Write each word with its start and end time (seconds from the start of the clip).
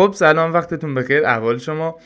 خب 0.00 0.12
سلام 0.14 0.52
وقتتون 0.52 0.94
بخیر. 0.94 1.26
احوال 1.26 1.58
شما. 1.58 1.98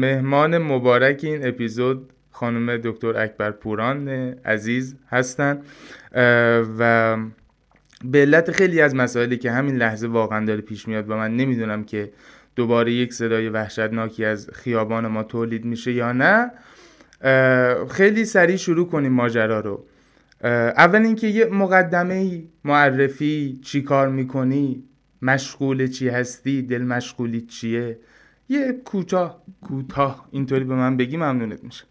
مهمان 0.00 0.58
مبارک 0.58 1.20
این 1.22 1.46
اپیزود 1.46 2.12
خانم 2.30 2.76
دکتر 2.76 3.18
اکبر 3.18 3.50
پوران 3.50 4.08
عزیز 4.44 4.96
هستن. 5.08 5.62
و 6.78 7.16
به 8.04 8.18
علت 8.18 8.50
خیلی 8.50 8.80
از 8.80 8.94
مسائلی 8.94 9.36
که 9.36 9.50
همین 9.50 9.76
لحظه 9.76 10.08
واقعا 10.08 10.44
داره 10.46 10.60
پیش 10.60 10.88
میاد 10.88 11.10
و 11.10 11.16
من 11.16 11.36
نمی‌دونم 11.36 11.84
که 11.84 12.12
دوباره 12.56 12.92
یک 12.92 13.12
صدای 13.12 13.48
وحشتناکی 13.48 14.24
از 14.24 14.50
خیابان 14.52 15.06
ما 15.06 15.22
تولید 15.22 15.64
میشه 15.64 15.92
یا 15.92 16.12
نه 16.12 16.50
خیلی 17.90 18.24
سریع 18.24 18.56
شروع 18.56 18.88
کنیم 18.88 19.12
ماجرا 19.12 19.60
رو. 19.60 19.86
اول 20.44 21.02
اینکه 21.02 21.26
یه 21.26 21.44
مقدمه 21.44 22.42
معرفی 22.64 23.60
چی 23.64 23.82
کار 23.82 24.08
می‌کنی؟ 24.08 24.84
مشغول 25.22 25.86
چی 25.86 26.08
هستی؟ 26.08 26.62
دل 26.62 26.82
مشغولی 26.82 27.40
چیه؟ 27.40 27.98
یه 28.48 28.72
کوتاه 28.72 29.42
کوتاه. 29.62 30.28
اینطوری 30.30 30.64
به 30.64 30.74
من 30.74 30.96
بگی 30.96 31.16
ممنونت 31.16 31.64
میشه 31.64 31.84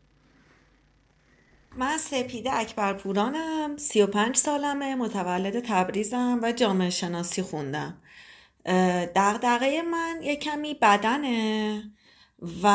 من 1.78 1.98
سپیده 1.98 2.54
اکبر 2.54 2.94
پورانم 2.94 3.78
سی 3.78 4.02
و 4.02 4.08
پنج 4.08 4.36
سالمه 4.36 4.96
متولد 4.96 5.60
تبریزم 5.60 6.40
و 6.44 6.52
جامعه 6.52 6.90
شناسی 6.90 7.42
خوندم. 7.42 7.98
دقدقه 9.16 9.82
من 9.82 10.20
یه 10.24 10.36
کمی 10.36 10.74
بدنه 10.82 11.84
و 12.64 12.68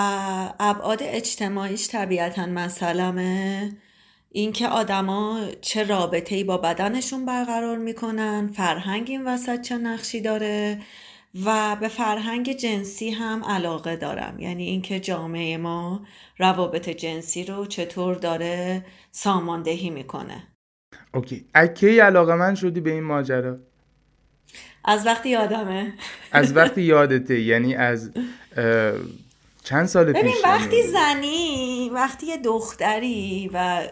ابعاد 0.61 0.99
اجتماعیش 1.03 1.89
طبیعتا 1.89 2.47
مسئلمه 2.47 3.73
اینکه 4.37 4.69
آدما 4.69 5.41
چه 5.61 5.85
رابطه 5.85 6.35
ای 6.35 6.45
با 6.45 6.57
بدنشون 6.57 7.25
برقرار 7.27 7.79
می‌کنن 7.79 8.51
فرهنگ 8.57 9.07
این 9.11 9.25
وسط 9.25 9.61
چه 9.61 9.79
نقشی 9.79 10.21
داره 10.21 10.81
و 11.45 11.77
به 11.81 11.89
فرهنگ 11.89 12.53
جنسی 12.53 13.11
هم 13.11 13.45
علاقه 13.45 13.97
دارم. 13.97 14.39
یعنی 14.39 14.65
اینکه 14.65 15.01
جامعه 15.01 15.57
ما 15.57 16.07
روابط 16.39 16.89
جنسی 16.89 17.45
رو 17.45 17.67
چطور 17.67 18.15
داره 18.15 18.85
ساماندهی 19.11 19.91
می‌کنه. 19.91 20.43
اوکی. 21.15 21.45
اکی 21.55 21.99
علاقه 21.99 22.35
من 22.35 22.55
شدی 22.55 22.81
به 22.81 22.91
این 22.91 23.05
ماجرا؟ 23.05 23.59
از 24.85 25.07
وقتی 25.07 25.29
یادمه. 25.29 25.93
از 26.33 26.57
وقتی 26.57 26.83
یادته 26.95 27.41
یعنی 27.41 27.75
از 27.75 28.11
چند 29.65 29.87
سال 29.87 30.13
پیش 30.13 30.23
ببین 30.23 30.35
وقتی 30.45 30.83
زنی 30.83 31.91
وقتی 31.93 32.27
یه 32.27 32.37
دختری 32.37 33.51
و 33.53 33.89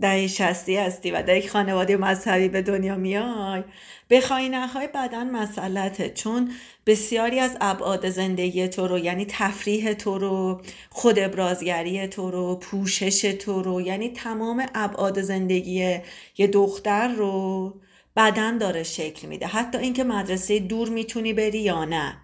دهه 0.00 0.26
شستی 0.26 0.76
هستی 0.76 1.10
و 1.10 1.22
در 1.22 1.36
یک 1.36 1.50
خانواده 1.50 1.96
مذهبی 1.96 2.48
به 2.48 2.62
دنیا 2.62 2.96
میای. 2.96 3.62
بخوای 4.10 4.48
نخوای 4.48 4.88
بدن 4.94 5.30
مسئلته 5.30 6.10
چون 6.10 6.50
بسیاری 6.86 7.40
از 7.40 7.56
ابعاد 7.60 8.08
زندگی 8.08 8.68
تو 8.68 8.86
رو 8.86 8.98
یعنی 8.98 9.26
تفریح 9.28 9.92
تو 9.92 10.18
رو 10.18 10.62
خود 10.90 11.18
ابرازگری 11.18 12.06
تو 12.06 12.30
رو 12.30 12.56
پوشش 12.56 13.20
تو 13.20 13.62
رو 13.62 13.80
یعنی 13.80 14.08
تمام 14.08 14.66
ابعاد 14.74 15.20
زندگی 15.20 15.98
یه 16.38 16.46
دختر 16.46 17.08
رو 17.08 17.74
بدن 18.16 18.58
داره 18.58 18.82
شکل 18.82 19.28
میده. 19.28 19.46
حتی 19.46 19.78
اینکه 19.78 20.04
مدرسه 20.04 20.58
دور 20.58 20.88
می‌تونی 20.88 21.32
بری 21.32 21.58
یا 21.58 21.84
نه. 21.84 22.16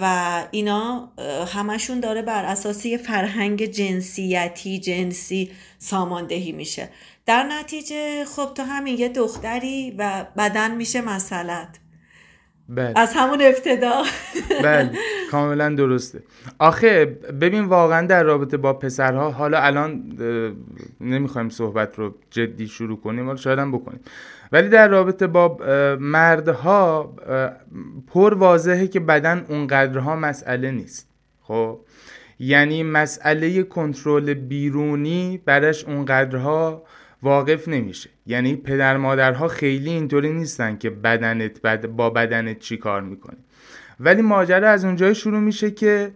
و 0.00 0.44
اینا 0.50 1.12
همشون 1.54 2.00
داره 2.00 2.22
بر 2.22 2.44
اساس 2.44 2.86
یه 2.86 2.98
فرهنگ 2.98 3.64
جنسیتی 3.64 4.78
جنسی 4.78 5.50
ساماندهی 5.78 6.52
میشه. 6.52 6.88
در 7.26 7.42
نتیجه 7.42 8.24
خب 8.24 8.54
تو 8.54 8.62
همین 8.62 8.98
یه 8.98 9.08
دختری 9.08 9.94
و 9.98 10.26
بدن 10.36 10.74
میشه 10.74 11.00
مسئلت 11.00 11.78
بله. 12.68 12.92
از 12.96 13.12
همون 13.14 13.42
ابتدا. 13.42 14.02
بله 14.62 14.90
کاملا 15.30 15.68
درسته. 15.68 16.22
آخه 16.58 17.04
ببین 17.40 17.64
واقعا 17.64 18.06
در 18.06 18.22
رابطه 18.22 18.56
با 18.56 18.72
پسرها 18.72 19.30
حالا 19.30 19.60
الان 19.60 20.12
نمی‌خوایم 21.00 21.48
صحبت 21.48 21.98
رو 21.98 22.14
جدی 22.30 22.68
شروع 22.68 23.00
کنیم 23.00 23.24
حالا 23.26 23.36
شاید 23.36 23.58
هم 23.58 23.72
بکنیم. 23.72 24.00
ولی 24.52 24.68
در 24.68 24.88
رابطه 24.88 25.26
با 25.26 25.58
مردها 26.00 27.14
پر 28.06 28.34
واضحه 28.34 28.86
که 28.86 29.00
بدن 29.00 29.44
اونقدرها 29.48 30.16
مسئله 30.16 30.70
نیست. 30.70 31.08
خب؟ 31.40 31.80
یعنی 32.38 32.82
مسئله 32.82 33.62
کنترل 33.62 34.34
بیرونی 34.34 35.42
برش 35.44 35.84
اونقدرها 35.84 36.82
واقف 37.22 37.68
نمیشه. 37.68 38.10
یعنی 38.26 38.56
پدر 38.56 38.96
مادرها 38.96 39.48
خیلی 39.48 39.90
اینطوری 39.90 40.32
نیستن 40.32 40.76
که 40.76 40.90
بدنت 40.90 41.62
بد 41.62 41.86
با 41.86 42.10
بدنت 42.10 42.58
چی 42.58 42.76
کار 42.76 43.02
می‌کنی. 43.02 43.38
ولی 44.00 44.22
ماجرا 44.22 44.70
از 44.70 44.84
اونجای 44.84 45.14
شروع 45.14 45.40
میشه 45.40 45.70
که 45.70 46.10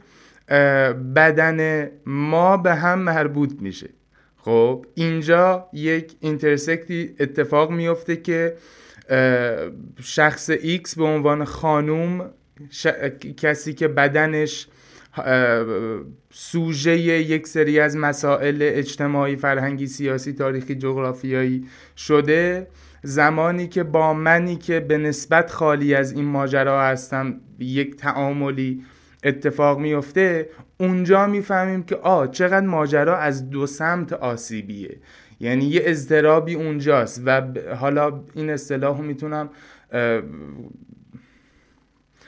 بدن 1.17 1.91
ما 2.07 2.57
به 2.57 2.75
هم 2.75 2.99
مربوط 2.99 3.53
میشه. 3.61 3.89
خب 4.45 4.87
اینجا 4.95 5.69
یک 5.73 6.17
اینترسکتی 6.21 7.15
اتفاق 7.21 7.71
میفته 7.71 8.17
که 8.17 8.57
شخص 10.03 10.51
X 10.51 10.95
به 10.97 11.05
عنوان 11.05 11.45
خانوم 11.45 12.31
کسی 13.37 13.75
که 13.75 13.89
بدنش 13.89 14.69
سوژه 16.31 16.99
یک 16.99 17.47
سری 17.47 17.81
از 17.81 17.97
مسائل 17.97 18.59
اجتماعی 18.61 19.37
فرهنگی 19.37 19.87
سیاسی 19.87 20.33
تاریخی 20.33 20.75
جغرافیایی 20.75 21.67
شده. 21.97 22.67
زمانی 23.03 23.69
که 23.69 23.83
با 23.83 24.15
منی 24.15 24.57
که 24.57 24.81
به 24.81 24.99
نسبت 24.99 25.51
خالی 25.51 25.95
از 25.95 26.13
این 26.13 26.25
ماجرا 26.25 26.83
هستم 26.83 27.41
یک 27.59 27.97
تعاملی 27.97 28.83
اتفاق 29.25 29.79
میفته 29.79 30.49
اونجا 30.81 31.27
می‌فهمیم 31.27 31.83
که 31.83 31.97
آ 31.97 32.27
چقدر 32.27 32.67
ماجرا 32.67 33.17
از 33.19 33.51
دو 33.51 33.67
سمت 33.67 34.13
آسیبیه. 34.13 34.97
یعنی 35.41 35.65
یه 35.65 35.83
اضطرابی 35.85 36.55
اونجاست 36.55 37.23
و 37.27 37.43
حالا 37.81 38.25
این 38.35 38.51
اصطلاح 38.51 38.99
رو 38.99 39.05
می‌تونم 39.05 39.51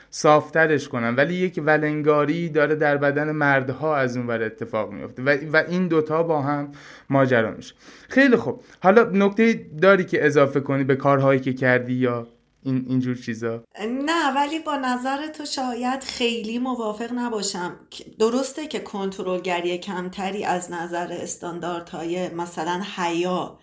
صافترش 0.09 0.87
کنم. 0.87 1.13
ولی 1.17 1.33
یک 1.33 1.61
ولنگاری 1.65 2.49
داره 2.49 2.75
در 2.75 2.97
بدن 2.97 3.31
مردها 3.31 3.97
از 3.97 4.17
اون 4.17 4.27
ور 4.27 4.43
اتفاق 4.43 4.91
میفته 4.91 5.23
و, 5.23 5.37
و 5.53 5.63
این 5.69 5.87
دوتا 5.87 6.23
با 6.23 6.41
هم 6.41 6.71
ماجرا 7.09 7.51
میشه. 7.51 7.75
خیلی 8.09 8.35
خوب. 8.35 8.63
حالا 8.79 9.03
نکته 9.13 9.65
داری 9.81 10.03
که 10.03 10.25
اضافه 10.25 10.59
کنی 10.59 10.83
به 10.83 10.95
کارهایی 10.95 11.39
که 11.39 11.53
کردی 11.53 11.93
یا؟ 11.93 12.27
این 12.63 12.85
اینجور 12.87 13.15
چیزا. 13.15 13.63
نه 13.81 14.33
ولی 14.35 14.59
با 14.59 14.75
نظر 14.75 15.27
تو 15.27 15.45
شاید 15.45 16.03
خیلی 16.03 16.59
موافق 16.59 17.13
نباشم. 17.13 17.79
درسته 18.19 18.67
که 18.67 18.79
کنترلگری 18.79 19.77
کمتری 19.77 20.43
از 20.43 20.71
نظر 20.71 21.07
استانداردهای 21.11 22.29
مثلا 22.29 22.83
حیا 22.95 23.59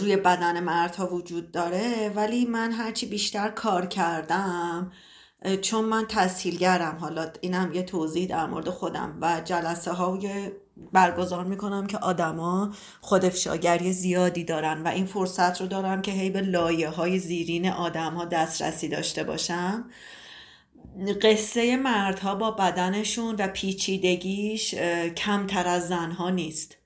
روی 0.00 0.16
بدن 0.16 0.60
مردها 0.60 1.14
وجود 1.14 1.50
داره 1.50 2.12
ولی 2.16 2.44
من 2.46 2.72
هرچی 2.72 3.06
بیشتر 3.06 3.48
کار 3.48 3.86
کردم 3.86 4.92
چون 5.62 5.84
من 5.84 6.06
تسهیلگرم 6.08 6.96
حالا 6.96 7.32
اینم 7.40 7.72
یه 7.72 7.82
توضیح 7.82 8.28
در 8.28 8.46
مورد 8.46 8.70
خودم 8.70 9.18
و 9.20 9.40
جلسه 9.44 9.92
های 9.92 10.50
برگزار 10.92 11.44
می‌کنم 11.44 11.86
که 11.86 11.98
آدما 11.98 12.74
خود 13.00 13.24
افشاگری 13.24 13.92
زیادی 13.92 14.44
دارن 14.44 14.82
و 14.82 14.88
این 14.88 15.06
فرصت 15.06 15.60
رو 15.60 15.66
دارم 15.66 16.02
که 16.02 16.10
هی 16.10 16.30
به 16.30 16.40
لایه 16.40 16.88
های 16.88 17.18
زیرین 17.18 17.70
آدم 17.70 18.14
ها 18.14 18.24
دسترسی 18.24 18.88
داشته 18.88 19.24
باشم 19.24 19.84
قصه 21.22 21.76
مردها 21.76 22.34
با 22.34 22.50
بدنشون 22.50 23.34
و 23.38 23.48
پیچیدگیش 23.48 24.74
کمتر 25.16 25.68
از 25.68 25.88
زنها 25.88 26.30
نیست. 26.30 26.76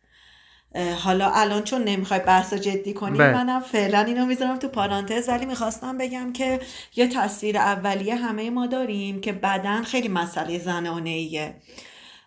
حالا 0.99 1.31
الان 1.35 1.63
چون 1.63 1.85
نمی‌خوای 1.85 2.21
بحث 2.21 2.55
جدی 2.55 2.93
کنیم 2.93 3.19
بله. 3.19 3.33
منم 3.33 3.61
فعلا 3.61 4.01
اینو 4.01 4.27
می‌ذارم 4.27 4.59
تو 4.59 4.69
پارانتز 4.69 5.29
ولی 5.29 5.47
می‌خواستم 5.47 5.99
بگم 5.99 6.33
که 6.33 6.61
یه 6.97 7.09
تصویر 7.09 7.59
اولیه 7.59 8.15
همه 8.15 8.51
ما 8.51 8.67
داریم 8.67 9.21
که 9.21 9.33
بدن 9.33 9.83
خیلی 9.83 10.09
مسئله 10.09 10.59
زنانه 10.59 11.11
ایه 11.11 11.55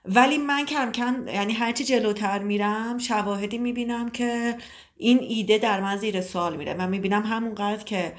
ولی 0.07 0.37
من 0.37 0.65
کم 0.65 0.91
کم 0.91 1.27
یعنی 1.27 1.53
هرچی 1.53 1.83
جلوتر 1.83 2.39
میرم 2.39 2.97
شواهدی 2.97 3.57
می‌بینم 3.57 4.09
که 4.09 4.55
این 4.97 5.19
ایده 5.21 5.57
در 5.57 5.81
من 5.81 5.97
زیر 5.97 6.21
سوال 6.21 6.57
میره 6.57 6.75
و 6.79 6.87
می‌بینم 6.87 7.23
همونقدر 7.23 7.83
که 7.83 8.13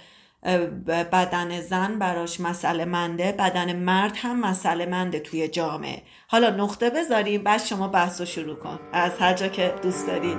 بدن 1.12 1.60
زن 1.60 1.98
براش 1.98 2.40
مسئله 2.40 2.84
منده 2.84 3.32
بدن 3.32 3.76
مرد 3.76 4.16
هم 4.16 4.40
مسئله 4.40 4.86
منده 4.86 5.20
توی 5.20 5.48
جامعه. 5.48 6.02
حالا 6.28 6.50
نقطه 6.50 6.90
بذاریم 6.90 7.42
بعد 7.42 7.60
شما 7.60 7.88
بحث 7.88 8.20
رو 8.20 8.26
شروع 8.26 8.56
کن. 8.56 8.78
از 8.92 9.12
هر 9.18 9.34
جا 9.34 9.48
که 9.48 9.74
دوست 9.82 10.06
داری. 10.06 10.36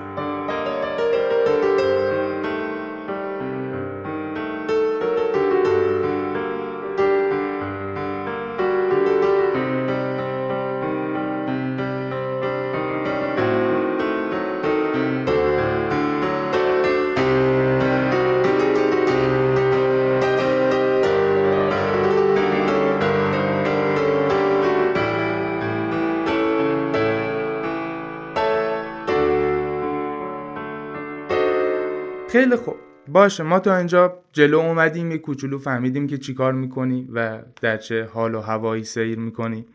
خیلی 32.37 32.55
خوب. 32.55 32.75
باشه 33.07 33.43
ما 33.43 33.59
تا 33.59 33.77
اینجا 33.77 34.23
جلو 34.33 34.59
اومدیم 34.59 35.11
یه 35.11 35.17
کوچولو 35.17 35.59
فهمیدیم 35.59 36.07
که 36.07 36.17
چیکار 36.17 36.53
می‌کنی 36.53 37.09
و 37.13 37.41
در 37.61 37.77
چه 37.77 38.03
حال 38.03 38.35
و 38.35 38.41
هوایی 38.41 38.83
سیر 38.83 39.19
می‌کنی. 39.19 39.65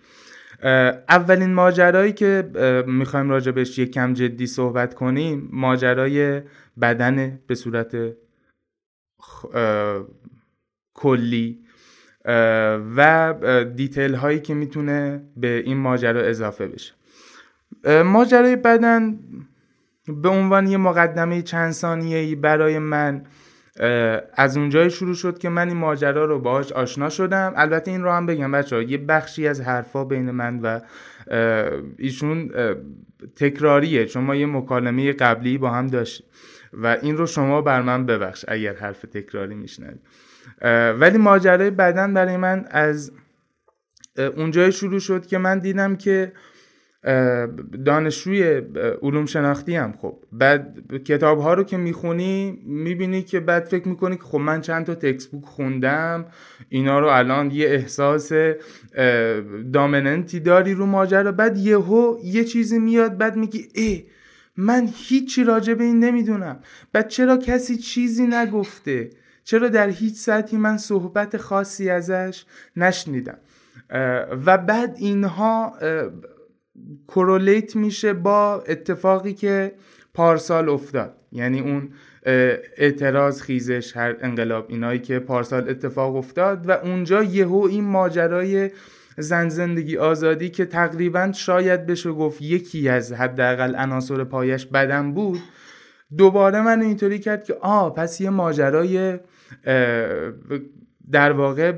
اولین 1.09 1.55
ماجرایی 1.55 2.13
که 2.13 2.51
می‌خوایم 2.87 3.31
راجبش 3.31 3.79
یک 3.79 3.91
کم 3.91 4.13
جدی 4.13 4.47
صحبت 4.47 4.95
کنیم 4.95 5.49
ماجرای 5.53 6.43
بدن 6.81 7.41
به 7.47 7.55
صورت 7.55 7.97
کلی. 10.95 11.65
و 12.97 13.35
دیتیل 13.77 14.15
هایی 14.15 14.41
که 14.41 14.55
می‌تونه 14.55 15.25
به 15.37 15.63
این 15.67 15.77
ماجرا 15.77 16.21
اضافه 16.21 16.67
بشه. 16.67 16.93
ماجرای 18.03 18.57
بدن 18.57 19.19
به 20.09 20.29
عنوان 20.29 20.67
یه 20.67 20.77
مقدمه 20.77 21.43
چند 21.43 21.73
ثانیه 21.73 22.37
برای 22.37 22.79
من 22.79 23.23
از 24.35 24.57
اونجای 24.57 24.91
شروع 24.91 25.15
شد 25.15 25.39
که 25.39 25.49
من 25.49 25.69
این 25.69 25.77
ماجرا 25.77 26.25
رو 26.25 26.39
باهاش 26.39 26.73
آشنا 26.73 27.09
شدم. 27.09 27.53
البته 27.57 27.91
این 27.91 28.03
رو 28.03 28.11
هم 28.11 28.27
بگم 28.27 28.53
بچه 28.53 28.77
ها 28.77 28.83
یه 28.83 28.99
بخشی 28.99 29.49
از 29.49 29.61
حرفا 29.61 30.05
بین 30.05 30.31
من 30.31 30.59
و 30.59 30.81
ایشون 31.99 32.51
تکراریه. 33.37 34.07
چون 34.07 34.25
ما 34.25 34.35
یه 34.35 34.47
مکالمه 34.47 35.13
قبلی 35.13 35.59
با 35.59 35.71
هم 35.71 35.87
داشتیم 35.87 36.27
و 36.73 36.99
این 37.03 37.17
رو 37.17 37.27
شما 37.27 37.63
بر 37.63 37.83
من 37.83 38.07
ببخش 38.07 38.45
اگر 38.49 38.75
حرف 38.77 39.03
تکراری 39.03 39.55
میشنید 39.55 40.01
ولی 41.01 41.19
ماجرای 41.19 41.71
بدن 41.71 42.15
برای 42.15 42.37
من 42.37 42.65
از 42.71 43.13
اونجای 44.17 44.73
شروع 44.73 45.01
شد 45.01 45.27
که 45.27 45.39
من 45.39 45.59
دیدم 45.59 45.97
که 45.97 46.33
دانشجوی 47.85 48.63
علوم 49.03 49.27
شناختی 49.27 49.77
هم. 49.77 49.93
خب 49.93 50.19
بعد 50.33 50.79
کتاب 51.05 51.41
ها 51.41 51.55
رو 51.55 51.65
که 51.65 51.77
می‌خونی 51.77 52.63
می‌بینی 52.67 53.23
که 53.23 53.41
بعد 53.41 53.65
فکر 53.65 53.89
می‌کنی 53.89 54.17
که 54.17 54.23
خب 54.23 54.39
من 54.39 54.61
چند 54.61 54.87
تا 54.87 54.95
تکس 54.95 55.27
بوک 55.27 55.45
خوندم 55.45 56.27
اینا 56.69 57.01
رو 57.01 57.07
الان 57.07 57.51
یه 57.51 57.69
احساس 57.69 58.33
دامننتی 59.73 60.41
داری 60.41 60.75
رو 60.75 60.87
ماجرا. 60.87 61.33
بعد 61.33 61.57
یهو 61.57 62.19
یه 62.25 62.45
چیزی 62.45 62.79
میاد 62.79 63.19
بعد 63.19 63.37
میگی 63.37 63.69
ای 63.75 64.05
من 64.57 64.89
هیچی 64.95 65.45
راجع 65.45 65.75
به 65.75 65.85
این 65.85 66.05
نمی‌دونم. 66.05 66.61
بعد 66.93 67.09
چرا 67.09 67.37
کسی 67.37 67.77
چیزی 67.77 68.27
نگفته؟ 68.27 69.11
چرا 69.45 69.69
در 69.69 69.89
هیچ 69.89 70.15
سطحی 70.15 70.57
من 70.57 70.77
صحبت 70.77 71.37
خاصی 71.37 71.91
ازش 71.91 72.45
نشنیدم؟ 72.77 73.39
و 74.47 74.59
بعد 74.59 74.95
اینها 74.99 75.75
کرولیت 77.09 77.77
میشه 77.77 78.13
با 78.13 78.65
اتفاقی 78.69 79.33
که 79.33 79.73
پارسال 80.15 80.69
افتاد. 80.69 81.23
یعنی 81.33 81.61
اون 81.61 81.89
اعتراض 82.77 83.43
خیزش 83.43 83.97
هر 83.97 84.17
انقلاب 84.21 84.67
اینایی 84.69 84.99
که 84.99 85.19
پارسال 85.19 85.69
اتفاق 85.69 86.17
افتاد 86.17 86.69
و 86.69 86.73
اونجا 86.73 87.23
یهو 87.23 87.67
این 87.71 87.85
ماجرای 87.85 88.71
زن 89.19 89.49
زندگی 89.49 89.97
آزادی 89.97 90.51
که 90.51 90.65
تقریبا 90.65 91.33
شاید 91.33 91.87
بشه 91.87 92.13
گفت 92.13 92.43
یکی 92.43 92.89
از 92.89 93.13
حداقل 93.13 93.75
عناصر 93.77 94.25
پایش 94.25 94.67
بدن 94.67 95.15
بود 95.15 95.41
دوباره 96.17 96.61
من 96.61 96.83
اینطوری 96.83 97.19
کرد 97.19 97.45
که 97.45 97.55
آه 97.61 97.95
پس 97.95 98.21
یه 98.21 98.31
ماجرای 98.31 99.19
در 101.11 101.33
واقع 101.33 101.73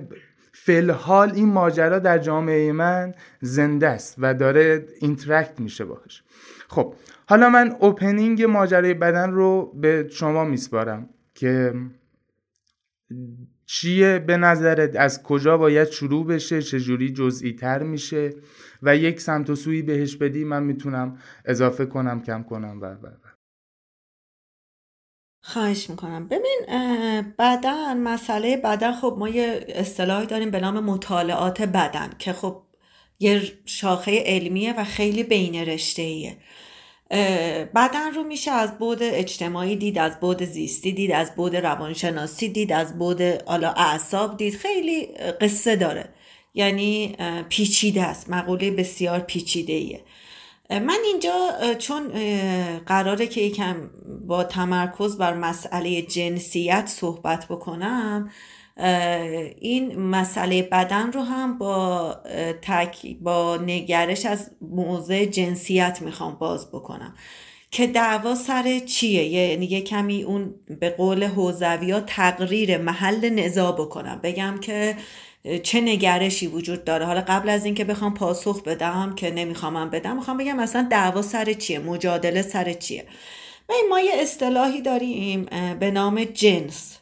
فلحال 0.66 1.30
این 1.30 1.48
ماجرا 1.48 1.98
در 1.98 2.18
جامعه 2.18 2.72
من 2.72 3.14
زنده 3.40 3.88
است 3.88 4.14
و 4.18 4.34
داره 4.34 4.86
interact 5.00 5.60
میشه 5.60 5.84
باش 5.84 6.22
خب 6.68 6.94
حالا 7.28 7.48
من 7.48 7.76
opening 7.80 8.42
ماجرای 8.42 8.94
بدن 8.94 9.30
رو 9.30 9.72
به 9.80 10.08
شما 10.10 10.44
میسپارم 10.44 11.08
که 11.34 11.74
چیه؟ 13.66 14.18
به 14.18 14.36
نظرت 14.36 14.96
از 14.96 15.22
کجا 15.22 15.58
باید 15.58 15.88
شروع 15.88 16.26
بشه؟ 16.26 16.62
چجوری 16.62 17.12
جزئی 17.12 17.52
تر 17.52 17.82
میشه؟ 17.82 18.34
و 18.82 18.96
یک 18.96 19.20
سمت 19.20 19.50
و 19.50 19.54
سویی 19.54 19.82
بهش 19.82 20.16
بدی 20.16 20.44
من 20.44 20.62
می‌تونم 20.62 21.18
اضافه 21.44 21.86
کنم 21.86 22.22
کم 22.22 22.42
کنم 22.42 22.80
و. 22.80 22.96
خواهش 25.46 25.90
می‌کنم. 25.90 26.28
ببین 26.28 26.60
بدن 27.38 27.96
مسئله 27.96 28.56
بدن 28.56 28.92
خب 28.92 29.16
ما 29.18 29.28
یه 29.28 29.66
اصطلاحی 29.68 30.26
داریم 30.26 30.50
به 30.50 30.60
نام 30.60 30.80
مطالعات 30.80 31.62
بدن 31.62 32.10
که 32.18 32.32
خب 32.32 32.62
یه 33.20 33.42
شاخه 33.66 34.22
علمیه 34.26 34.72
و 34.72 34.84
خیلی 34.84 35.22
بین 35.22 35.54
رشته 35.54 36.02
ایه 36.02 36.36
بدن 37.74 38.14
رو 38.14 38.22
میشه 38.22 38.50
از 38.50 38.78
بود 38.78 38.98
اجتماعی 39.02 39.76
دید 39.76 39.98
از 39.98 40.20
بود 40.20 40.44
زیستی 40.44 40.92
دید 40.92 41.12
از 41.12 41.34
بود 41.34 41.56
روانشناسی 41.56 42.48
دید 42.48 42.72
از 42.72 42.98
بود 42.98 43.20
حالا 43.22 43.70
اعصاب 43.70 44.36
دید. 44.36 44.56
خیلی 44.56 45.06
قصه 45.40 45.76
داره. 45.76 46.08
یعنی 46.54 47.16
پیچیده 47.48 48.02
است. 48.02 48.30
مقوله 48.30 48.70
بسیار 48.70 49.20
پیچیده 49.20 49.72
ایه 49.72 50.00
من 50.70 50.98
اینجا 51.04 51.50
چون 51.78 52.08
قراره 52.86 53.26
که 53.26 53.40
یکم 53.40 53.90
با 54.26 54.44
تمرکز 54.44 55.18
بر 55.18 55.34
مسئله 55.34 56.02
جنسیت 56.02 56.86
صحبت 56.86 57.46
بکنم 57.48 58.30
این 59.60 59.98
مسئله 59.98 60.62
بدن 60.62 61.12
رو 61.12 61.22
هم 61.22 61.58
با 61.58 62.14
تک 62.62 63.16
با 63.20 63.56
نگرش 63.56 64.26
از 64.26 64.50
موضع 64.60 65.24
جنسیت 65.24 66.02
می‌خوام 66.02 66.34
باز 66.34 66.70
بکنم. 66.70 67.14
که 67.70 67.86
دعوا 67.86 68.34
سر 68.34 68.78
چیه؟ 68.78 69.24
یعنی 69.24 69.66
یه 69.66 69.80
کمی 69.80 70.22
اون 70.22 70.54
به 70.80 70.90
قول 70.90 71.24
حوزوی 71.24 72.00
تقریر 72.00 72.78
محل 72.78 73.28
نزا 73.28 73.72
بکنم. 73.72 74.20
بگم 74.22 74.58
که 74.60 74.96
چه 75.62 75.80
نگرشی 75.80 76.46
وجود 76.46 76.84
داره؟ 76.84 77.06
حالا 77.06 77.20
قبل 77.20 77.48
از 77.48 77.64
اینکه 77.64 77.84
بخوام 77.84 78.14
پاسخ 78.14 78.62
بدم 78.62 79.14
که 79.14 79.30
نمی‌خوام 79.30 79.90
بدم 79.90 80.16
می‌خوام 80.16 80.36
بگم 80.36 80.56
مثلا 80.56 80.88
دعوا 80.90 81.22
سر 81.22 81.52
چیه؟ 81.52 81.78
مجادله 81.78 82.42
سر 82.42 82.72
چیه؟ 82.72 83.06
ما 83.90 84.00
یه 84.00 84.12
اصطلاحی 84.14 84.82
داریم 84.82 85.46
به 85.80 85.90
نام 85.90 86.24
جنس 86.24 86.98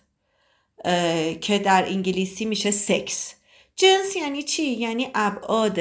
که 1.41 1.59
در 1.65 1.85
انگلیسی 1.89 2.45
میشه 2.45 2.71
سکس. 2.71 3.35
جنس 3.77 4.17
یعنی 4.17 4.43
چی؟ 4.43 4.63
یعنی 4.63 5.09
ابعاد 5.15 5.81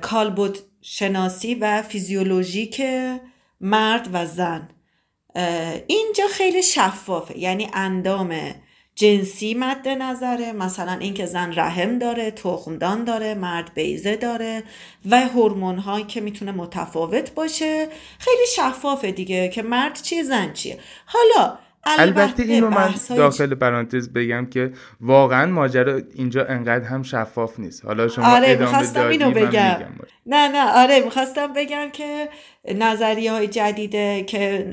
کالبوت 0.00 0.62
شناسی 0.82 1.54
و 1.54 1.82
فیزیولوژیک 1.82 2.82
مرد 3.60 4.08
و 4.12 4.26
زن. 4.26 4.68
اینجا 5.86 6.24
خیلی 6.30 6.62
شفافه 6.62 7.38
یعنی 7.38 7.68
اندام 7.72 8.54
جنسی 8.94 9.54
مد 9.54 9.88
نظره 9.88 10.52
مثلا 10.52 10.92
اینکه 10.92 11.26
زن 11.26 11.52
رحم 11.56 11.98
داره 11.98 12.30
تخمدان 12.30 13.04
داره 13.04 13.34
مرد 13.34 13.74
بیزه 13.74 14.16
داره 14.16 14.62
و 15.10 15.28
هورمون 15.28 15.78
هایی 15.78 16.04
که 16.04 16.20
می‌تونه 16.20 16.52
متفاوت 16.52 17.34
باشه. 17.34 17.88
خیلی 18.18 18.46
شفافه 18.56 19.12
دیگه 19.12 19.48
که 19.48 19.62
مرد 19.62 20.02
چیه 20.02 20.22
زن 20.22 20.52
چیه. 20.52 20.78
حالا 21.06 21.58
البته 21.84 22.42
اینو 22.42 22.70
من 22.70 22.94
داخل 23.16 23.54
پرانتز 23.54 24.12
بگم 24.12 24.46
که 24.46 24.72
واقعا 25.00 25.46
ماجرا 25.46 26.00
اینجا 26.14 26.44
انقدر 26.44 26.84
هم 26.84 27.02
شفاف 27.02 27.58
نیست. 27.58 27.84
حالا 27.84 28.08
شما 28.08 28.36
آره 28.36 28.48
ادامه 28.50 29.08
اینو 29.10 29.30
بگم. 29.30 29.78
نه 30.26 30.48
نه 30.48 30.70
آره 30.70 31.00
می‌خواستم 31.00 31.52
بگم 31.52 31.90
که 31.92 32.28
نظریه 32.74 33.32
های 33.32 33.46
جدیده 33.46 34.24
که 34.24 34.66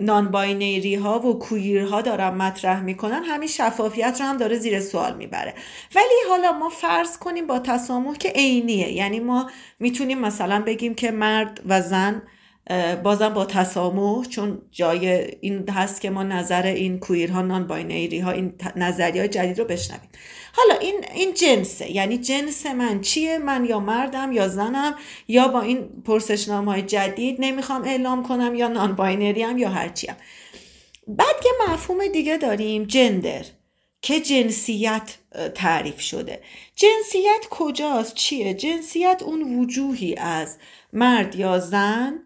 non-binary 0.00 0.94
ها 0.94 1.20
و 1.20 1.38
queer 1.38 1.82
ها 1.82 2.02
دارن 2.02 2.34
مطرح 2.34 2.80
می‌کنن 2.82 3.22
همین 3.24 3.48
شفافیت 3.48 4.16
رو 4.20 4.26
هم 4.26 4.36
داره 4.36 4.56
زیر 4.56 4.80
سوال 4.80 5.16
می‌بره. 5.16 5.54
ولی 5.96 6.14
حالا 6.30 6.52
ما 6.52 6.68
فرض 6.68 7.18
کنیم 7.18 7.46
با 7.46 7.58
تسامح 7.58 8.16
که 8.16 8.28
عینیه. 8.28 8.92
یعنی 8.92 9.20
ما 9.20 9.50
می‌تونیم 9.80 10.18
مثلا 10.18 10.62
بگیم 10.66 10.94
که 10.94 11.10
مرد 11.10 11.60
و 11.68 11.80
زن 11.80 12.22
بازم 13.02 13.28
با 13.28 13.44
تسامح 13.44 14.24
چون 14.24 14.62
جای 14.70 15.30
این 15.40 15.68
هست 15.68 16.00
که 16.00 16.10
ما 16.10 16.22
نظر 16.22 16.66
این 16.66 17.00
queer 17.00 18.20
ها 18.20 18.21
non-binary 18.21 18.29
ها 18.29 18.30
این 18.30 18.54
نظری 18.76 19.18
های 19.18 19.28
جدید 19.28 19.58
رو 19.58 19.64
بشنویم. 19.64 20.08
حالا 20.52 20.78
این 20.80 21.04
این 21.14 21.34
جنسه. 21.34 21.90
یعنی 21.92 22.18
جنس 22.18 22.66
من 22.66 23.00
چیه؟ 23.00 23.38
من 23.38 23.64
یا 23.64 23.80
مردم 23.80 24.32
یا 24.32 24.48
زنم 24.48 24.94
یا 25.28 25.48
با 25.48 25.60
این 25.60 25.88
پرسشنامه 26.04 26.72
های 26.72 26.82
جدید 26.82 27.36
نمی‌خوام 27.38 27.82
اعلام 27.82 28.22
کنم 28.22 28.54
یا 28.54 28.68
نان 28.68 28.94
باینری 28.94 29.42
هم 29.42 29.58
یا 29.58 29.68
هرچیم 29.68 30.14
بعد 31.08 31.36
یه 31.44 31.72
مفهوم 31.72 32.06
دیگه 32.06 32.36
داریم 32.36 32.84
جندر 32.84 33.44
که 34.02 34.20
جنسیت 34.20 35.14
تعریف 35.54 36.00
شده. 36.00 36.40
جنسیت 36.76 37.46
کجاست؟ 37.50 38.14
چیه؟ 38.14 38.54
جنسیت 38.54 39.22
اون 39.24 39.58
وجوهی 39.58 40.16
از 40.16 40.58
مرد 40.92 41.36
یا 41.36 41.58
زن 41.58 42.20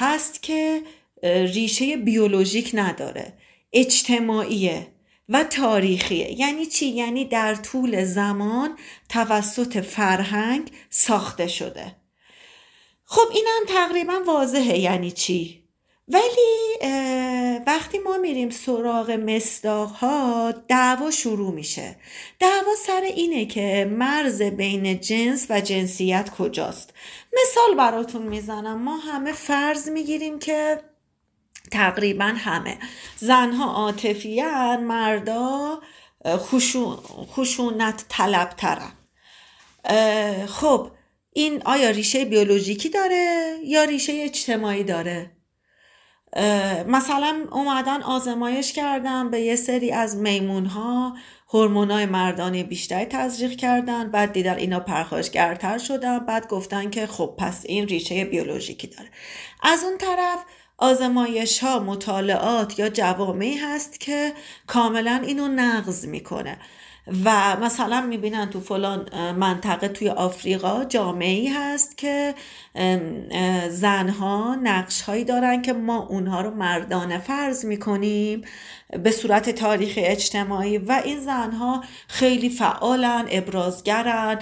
هست 0.00 0.42
که 0.42 0.82
ریشه 1.22 1.96
بیولوژیک 1.96 2.70
نداره. 2.74 3.32
اجتماعیه 3.72 4.86
و 5.28 5.44
تاریخیه. 5.44 6.40
یعنی 6.40 6.66
چی؟ 6.66 6.86
یعنی 6.86 7.24
در 7.24 7.54
طول 7.54 8.04
زمان 8.04 8.78
توسط 9.08 9.80
فرهنگ 9.80 10.70
ساخته 10.90 11.46
شده. 11.46 11.96
خب 13.04 13.28
اینم 13.34 13.62
تقریبا 13.68 14.20
واضحه 14.26 14.78
یعنی 14.78 15.10
چی؟ 15.10 15.64
ولی 16.08 16.78
وقتی 17.66 17.98
ما 17.98 18.16
میریم 18.16 18.50
سراغ 18.50 19.10
مصداق 19.10 19.90
ها 19.90 20.54
دعوا 20.68 21.10
شروع 21.10 21.54
میشه. 21.54 21.96
دعوا 22.40 22.74
سر 22.86 23.00
اینه 23.00 23.46
که 23.46 23.90
مرز 23.98 24.42
بین 24.42 25.00
جنس 25.00 25.46
و 25.50 25.60
جنسیت 25.60 26.30
کجاست. 26.30 26.94
مثال 27.32 27.74
براتون 27.76 28.22
می‌زنم. 28.22 28.82
ما 28.82 28.96
همه 28.96 29.32
فرض 29.32 29.88
می‌گیریم 29.88 30.38
که 30.38 30.80
تقریبا 31.72 32.34
همه. 32.36 32.78
زنها 33.16 33.72
عاطفیان 33.72 34.84
مردا 34.84 35.80
خشونت 37.36 38.04
طلبترن. 38.08 38.92
خب 40.46 40.90
این 41.32 41.62
آیا 41.64 41.90
ریشه 41.90 42.24
بیولوژیکی 42.24 42.88
داره 42.88 43.56
یا 43.64 43.84
ریشه 43.84 44.12
اجتماعی 44.16 44.84
داره؟ 44.84 45.30
مثلا 46.86 47.46
اومدن 47.52 48.02
آزمایش 48.02 48.72
کردن 48.72 49.30
به 49.30 49.40
یه 49.40 49.56
سری 49.56 49.92
از 49.92 50.16
میمون 50.16 50.66
ها 50.66 51.16
هورمونای 51.50 52.06
مردانه 52.06 52.64
بیشتری 52.64 53.04
تزریق 53.04 53.56
کردن. 53.56 54.10
بعد 54.10 54.32
دیدن 54.32 54.56
اینا 54.56 54.80
پرخاشگرتر 54.80 55.78
شدن. 55.78 56.18
بعد 56.18 56.48
گفتن 56.48 56.90
که 56.90 57.06
خب 57.06 57.34
پس 57.38 57.62
این 57.64 57.86
ریشه 57.88 58.24
بیولوژیکی 58.24 58.86
داره. 58.86 59.08
از 59.62 59.84
اون 59.84 59.98
طرف 59.98 60.44
آزمایش 60.78 61.58
ها 61.58 61.78
مطالعات 61.78 62.78
یا 62.78 62.88
جوامعی 62.88 63.56
هست 63.56 64.00
که 64.00 64.32
کاملا 64.66 65.22
اینو 65.26 65.48
نقض 65.48 66.06
می‌کنه. 66.06 66.56
و 67.24 67.56
مثلا 67.56 68.00
می‌بینن 68.00 68.50
تو 68.50 68.60
فلان 68.60 69.32
منطقه 69.32 69.88
توی 69.88 70.08
آفریقا 70.08 70.84
جامعه 70.84 71.52
هست 71.54 71.98
که 71.98 72.34
زنها 73.68 74.54
نقش 74.62 75.00
هایی 75.02 75.24
دارن 75.24 75.62
که 75.62 75.72
ما 75.72 76.06
اونها 76.06 76.40
رو 76.40 76.50
مردانه 76.50 77.18
فرض 77.18 77.64
می‌کنیم. 77.64 78.42
به 78.90 79.10
صورت 79.10 79.50
تاریخ 79.50 79.94
اجتماعی 79.96 80.78
و 80.78 81.02
این 81.04 81.20
زنها 81.20 81.84
خیلی 82.08 82.50
فعالن 82.50 83.26
ابرازگرن. 83.30 84.38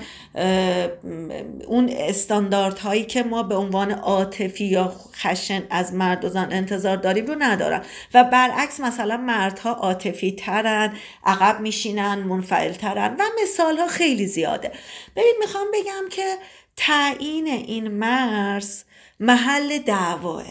اون 1.67 1.91
استانداردهایی 1.93 3.05
که 3.05 3.23
ما 3.23 3.43
به 3.43 3.55
عنوان 3.55 3.91
عاطفی 3.91 4.65
یا 4.65 4.93
خشن 5.15 5.62
از 5.71 5.95
مرد 5.95 6.25
و 6.25 6.29
زن 6.29 6.49
انتظار 6.53 6.97
داریم 6.97 7.26
رو 7.26 7.35
ندارن. 7.38 7.83
و 8.15 8.25
برعکس 8.25 8.81
مثلا 8.81 9.17
مردها 9.17 9.71
عاطفی 9.71 10.33
ترن 10.33 10.93
عقب 11.25 11.61
میشینن 11.61 12.15
منفعل 12.15 12.73
ترن 12.73 13.17
و 13.19 13.23
مثال 13.43 13.79
ها 13.79 13.87
خیلی 13.87 14.26
زیاده. 14.26 14.73
ببین 15.17 15.35
می‌خوام 15.41 15.67
بگم 15.75 16.09
که 16.11 16.37
تعیین 16.76 17.47
این 17.47 17.88
مرز 17.88 18.85
محل 19.21 19.79
دعواه 19.79 20.45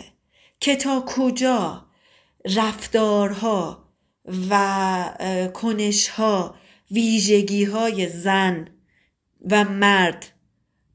که 0.59 0.75
تا 0.75 1.03
کجا 1.07 1.85
رفتارها 2.55 3.84
و 4.49 5.49
کنشها 5.53 6.55
ویژگی 6.91 7.63
های 7.63 8.09
زن 8.09 8.67
و 9.51 9.63
مرد 9.63 10.25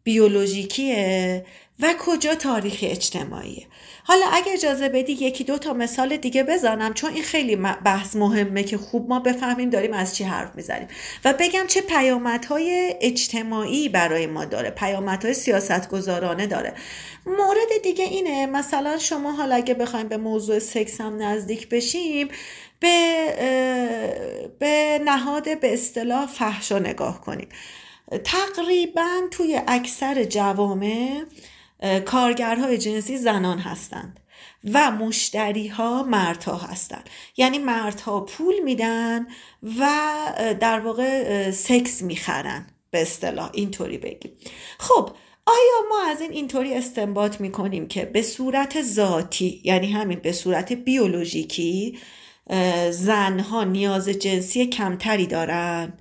بیولوژیکیه. 0.03 1.47
و 1.81 1.95
کجا 1.99 2.35
تاریخ 2.35 2.79
اجتماعیه؟ 2.83 3.67
حالا 4.11 4.27
اگه 4.33 4.53
اجازه 4.53 4.89
بدی 4.89 5.13
یکی 5.13 5.45
دو 5.45 5.59
تا 5.59 5.73
مثال 5.73 6.17
دیگه 6.17 6.43
بزنم 6.43 6.95
چون 6.95 7.13
این 7.13 7.23
خیلی 7.23 7.57
بحث 7.57 8.17
مهمه 8.17 8.63
که 8.63 8.79
خوب 8.79 9.09
ما 9.09 9.21
بفهمیم 9.21 9.71
داریم 9.71 9.93
از 9.93 10.17
چی 10.17 10.25
حرف 10.25 10.55
می‌زنیم. 10.55 10.89
و 11.25 11.35
بگم 11.39 11.67
چه 11.67 11.81
پیامدهای 11.81 12.95
اجتماعی 13.01 13.89
برای 13.89 14.27
ما 14.27 14.45
داره 14.45 14.71
پیامدهای 14.71 15.35
سیاستگذارانه 15.35 16.47
داره. 16.47 16.75
مورد 17.27 17.83
دیگه 17.83 18.05
اینه 18.05 18.47
مثلا 18.47 18.99
شما 18.99 19.33
حالا 19.33 19.55
اگه 19.55 19.75
بخوایم 19.75 20.09
به 20.09 20.17
موضوع 20.17 20.59
سکس 20.59 21.01
هم 21.01 21.23
نزدیک 21.23 21.69
بشیم 21.69 22.29
به, 22.81 23.17
به 24.59 25.01
نهاد 25.05 25.61
به 25.61 25.73
اصطلاح 25.73 26.27
فحشا 26.27 26.79
نگاه 26.79 27.21
کنیم. 27.21 27.49
تقریبا 28.25 29.21
توی 29.31 29.61
اکثر 29.67 30.25
جوامع 30.25 31.23
کارگرهای 32.05 32.79
جنسی 32.79 33.19
زنان 33.19 33.59
هستند 33.59 34.21
و 34.73 34.91
مشتری 34.91 35.69
ها 35.69 36.03
مردها 36.03 36.57
هستند 36.57 37.11
یعنی 37.37 37.59
مردها 37.59 38.21
پول 38.21 38.55
میدن 38.65 39.27
و 39.79 39.89
در 40.61 40.81
واقع 40.81 41.51
سکس 41.51 42.03
می‌خرن 42.03 42.67
به 42.91 43.03
اصطلاح 43.03 43.51
اینطوری 43.55 43.99
بگیم 43.99 44.33
خب 44.79 45.11
آیا 45.47 45.89
ما 45.91 46.11
از 46.11 46.21
این 46.21 46.33
اینطوری 46.33 46.75
استنباط 46.75 47.41
می‌کنیم 47.41 47.89
که 47.89 48.05
به 48.05 48.23
صورت 48.23 48.83
ذاتی 48.83 49.61
یعنی 49.65 49.93
همین 49.93 50.19
به 50.19 50.33
صورت 50.33 50.73
بیولوژیکی 50.73 51.99
زنها 52.91 53.65
نیاز 53.65 54.09
جنسی 54.09 54.67
کمتری 54.67 55.27
دارن؟ 55.27 55.93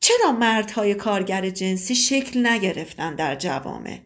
چرا 0.00 0.32
مردهای 0.32 0.94
کارگر 0.94 1.50
جنسی 1.50 1.94
شکل 1.94 2.46
نگرفتن 2.46 3.14
در 3.14 3.34
جوامع؟ 3.34 3.98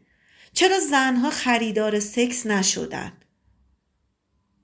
چرا 0.52 0.78
زنها 0.78 1.30
خریدار 1.30 2.00
سکس 2.00 2.46
نشدن؟ 2.46 3.12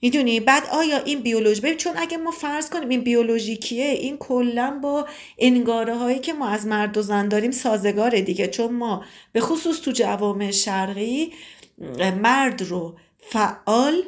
می‌دونی 0.00 0.40
بعد 0.40 0.66
آیا 0.72 0.98
این 0.98 1.20
بیولوژی 1.20 1.60
ببین 1.60 1.76
چون 1.76 1.92
اگه 1.96 2.16
ما 2.16 2.30
فرض 2.30 2.70
کنیم 2.70 2.88
این 2.88 3.00
بیولوژیکیه 3.00 3.84
این 3.84 4.16
کلا 4.16 4.78
با 4.82 5.06
انگاره 5.38 5.96
هایی 5.96 6.18
که 6.18 6.32
ما 6.32 6.48
از 6.48 6.66
مرد 6.66 6.96
و 6.96 7.02
زن 7.02 7.28
داریم 7.28 7.50
سازگاره 7.50 8.22
دیگه 8.22 8.48
چون 8.48 8.74
ما 8.74 9.04
به 9.32 9.40
خصوص 9.40 9.80
تو 9.80 9.90
جوامع 9.90 10.50
شرقی 10.50 11.32
مرد 12.22 12.62
رو 12.62 12.96
فعال 13.18 14.02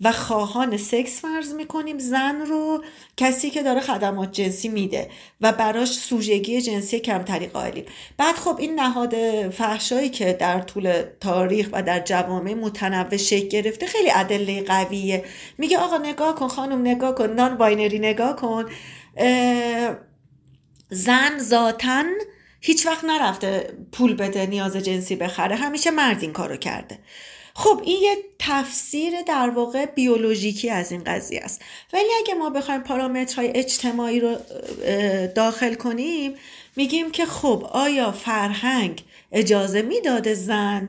و 0.00 0.12
خواهان 0.12 0.76
سکس 0.76 1.20
فرض 1.20 1.54
می‌کنیم. 1.54 1.98
زن 1.98 2.40
رو 2.40 2.84
کسی 3.16 3.50
که 3.50 3.62
داره 3.62 3.80
خدمات 3.80 4.32
جنسی 4.32 4.68
میده 4.68 5.10
و 5.40 5.52
براش 5.52 5.88
سوژگی 5.88 6.60
جنسی 6.60 7.00
کمتری 7.00 7.46
قائلیم. 7.46 7.84
بعد 8.16 8.34
خب 8.34 8.56
این 8.58 8.80
نهاد 8.80 9.14
فحشایی 9.50 10.08
که 10.08 10.32
در 10.32 10.60
طول 10.60 11.02
تاریخ 11.20 11.68
و 11.72 11.82
در 11.82 12.00
جوامع 12.00 12.54
متنوع 12.54 13.16
شکل 13.16 13.48
گرفته 13.48 13.86
خیلی 13.86 14.10
ادله 14.14 14.62
قویه. 14.62 15.24
میگه 15.58 15.78
آقا 15.78 15.98
نگاه 15.98 16.34
کن 16.34 16.48
خانم 16.48 16.80
نگاه 16.80 17.14
کن 17.14 17.30
نان 17.30 17.56
باینری 17.56 17.98
نگاه 17.98 18.36
کن. 18.36 18.64
زن 20.90 21.38
ذاتن 21.38 22.06
هیچ 22.60 22.86
وقت 22.86 23.04
نرفته 23.04 23.74
پول 23.92 24.14
بده 24.14 24.46
نیاز 24.46 24.76
جنسی 24.76 25.16
بخره. 25.16 25.56
همیشه 25.56 25.90
مرد 25.90 26.22
این 26.22 26.32
کارو 26.32 26.56
کرده. 26.56 26.98
خب 27.54 27.82
این 27.84 28.02
یه 28.02 28.16
تفسیر 28.38 29.22
در 29.22 29.50
واقع 29.50 29.86
بیولوژیکی 29.86 30.70
از 30.70 30.92
این 30.92 31.04
قضیه 31.04 31.40
است. 31.40 31.62
ولی 31.92 32.08
اگه 32.24 32.34
ما 32.34 32.50
بخوایم 32.50 32.80
پارامترهای 32.80 33.48
اجتماعی 33.54 34.20
رو 34.20 34.36
داخل 35.34 35.74
کنیم 35.74 36.34
میگیم 36.76 37.10
که 37.10 37.26
خب 37.26 37.66
آیا 37.72 38.12
فرهنگ 38.12 39.04
اجازه 39.32 39.82
می‌داده 39.82 40.34
زن 40.34 40.88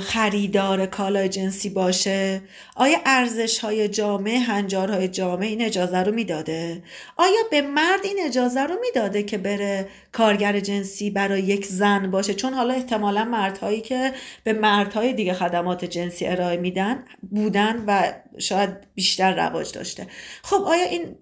خریدار 0.00 0.86
کالای 0.86 1.28
جنسی 1.28 1.70
باشه؟ 1.70 2.42
آیا 2.76 2.98
ارزش 3.06 3.58
های 3.58 3.88
جامعه 3.88 4.38
هنجارهای 4.38 5.08
جامعه 5.08 5.48
این 5.48 5.62
اجازه 5.62 5.98
رو 5.98 6.12
می‌داده؟ 6.12 6.82
آیا 7.16 7.40
به 7.50 7.62
مرد 7.62 8.00
این 8.04 8.16
اجازه 8.24 8.60
رو 8.60 8.74
می‌داده 8.80 9.22
که 9.22 9.38
بره 9.38 9.88
کارگر 10.12 10.60
جنسی 10.60 11.10
برای 11.10 11.42
یک 11.42 11.66
زن 11.66 12.10
باشه؟ 12.10 12.34
چون 12.34 12.54
حالا 12.54 12.74
احتمالا 12.74 13.24
مردهایی 13.24 13.80
که 13.80 14.12
به 14.44 14.52
مردهای 14.52 15.12
دیگه 15.12 15.34
خدمات 15.34 15.84
جنسی 15.84 16.26
ارائه 16.26 16.56
میدن 16.56 17.04
بودن 17.30 17.84
و 17.86 18.12
شاید 18.38 18.70
بیشتر 18.94 19.46
رواج 19.46 19.72
داشته. 19.72 20.06
خب 20.42 20.62
آیا 20.62 20.84
این 20.84 21.16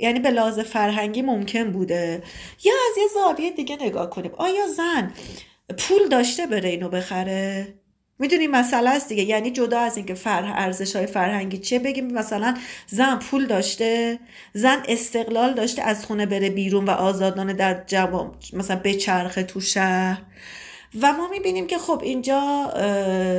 یعنی 0.00 0.20
به 0.20 0.30
لحاظ 0.30 0.58
فرهنگی 0.58 1.22
ممکن 1.22 1.72
بوده؟ 1.72 2.22
یا 2.64 2.72
از 2.90 2.98
یه 2.98 3.04
زاویه 3.14 3.50
دیگه 3.50 3.76
نگاه 3.80 4.10
کنیم. 4.10 4.32
آیا 4.36 4.66
زن 4.76 5.12
پول 5.78 6.08
داشته 6.08 6.46
بره 6.46 6.68
اینو 6.68 6.88
بخره؟ 6.88 7.74
می‌دونی 8.22 8.46
مسئله 8.46 8.90
است 8.90 9.08
دیگه. 9.08 9.22
یعنی 9.22 9.50
جدا 9.50 9.80
از 9.80 9.96
اینکه 9.96 10.14
فرح 10.14 10.52
ارزش 10.54 10.96
های 10.96 11.06
فرهنگی 11.06 11.58
چیه 11.58 11.78
بگیم 11.78 12.12
مثلا 12.12 12.56
زن 12.86 13.18
پول 13.18 13.46
داشته 13.46 14.18
زن 14.54 14.82
استقلال 14.88 15.54
داشته 15.54 15.82
از 15.82 16.04
خونه 16.04 16.26
بره 16.26 16.50
بیرون 16.50 16.84
و 16.84 16.90
آزادانه 16.90 17.52
در 17.52 17.84
جوام 17.86 18.38
مثلا 18.52 18.76
به 18.76 18.94
چرخه 18.94 19.42
تو 19.42 19.60
شهر. 19.60 20.22
و 21.00 21.12
ما 21.12 21.28
می‌بینیم 21.28 21.66
که 21.66 21.78
خب 21.78 22.00
اینجا 22.04 22.72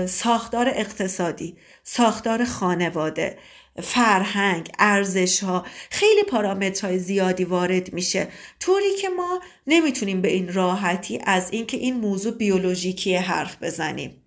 ساختار 0.07 0.69
اقتصادی 0.69 1.57
ساختار 1.83 2.45
خانواده 2.45 3.37
فرهنگ 3.81 4.71
ارزش 4.79 5.43
ها 5.43 5.65
خیلی 5.89 6.23
پارامترهای 6.23 6.99
زیادی 6.99 7.43
وارد 7.43 7.93
میشه. 7.93 8.27
طوری 8.59 8.95
که 9.01 9.09
ما 9.09 9.39
نمی‌تونیم 9.67 10.21
به 10.21 10.31
این 10.31 10.53
راحتی 10.53 11.19
از 11.25 11.47
اینکه 11.51 11.77
این 11.77 11.95
موضوع 11.95 12.33
بیولوژیکی 12.33 13.15
حرف 13.15 13.57
بزنیم. 13.61 14.22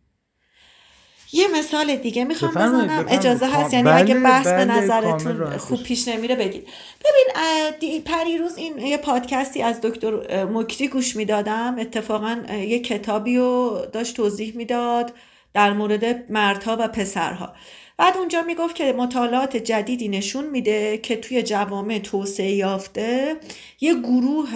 یه 1.37 1.49
مثال 1.59 1.97
دیگه 1.97 2.25
می‌خوام 2.25 2.51
بزنم. 2.51 3.07
اجازه 3.09 3.47
هست؟ 3.47 3.75
یعنی 3.75 3.89
اگه 3.89 4.15
بله، 4.15 4.25
بحث 4.25 4.47
به 4.47 4.65
بله، 4.65 4.65
نظرتون 4.65 5.59
خوب 5.59 5.83
پیش 5.83 6.09
نمیره 6.09 6.37
بگید. 6.37 6.69
ببین 7.05 8.03
پریروز 8.03 8.57
این 8.57 8.79
یه 8.79 8.97
پادکستی 8.97 9.63
از 9.63 9.81
دکتر 9.81 10.45
مکری 10.45 10.89
گوش 10.89 11.17
می‌دادم. 11.17 11.77
اتفاقا 11.79 12.37
یه 12.53 12.79
کتابی 12.79 13.37
رو 13.37 13.79
داشت 13.93 14.17
توضیح 14.17 14.57
می‌داد 14.57 15.13
در 15.55 15.73
مورد 15.73 16.33
مردها 16.33 16.77
و 16.81 16.89
پسرها. 16.89 17.53
بعد 17.99 18.17
اونجا 18.17 18.43
می‌گفت 18.43 18.75
که 18.75 18.93
مطالعات 18.93 19.57
جدیدی 19.57 20.09
نشون 20.09 20.51
میده 20.51 20.99
که 20.99 21.17
توی 21.17 21.43
جوامع 21.43 21.99
توسعه 21.99 22.51
یافته 22.51 23.37
یه 23.81 23.95
گروه 23.95 24.49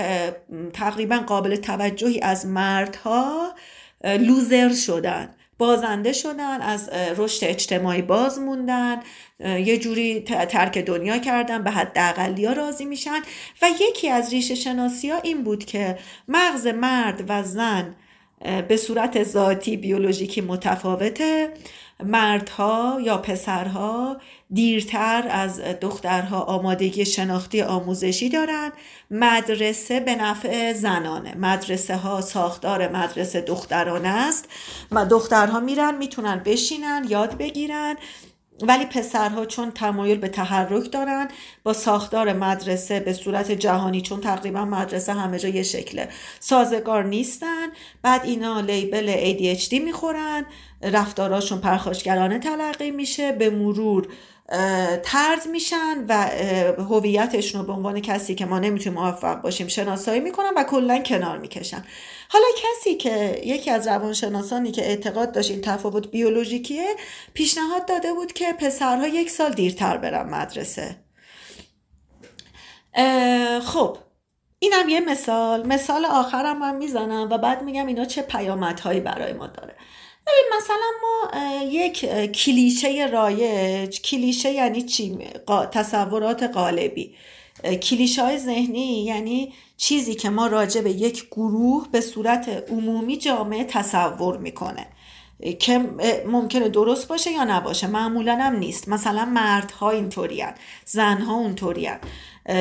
تقریبا 0.73 1.17
قابل 1.17 1.57
توجهی 1.57 2.21
از 2.21 2.47
مردها 2.47 3.55
لوزر 4.05 4.75
شدن. 4.75 5.35
بازنده 5.61 6.13
شدن 6.13 6.61
از 6.61 6.89
رشد 7.17 7.45
اجتماعی 7.45 8.03
باز 8.03 8.39
موندن 8.39 9.01
یه 9.41 9.79
جوری 9.79 10.21
ترک 10.21 10.79
دنیا 10.79 11.19
کردن 11.19 11.63
به 11.63 11.71
حد 11.71 11.99
ها 12.47 12.53
راضی 12.53 12.85
میشن. 12.85 13.21
و 13.63 13.67
یکی 13.81 14.09
از 14.09 14.33
ریشه 14.33 14.55
شناسی 14.55 15.11
ها 15.11 15.19
این 15.21 15.45
بود 15.45 15.65
که 15.65 15.99
مغز 16.29 16.67
مرد 16.67 17.25
و 17.29 17.43
زن 17.43 17.95
به 18.69 18.77
صورت 18.77 19.23
ذاتی 19.25 19.77
بیولوژیکی 19.77 20.41
متفاوته. 20.41 21.49
مردها 22.05 22.99
یا 23.03 23.19
پسرها 23.19 24.17
دیرتر 24.53 25.27
از 25.31 25.61
دخترها 25.61 26.41
آمادگی 26.41 27.05
شناختی 27.05 27.63
آموزشی 27.63 28.29
دارند. 28.29 28.73
مدرسه 29.11 30.01
به 30.01 30.15
نفع 30.15 30.73
زنانه. 30.73 31.37
مدرسه 31.37 31.97
ها 31.97 32.21
ساختار 32.21 32.89
مدرسه 32.89 33.41
دخترانه 33.41 34.09
است. 34.09 34.49
و 34.93 35.07
دخترها 35.07 35.61
میرن 35.61 35.95
می‌تونن 35.99 36.43
بشینن 36.45 37.07
یاد 37.09 37.37
بگیرن. 37.39 37.97
ولی 38.63 38.85
پسرها 38.87 39.47
چون 39.47 39.71
تمایل 39.71 40.19
به 40.19 40.29
تحرک 40.29 40.93
دارن 40.93 41.29
با 41.63 41.73
ساختار 41.73 42.33
مدرسه 42.33 43.01
به 43.01 43.13
صورت 43.13 43.51
جهانی 43.53 44.01
چون 44.01 44.21
تقریبا 44.21 44.65
مدرسه 44.65 45.13
همه 45.13 45.39
جا 45.39 45.49
یه 45.49 45.63
شکله 45.63 46.09
سازگار 46.41 47.05
نیستن. 47.05 47.67
بعد 48.03 48.25
اینا 48.25 48.61
لیبل 48.61 49.13
ADHD 49.13 49.73
می‌خورن 49.73 50.47
رفتاراشون 50.83 51.59
پرخاشگرانه 51.61 52.39
تلقی 52.39 52.91
میشه 52.91 53.33
به 53.33 53.51
مرور 53.51 54.09
ترد 55.03 55.47
میشن 55.53 56.05
و 56.09 56.31
هویتشون 56.79 57.61
رو 57.61 57.67
به 57.67 57.73
عنوان 57.73 58.01
کسی 58.01 58.35
که 58.35 58.47
ما 58.47 58.59
نمی‌تونیم 58.59 59.01
موفق 59.01 59.41
باشیم 59.41 59.67
شناسایی 59.67 60.21
می‌کنن 60.21 60.51
و 60.57 60.65
کلا 60.65 60.99
کنار 60.99 61.39
می‌کشن. 61.39 61.85
حالا 62.29 62.45
کسی 62.57 62.95
که 62.95 63.43
یکی 63.45 63.71
از 63.71 63.89
روانشناسانی 63.89 64.71
که 64.71 64.83
اعتقاد 64.83 65.33
داشت 65.33 65.51
این 65.51 65.61
تفاوت 65.61 66.11
بیولوژیکیه 66.11 66.97
پیشنهاد 67.35 67.87
داده 67.87 68.13
بود 68.13 68.33
که 68.33 68.53
پسرها 68.53 69.07
یک 69.07 69.31
سال 69.31 69.53
دیرتر 69.53 69.97
برن 69.97 70.29
مدرسه. 70.31 70.97
خب 73.63 73.97
اینم 74.59 74.89
یه 74.89 75.01
مثال. 75.01 75.67
مثال 75.67 76.05
آخرم 76.05 76.59
من 76.59 76.77
می‌زنم 76.77 77.29
و 77.31 77.39
بعد 77.39 77.63
میگم 77.63 77.87
اینا 77.87 78.05
چه 78.05 78.23
پیامدهایی 78.23 79.01
برای 79.01 79.33
ما 79.33 79.47
داره. 79.47 79.75
مثلا 80.57 80.91
ما 81.03 81.41
یک 81.63 82.07
کلیشه 82.33 83.07
رایج 83.13 84.01
کلیشه 84.01 84.51
یعنی 84.51 84.83
چی؟ 84.83 85.19
تصورات 85.73 86.43
قالبی. 86.43 87.15
کلیشه 87.83 88.23
های 88.23 88.39
ذهنی 88.39 89.05
یعنی 89.05 89.53
چیزی 89.77 90.15
که 90.15 90.31
ما 90.31 90.47
راجع 90.47 90.81
به 90.81 90.91
یک 90.91 91.27
گروه 91.31 91.89
به 91.93 92.01
صورت 92.01 92.49
عمومی 92.71 93.17
جامعه 93.17 93.65
تصور 93.65 94.37
می‌کنه. 94.37 94.87
که 95.59 95.79
ممکنه 96.27 96.69
درست 96.69 97.09
باشه 97.09 97.31
یا 97.31 97.45
نباشه 97.45 97.87
معمولا 97.87 98.37
هم 98.37 98.57
نیست. 98.57 98.89
مثلا 98.89 99.25
مردها 99.25 99.91
اینطوری 99.91 100.45
زنها 100.85 101.35
اونطوری 101.35 101.89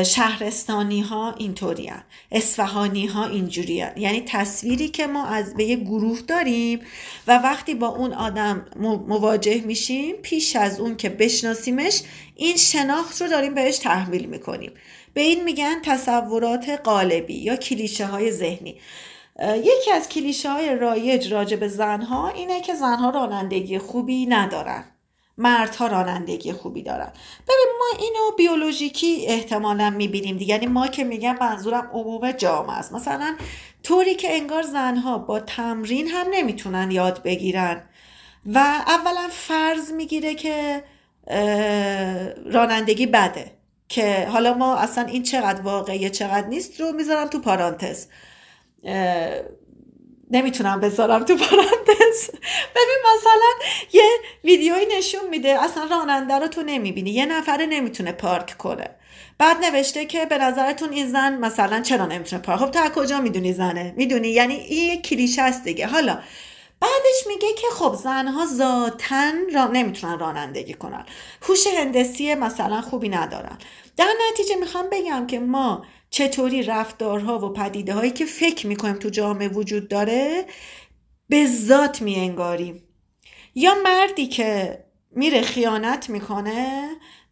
شهرستانی 0.06 1.02
ها 1.02 1.34
اینطوری 1.38 1.92
اصفهانی 2.32 3.06
ها 3.06 3.28
اینجوری 3.28 3.74
یعنی 3.74 4.24
تصویری 4.28 4.88
که 4.90 5.08
ما 5.08 5.26
از 5.26 5.54
به 5.54 5.64
یه 5.64 5.76
گروه 5.76 6.22
داریم 6.22 6.80
و 7.28 7.38
وقتی 7.38 7.76
با 7.76 7.88
اون 7.88 8.14
آدم 8.14 8.66
مواجه 9.08 9.62
میشیم 9.62 10.16
پیش 10.16 10.56
از 10.56 10.80
اون 10.80 10.98
که 10.98 11.10
بشناسیمش 11.10 12.02
این 12.36 12.58
شناخت 12.58 13.22
رو 13.22 13.28
داریم 13.28 13.54
بهش 13.54 13.78
تحمیل 13.78 14.26
می‌کنیم. 14.26 14.72
به 15.14 15.22
این 15.22 15.44
میگن 15.44 15.82
تصورات 15.82 16.70
قالبی 16.70 17.34
یا 17.34 17.56
کلیشه 17.56 18.06
های 18.06 18.32
ذهنی 18.32 18.76
یکی 19.56 19.92
از 19.94 20.10
کلیشه 20.10 20.50
های 20.50 20.76
رایج 20.76 21.34
راجع 21.34 21.58
به 21.58 21.68
زنها 21.68 22.30
اینه 22.30 22.62
که 22.62 22.76
زنها 22.76 23.10
رانندگی 23.10 23.78
خوبی 23.78 24.26
ندارن. 24.26 24.84
مردها 25.40 25.88
رانندگی 25.88 26.54
خوبی 26.54 26.84
دارن. 26.84 27.12
ببین 27.48 27.68
ما 27.80 28.00
اینو 28.00 28.36
بیولوژیکی 28.38 29.26
احتمالا 29.28 29.90
می‌بینیم 29.90 30.38
دیگه. 30.38 30.54
یعنی 30.54 30.68
ما 30.68 30.88
که 30.88 31.04
میگم 31.04 31.38
منظورم 31.42 31.90
عموم 31.94 32.32
جامعه 32.32 32.78
است. 32.78 32.94
مثلا 32.94 33.36
طوری 33.84 34.16
که 34.16 34.36
انگار 34.38 34.64
زنها 34.64 35.18
با 35.18 35.40
تمرین 35.40 36.08
هم 36.08 36.28
نمی‌تونن 36.32 36.92
یاد 36.92 37.24
بگیرن 37.24 37.84
و 38.46 38.58
اولا 38.88 39.28
فرض 39.32 39.92
می‌گیره 39.92 40.36
که 40.36 40.84
رانندگی 42.46 43.06
بده. 43.06 43.52
که 43.90 44.28
حالا 44.32 44.54
ما 44.54 44.76
اصلا 44.76 45.06
این 45.06 45.24
چقدر 45.24 45.62
واقعیه 45.62 46.10
چقدر 46.10 46.48
نیست 46.48 46.82
رو 46.82 46.92
می‌ذارم 46.92 47.28
تو 47.28 47.40
پارانتز. 47.40 48.06
نمی‌تونم 50.30 50.80
بذارم 50.80 51.24
تو 51.24 51.36
پرانتز. 51.36 52.30
ببین 52.76 52.98
مثلا 53.16 53.68
یه 53.94 54.04
ویدیویی 54.44 54.86
نشون 54.98 55.30
میده 55.30 55.64
اصلا 55.64 55.84
راننده 55.84 56.34
رو 56.34 56.48
تو 56.48 56.64
نمی‌بینی. 56.64 57.12
یه 57.12 57.26
نفره 57.26 57.66
نمی‌تونه 57.66 58.12
پارک 58.12 58.58
کنه. 58.58 58.90
بعد 59.38 59.66
نوشته 59.66 60.06
که 60.06 60.26
به 60.26 60.38
نظرتون 60.38 60.90
این 60.90 61.10
زن 61.10 61.38
مثلا 61.38 61.82
چرا 61.82 62.06
نمی‌تونه 62.06 62.42
پارک 62.42 62.60
خب 62.60 62.72
تا 62.72 62.90
کجا 62.90 63.22
می‌دونی 63.22 63.54
زنه؟ 63.54 63.94
می‌دونی؟ 63.98 64.28
یعنی 64.28 64.56
این 64.56 65.02
کلیشه 65.02 65.42
است 65.42 65.64
دیگه. 65.64 65.88
حالا 65.88 66.20
بعدش 66.80 67.28
میگه 67.28 67.54
که 67.54 67.68
خب 67.74 67.96
زنها 67.96 68.46
ذاتا 68.46 69.32
را 69.54 69.68
نمی‌تونن 69.68 70.20
رانندگی 70.20 70.74
کنن. 70.74 71.06
هوش 71.42 71.68
هندسی 71.68 72.36
مثلا 72.36 72.82
خوبی 72.82 73.10
ندارن. 73.10 73.58
در 73.98 74.14
نتیجه 74.32 74.56
می‌خوام 74.56 74.86
بگم 74.92 75.28
که 75.28 75.40
ما 75.40 75.86
چطوری 76.10 76.64
رفتارها 76.64 77.40
و 77.40 77.54
پدیده 77.54 77.94
هایی 77.94 78.12
که 78.12 78.26
فکر 78.26 78.68
می‌کنیم 78.68 78.96
تو 78.96 79.10
جامعه 79.10 79.48
وجود 79.48 79.88
داره 79.88 80.46
به 81.30 81.46
ذات 81.48 82.02
میانگاریم. 82.02 82.84
یا 83.56 83.76
مردی 83.84 84.28
که 84.28 84.80
میره 85.12 85.42
خیانت 85.42 86.10
می‌کنه 86.10 86.90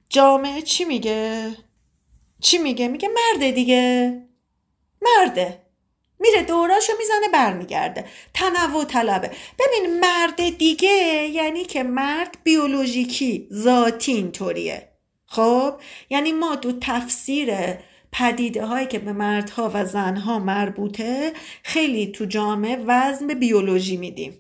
جامعه 0.10 0.62
چی 0.62 0.86
میگه؟ 0.86 1.56
چی 2.42 2.58
میگه؟ 2.58 2.88
میگه 2.88 3.10
مرده 3.10 3.52
دیگه. 3.52 4.22
مرده. 5.02 5.62
میره 6.20 6.44
دوراشو 6.44 6.94
می‌زنه 7.00 7.30
برمیگرده. 7.34 8.06
تنوع 8.34 8.86
طلبه. 8.86 9.32
ببین 9.60 10.00
مرد 10.00 10.58
دیگه 10.58 11.28
یعنی 11.34 11.66
که 11.66 11.84
مرد 11.84 12.38
بیولوژیکی 12.44 13.48
ذاتی 13.54 14.12
اینطوریه. 14.14 14.92
خب؟ 15.26 15.74
یعنی 16.10 16.32
ما 16.32 16.56
دو 16.56 16.72
تفسیر 16.82 17.54
پدیده 18.18 18.66
هایی 18.66 18.88
که 18.88 19.00
به 19.00 19.14
مردها 19.14 19.72
و 19.74 19.86
زنها 19.86 20.40
مربوطه 20.40 21.34
خیلی 21.64 22.08
تو 22.08 22.26
جامعه 22.26 22.84
وزن 22.86 23.28
به 23.28 23.36
بیولوژی 23.36 23.98
میدیم 23.98 24.38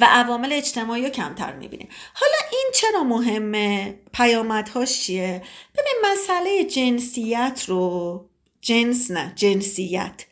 و 0.00 0.06
عوامل 0.10 0.52
اجتماعی 0.52 1.02
رو 1.02 1.08
کمتر 1.08 1.52
می‌بینیم. 1.52 1.88
حالا 2.14 2.36
این 2.52 2.70
چرا 2.74 3.04
مهمه؟ 3.04 3.98
پیامدهاش 4.12 5.02
چیه؟ 5.02 5.42
ببین 5.74 6.12
مسئله 6.12 6.64
جنسیت 6.64 7.64
رو 7.66 8.28
جنس 8.60 9.10
نه 9.10 9.32
جنسیت. 9.36 10.24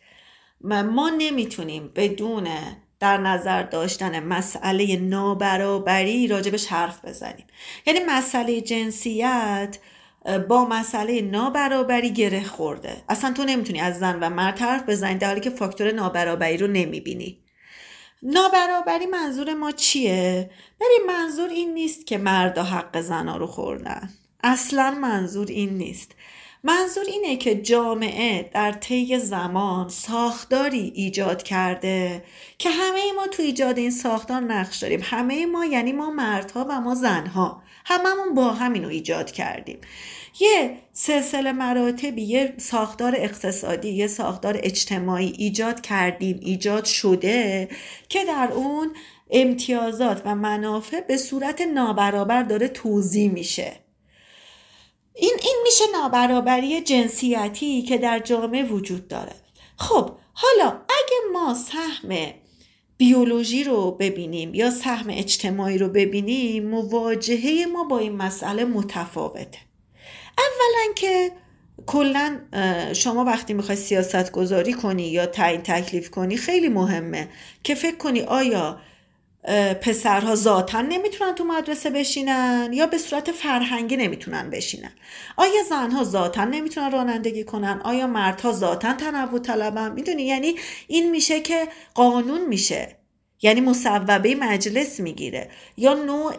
ما 0.65 1.11
نمی‌تونیم 1.19 1.93
بدون 1.97 2.49
در 3.01 3.17
نظر 3.17 3.63
داشتن 3.63 4.21
مسئله 4.21 4.97
نابرابری 4.97 6.27
راجبش 6.27 6.67
حرف 6.67 7.05
بزنیم. 7.05 7.47
یعنی 7.87 8.01
مسئله 8.09 8.61
جنسیت 8.61 9.79
با 10.49 10.65
مسئله 10.65 11.21
نابرابری 11.21 12.11
گره 12.11 12.45
خورده. 12.45 13.03
اصلا 13.09 13.33
تو 13.33 13.45
نمی‌تونی 13.45 13.81
از 13.81 13.99
زن 13.99 14.19
و 14.21 14.31
مرد 14.31 14.59
حرف 14.59 14.89
بزنی 14.89 15.15
در 15.15 15.29
حالی 15.29 15.41
که 15.41 15.51
فاکتور 15.51 15.93
نابرابری 15.93 16.57
رو 16.57 16.67
نمی‌بینی. 16.67 17.39
نابرابری 18.23 19.07
منظور 19.07 19.55
ما 19.55 19.73
چیه؟ 19.73 20.51
ببین 20.81 21.01
منظور 21.07 21.49
این 21.49 21.75
نیست 21.75 22.07
که 22.07 22.19
مردا 22.19 22.63
حق 22.63 23.01
زنا 23.01 23.37
رو 23.37 23.47
خوردن. 23.47 24.11
اصلا 24.43 24.91
منظور 24.91 25.47
این 25.47 25.71
نیست. 25.71 26.13
منظور 26.65 27.05
اینه 27.05 27.37
که 27.37 27.55
جامعه 27.55 28.51
در 28.55 28.73
طی 28.73 29.19
زمان 29.19 29.89
ساختاری 29.89 30.93
ایجاد 30.95 31.43
کرده 31.43 32.25
که 32.59 32.71
همه 32.71 33.13
ما 33.17 33.27
تو 33.27 33.43
ایجاد 33.43 33.79
این 33.79 33.91
ساختار 33.91 34.41
نقش 34.41 34.79
داریم. 34.79 35.01
همه 35.05 35.47
ما 35.47 35.65
یعنی 35.65 35.93
ما 35.93 36.11
مردها 36.11 36.67
و 36.71 36.81
ما 36.81 36.95
زنها. 36.95 37.63
هممون 37.91 38.35
با 38.35 38.53
همینو 38.53 38.89
ایجاد 38.89 39.31
کردیم. 39.31 39.79
یه 40.41 40.77
سلسله 40.93 41.53
مراتبی 41.53 42.23
یه 42.23 42.55
ساختار 42.59 43.15
اقتصادی 43.17 43.89
یه 43.89 44.07
ساختار 44.07 44.61
اجتماعی 44.63 45.33
ایجاد 45.39 45.81
کردیم 45.81 46.41
ایجاد 46.43 46.85
شده 46.85 47.69
که 48.09 48.25
در 48.25 48.49
اون 48.53 48.95
امتیازات 49.31 50.23
و 50.25 50.35
منافع 50.35 51.01
به 51.01 51.17
صورت 51.17 51.61
نابرابر 51.61 52.43
داره 52.43 52.69
توضیح 52.69 53.31
میشه. 53.31 53.73
این 55.15 55.37
این 55.43 55.57
میشه 55.65 55.85
نابرابری 55.93 56.81
جنسیتی 56.81 57.83
که 57.83 57.99
در 57.99 58.19
جامعه 58.19 58.63
وجود 58.63 59.09
داره. 59.09 59.35
خب 59.77 60.11
حالا 60.33 60.69
اگه 60.69 61.17
ما 61.33 61.55
سهم 61.55 62.09
بیولوژی 63.01 63.65
رو 63.65 63.91
ببینیم 63.91 64.55
یا 64.55 64.71
سهم 64.71 65.07
اجتماعی 65.11 65.79
رو 65.79 65.89
ببینیم 65.89 66.69
مواجهه 66.69 67.67
ما 67.73 67.85
با 67.85 67.99
این 67.99 68.17
مسئله 68.17 68.65
متفاوته. 68.65 69.59
اولا 70.39 70.95
که 70.97 71.31
کلا 71.87 72.39
شما 72.93 73.25
وقتی 73.25 73.55
می‌خوای 73.55 73.77
سیاست 73.77 74.33
گذاری 74.33 74.73
کنی 74.73 75.09
یا 75.09 75.27
تعیین 75.27 75.61
تکلیف 75.61 76.11
کنی 76.11 76.37
خیلی 76.37 76.69
مهمه 76.69 77.29
که 77.63 77.75
فکر 77.75 77.97
کنی 77.97 78.21
آیا 78.21 78.81
پسرها 79.83 80.35
ذاتا 80.35 80.81
نمی‌تونن 80.81 81.35
تو 81.35 81.45
مدرسه 81.45 81.91
بشینن 81.91 82.71
یا 82.73 82.87
به 82.87 82.99
صورت 82.99 83.33
فرهنگی 83.33 83.97
نمی‌تونن 83.97 84.51
بشینن؟ 84.51 84.93
آیا 85.37 85.63
زنها 85.69 86.05
ذاتا 86.05 86.45
نمی‌تونن 86.45 86.91
رانندگی 86.91 87.45
کنن؟ 87.45 87.81
آیا 87.85 88.07
مردها 88.07 88.53
ذاتا 88.53 88.93
تنوع 88.93 89.39
طلبن؟ 89.39 89.93
می‌دونی؟ 89.93 90.23
یعنی 90.23 90.55
این 90.87 91.11
میشه 91.11 91.41
که 91.41 91.69
قانون 91.95 92.49
میشه. 92.49 92.97
یعنی 93.43 93.61
مصوبه 93.61 94.35
مجلس 94.35 95.01
می‌گیره. 95.01 95.51
یا 95.77 95.95
نوع 95.95 96.35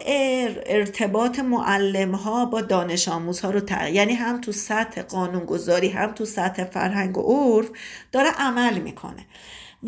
ارتباط 0.66 1.38
معلم 1.38 2.14
ها 2.14 2.44
با 2.44 2.60
دانش 2.60 3.08
آموز 3.08 3.40
ها 3.40 3.50
رو 3.50 3.60
تغییر 3.60 3.94
یعنی 3.94 4.14
هم 4.14 4.40
تو 4.40 4.52
سطح 4.52 5.02
قانونگذاری 5.02 5.88
هم 5.88 6.12
تو 6.12 6.24
سطح 6.24 6.64
فرهنگ 6.64 7.18
و 7.18 7.22
عرف 7.22 7.68
داره 8.12 8.30
عمل 8.30 8.78
می‌کنه. 8.78 9.26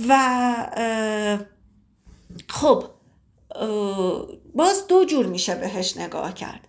و 0.08 0.18
خب 2.48 2.84
باز 4.54 4.86
دو 4.86 5.04
جور 5.04 5.26
میشه 5.26 5.54
بهش 5.54 5.96
نگاه 5.96 6.34
کرد. 6.34 6.68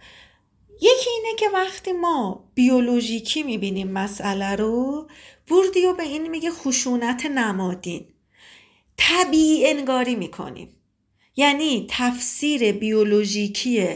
یکی 0.81 1.09
اینه 1.09 1.37
که 1.39 1.49
وقتی 1.49 1.91
ما 1.91 2.51
بیولوژیکی 2.55 3.43
می‌بینیم 3.43 3.91
مسئله 3.91 4.55
رو 4.55 5.07
بوردیو 5.47 5.93
به 5.93 6.03
این 6.03 6.27
میگه 6.27 6.51
خشونت 6.51 7.25
نمادین. 7.25 8.07
طبیعی 8.97 9.67
انگاری 9.67 10.15
می‌کنیم. 10.15 10.69
یعنی 11.35 11.87
تفسیر 11.89 12.71
بیولوژیکی 12.71 13.87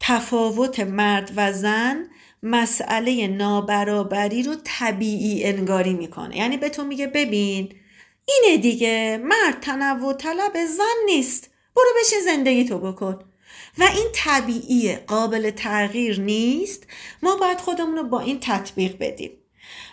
تفاوت 0.00 0.80
مرد 0.80 1.32
و 1.36 1.52
زن 1.52 2.06
مسئله 2.42 3.26
نابرابری 3.26 4.42
رو 4.42 4.54
طبیعی 4.64 5.44
انگاری 5.44 5.94
می‌کنه. 5.94 6.36
یعنی 6.36 6.56
به 6.56 6.68
تو 6.68 6.84
میگه 6.84 7.06
ببین 7.06 7.74
اینه 8.28 8.56
دیگه 8.56 9.20
مرد 9.24 9.60
تنوع 9.60 10.12
طلب 10.12 10.66
زن 10.66 11.04
نیست. 11.06 11.50
برو 11.76 11.88
بشه 12.00 12.20
زندگی 12.24 12.64
تو 12.64 12.78
بکن. 12.78 13.18
و 13.78 13.82
این 13.82 14.06
طبیعیه 14.14 15.04
قابل 15.06 15.50
تغییر 15.50 16.20
نیست. 16.20 16.86
ما 17.22 17.36
باید 17.36 17.58
خودمون 17.58 17.96
رو 17.96 18.02
با 18.02 18.20
این 18.20 18.38
تطبیق 18.40 18.96
بدیم. 18.98 19.30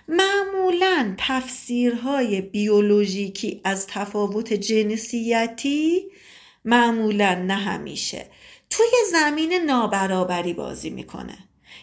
معمولا 0.07 1.15
تفسیرهای 1.17 2.41
بیولوژیکی 2.41 3.61
از 3.63 3.87
تفاوت 3.87 4.53
جنسیتی 4.53 6.11
معمولا 6.65 7.35
نه 7.35 7.53
همیشه. 7.53 8.25
توی 8.69 8.91
زمین 9.11 9.53
نابرابری 9.53 10.53
بازی 10.53 10.89
می‌کنه. 10.89 11.37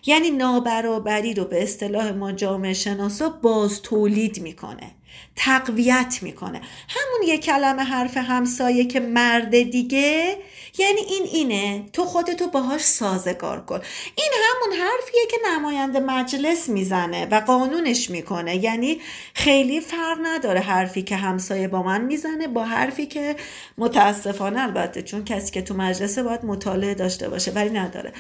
یعنی 0.07 0.31
نابرابری 0.31 1.35
رو 1.35 1.45
به 1.45 1.63
اصطلاح 1.63 2.11
ما 2.11 2.33
جامعه 2.33 2.75
شناسا 2.75 3.29
باز 3.29 3.83
تولید 3.83 4.41
می‌کنه. 4.41 4.95
تقویت 5.37 6.19
می‌کنه. 6.23 6.61
همون 6.89 7.29
یه 7.29 7.39
کلمه 7.39 7.83
حرف 7.83 8.17
همسایه 8.17 8.85
که 8.85 9.01
مرد 9.01 9.51
دیگه 9.51 10.37
یعنی 10.79 11.01
این 11.01 11.23
اینه. 11.25 11.85
تو 11.93 12.05
خودتو 12.05 12.47
باهاش 12.47 12.81
سازگار 12.81 13.61
کن. 13.61 13.81
این 14.15 14.31
همون 14.45 14.77
حرفیه 14.77 15.21
که 15.31 15.37
نماینده 15.51 16.01
مجلس 16.01 16.69
می‌زنه 16.69 17.27
و 17.27 17.41
قانونش 17.41 18.11
می‌کنه. 18.11 18.57
یعنی 18.57 19.01
خیلی 19.35 19.81
فرق 19.81 20.19
نداره 20.23 20.61
حرفی 20.61 21.03
که 21.03 21.17
همسایه 21.17 21.69
با 21.69 21.83
من 21.83 22.01
می‌زنه 22.01 22.49
با 22.49 22.65
حرفی 22.65 23.07
که 23.07 23.37
متاسفانه 23.79 24.63
البته 24.63 25.03
چون 25.03 25.25
کسی 25.25 25.53
که 25.53 25.63
تو 25.63 25.75
مجلس 25.75 26.19
باید 26.19 26.45
مطالعه 26.45 26.95
داشته 26.95 27.29
باشه 27.29 27.51
ولی 27.51 27.71
نداره. 27.71 28.13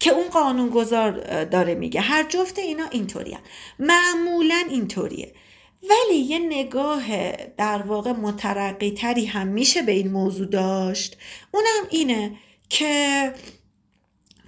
که 0.00 0.10
اون 0.10 0.28
قانونگذار 0.28 1.44
داره 1.44 1.74
میگه. 1.74 2.00
هر 2.00 2.22
جفت 2.22 2.58
اینا 2.58 2.84
اینطوریه 2.90 3.38
معمولا 3.78 4.62
اینطوریه. 4.70 5.32
ولی 5.90 6.18
یه 6.18 6.38
نگاه 6.38 7.32
در 7.56 7.82
واقع 7.82 8.12
مترقی 8.12 8.90
تری 8.90 9.26
هم 9.26 9.46
میشه 9.46 9.82
به 9.82 9.92
این 9.92 10.10
موضوع 10.10 10.46
داشت. 10.46 11.16
اونم 11.52 11.88
اینه 11.90 12.36
که 12.68 13.32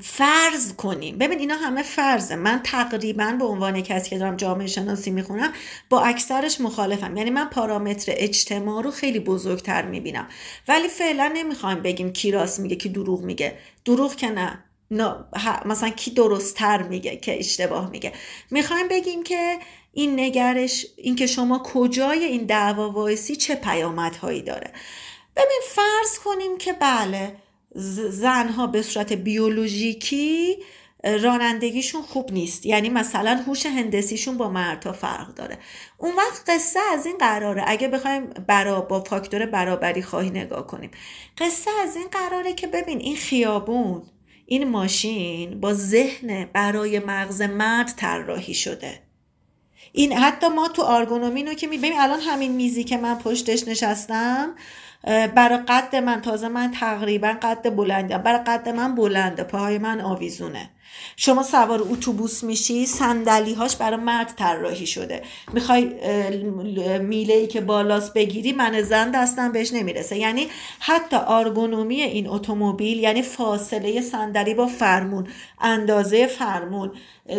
فرض 0.01 0.73
کنیم. 0.73 1.19
ببین 1.19 1.39
اینا 1.39 1.55
همه 1.55 1.83
فرضه. 1.83 2.37
من 2.37 2.61
تقریبا 2.65 3.37
به 3.39 3.45
عنوان 3.45 3.81
کسی 3.81 4.11
که 4.11 4.19
دارم 4.19 4.37
جامعه 4.37 4.67
شناسی 4.67 5.11
می‌خونم 5.11 5.53
با 5.91 6.01
اکثرش 6.01 6.61
مخالفم. 6.61 7.17
یعنی 7.17 7.31
من 7.31 7.45
پارامتر 7.45 8.13
اجتماع 8.17 8.83
رو 8.83 8.91
خیلی 8.91 9.21
بزرگتر 9.21 9.85
می‌بینم. 9.85 10.29
ولی 10.69 10.89
فعلا 10.89 11.33
نمی‌خوایم 11.35 11.83
بگیم 11.83 12.13
کی 12.13 12.31
راست 12.31 12.61
میگه 12.61 12.77
کی 12.77 12.89
دروغ 12.89 13.21
میگه. 13.23 13.59
دروغ 13.85 14.15
که 14.15 14.29
نه. 14.29 14.59
مثلا 15.65 15.89
کی 15.89 16.11
درستتر 16.11 16.83
میگه 16.83 17.17
که 17.17 17.39
اشتباه 17.39 17.91
میگه. 17.91 18.13
می‌خوایم 18.51 18.89
بگیم 18.89 19.23
که 19.23 19.59
این 19.97 20.21
نگرش 20.21 20.87
اینکه 20.97 21.27
شما 21.27 21.63
کجای 21.65 22.25
این 22.25 22.45
دعوا 22.45 22.91
وایسی 22.91 23.37
چه 23.37 23.55
پیامدهایی 23.55 24.43
داره. 24.43 24.73
ببین 25.37 25.61
فرض 25.69 26.19
کنیم 26.25 26.59
که 26.59 26.73
بله 26.73 27.37
زنها 28.09 28.67
به 28.67 28.83
صورت 28.83 29.13
بیولوژیکی 29.13 30.57
رانندگیشون 31.05 32.03
خوب 32.03 32.33
نیست. 32.33 32.67
یعنی 32.67 32.89
مثلا 32.89 33.43
هوش 33.47 33.67
هندسیشون 33.67 34.37
با 34.37 34.49
مردها 34.49 34.93
فرق 34.93 35.35
داره. 35.35 35.59
اون 35.99 36.17
وقت 36.17 36.51
قصه 36.51 36.81
از 36.93 37.07
این 37.07 37.19
قراره. 37.19 37.65
اگه 37.67 37.89
بخوایم 37.89 38.27
برا 38.27 38.81
با 38.81 39.01
فاکتور 39.01 39.47
برابری 39.47 40.03
خواهی 40.03 40.31
نگاه 40.31 40.67
کنیم. 40.67 40.91
قصه 41.39 41.71
از 41.83 41.97
این 41.97 42.09
قراره 42.09 42.55
که 42.55 42.67
ببین 42.67 42.99
این 42.99 43.17
خیابون 43.17 44.03
این 44.47 44.69
ماشین 44.69 45.61
با 45.61 45.75
ذهن 45.75 46.45
برای 46.53 46.99
مغز 46.99 47.43
مرد 47.43 47.95
طراحی 47.97 48.55
شده. 48.55 49.06
این 49.97 50.13
حتی 50.13 50.49
ما 50.49 50.69
تو 50.69 50.83
آرگونومی 50.83 51.57
که 51.57 51.67
می‌بینیم 51.67 52.01
الان 52.01 52.21
همین 52.21 52.53
میزی 52.53 52.85
که 52.85 52.97
من 52.97 53.19
پشتش 53.19 53.69
نشستم 53.69 54.55
برای 55.35 55.59
قد 55.69 55.97
من 55.97 56.21
تازه 56.21 56.49
من 56.49 56.71
تقریبا 56.71 57.37
قد 57.43 57.77
بلندم 57.77 58.19
برای 58.19 58.39
قد 58.39 58.69
من 58.69 58.95
بلنده 58.95 59.45
پاهای 59.45 59.79
من 59.79 60.01
آویزونه. 60.01 60.71
شما 61.17 61.43
سوار 61.43 61.83
اتوبوس 61.91 62.45
میشی 62.45 62.87
صندلی 62.87 63.55
هاش 63.55 63.77
برای 63.77 63.97
مرد 63.97 64.35
طراحی 64.37 64.87
شده. 64.87 65.23
می‌خوای 65.53 65.85
میله 66.99 67.35
ای 67.35 67.47
که 67.47 67.61
بالاست 67.61 68.15
بگیری 68.15 68.53
من 68.53 68.83
زن 68.83 69.11
دستم 69.11 69.53
بهش 69.53 69.73
نمی‌رسه. 69.73 70.17
یعنی 70.17 70.49
حتی 70.81 71.17
آرگونومی 71.17 72.03
این 72.03 72.29
اتومبیل 72.29 72.99
یعنی 72.99 73.23
فاصله 73.23 74.01
صندلی 74.01 74.55
با 74.55 74.67
فرمون 74.67 75.27
اندازه 75.61 76.27
فرمون 76.27 76.93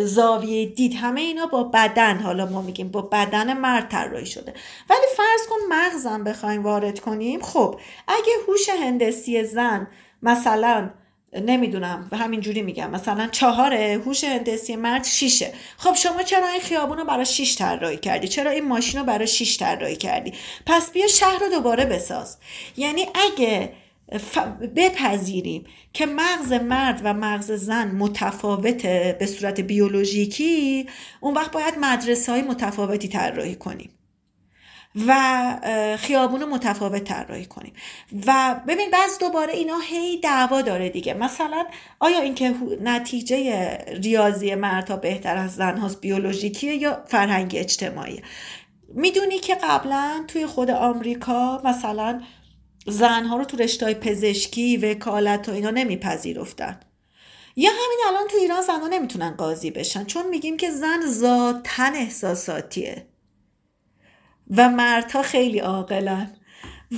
زاویه 0.04 0.66
دید 0.66 0.94
همه 0.94 1.20
اینا 1.20 1.46
با 1.46 1.64
بدن. 1.64 2.18
حالا 2.18 2.46
ما 2.46 2.62
میگیم 2.62 2.88
با 2.88 3.02
بدن 3.02 3.58
مرد 3.58 3.88
طراحی 3.88 4.26
شده. 4.26 4.54
ولی 4.90 5.06
فرض 5.16 5.46
کن 5.50 5.74
مغزم 5.74 6.24
بخوایم 6.24 6.62
وارد 6.62 7.00
کنیم. 7.00 7.40
خب 7.40 7.80
اگه 8.08 8.32
هوش 8.48 8.68
هندسی 8.68 9.44
زن 9.44 9.86
مثلا 10.22 10.90
نمی‌دونم 11.32 12.08
و 12.12 12.36
جوری 12.40 12.62
میگم. 12.62 12.90
مثلا 12.90 13.28
چهاره 13.32 14.02
هوش 14.04 14.24
هندسی 14.24 14.76
مرد 14.76 15.04
شیشه. 15.04 15.52
خب 15.76 15.94
شما 15.94 16.22
چرا 16.22 16.48
این 16.48 16.60
خیابون 16.60 16.98
رو 16.98 17.04
برای 17.04 17.26
شیش 17.26 17.56
طراحی 17.56 17.96
کردی؟ 17.96 18.28
چرا 18.28 18.50
این 18.50 18.68
ماشین 18.68 19.00
رو 19.00 19.06
برای 19.06 19.26
شیش 19.26 19.58
طراحی 19.58 19.96
کردی؟ 19.96 20.32
پس 20.66 20.92
بیا 20.92 21.06
شهر 21.06 21.38
رو 21.38 21.48
دوباره 21.48 21.84
بساز. 21.84 22.38
یعنی 22.76 23.06
اگه 23.14 23.72
بپذیریم 24.76 25.64
که 25.92 26.06
مغز 26.06 26.52
مرد 26.52 27.00
و 27.04 27.14
مغز 27.14 27.52
زن 27.52 27.90
متفاوته 27.90 29.16
به 29.18 29.26
صورت 29.26 29.60
بیولوژیکی 29.60 30.86
اون 31.20 31.34
وقت 31.34 31.52
باید 31.52 31.74
مدرسه 31.80 32.32
های 32.32 32.42
متفاوتی 32.42 33.08
طراحی 33.08 33.54
کنیم. 33.54 33.97
و 35.06 35.96
خیابون 35.98 36.44
متفاوت 36.44 37.04
طراحی 37.04 37.46
کنیم. 37.46 37.72
و 38.26 38.60
ببین 38.68 38.90
بعض 38.90 39.18
دوباره 39.18 39.52
اینا 39.52 39.78
هی 39.78 40.20
دعوا 40.20 40.62
داره 40.62 40.88
دیگه. 40.88 41.14
مثلا 41.14 41.66
آیا 42.00 42.20
اینکه 42.20 42.54
نتیجه 42.80 43.68
ریاضی 44.02 44.54
مردها 44.54 44.96
بهتر 44.96 45.36
از 45.36 45.54
زن 45.54 45.76
هاست 45.76 46.00
بیولوژیکیه 46.00 46.74
یا 46.74 47.04
فرهنگی 47.06 47.58
اجتماعی 47.58 48.22
می‌دونی 48.94 49.38
که 49.38 49.54
قبلا 49.54 50.24
توی 50.28 50.46
خود 50.46 50.70
آمریکا 50.70 51.62
مثلا 51.64 52.22
زنها 52.86 53.36
رو 53.36 53.44
تو 53.44 53.56
رشتهای 53.56 53.94
پزشکی 53.94 54.76
وکالت 54.76 55.48
و 55.48 55.52
اینا 55.52 55.70
نمیپذیرفتن. 55.70 56.80
یا 57.56 57.70
همین 57.70 57.98
الان 58.08 58.28
تو 58.28 58.36
ایران 58.36 58.62
زنها 58.62 58.88
نمی‌تونن 58.88 59.30
قاضی 59.30 59.70
بشن 59.70 60.04
چون 60.04 60.28
میگیم 60.28 60.56
که 60.56 60.70
زن 60.70 61.00
ذاتن 61.06 61.94
احساساتیه. 61.94 63.06
و 64.56 64.68
مردها 64.68 65.22
خیلی 65.22 65.58
عاقلن. 65.58 66.36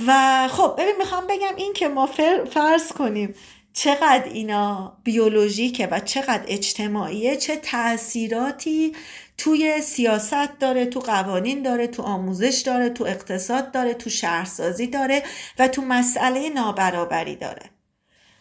و 0.07 0.47
خب 0.51 0.75
ببین 0.77 0.95
می‌خوام 0.97 1.27
بگم 1.27 1.55
این 1.57 1.73
که 1.73 1.87
ما 1.87 2.09
فرض 2.51 2.91
کنیم 2.91 3.33
چقدر 3.73 4.23
اینا 4.23 4.97
بیولوژیکه 5.03 5.87
و 5.87 5.99
چقدر 5.99 6.43
اجتماعیه 6.47 7.35
چه 7.35 7.55
تاثیراتی 7.55 8.95
توی 9.37 9.81
سیاست 9.81 10.59
داره 10.59 10.85
تو 10.85 10.99
قوانین 10.99 11.61
داره 11.61 11.87
تو 11.87 12.03
آموزش 12.03 12.63
داره 12.65 12.89
تو 12.89 13.03
اقتصاد 13.03 13.71
داره 13.71 13.93
تو 13.93 14.09
شهرسازی 14.09 14.87
داره 14.87 15.23
و 15.59 15.67
تو 15.67 15.81
مسئله 15.81 16.49
نابرابری 16.49 17.35
داره. 17.35 17.80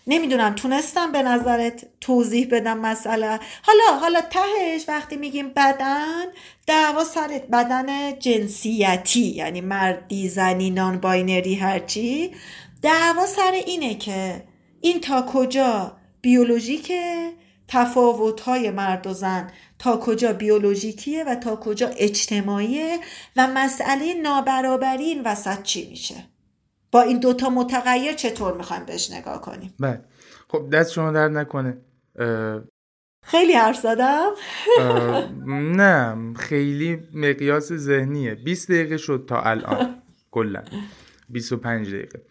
نمی‌دونم 0.06 0.54
تونستم 0.54 1.12
به 1.12 1.22
نظرت 1.22 1.86
توضیح 2.00 2.48
بدم 2.50 2.78
مسئله. 2.78 3.40
حالا 3.62 3.98
حالا 4.00 4.20
تهش 4.20 4.84
وقتی 4.88 5.16
میگیم 5.16 5.48
بدن 5.48 6.24
دعوا 6.66 7.04
سر 7.04 7.40
بدن 7.52 8.18
جنسیتی 8.18 9.20
یعنی 9.20 9.60
مردی 9.60 10.28
زنی 10.28 10.70
نان 10.70 11.00
باینری 11.00 11.54
هرچی. 11.54 12.34
دعوا 12.82 13.26
سر 13.26 13.52
اینه 13.66 13.94
که 13.94 14.42
این 14.80 15.00
تا 15.00 15.22
کجا 15.22 15.96
بیولوژیکه 16.22 17.32
تفاوت 17.68 18.40
های 18.40 18.70
مرد 18.70 19.06
و 19.06 19.12
زن 19.12 19.50
تا 19.78 19.96
کجا 19.96 20.32
بیولوژیکیه 20.32 21.24
و 21.24 21.34
تا 21.34 21.56
کجا 21.56 21.88
اجتماعیه 21.88 22.98
و 23.36 23.46
مسئله 23.46 24.14
نابرابری 24.14 25.04
این 25.04 25.22
وسط 25.22 25.62
چی 25.62 25.88
میشه. 25.90 26.29
با 26.92 27.02
این 27.02 27.20
دوتا 27.20 27.50
متغیر 27.50 28.12
چطور 28.12 28.56
می‌خوایم 28.56 28.84
بهش 28.84 29.10
نگاه 29.10 29.40
کنیم؟ 29.40 29.74
بله. 29.80 30.04
خب 30.48 30.70
دست 30.70 30.92
شما 30.92 31.12
درد 31.12 31.30
نکنه. 31.30 31.76
خیلی 33.26 33.52
حرف 33.52 33.76
زدم؟ 33.76 34.30
نه 35.74 36.16
خیلی 36.36 37.02
مقیاس 37.14 37.72
ذهنیه. 37.72 38.34
20 38.34 38.68
دقیقه 38.70 38.96
شد 38.96 39.24
تا 39.28 39.42
الان 39.42 39.94
کلا. 40.30 40.62
25 41.28 41.94
دقیقه. 41.94 42.22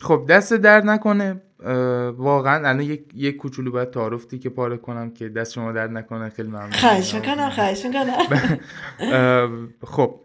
خب 0.00 0.26
دست 0.28 0.54
درد 0.54 0.84
نکنه. 0.84 1.42
واقعا 2.16 2.68
الان 2.68 2.80
یک 2.80 3.10
یک 3.14 3.36
کوچولو 3.36 3.70
باید 3.70 3.90
تعارفتی 3.90 4.38
که 4.38 4.48
پاره 4.48 4.76
کنم 4.76 5.10
که 5.10 5.28
دست 5.28 5.52
شما 5.52 5.72
درد 5.72 5.90
نکنه. 5.90 6.28
خیلی 6.28 6.48
ممنون. 6.48 6.72
خواهش 6.72 7.14
می‌کنم 7.14 7.50
خواهش 7.50 7.86
می‌کنم. 7.86 8.58
خب 9.96 10.20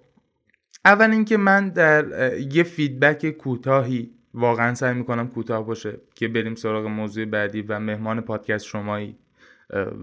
اول 0.85 1.11
اینکه 1.11 1.37
من 1.37 1.69
در 1.69 2.37
یه 2.39 2.63
فیدبک 2.63 3.29
کوتاهی 3.31 4.11
واقعا 4.33 4.75
سعی 4.75 4.93
می‌کنم 4.93 5.27
کوتاه 5.27 5.65
باشه 5.65 5.97
که 6.15 6.27
بریم 6.27 6.55
سراغ 6.55 6.85
موضوع 6.85 7.25
بعدی 7.25 7.61
و 7.61 7.79
مهمان 7.79 8.21
پادکست 8.21 8.65
شمایی 8.65 9.17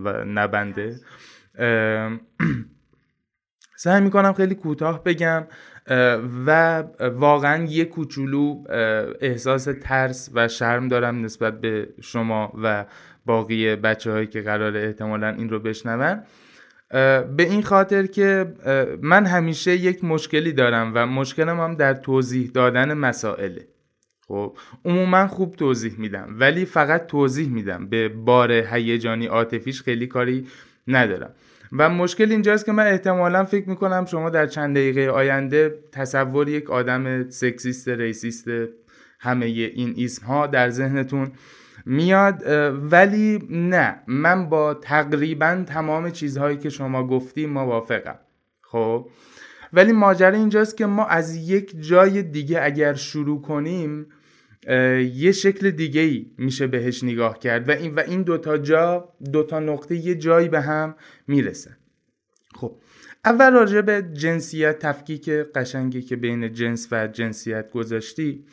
و 0.04 0.24
نبنده. 0.24 0.96
سعی 3.76 4.00
می‌کنم 4.00 4.32
خیلی 4.32 4.54
کوتاه 4.54 5.04
بگم 5.04 5.46
و 6.46 6.80
واقعا 7.14 7.64
یه 7.64 7.84
کوچولو 7.84 8.64
احساس 9.20 9.68
ترس 9.82 10.30
و 10.34 10.48
شرم 10.48 10.88
دارم 10.88 11.24
نسبت 11.24 11.60
به 11.60 11.88
شما 12.00 12.52
و 12.62 12.86
باقی 13.26 13.76
بچه 13.76 14.12
هایی 14.12 14.26
که 14.26 14.42
قرار 14.42 14.76
احتمالا 14.76 15.28
این 15.28 15.50
رو 15.50 15.58
بشنون. 15.58 16.22
به 16.90 17.26
این 17.38 17.62
خاطر 17.62 18.06
که 18.06 18.54
من 19.02 19.26
همیشه 19.26 19.76
یک 19.76 20.04
مشکلی 20.04 20.52
دارم 20.52 20.92
و 20.94 21.06
مشکلم 21.06 21.60
هم 21.60 21.74
در 21.74 21.94
توضیح 21.94 22.50
دادن 22.54 22.94
مسائله. 22.94 23.68
خب 24.28 24.56
عموما 24.84 25.26
خوب 25.26 25.56
توضیح 25.56 25.94
میدم 25.98 26.36
ولی 26.38 26.64
فقط 26.64 27.06
توضیح 27.06 27.48
میدم. 27.48 27.86
به 27.88 28.08
بار 28.08 28.52
هیجانی 28.52 29.26
عاطفیش 29.26 29.82
خیلی 29.82 30.06
کاری 30.06 30.46
ندارم. 30.86 31.34
و 31.72 31.88
مشکل 31.88 32.30
اینجاست 32.30 32.66
که 32.66 32.72
من 32.72 32.86
احتمالا 32.86 33.44
فکر 33.44 33.68
می‌کنم 33.68 34.04
شما 34.04 34.30
در 34.30 34.46
چند 34.46 34.76
دقیقه 34.76 35.10
آینده 35.10 35.78
تصور 35.92 36.48
یک 36.48 36.70
آدم 36.70 37.30
سکسیست 37.30 37.88
ریسیست 37.88 38.48
همه 39.20 39.46
این 39.46 39.94
اسم 39.98 40.26
ها 40.26 40.46
در 40.46 40.70
ذهنتون 40.70 41.32
میاد 41.86 42.42
ولی 42.92 43.38
نه 43.50 44.02
من 44.06 44.48
با 44.48 44.74
تقریبا 44.74 45.64
تمام 45.66 46.10
چیزهایی 46.10 46.56
که 46.56 46.70
شما 46.70 47.06
گفتی 47.06 47.46
موافقم. 47.46 48.18
خب؟ 48.62 49.08
ولی 49.72 49.92
ماجرا 49.92 50.36
اینجاست 50.36 50.76
که 50.76 50.86
ما 50.86 51.06
از 51.06 51.36
یک 51.36 51.80
جای 51.80 52.22
دیگه 52.22 52.60
اگر 52.62 52.94
شروع 52.94 53.42
کنیم 53.42 54.06
یه 55.14 55.32
شکل 55.32 55.70
دیگه 55.70 56.00
ای 56.00 56.26
میشه 56.38 56.66
بهش 56.66 57.04
نگاه 57.04 57.38
کرد 57.38 57.68
و 57.68 57.72
این 57.72 57.94
و 57.94 58.00
این 58.00 58.22
دوتا 58.22 58.58
جا 58.58 59.08
دوتا 59.32 59.60
نقطه 59.60 59.96
یه 59.96 60.14
جایی 60.14 60.48
به 60.48 60.60
هم 60.60 60.94
می‌رسن 61.26 61.76
خب 62.54 62.76
اول 63.24 63.52
راجع 63.52 63.80
به 63.80 64.02
جنسیت 64.12 64.78
تفکیک 64.78 65.28
قشنگی 65.28 66.02
که 66.02 66.16
بین 66.16 66.52
جنس 66.52 66.88
و 66.92 67.06
جنسیت 67.06 67.70
گذاشتی 67.70 68.44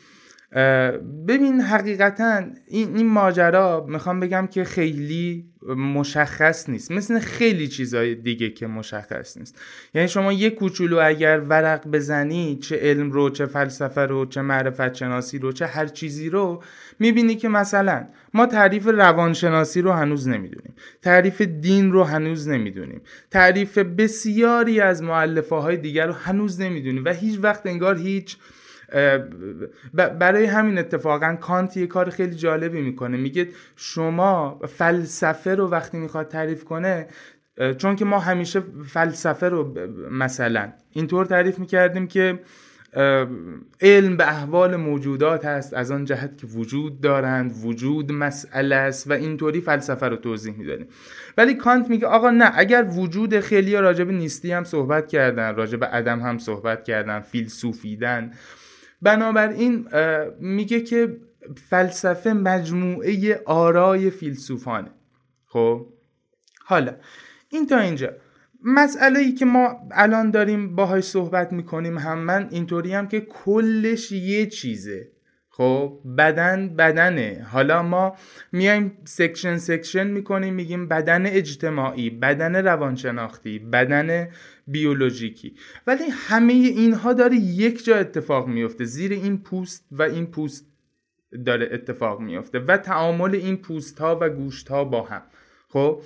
ببین 1.28 1.60
حقیقتا 1.60 2.42
این, 2.68 2.96
این 2.96 3.06
ماجرا 3.06 3.86
می‌خوام 3.88 4.20
بگم 4.20 4.46
که 4.46 4.64
خیلی 4.64 5.44
مشخص 5.76 6.68
نیست. 6.68 6.92
مثل 6.92 7.18
خیلی 7.18 7.68
چیزای 7.68 8.14
دیگه 8.14 8.50
که 8.50 8.66
مشخص 8.66 9.36
نیست. 9.36 9.60
یعنی 9.94 10.08
شما 10.08 10.32
یه 10.32 10.50
کوچولو 10.50 10.98
اگر 11.02 11.40
ورق 11.40 11.88
بزنی 11.88 12.58
چه 12.62 12.76
علم 12.76 13.10
رو 13.10 13.30
چه 13.30 13.46
فلسفه 13.46 14.00
رو 14.00 14.26
چه 14.26 14.42
معرفت 14.42 14.94
شناسی 14.94 15.38
رو 15.38 15.52
چه 15.52 15.66
هر 15.66 15.86
چیزی 15.86 16.30
رو 16.30 16.62
می‌بینی 16.98 17.34
که 17.34 17.48
مثلا 17.48 18.06
ما 18.34 18.46
تعریف 18.46 18.86
روانشناسی 18.86 19.80
رو 19.80 19.92
هنوز 19.92 20.28
نمی‌دونیم. 20.28 20.74
تعریف 21.02 21.42
دین 21.42 21.92
رو 21.92 22.04
هنوز 22.04 22.48
نمی‌دونیم. 22.48 23.00
تعریف 23.30 23.78
بسیاری 23.78 24.80
از 24.80 25.02
معلفه 25.02 25.56
های 25.56 25.76
دیگر 25.76 26.06
رو 26.06 26.12
هنوز 26.12 26.60
نمی‌دونیم 26.60 27.04
و 27.04 27.12
هیچ 27.12 27.38
وقت 27.42 27.66
انگار 27.66 27.98
هیچ 27.98 28.36
برای 29.94 30.44
همین 30.44 30.78
اتفاقا 30.78 31.36
کانت 31.40 31.76
یه 31.76 31.86
کار 31.86 32.10
خیلی 32.10 32.34
جالبی 32.34 32.82
می‌کنه. 32.82 33.16
میگه 33.16 33.48
شما 33.76 34.60
فلسفه 34.68 35.54
رو 35.54 35.68
وقتی 35.68 35.98
می‌خواد 35.98 36.28
تعریف 36.28 36.64
کنه 36.64 37.06
چون 37.78 37.96
که 37.96 38.04
ما 38.04 38.18
همیشه 38.18 38.62
فلسفه 38.86 39.48
رو 39.48 39.74
مثلا 40.10 40.72
اینطور 40.92 41.26
تعریف 41.26 41.58
می‌کردیم 41.58 42.06
که 42.06 42.40
علم 43.80 44.16
به 44.16 44.28
احوال 44.28 44.76
موجودات 44.76 45.44
هست 45.44 45.74
از 45.74 45.90
آن 45.90 46.04
جهت 46.04 46.38
که 46.38 46.46
وجود 46.46 47.00
دارند 47.00 47.54
وجود 47.64 48.12
مسئله 48.12 48.76
است 48.76 49.10
و 49.10 49.12
اینطوری 49.12 49.60
فلسفه 49.60 50.08
رو 50.08 50.16
توضیح 50.16 50.54
می‌دادیم. 50.58 50.86
ولی 51.38 51.54
کانت 51.54 51.90
میگه 51.90 52.06
آقا 52.06 52.30
نه 52.30 52.50
اگر 52.54 52.86
وجود 52.90 53.40
خیلی 53.40 53.76
راجب 53.76 54.10
نیستی 54.10 54.52
هم 54.52 54.64
صحبت 54.64 55.08
کردن 55.08 55.54
راجب 55.54 55.84
عدم 55.84 56.20
هم 56.20 56.38
صحبت 56.38 56.84
کردن 56.84 57.20
فیلسوفیدن 57.20 58.32
بنابراین 59.02 59.88
میگه 60.40 60.80
که 60.80 61.16
فلسفه 61.70 62.32
مجموعه 62.32 63.42
آرای 63.46 64.10
فیلسوفانه. 64.10 64.90
خب؟ 65.46 65.86
حالا 66.64 66.94
این 67.48 67.66
تا 67.66 67.78
اینجا. 67.78 68.12
مسئله 68.64 69.18
ای 69.18 69.32
که 69.32 69.44
ما 69.44 69.76
الان 69.92 70.30
داریم 70.30 70.76
باهاش 70.76 71.04
صحبت 71.04 71.52
می‌کنیم 71.52 71.98
هم 71.98 72.18
من 72.18 72.48
اینطوری 72.50 72.94
هم 72.94 73.08
که 73.08 73.20
کلش 73.20 74.12
یه 74.12 74.46
چیزه. 74.46 75.08
خب؟ 75.50 76.00
بدن 76.18 76.68
بدنه. 76.68 77.46
حالا 77.50 77.82
ما 77.82 78.16
میایم 78.52 78.98
section 79.04 79.56
section 79.56 80.06
می‌کنیم 80.06 80.54
میگیم 80.54 80.88
بدن 80.88 81.26
اجتماعی 81.26 82.10
بدن 82.10 82.56
روانشناختی 82.56 83.58
بدن 83.58 84.28
بیولوژیکی. 84.68 85.54
ولی 85.86 86.04
همه 86.10 86.52
اینها 86.52 87.12
داره 87.12 87.36
یک 87.36 87.84
جا 87.84 87.96
اتفاق 87.96 88.48
میفته. 88.48 88.84
زیر 88.84 89.12
این 89.12 89.38
پوست 89.38 89.86
و 89.90 90.02
این 90.02 90.26
پوست 90.26 90.66
داره 91.46 91.68
اتفاق 91.72 92.20
میفته 92.20 92.58
و 92.58 92.76
تعامل 92.76 93.34
این 93.34 93.56
پوست 93.56 93.98
ها 93.98 94.18
و 94.20 94.28
گوشت 94.28 94.68
ها 94.68 94.84
با 94.84 95.02
هم. 95.02 95.22
خب؟ 95.68 96.02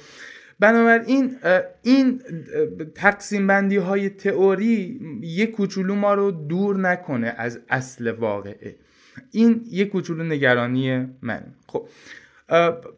بنابراین 0.61 1.37
این 1.83 2.23
تقسیم 2.95 3.47
بندی 3.47 3.77
های 3.77 4.09
تئوری 4.09 5.01
یک 5.23 5.51
کوچولو 5.51 5.95
ما 5.95 6.15
رو 6.15 6.31
دور 6.31 6.79
نکنه 6.79 7.35
از 7.39 7.61
اصل 7.69 8.11
واقعه. 8.11 8.77
این 9.31 9.65
یک 9.71 9.89
کوچولو 9.89 10.25
نگرانی 10.25 11.09
من. 11.23 11.55
خب؟ 11.67 11.89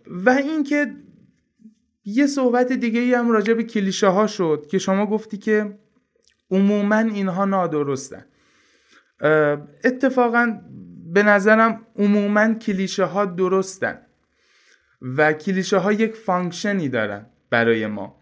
و 0.07 0.31
اینکه 0.31 0.87
یه 2.05 2.27
صحبت 2.27 2.73
دیگه 2.73 3.01
ای 3.01 3.15
هم 3.15 3.31
راجع 3.31 3.55
به 3.55 3.63
کلیشه 3.63 4.07
ها 4.07 4.27
شد 4.27 4.67
که 4.71 4.79
شما 4.79 5.07
گفتی 5.07 5.37
که 5.37 5.79
عموما 6.51 6.99
اینها 6.99 7.45
نادرستن. 7.45 8.25
اتفاقا 9.85 10.61
به 11.13 11.23
نظرم 11.23 11.87
عموما 11.97 12.55
کلیشه 12.55 13.05
ها 13.05 13.25
درستن 13.25 13.99
و 15.03 15.33
کلیشه 15.33 15.77
ها 15.79 15.93
یک 15.93 16.15
function 16.15 16.80
ی 16.80 16.89
دارن 16.89 17.27
برای 17.51 17.87
ما. 17.87 18.17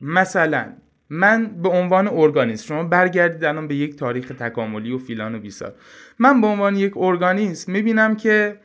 مثلا 0.00 0.72
من 1.10 1.62
به 1.62 1.68
عنوان 1.68 2.08
ارگانیسم 2.08 2.66
شما 2.66 2.84
برگردید 2.84 3.44
الان 3.44 3.68
به 3.68 3.74
یک 3.74 3.96
تاریخ 3.96 4.28
تکاملی 4.28 4.92
و 4.92 4.98
فلان 4.98 5.34
و 5.34 5.38
بیسار. 5.38 5.74
من 6.18 6.40
به 6.40 6.46
عنوان 6.46 6.76
یک 6.76 6.92
ارگانیسم 6.96 7.72
می‌بینم 7.72 8.16
که 8.16 8.60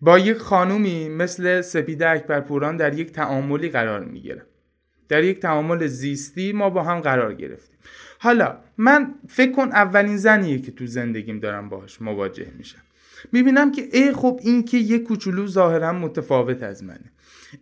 با 0.00 0.18
یک 0.18 0.36
خانومی 0.36 1.08
مثل 1.08 1.60
سپیده 1.60 2.08
اکبرپوران 2.08 2.76
در 2.76 2.98
یک 2.98 3.12
تعاملی 3.12 3.68
قرار 3.68 4.04
می‌گیرم 4.04 4.46
در 5.08 5.24
یک 5.24 5.40
تعامل 5.40 5.86
زیستی 5.86 6.52
ما 6.52 6.70
با 6.70 6.82
هم 6.82 7.00
قرار 7.00 7.34
گرفتیم. 7.34 7.78
حالا 8.18 8.56
من 8.78 9.14
فکر 9.28 9.52
کن 9.52 9.68
اولین 9.68 10.16
زنیه 10.16 10.58
که 10.58 10.72
تو 10.72 10.86
زندگیم 10.86 11.40
دارم 11.40 11.68
باهاش 11.68 12.02
مواجه 12.02 12.46
میشم. 12.58 12.78
می‌بینم 13.32 13.72
که 13.72 13.88
ای 13.92 14.12
خب 14.12 14.40
این 14.42 14.64
که 14.64 14.78
یک 14.78 15.02
کوچولو 15.02 15.46
ظاهرا 15.46 15.92
متفاوت 15.92 16.62
از 16.62 16.84
منه. 16.84 17.12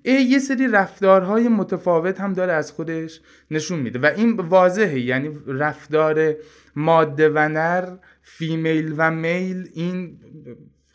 یه 0.04 0.38
سری 0.38 0.68
رفتارهای 0.68 1.48
متفاوت 1.48 2.20
هم 2.20 2.32
داره 2.32 2.52
از 2.52 2.72
خودش 2.72 3.20
نشون 3.50 3.78
میده 3.78 3.98
و 3.98 4.06
این 4.16 4.36
واضحه. 4.36 5.00
یعنی 5.00 5.30
رفتار 5.46 6.34
ماده 6.76 7.28
و 7.28 7.48
نر 7.48 7.96
فیمیل 8.22 8.94
و 8.96 9.10
میل 9.10 9.68
این 9.74 10.18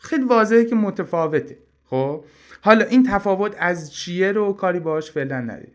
خیلی 0.00 0.24
واضحه 0.24 0.64
که 0.64 0.74
متفاوته. 0.74 1.58
خب؟ 1.84 2.24
حالا 2.60 2.84
این 2.84 3.06
تفاوت 3.10 3.54
از 3.58 3.92
چیه 3.92 4.32
رو 4.32 4.52
کاری 4.52 4.80
باش 4.80 5.10
فعلا 5.10 5.40
نداریم. 5.40 5.72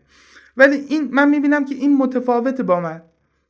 ولی 0.56 0.76
این 0.76 1.08
من 1.12 1.30
می‌بینم 1.30 1.64
که 1.64 1.74
این 1.74 1.96
متفاوته 1.96 2.62
با 2.62 2.80
من. 2.80 3.02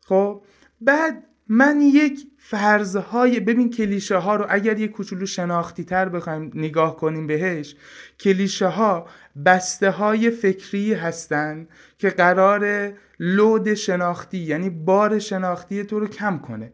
خب؟ 0.04 0.42
بعد 0.80 1.22
من 1.48 1.80
یک 1.80 2.26
فرضهای 2.38 3.40
ببین 3.40 3.70
کلیشه 3.70 4.16
ها 4.16 4.36
رو 4.36 4.46
اگر 4.48 4.78
یک 4.78 4.90
کوچولو 4.90 5.26
شناختی 5.26 5.84
تر 5.84 6.08
بخوایم 6.08 6.50
نگاه 6.54 6.96
کنیم 6.96 7.26
بهش 7.26 7.76
کلیشه 8.20 8.66
ها 8.66 9.06
بسته 9.44 9.90
های 9.90 10.30
فکری 10.30 10.94
هستن 10.94 11.68
که 11.98 12.10
قرار 12.10 12.92
لود 13.20 13.74
شناختی 13.74 14.38
یعنی 14.38 14.70
بار 14.70 15.18
شناختی 15.18 15.84
تو 15.84 16.00
رو 16.00 16.06
کم 16.06 16.38
کنه. 16.38 16.72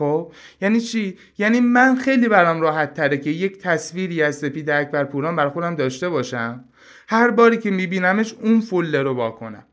خب؟ 0.00 0.32
یعنی 0.60 0.80
چی؟ 0.80 1.18
یعنی 1.38 1.60
من 1.60 1.96
خیلی 1.96 2.28
برام 2.28 2.60
راحت 2.60 2.94
تره 2.94 3.18
که 3.18 3.30
یک 3.30 3.58
تصویری 3.58 4.22
از 4.22 4.36
سپید 4.36 4.70
اکبر 4.70 5.04
پوران 5.04 5.36
بر 5.36 5.48
خودم 5.48 5.74
داشته 5.74 6.08
باشم. 6.08 6.64
هر 7.08 7.30
باری 7.30 7.58
که 7.58 7.70
میبینمش 7.70 8.34
اون 8.34 8.60
فله 8.60 9.02
رو 9.02 9.14
واکنم 9.14 9.64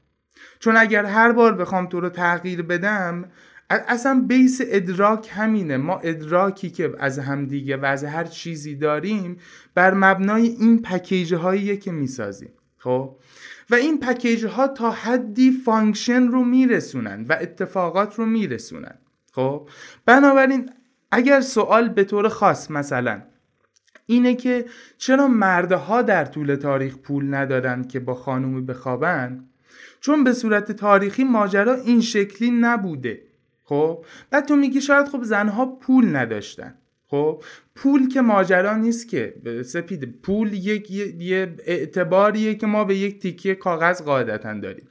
چون 0.60 0.78
اگر 0.78 1.06
هر 1.06 1.32
بار 1.32 1.54
بخوام 1.54 1.88
تو 1.88 2.00
رو 2.00 2.10
تغییر 2.10 2.62
بدم 2.62 3.26
اصلا 3.70 4.24
بیس 4.28 4.62
ادراک 4.64 5.30
همینه. 5.32 5.78
ما 5.78 5.98
ادراکی 5.98 6.70
که 6.70 6.94
از 7.00 7.20
همدیگه 7.20 7.78
و 7.78 7.86
از 7.86 8.04
هر 8.04 8.24
چیزی 8.24 8.76
داریم 8.76 9.38
بر 9.76 9.94
مبنای 9.94 10.48
این 10.48 10.82
پکیج 10.82 11.34
هایی 11.34 11.78
که 11.78 11.92
می‌سازیم. 11.92 12.52
خب؟ 12.78 13.18
و 13.70 13.76
این 13.76 14.00
پکیج 14.00 14.46
ها 14.46 14.68
تا 14.68 14.92
حدی 14.92 15.52
function 15.66 16.24
رو 16.28 16.44
میرسونن 16.44 17.26
و 17.30 17.38
اتفاقات 17.42 18.16
رو 18.16 18.26
میرسونن. 18.26 18.98
خب؟ 19.38 19.70
بنابراین 20.06 20.70
اگر 21.12 21.42
سوال 21.42 21.90
به 21.90 22.04
طور 22.04 22.30
خاص 22.30 22.72
مثلا 22.72 23.22
اینه 24.06 24.36
که 24.36 24.66
چرا 24.98 25.28
مردها 25.28 26.02
در 26.02 26.26
طول 26.26 26.56
تاریخ 26.56 26.98
پول 26.98 27.34
ندارن 27.34 27.84
که 27.84 28.00
با 28.00 28.14
خانومی 28.14 28.62
بخوابن؟ 28.62 29.44
چون 30.00 30.24
به 30.24 30.34
صورت 30.34 30.72
تاریخی 30.72 31.24
ماجرا 31.24 31.74
این 31.74 32.02
شکلی 32.02 32.52
نبوده 32.52 33.22
خب؟ 33.64 34.06
بعد 34.30 34.46
تو 34.46 34.56
میگی 34.56 34.82
شاید 34.82 35.08
خب 35.08 35.24
زنها 35.24 35.66
پول 35.66 36.16
نداشتن 36.16 36.76
خب؟ 37.08 37.44
پول 37.76 38.08
که 38.10 38.22
ماجرا 38.22 38.76
نیست 38.76 39.10
که 39.10 39.36
سپید 39.66 40.22
پول 40.22 40.54
یک 40.54 40.92
یه 40.92 41.56
اعتباریه 41.66 42.56
که 42.56 42.68
ما 42.68 42.84
به 42.84 42.96
یک 42.96 43.22
تیکه 43.22 43.56
کاغذ 43.56 44.02
قاعدتا 44.02 44.54
داریم. 44.54 44.88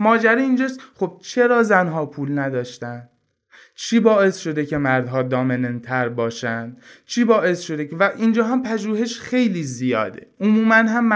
ماجرا 0.00 0.40
اینجاست 0.40 0.80
خب 0.94 1.18
چرا 1.22 1.62
زنها 1.62 2.06
پول 2.06 2.38
نداشتن؟ 2.38 3.08
چی 3.80 4.00
باعث 4.00 4.38
شده 4.38 4.66
که 4.66 4.78
مردها 4.78 5.22
دامننتر 5.22 6.08
باشن؟ 6.08 6.76
چی 7.06 7.24
باعث 7.24 7.60
شده 7.60 7.86
که 7.86 7.96
و 7.96 8.10
اینجا 8.16 8.44
هم 8.44 8.62
پژوهش 8.62 9.20
خیلی 9.20 9.62
زیاده. 9.62 10.26
عموما 10.40 10.74
هم 10.74 11.10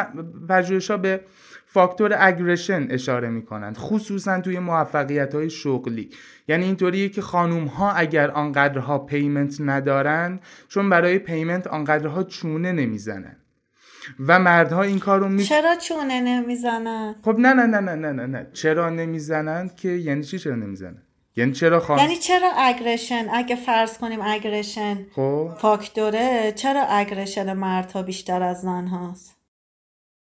پژوهش 0.49 0.91
ها 0.91 0.97
به 0.97 1.21
فاکتور 1.67 2.17
اگریشن 2.19 2.87
اشاره 2.91 3.29
می‌کنند 3.29 3.77
خصوصا 3.77 4.41
توی 4.41 4.59
موفقیت 4.59 5.35
های 5.35 5.51
شغلی. 5.51 6.11
یعنی 6.49 6.65
اینطوریه 6.65 7.09
که 7.09 7.23
خانوم 7.23 7.65
ها 7.65 7.93
اگر 7.93 8.31
آنقدرها 8.31 8.99
پیمنت 8.99 9.57
ندارن 9.61 10.41
چون 10.69 10.91
برای 10.91 11.19
پیمنت 11.19 11.67
آنقدرها 11.67 12.25
چونه 12.25 12.73
نمی‌زنن. 12.73 13.37
و 14.27 14.39
مردها 14.39 14.83
این 14.83 14.99
کارو 14.99 15.29
می 15.29 15.45
چرا 15.45 15.77
چونه 15.77 16.21
نمی‌زنن؟ 16.21 17.15
خب 17.23 17.37
نه 17.39 17.53
نه 17.53 17.67
نه 17.67 17.81
نه 17.81 17.95
نه 17.95 18.13
نه, 18.13 18.27
نه. 18.27 18.47
چرا 18.53 18.91
نمی‌زنن 18.91 19.71
که 19.77 19.89
یعنی 19.89 20.23
چی 20.23 20.39
چرا 20.39 20.55
نمی‌زنن؟ 20.55 21.03
یعنی 21.37 21.53
چرا 21.53 21.81
خان... 21.81 21.99
یعنی 21.99 22.17
چرا 22.17 22.51
اگریشن 22.57 23.27
اگه 23.33 23.57
فرض 23.57 23.99
کنیم 23.99 24.21
اگریشن 24.23 25.07
خب. 25.11 25.51
فاکتوره 25.59 26.53
چرا 26.57 26.83
اگریشن 26.83 27.53
مردها 27.53 28.03
بیشتر 28.03 28.43
از 28.43 28.61
زن 28.61 28.87
هاست 28.87 29.37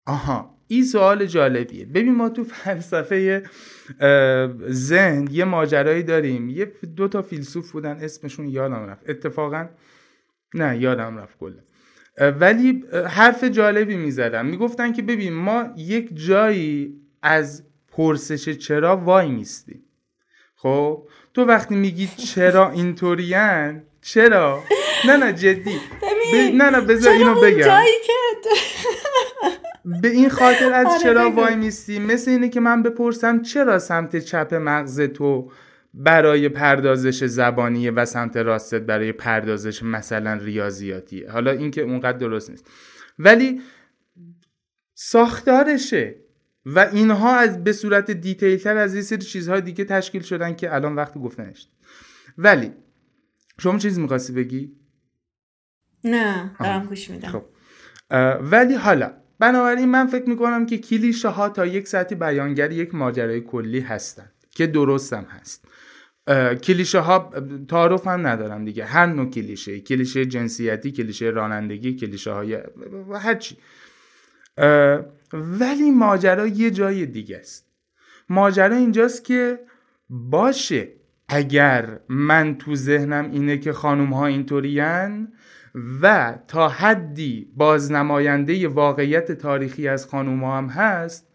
آها 0.06 0.58
این 0.68 0.86
سوال 0.86 1.26
جالبیه. 1.26 1.86
ببین 1.86 2.16
ما 2.16 2.30
تو 2.30 2.44
فلسفه 2.44 3.44
ذهن 4.70 5.28
یه 5.32 5.46
ماجرایی 5.46 6.04
داریم. 6.04 6.50
یه 6.50 6.72
دو 6.96 7.08
تا 7.08 7.22
فیلسوف 7.22 7.72
بودن 7.72 7.98
اسمشون 8.02 8.50
یادم 8.50 8.86
رفت. 8.86 9.10
اتفاقا 9.10 9.70
نه 10.54 10.78
یادم 10.78 11.18
رفت 11.18 11.38
کلا. 11.38 11.62
ولی 12.40 12.84
حرف 13.08 13.44
جالبی 13.44 13.96
می‌زدن 13.96 14.46
می‌گفتن 14.46 14.94
که 14.94 15.02
ببین 15.02 15.34
ما 15.34 15.66
یک 15.78 16.16
جایی 16.16 17.02
از 17.22 17.64
پرسش 17.92 18.50
چرا 18.50 18.98
وای 18.98 19.30
میستیم 19.30 19.84
خب؟ 20.62 21.08
تو 21.34 21.46
وقتی 21.46 21.76
میگی 21.76 22.08
چرا 22.08 22.72
اینطورین 22.72 23.82
چرا؟ 24.02 24.64
نه 25.08 25.18
نه 25.18 25.34
جدی. 25.34 25.80
ب... 26.34 26.36
نه 26.36 26.70
نه 26.70 26.82
بذار 26.82 27.14
اینو 27.14 27.36
بگم. 27.42 27.62
جایی 27.62 27.94
که 28.06 28.14
به 30.02 30.08
این 30.08 30.30
خاطر 30.30 30.74
از 30.74 30.88
آره 30.88 31.00
چرا 31.00 31.32
وای 31.32 31.56
میستی؟ 31.56 32.00
مثل 32.00 32.32
اینه 32.32 32.50
که 32.50 32.60
من 32.60 32.84
بپرسم 32.84 33.42
چرا 33.42 33.80
سمت 33.80 34.18
چپ 34.18 34.54
مغز 34.54 35.02
تو 35.02 35.52
برای 35.94 36.50
پردازش 36.50 37.26
زبانیه 37.26 37.92
و 37.92 38.06
سمت 38.06 38.38
راستت 38.38 38.82
برای 38.82 39.12
پردازش 39.12 39.84
مثلا 39.84 40.34
ریاضیاتیه؟ 40.34 41.32
حالا 41.32 41.52
اینکه 41.52 41.82
اونقدر 41.82 42.18
درست 42.18 42.50
نیست. 42.50 42.68
ولی 43.20 43.62
ساختارشه. 44.96 46.16
و 46.66 46.80
اینها 46.80 47.36
از 47.36 47.64
به 47.64 47.74
صورت 47.74 48.12
دیتیل 48.12 48.58
تر 48.58 48.78
از 48.78 48.94
این 48.94 49.04
سری 49.04 49.22
چیزهای 49.22 49.62
دیگه 49.62 49.86
تشکیل 49.86 50.22
شدن 50.22 50.56
که 50.56 50.76
الان 50.76 50.96
وقت 50.96 51.18
گفتنش 51.18 51.68
ولی 52.38 52.72
شما 53.60 53.78
چیز 53.78 54.00
می‌خواستی 54.00 54.34
بگی؟ 54.34 54.76
نه 56.04 56.56
دارم 56.60 56.86
گوش 56.86 57.10
میدم. 57.10 57.30
خب. 57.30 57.44
ولی 58.42 58.76
حالا 58.76 59.14
بنابراین 59.40 59.90
من 59.90 60.08
فکر 60.08 60.30
می‌کنم 60.30 60.66
که 60.66 60.78
کلیشه 60.78 61.30
ها 61.30 61.50
تا 61.50 61.66
یک 61.66 61.88
ساعتی 61.88 62.16
بیانگر 62.16 62.72
یک 62.72 62.96
ماجرای 62.96 63.42
کلی 63.42 63.80
هستن 63.80 64.32
که 64.50 64.68
درستم 64.68 65.24
هست. 65.30 65.68
کلیشه 66.64 67.00
ها 67.00 67.32
تعارف 67.68 68.08
هم 68.08 68.28
ندارم 68.28 68.66
دیگه. 68.66 68.86
هر 68.86 69.06
نوع 69.06 69.30
کلیشه 69.30 69.80
کلیشه 69.80 70.26
جنسیتی 70.26 70.92
کلیشه 70.92 71.26
رانندگی 71.26 71.96
کلیشه 71.96 72.32
های 72.32 72.58
هر 73.14 73.36
چی 73.36 73.58
ولی 75.34 75.92
ماجرا 75.92 76.48
یه 76.48 76.72
جای 76.72 77.06
دیگه 77.06 77.38
است. 77.38 77.68
ماجرا 78.30 78.76
اینجاست 78.76 79.24
که 79.24 79.60
باشه 80.10 80.88
اگر 81.30 82.00
من 82.10 82.58
تو 82.58 82.76
ذهنم 82.76 83.32
اینه 83.32 83.58
که 83.58 83.74
خانوم 83.74 84.14
ها 84.14 84.26
اینطورین 84.26 85.28
و 86.02 86.36
تا 86.48 86.70
حدی 86.70 87.52
بازنماینده 87.56 88.68
واقعیت 88.68 89.32
تاریخی 89.32 89.88
از 89.88 90.06
خانوم 90.06 90.44
هم 90.44 90.68
هست 90.68 91.28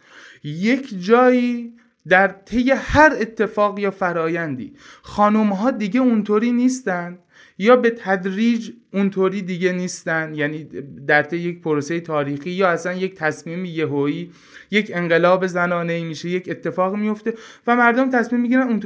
یک 0.44 1.02
جایی 1.02 1.76
در 2.08 2.28
طی 2.28 2.70
هر 2.70 3.12
اتفاق 3.20 3.78
یا 3.78 3.90
فرایندی 3.90 4.72
خانوم 5.02 5.48
ها 5.48 5.70
دیگه 5.70 6.00
اونطوری 6.00 6.52
نیستن 6.52 7.18
یا 7.58 7.76
به 7.76 7.90
تدریج 7.90 8.70
اونطوری 8.92 9.42
دیگه 9.42 9.72
نیستن 9.72 10.34
یعنی 10.34 10.64
در 11.06 11.22
طی 11.22 11.36
یک 11.36 11.60
پروسه 11.60 12.00
تاریخی 12.00 12.50
یا 12.50 12.68
اصلا 12.68 12.92
یک 12.92 13.14
تصمیم 13.14 13.64
یهویی 13.64 14.30
یک 14.70 14.90
انقلاب 14.94 15.46
زنانه 15.46 15.92
ای 15.92 16.04
میشه 16.04 16.28
یک 16.28 16.48
اتفاق 16.50 16.94
میفته 16.94 17.34
و 17.66 17.76
مردم 17.76 18.10
تصمیم 18.10 18.40
می‌گیرن 18.40 18.82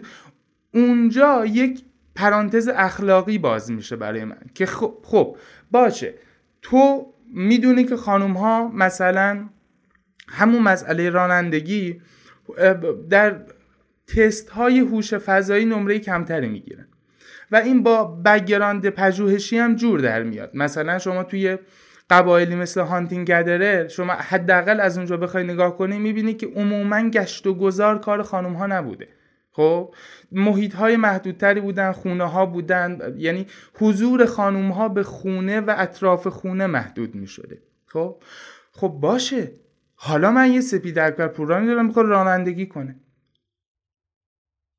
اونجا 0.75 1.47
یک 1.47 1.83
پرانتز 2.15 2.69
اخلاقی 2.75 3.39
باز 3.39 3.71
میشه 3.71 3.97
برای 3.97 4.25
من 4.25 4.41
که 4.55 4.67
خب, 4.67 4.99
خب 5.03 5.37
باشه 5.71 6.15
تو 6.63 7.15
می‌دونی 7.35 7.85
که 7.85 7.97
خانوم 7.97 8.33
ها 8.33 8.69
مثلا 8.69 9.49
همون 10.29 10.63
مسئله 10.63 11.11
رانندگی 11.11 12.01
در 13.11 13.41
تست 14.07 14.51
های 14.51 14.79
هوش 14.79 15.15
فضایی 15.15 15.65
نمره 15.65 15.99
کمتری 15.99 16.49
می‌گیرن 16.49 16.87
و 17.51 17.57
این 17.57 17.83
با 17.83 18.05
بگراند 18.05 18.89
پژوهشی 18.89 19.59
هم 19.59 19.75
جور 19.75 20.01
در 20.01 20.23
میاد. 20.23 20.51
مثلا 20.55 20.99
شما 20.99 21.23
توی 21.23 21.59
قبایلی 22.11 22.55
مثل 22.55 22.81
هانتینگ 22.81 23.27
گدره 23.27 23.89
شما 23.89 24.13
حداقل 24.13 24.81
از 24.81 24.97
اونجا 24.97 25.17
بخوای 25.17 25.45
نگاه 25.45 25.77
کنی 25.77 25.99
می‌بینی 25.99 26.35
که 26.35 26.47
عموما 26.47 27.11
گشت 27.11 27.47
و 27.47 27.55
گذار 27.55 27.99
کار 27.99 28.23
خانوم 28.23 28.53
ها 28.53 28.67
نبوده. 28.67 29.09
خب؟ 29.53 29.95
محیط 30.33 30.75
های 30.75 30.97
محدودتری 30.97 31.61
بودن 31.61 31.93
خونه 31.93 32.25
ها 32.25 32.47
بودن 32.47 33.15
یعنی 33.17 33.47
حضور 33.75 34.27
خانوم 34.27 34.71
ها 34.71 34.89
به 34.89 35.03
خونه 35.03 35.61
و 35.61 35.75
اطراف 35.79 36.27
خونه 36.27 36.67
محدود 36.67 37.15
می 37.15 37.27
شده 37.27 37.59
خب؟ 37.87 38.23
خب 38.73 38.89
باشه. 38.89 39.53
حالا 40.03 40.31
من 40.31 40.53
یه 40.53 40.61
سپید 40.61 40.99
اکبر 40.99 41.29
پورانی 41.29 41.67
دارم 41.67 41.87
می‌خواد 41.87 42.07
رانندگی 42.07 42.67
کنه. 42.67 42.97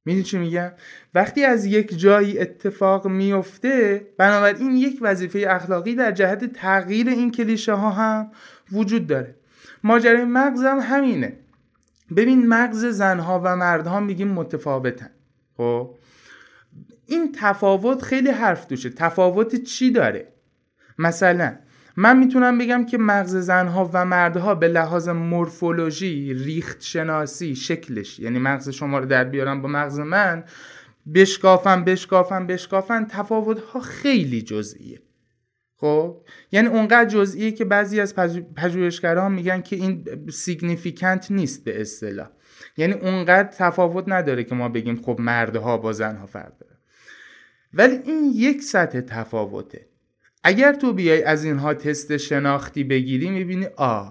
می‌دونی 0.06 0.24
چی 0.24 0.38
میگم؟ 0.38 0.72
وقتی 1.14 1.44
از 1.46 1.66
یک 1.66 1.98
جایی 2.00 2.40
اتفاق 2.40 3.08
میفته 3.08 4.08
بنابراین 4.18 4.72
یک 4.72 5.00
وظیفه 5.02 5.46
اخلاقی 5.50 5.96
در 5.96 6.12
جهت 6.12 6.54
تغییر 6.54 7.10
این 7.10 7.32
کلیشه 7.32 7.74
ها 7.74 7.90
هم 7.90 8.32
وجود 8.72 9.08
داره. 9.08 9.36
ماجرای 9.84 10.26
مغز 10.26 10.64
هم 10.64 10.80
همینه. 10.80 11.38
ببین 12.16 12.48
مغز 12.48 12.86
زنها 12.86 13.42
و 13.44 13.56
مردها 13.56 14.00
میگیم 14.00 14.28
متفاوتن. 14.28 15.10
خب؟ 15.58 15.96
این 17.06 17.32
تفاوت 17.36 18.02
خیلی 18.02 18.30
حرف 18.30 18.68
دوشه 18.68 18.90
تفاوت 18.90 19.56
چی 19.56 19.92
داره؟ 19.92 20.34
مثلا 20.98 21.56
من 21.98 22.20
می‌تونم 22.20 22.58
بگم 22.58 22.86
که 22.86 22.98
مغز 22.98 23.36
زنها 23.36 23.90
و 23.94 24.06
مردها 24.06 24.56
به 24.56 24.68
لحاظ 24.68 25.10
مورفولوژی 25.10 26.34
ریخت 26.34 26.82
شناسی 26.82 27.56
شکلش 27.56 28.20
یعنی 28.20 28.40
مغز 28.40 28.70
شما 28.70 29.00
رو 29.00 29.06
در 29.06 29.24
بیارم 29.24 29.62
با 29.62 29.70
مغز 29.70 30.00
من 30.00 30.44
بشکافم 31.14 31.84
بشکافم 31.84 32.48
بشکافن 32.48 33.06
تفاوت 33.06 33.60
ها 33.60 33.80
خیلی 33.80 34.42
جزئیه. 34.42 35.02
خب؟ 35.78 36.22
یعنی 36.52 36.68
اونقدر 36.68 37.10
جزئیه 37.10 37.52
که 37.52 37.66
بعضی 37.66 38.00
از 38.00 38.16
پژوهشگران 38.56 39.32
میگن 39.32 39.62
که 39.62 39.76
این 39.76 40.06
سیگنیفیکنت 40.30 41.32
نیست 41.32 41.64
به 41.64 41.82
اصطلاح. 41.82 42.30
یعنی 42.78 42.94
اونقدر 42.94 43.50
تفاوت 43.50 44.04
نداره 44.08 44.44
که 44.44 44.56
ما 44.56 44.70
بگیم 44.70 45.02
خب 45.02 45.18
مردها 45.20 45.78
با 45.78 45.94
زنها 45.94 46.26
فرق 46.26 46.58
داره. 46.58 46.78
ولی 47.74 47.96
این 47.96 48.32
یک 48.36 48.62
سطح 48.64 49.02
تفاوته. 49.02 49.91
اگر 50.44 50.74
تو 50.74 50.94
بیای 50.94 51.24
از 51.24 51.44
اینها 51.44 51.74
تست 51.74 52.18
شناختی 52.18 52.84
بگیری 52.84 53.30
می‌بینی 53.30 53.66
آ 53.78 54.06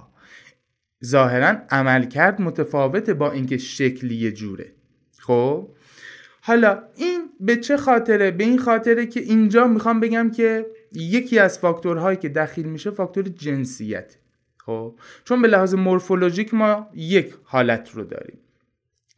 ظاهرا 1.05 1.57
عملکرد 1.70 2.41
متفاوته 2.41 3.14
با 3.14 3.33
اینکه 3.33 3.59
شکلی 3.59 4.33
جوره. 4.33 4.72
خب؟ 5.18 5.68
حالا 6.43 6.83
این 6.97 7.20
به 7.41 7.57
چه 7.57 7.76
خاطره؟ 7.76 8.31
به 8.31 8.45
این 8.45 8.59
خاطره 8.59 9.07
که 9.07 9.20
اینجا 9.20 9.66
می‌خوام 9.66 10.01
بگم 10.01 10.31
که 10.31 10.66
یکی 10.93 11.39
از 11.39 11.59
فاکتورهایی 11.59 12.16
که 12.16 12.28
دخیل 12.28 12.66
میشه 12.66 12.91
فاکتور 12.91 13.24
جنسیت. 13.24 14.16
خب؟ 14.57 14.95
چون 15.24 15.43
به 15.43 15.49
لحاظ 15.49 15.74
مورفولوژیک 15.74 16.55
ما 16.55 16.89
یک 16.95 17.35
حالت 17.43 17.91
رو 17.95 18.05
داریم. 18.05 18.39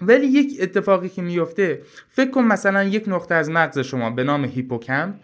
ولی 0.01 0.27
یک 0.27 0.59
اتفاقی 0.61 1.09
که 1.09 1.23
میفته 1.23 1.83
فکر 2.09 2.31
کن 2.31 2.45
مثلا 2.45 2.85
یک 2.85 3.05
نقطه 3.07 3.35
از 3.35 3.51
مغز 3.51 3.79
شما 3.79 4.11
به 4.11 4.25
نام 4.25 4.45
هیپوکمپ 4.45 5.15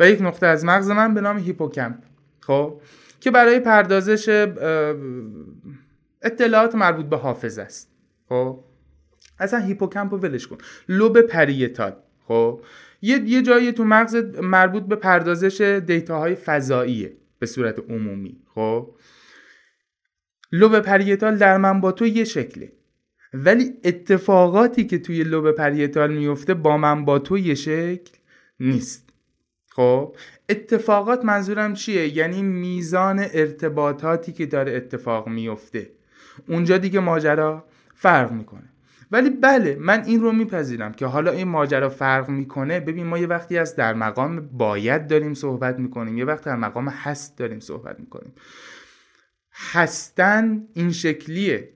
و 0.00 0.08
یک 0.08 0.22
نقطه 0.22 0.46
از 0.46 0.64
مغز 0.64 0.90
من 0.90 1.14
به 1.14 1.20
نام 1.20 1.38
هیپوکمپ 1.38 1.98
خب؟ 2.40 2.80
که 3.20 3.30
برای 3.30 3.60
پردازش 3.60 4.48
اطلاعات 6.22 6.74
مربوط 6.74 7.06
به 7.06 7.16
حافظه 7.16 7.58
است 7.58 7.92
خب؟ 8.28 8.64
اصلا 9.38 9.60
هیپوکمپ 9.60 10.12
رو 10.14 10.20
ولش 10.20 10.46
کن. 10.46 10.58
لوب 10.88 11.20
parietal 11.20 11.92
خب؟ 12.24 12.60
یه 13.02 13.18
یه 13.26 13.42
جایی 13.42 13.72
تو 13.72 13.84
مغز 13.84 14.14
مربوط 14.42 14.82
به 14.82 14.96
پردازش 14.96 15.60
data 15.60 16.09
های 16.09 16.34
فضاییه 16.34 17.16
به 17.38 17.46
صورت 17.46 17.78
عمومی 17.78 18.42
خب؟ 18.54 18.94
لوب 20.52 20.80
پریتال 20.80 21.36
در 21.36 21.56
من 21.56 21.80
با 21.80 21.92
تو 21.92 22.06
یه 22.06 22.24
شکله. 22.24 22.72
ولی 23.34 23.72
اتفاقاتی 23.84 24.86
که 24.86 24.98
توی 24.98 25.24
لوب 25.24 25.50
پریتال 25.50 26.12
میفته 26.14 26.54
با 26.54 26.76
من 26.76 27.04
با 27.04 27.18
تو 27.18 27.38
یه 27.38 27.54
شکل 27.54 28.18
نیست. 28.60 29.11
خب 29.76 30.16
اتفاقات 30.48 31.24
منظورم 31.24 31.74
چیه؟ 31.74 32.16
یعنی 32.16 32.42
میزان 32.42 33.18
ارتباطاتی 33.18 34.32
که 34.32 34.46
داره 34.46 34.76
اتفاق 34.76 35.28
میفته. 35.28 35.90
اونجا 36.48 36.78
دیگه 36.78 37.00
ماجرا 37.00 37.64
فرق 37.94 38.32
می‌کنه. 38.32 38.68
ولی 39.10 39.30
بله 39.30 39.76
من 39.80 40.04
این 40.04 40.20
رو 40.20 40.32
میپذیرم 40.32 40.92
که 40.92 41.06
حالا 41.06 41.30
این 41.30 41.48
ماجرا 41.48 41.88
فرق 41.88 42.28
می‌کنه. 42.28 42.80
ببین 42.80 43.06
ما 43.06 43.18
یه 43.18 43.26
وقتی 43.26 43.58
از 43.58 43.76
در 43.76 43.94
مقام 43.94 44.40
باید 44.40 45.06
داریم 45.06 45.34
صحبت 45.34 45.78
می‌کنیم. 45.78 46.18
یه 46.18 46.24
وقت 46.24 46.44
در 46.44 46.56
مقام 46.56 46.88
هست 46.88 47.38
داریم 47.38 47.60
صحبت 47.60 48.00
می‌کنیم. 48.00 48.32
هستن 49.52 50.62
این 50.74 50.92
شکلیه. 50.92 51.68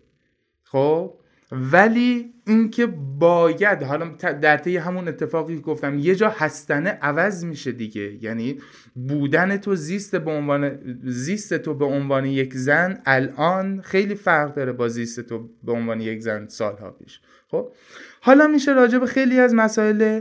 خب؟ 0.64 1.14
ولی 1.52 2.34
اینکه 2.46 2.86
باید 3.18 3.82
حالا 3.82 4.06
در 4.42 4.56
طی 4.56 4.76
همون 4.76 5.08
اتفاقی 5.08 5.56
که 5.56 5.62
گفتم 5.62 5.98
یه 5.98 6.14
جا 6.14 6.28
هستنه 6.28 6.90
عوض 6.90 7.44
میشه 7.44 7.72
دیگه. 7.72 8.24
یعنی 8.24 8.60
بودن 8.94 9.56
تو 9.56 9.74
زیست 9.74 10.16
به 10.16 10.30
عنوان 10.30 10.78
زیست 11.04 11.54
تو 11.54 11.74
به 11.74 11.84
عنوان 11.84 12.24
یک 12.24 12.54
زن 12.54 12.98
الان 13.06 13.80
خیلی 13.80 14.14
فرق 14.14 14.54
داره 14.54 14.72
با 14.72 14.88
زیست 14.88 15.20
تو 15.20 15.48
به 15.62 15.72
عنوان 15.72 16.00
یک 16.00 16.20
زن 16.20 16.46
سالها 16.46 16.90
پیش. 16.90 17.20
خب؟ 17.50 17.72
حالا 18.20 18.46
میشه 18.46 18.72
راجع 18.72 18.98
به 18.98 19.06
خیلی 19.06 19.40
از 19.40 19.54
مسائل 19.54 20.20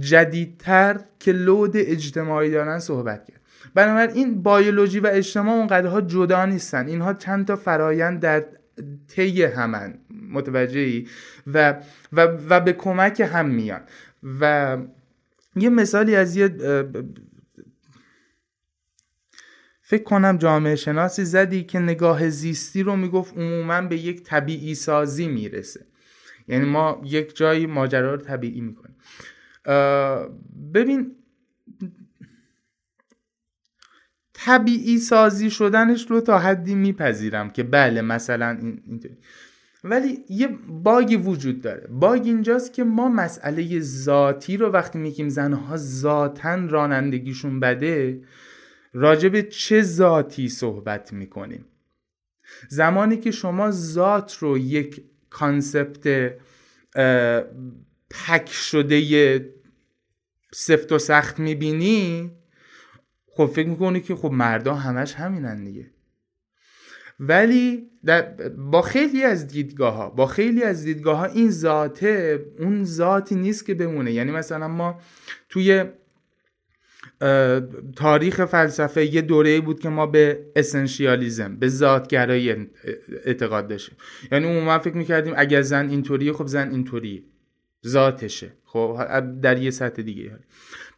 جدیدتر 0.00 1.00
که 1.18 1.32
لود 1.32 1.72
اجتماعی 1.74 2.50
دارن 2.50 2.78
صحبت 2.78 3.24
کرد. 3.24 3.40
بنابراین 3.74 4.42
بیولوژی 4.42 5.00
و 5.00 5.06
اجتماع 5.06 5.56
اونقدرها 5.56 6.00
جدا 6.00 6.44
نیستن. 6.44 6.86
اینها 6.86 7.14
چند 7.14 7.46
تا 7.46 7.56
فرایند 7.56 8.20
در 8.20 8.44
طی 9.08 9.42
همن 9.42 9.98
متوجهی 10.30 11.08
و, 11.46 11.82
و, 12.12 12.20
و 12.48 12.60
به 12.60 12.72
کمک 12.72 13.20
هم 13.20 13.48
میان. 13.48 13.80
و 14.40 14.76
یه 15.56 15.68
مثالی 15.68 16.16
از 16.16 16.36
یه 16.36 16.48
فکر 19.82 20.02
کنم 20.02 20.38
جامعه 20.38 20.76
شناسی 20.76 21.24
زدی 21.24 21.64
که 21.64 21.78
نگاه 21.78 22.30
زیستی 22.30 22.82
رو 22.82 22.96
می‌گفت 22.96 23.38
عموما 23.38 23.80
به 23.80 23.96
یک 23.96 24.22
طبیعی 24.22 24.74
سازی 24.74 25.28
می‌رسه. 25.28 25.86
یعنی 26.48 26.64
ما 26.64 27.02
یک 27.04 27.36
جایی 27.36 27.66
ماجرا 27.66 28.14
رو 28.14 28.20
طبیعی 28.20 28.60
می‌کنیم. 28.60 28.96
ببین 30.74 31.16
طبیعی 34.44 34.98
سازی 34.98 35.50
شدنش 35.50 36.10
رو 36.10 36.20
تا 36.20 36.38
حدی 36.38 36.74
میپذیرم 36.74 37.50
که 37.50 37.62
بله 37.62 38.02
مثلا 38.02 38.58
اینطوری. 38.86 39.16
ولی 39.84 40.24
یه 40.28 40.48
bug 40.68 41.04
ی 41.04 41.16
وجود 41.16 41.60
داره. 41.60 41.86
bug 41.90 42.22
اینجاست 42.24 42.72
که 42.72 42.84
ما 42.84 43.08
مسئله 43.08 43.80
ذاتی 43.80 44.56
رو 44.56 44.68
وقتی 44.68 44.98
میگیم 44.98 45.28
زنها 45.28 45.76
ذاتا 45.76 46.68
رانندگیشون 46.68 47.60
بده 47.60 48.22
راجع 48.92 49.28
به 49.28 49.42
چه 49.42 49.82
ذاتی 49.82 50.48
صحبت 50.48 51.12
می‌کنیم؟ 51.12 51.64
زمانی 52.68 53.16
که 53.16 53.30
شما 53.30 53.70
ذات 53.70 54.36
رو 54.36 54.58
یک 54.58 55.02
concept 55.30 56.32
پک 58.10 58.48
شده 58.52 59.50
سفت 60.52 60.92
و 60.92 60.98
سخت 60.98 61.38
می‌بینی 61.38 62.30
خب 63.38 63.46
فکر 63.46 63.68
می‌کنی 63.68 64.00
که 64.00 64.14
خب 64.14 64.30
مردا 64.32 64.74
همش 64.74 65.14
همینن 65.14 65.64
دیگه. 65.64 65.90
ولی 67.20 67.90
با 68.56 68.82
خیلی 68.82 69.24
از 69.24 69.46
دیدگاه 69.46 69.94
ها 69.94 70.10
با 70.10 70.26
خیلی 70.26 70.62
از 70.62 70.84
دیدگاه 70.84 71.18
ها 71.18 71.24
این 71.24 71.50
ذاته 71.50 72.46
اون 72.58 72.84
ذاتی 72.84 73.34
نیست 73.34 73.66
که 73.66 73.74
بمونه. 73.74 74.12
یعنی 74.12 74.30
مثلا 74.30 74.68
ما 74.68 75.00
توی 75.48 75.84
تاریخ 77.96 78.44
فلسفه 78.44 79.14
یه 79.14 79.20
دوره 79.20 79.60
بود 79.60 79.80
که 79.80 79.88
ما 79.88 80.06
به 80.06 80.46
اسنشیالیزم 80.56 81.56
به 81.56 81.68
ذاتگرایی 81.68 82.66
اعتقاد 83.24 83.68
داشتیم. 83.68 83.96
یعنی 84.32 84.46
عموما 84.46 84.78
فکر 84.78 84.96
می‌کردیم 84.96 85.34
اگر 85.36 85.62
زن 85.62 85.88
اینطوریه 85.88 86.32
خب 86.32 86.46
زن 86.46 86.70
اینطوریه. 86.70 87.22
ذاتشه. 87.86 88.52
خب 88.64 89.40
در 89.40 89.58
یه 89.58 89.70
سطح 89.70 90.02
دیگه 90.02 90.38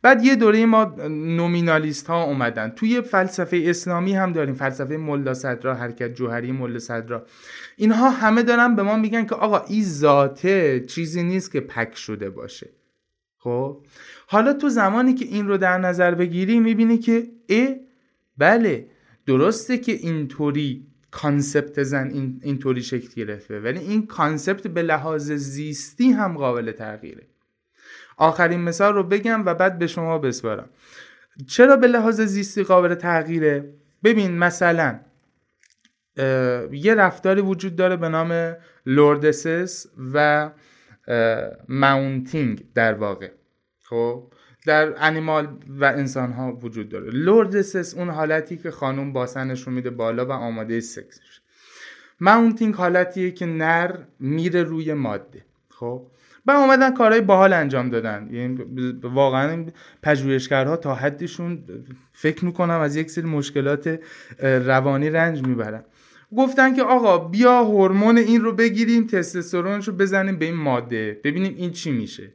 بعد 0.02 0.24
یه 0.24 0.36
دوره 0.36 0.66
ما 0.66 0.84
نومینالیست 1.08 2.06
ها 2.06 2.24
اومدن. 2.24 2.68
توی 2.68 3.00
فلسفه 3.00 3.62
اسلامی 3.66 4.12
هم 4.12 4.32
داریم 4.32 4.54
فلسفه 4.54 4.96
ملا 4.96 5.34
صدرا 5.34 5.74
حرکت 5.74 6.14
جوهری 6.14 6.52
ملا 6.52 6.78
صدرا. 6.78 7.26
اینها 7.76 8.10
همه 8.10 8.42
دارن 8.42 8.76
به 8.76 8.82
ما 8.82 8.96
میگن 8.96 9.24
که 9.24 9.34
آقا 9.34 9.58
این 9.58 9.84
ذاته 9.84 10.80
چیزی 10.80 11.22
نیست 11.22 11.52
که 11.52 11.60
پک 11.60 11.96
شده 11.96 12.30
باشه. 12.30 12.70
خب؟ 13.38 13.86
حالا 14.26 14.52
تو 14.52 14.68
زمانی 14.68 15.14
که 15.14 15.24
این 15.24 15.48
رو 15.48 15.56
در 15.56 15.78
نظر 15.78 16.14
بگیری 16.14 16.60
می‌بینی 16.60 16.98
که 16.98 17.28
اه 17.48 17.68
بله 18.38 18.86
درسته 19.26 19.78
که 19.78 19.92
اینطوری 19.92 20.86
concept 21.10 21.82
زن 21.82 22.10
این 22.10 22.40
اینطوری 22.42 22.82
شکل 22.82 23.08
گرفته 23.16 23.60
ولی 23.60 23.78
این 23.78 24.06
concept 24.06 24.66
به 24.66 24.82
لحاظ 24.82 25.32
زیستی 25.32 26.10
هم 26.10 26.36
قابل 26.36 26.72
تغییره. 26.72 27.29
آخرین 28.20 28.60
مثال 28.60 28.94
رو 28.94 29.02
بگم 29.02 29.46
و 29.46 29.54
بعد 29.54 29.78
به 29.78 29.86
شما 29.86 30.18
بسپارم. 30.18 30.68
چرا 31.48 31.76
به 31.76 31.86
لحاظ 31.86 32.20
زیستی 32.20 32.62
قابل 32.62 32.94
تغییره؟ 32.94 33.74
ببین 34.04 34.38
مثلا 34.38 35.00
یه 36.72 36.94
رفتاری 36.94 37.40
وجود 37.40 37.76
داره 37.76 37.96
به 37.96 38.08
نام 38.08 38.56
lordosis 38.86 39.86
و 40.14 40.50
mounting 41.68 42.64
در 42.74 42.94
واقع. 42.94 43.30
خب؟ 43.82 44.32
در 44.66 44.94
animal 44.96 45.58
و 45.68 45.84
انسان 45.84 46.32
ها 46.32 46.52
وجود 46.52 46.88
داره. 46.88 47.10
lordosis 47.10 47.94
اون 47.94 48.10
حالتی 48.10 48.56
که 48.56 48.70
خانم 48.70 49.12
باسنش 49.12 49.62
رو 49.62 49.72
میده 49.72 49.90
بالا 49.90 50.26
و 50.26 50.32
آماده 50.32 50.80
سکسش. 50.80 51.40
mounting 52.20 52.74
حالتیه 52.74 53.30
که 53.30 53.46
نر 53.46 53.98
میره 54.18 54.62
روی 54.62 54.94
ماده. 54.94 55.44
خب؟ 55.68 56.10
و 56.46 56.50
اومدن 56.50 56.94
کارهای 56.94 57.20
باحال 57.20 57.52
انجام 57.52 57.90
دادن. 57.90 58.28
یعنی 58.32 58.58
واقعا 59.02 59.66
پژوهشگرها 60.02 60.76
تا 60.76 60.94
حدشون 60.94 61.64
فکر 62.12 62.44
می‌کنم 62.44 62.80
از 62.80 62.96
یک 62.96 63.10
سری 63.10 63.26
مشکلات 63.26 64.00
روانی 64.42 65.10
رنج 65.10 65.46
می‌برن. 65.46 65.84
گفتن 66.36 66.74
که 66.74 66.82
آقا 66.82 67.18
بیا 67.18 67.64
هورمون 67.64 68.18
این 68.18 68.40
رو 68.40 68.52
بگیریم 68.52 69.06
تستوسترونش 69.06 69.88
رو 69.88 69.94
بزنیم 69.94 70.36
به 70.36 70.44
این 70.44 70.54
ماده. 70.54 71.20
ببینیم 71.24 71.54
این 71.56 71.70
چی 71.70 71.90
میشه. 71.90 72.34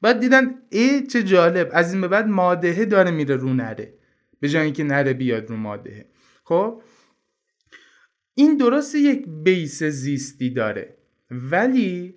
بعد 0.00 0.20
دیدن 0.20 0.54
ای 0.70 1.06
چه 1.06 1.22
جالب 1.22 1.70
از 1.72 1.92
این 1.92 2.00
به 2.00 2.08
بعد 2.08 2.26
مادهه 2.26 2.84
داره 2.84 3.10
میره 3.10 3.36
رو 3.36 3.54
نره. 3.54 3.94
به 4.40 4.48
جای 4.48 4.64
اینکه 4.64 4.84
نره 4.84 5.12
بیاد 5.12 5.50
رو 5.50 5.56
مادهه. 5.56 6.06
خب؟ 6.44 6.82
این 8.34 8.56
درست 8.56 8.94
یک 8.94 9.28
بیس 9.44 9.82
زیستی 9.82 10.50
داره. 10.50 10.96
ولی 11.30 12.14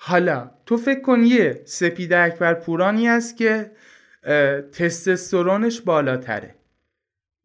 حالا 0.00 0.50
تو 0.66 0.76
فکر 0.76 1.00
کن 1.00 1.24
یه 1.24 1.62
سپید 1.64 2.12
اکبر 2.12 2.54
پورانی 2.54 3.08
است 3.08 3.36
که 3.36 3.70
تستوسترونش 4.72 5.80
بالاتره. 5.80 6.54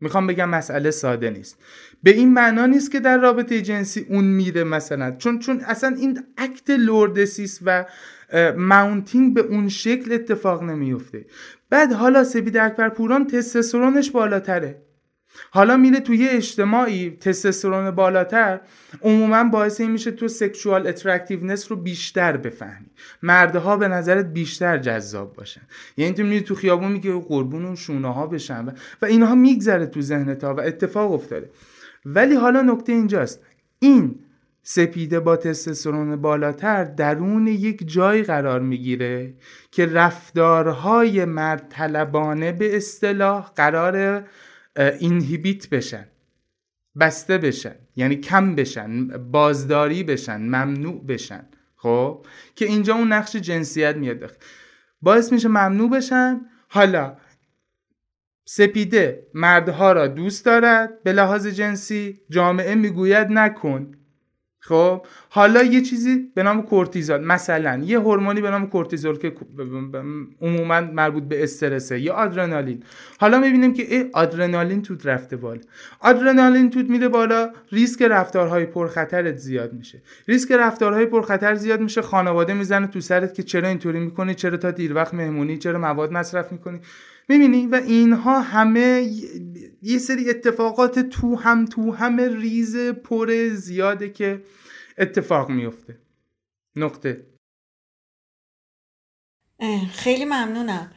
می‌خوام 0.02 0.28
بگم 0.28 0.50
مسئله 0.50 0.92
ساده 0.92 1.30
نیست. 1.30 1.58
به 2.04 2.12
این 2.12 2.34
معنا 2.34 2.66
نیست 2.66 2.92
که 2.92 3.00
در 3.00 3.18
رابطه 3.18 3.62
جنسی 3.62 4.06
اون 4.10 4.24
میره 4.24 4.64
مثلا. 4.64 5.16
چون 5.18 5.40
چون 5.40 5.62
اصلا 5.66 5.96
این 6.00 6.24
اکت 6.38 6.70
لوردسیس 6.70 7.60
و 7.66 7.86
mounting 8.58 9.34
به 9.34 9.42
اون 9.42 9.70
شکل 9.70 10.14
اتفاق 10.14 10.64
نمیفته. 10.64 11.26
بعد 11.70 11.94
حالا 11.94 12.24
سپیده 12.24 12.58
اکبرپوران 12.58 13.28
تستوسترونش 13.28 14.12
بالاتره. 14.12 14.82
حالا 15.52 15.78
میره 15.78 16.00
توی 16.00 16.28
اجتماعی 16.30 17.10
تستوسترون 17.10 17.92
بالاتر 17.92 18.60
عموما 19.02 19.44
باعث 19.44 19.82
این 19.82 19.92
میشه 19.92 20.12
تو 20.12 20.28
sexual 20.28 20.88
attractiveness 20.88 21.72
رو 21.72 21.78
بیشتر 21.78 22.38
بفهمی. 22.38 22.90
مردها 23.22 23.78
به 23.78 23.88
نظرت 23.88 24.26
بیشتر 24.26 24.78
جذاب 24.78 25.34
باشن. 25.34 25.62
یعنی 25.98 26.14
تو 26.14 26.24
میری 26.24 26.42
تو 26.42 26.56
خیابون 26.56 26.92
میگه 26.92 27.20
قربون 27.20 27.66
اون 27.66 27.76
شونه 27.76 28.14
ها 28.14 28.28
بشم 28.28 28.66
و 29.02 29.06
اینها 29.06 29.36
میگذره 29.36 29.86
تو 29.86 30.02
ذهنت 30.02 30.44
ها 30.44 30.56
و 30.56 30.60
اتفاق 30.60 31.12
افتاده. 31.12 31.50
ولی 32.06 32.36
حالا 32.36 32.62
نکته 32.62 32.92
اینجاست. 32.92 33.40
این 33.80 34.20
سپیده 34.64 35.20
با 35.20 35.36
تستوسترون 35.36 36.16
بالاتر 36.16 36.84
درون 36.84 37.48
یک 37.48 37.88
جای 37.88 38.24
قرار 38.24 38.60
می‌گیره 38.60 39.34
که 39.72 39.86
رفتارهای 39.86 41.26
مرد 41.26 41.68
طلبانه 41.70 42.52
به 42.52 42.78
اصطلاح 42.78 43.52
قرار 43.56 44.24
اینهیبیت 44.78 45.70
بشن 45.70 46.08
بسته 47.00 47.38
بشن 47.38 47.76
یعنی 47.96 48.16
کم 48.16 48.56
بشن 48.56 49.08
بازداری 49.08 50.04
بشن 50.04 50.42
ممنوع 50.42 51.06
بشن. 51.06 51.46
خب؟ 51.76 52.26
که 52.56 52.66
اینجا 52.66 52.96
اون 52.96 53.14
نقش 53.14 53.36
جنسیت 53.36 53.96
میاد. 53.96 54.38
باعث 55.02 55.32
میشه 55.32 55.48
ممنوع 55.48 55.90
بشن. 55.90 56.42
حالا 56.70 57.18
سپیده 58.46 59.28
مردها 59.34 59.92
را 59.92 60.08
دوست 60.08 60.46
دارد. 60.46 61.04
به 61.04 61.14
لحاظ 61.14 61.48
جنسی 61.48 62.22
جامعه 62.30 62.76
می‌گوید 62.76 63.28
نکن. 63.30 63.92
خب 64.66 65.06
حالا 65.30 65.64
یه 65.64 65.82
چیزی 65.82 66.32
به 66.36 66.44
نام 66.44 66.62
کورتیزول 66.62 67.22
مثلا 67.22 67.82
یه 67.86 68.00
هورمونی 68.00 68.42
به 68.42 68.50
نام 68.50 68.68
کورتیزول 68.68 69.18
که 69.18 69.34
عموما 70.42 70.82
مربوط 70.82 71.24
به 71.24 71.44
استرسه 71.44 72.00
یا 72.00 72.14
آدرنالین. 72.14 72.84
حالا 73.20 73.40
می‌بینیم 73.40 73.74
که 73.74 73.96
ای 73.96 74.10
آدرنالین 74.14 74.82
توت 74.82 75.06
رفته 75.06 75.38
بالا. 75.38 75.62
آدرنالین 76.00 76.70
توت 76.70 76.90
میره 76.90 77.08
بالا 77.08 77.50
ریسک 77.72 78.02
رفتارهای 78.02 78.66
پرخطرت 78.66 79.38
زیاد 79.38 79.74
میشه. 79.74 80.02
ریسک 80.28 80.52
رفتارهای 80.52 81.06
پرخطر 81.06 81.56
زیاد 81.56 81.82
میشه 81.82 82.02
خانواده 82.02 82.54
می‌زنه 82.54 82.88
تو 82.88 83.02
سرت 83.02 83.34
که 83.34 83.44
چرا 83.44 83.68
اینطوری 83.68 84.00
می‌کنی؟ 84.00 84.36
چرا 84.36 84.58
تا 84.58 84.72
دیر 84.72 84.94
وقت 84.94 85.14
مهمونی؟ 85.14 85.58
چرا 85.58 85.80
مواد 85.80 86.12
مصرف 86.12 86.52
می‌کنی؟ 86.52 86.80
می‌بینی؟ 87.30 87.68
و 87.68 87.76
اینها 87.76 88.42
همه 88.42 89.12
یه 89.82 89.98
سری 89.98 90.30
اتفاقات 90.30 91.00
تو 91.00 91.36
هم 91.36 91.66
تو 91.66 91.92
همه 91.92 92.28
ریز 92.28 92.78
پر 92.78 93.50
زیاده 93.54 94.10
که 94.10 94.44
اتفاق 94.98 95.50
میفته 95.50 95.98
نقطه. 96.76 97.26
خیلی 99.92 100.26
ممنونم. 100.26 100.92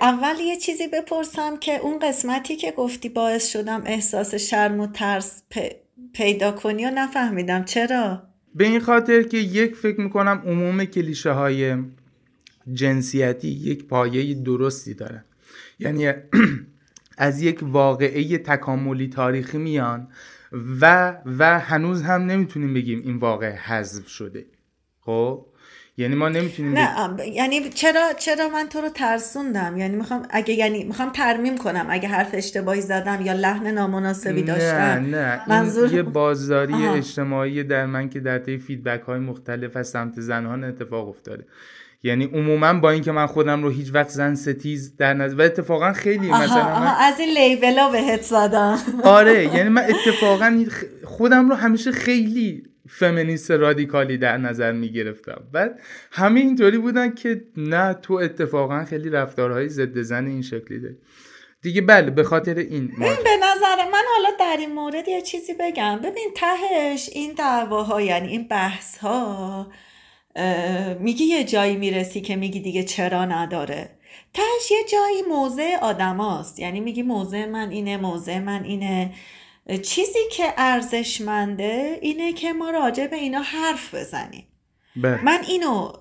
اول 0.00 0.40
یه 0.40 0.56
چیزی 0.56 0.88
بپرسم 0.88 1.56
که 1.56 1.80
اون 1.80 1.98
قسمتی 1.98 2.56
که 2.56 2.72
گفتی 2.72 3.08
باعث 3.08 3.48
شدم 3.48 3.82
احساس 3.86 4.34
شرم 4.34 4.80
و 4.80 4.86
ترس 4.86 5.42
پیدا 6.12 6.52
کنی 6.52 6.86
و 6.86 6.90
نفهمیدم. 6.90 7.64
چرا؟ 7.64 8.22
به 8.54 8.64
این 8.64 8.80
خاطر 8.80 9.22
که 9.22 9.38
یک 9.38 9.74
فکر 9.74 10.00
می‌کنم 10.00 10.42
عموم 10.46 10.84
کلیشه 10.84 11.30
های 11.30 11.76
جنسیتی 12.72 13.48
یک 13.48 13.84
پایه 13.84 14.34
درستی 14.34 14.94
دارن. 14.94 15.24
یعنی 15.78 16.12
از 17.18 17.42
یک 17.42 17.58
واقعه 17.62 18.38
تکاملی 18.38 19.08
تاریخی 19.08 19.58
میان 19.58 20.08
و 20.80 21.14
و 21.38 21.58
هنوز 21.58 22.02
هم 22.02 22.22
نمی‌تونیم 22.22 22.74
بگیم 22.74 23.02
این 23.04 23.16
واقع 23.16 23.50
حذف 23.50 24.08
شده. 24.08 24.44
خب؟ 25.00 25.46
یعنی 25.98 26.14
ما 26.14 26.28
نمی‌تونیم 26.28 26.72
نه 26.78 27.16
یعنی 27.32 27.68
چرا 27.68 28.12
چرا 28.18 28.48
من 28.48 28.68
تو 28.68 28.80
رو 28.80 28.88
ترسوندم؟ 28.88 29.76
یعنی 29.76 29.96
می‌خوام 29.96 30.26
اگه 30.30 30.54
یعنی 30.54 30.84
می‌خوام 30.84 31.10
ترمیم 31.12 31.58
کنم 31.58 31.86
اگه 31.88 32.08
حرف 32.08 32.30
اشتباهی 32.32 32.80
زدم 32.80 33.22
یا 33.22 33.32
لحن 33.32 33.66
نامناسبی 33.66 34.42
داشتم. 34.42 34.76
نه. 34.76 35.06
نه 35.06 35.42
منظور... 35.48 35.92
یه 35.92 36.02
بازداری 36.02 36.86
اجتماعی 36.86 37.64
در 37.64 37.86
من 37.86 38.08
که 38.08 38.20
در 38.20 38.38
طی 38.38 38.58
فیدبک 38.58 39.00
های 39.00 39.18
مختلف 39.18 39.76
از 39.76 39.88
سمت 39.88 40.20
زنان 40.20 40.64
اتفاق 40.64 41.08
افتاده. 41.08 41.44
یعنی 42.02 42.24
عموما 42.24 42.74
با 42.74 42.90
اینکه 42.90 43.12
من 43.12 43.26
خودم 43.26 43.62
رو 43.62 43.70
هیچ 43.70 43.90
وقت 43.94 44.08
زن 44.08 44.34
ستیز 44.34 44.96
در 44.96 45.14
نظر 45.14 45.34
و 45.34 45.42
اتفاقا 45.42 45.92
خیلی 45.92 46.30
آها 46.30 46.44
مثلا 46.44 46.64
آها 46.64 46.96
از 46.96 47.20
این 47.20 47.38
لیبلا 47.38 47.90
بهت 47.90 48.22
زدم. 48.22 48.78
آره 49.04 49.54
یعنی 49.54 49.68
من 49.68 49.82
اتفاقا 49.82 50.64
خودم 51.04 51.48
رو 51.48 51.54
همیشه 51.54 51.92
خیلی 51.92 52.62
فمینیست 52.88 53.50
رادیکالی 53.50 54.18
در 54.18 54.36
نظر 54.36 54.72
می 54.72 54.92
گرفتم. 54.92 55.44
بعد 55.52 55.80
همه 56.12 56.40
اینطوری 56.40 56.78
بودن 56.78 57.14
که 57.14 57.44
نه 57.56 57.94
تو 57.94 58.14
اتفاقا 58.14 58.84
خیلی 58.84 59.10
رفتارهای 59.10 59.68
ضد 59.68 60.00
زن 60.00 60.26
این 60.26 60.42
شکلی 60.42 60.80
داری 60.80 60.96
دیگه 61.62 61.80
بله 61.80 62.10
به 62.10 62.24
خاطر 62.24 62.54
این 62.54 62.86
ببین 62.86 63.00
به 63.24 63.36
نظر 63.36 63.90
من 63.92 64.02
حالا 64.14 64.36
در 64.40 64.56
این 64.58 64.74
مورد 64.74 65.08
یه 65.08 65.22
چیزی 65.22 65.54
بگم. 65.60 65.98
ببین 65.98 66.30
تهش 66.36 67.10
این 67.12 67.32
دعواها 67.32 68.02
یعنی 68.02 68.28
این 68.28 68.48
بحث 68.48 68.98
ها 68.98 69.66
میگی 71.00 71.24
یه 71.24 71.44
جایی 71.44 71.76
می‌رسی 71.76 72.20
که 72.20 72.36
میگی 72.36 72.60
دیگه 72.60 72.82
چرا 72.82 73.24
نداره. 73.24 73.90
تش 74.34 74.70
یه 74.70 74.84
جایی 74.92 75.22
موضع 75.28 75.76
آدم 75.82 76.44
یعنی 76.58 76.80
میگی 76.80 77.02
موضع 77.02 77.46
من 77.46 77.70
اینه 77.70 77.96
موضع 77.96 78.38
من 78.38 78.64
اینه. 78.64 79.12
چیزی 79.82 80.18
که 80.32 80.44
ارزشمنده 80.56 81.98
اینه 82.02 82.32
که 82.32 82.52
ما 82.52 82.70
راجع 82.70 83.06
به 83.06 83.16
اینا 83.16 83.40
حرف 83.40 83.94
بزنیم. 83.94 84.46
بله. 84.96 85.24
من 85.24 85.38
اینو 85.48 85.92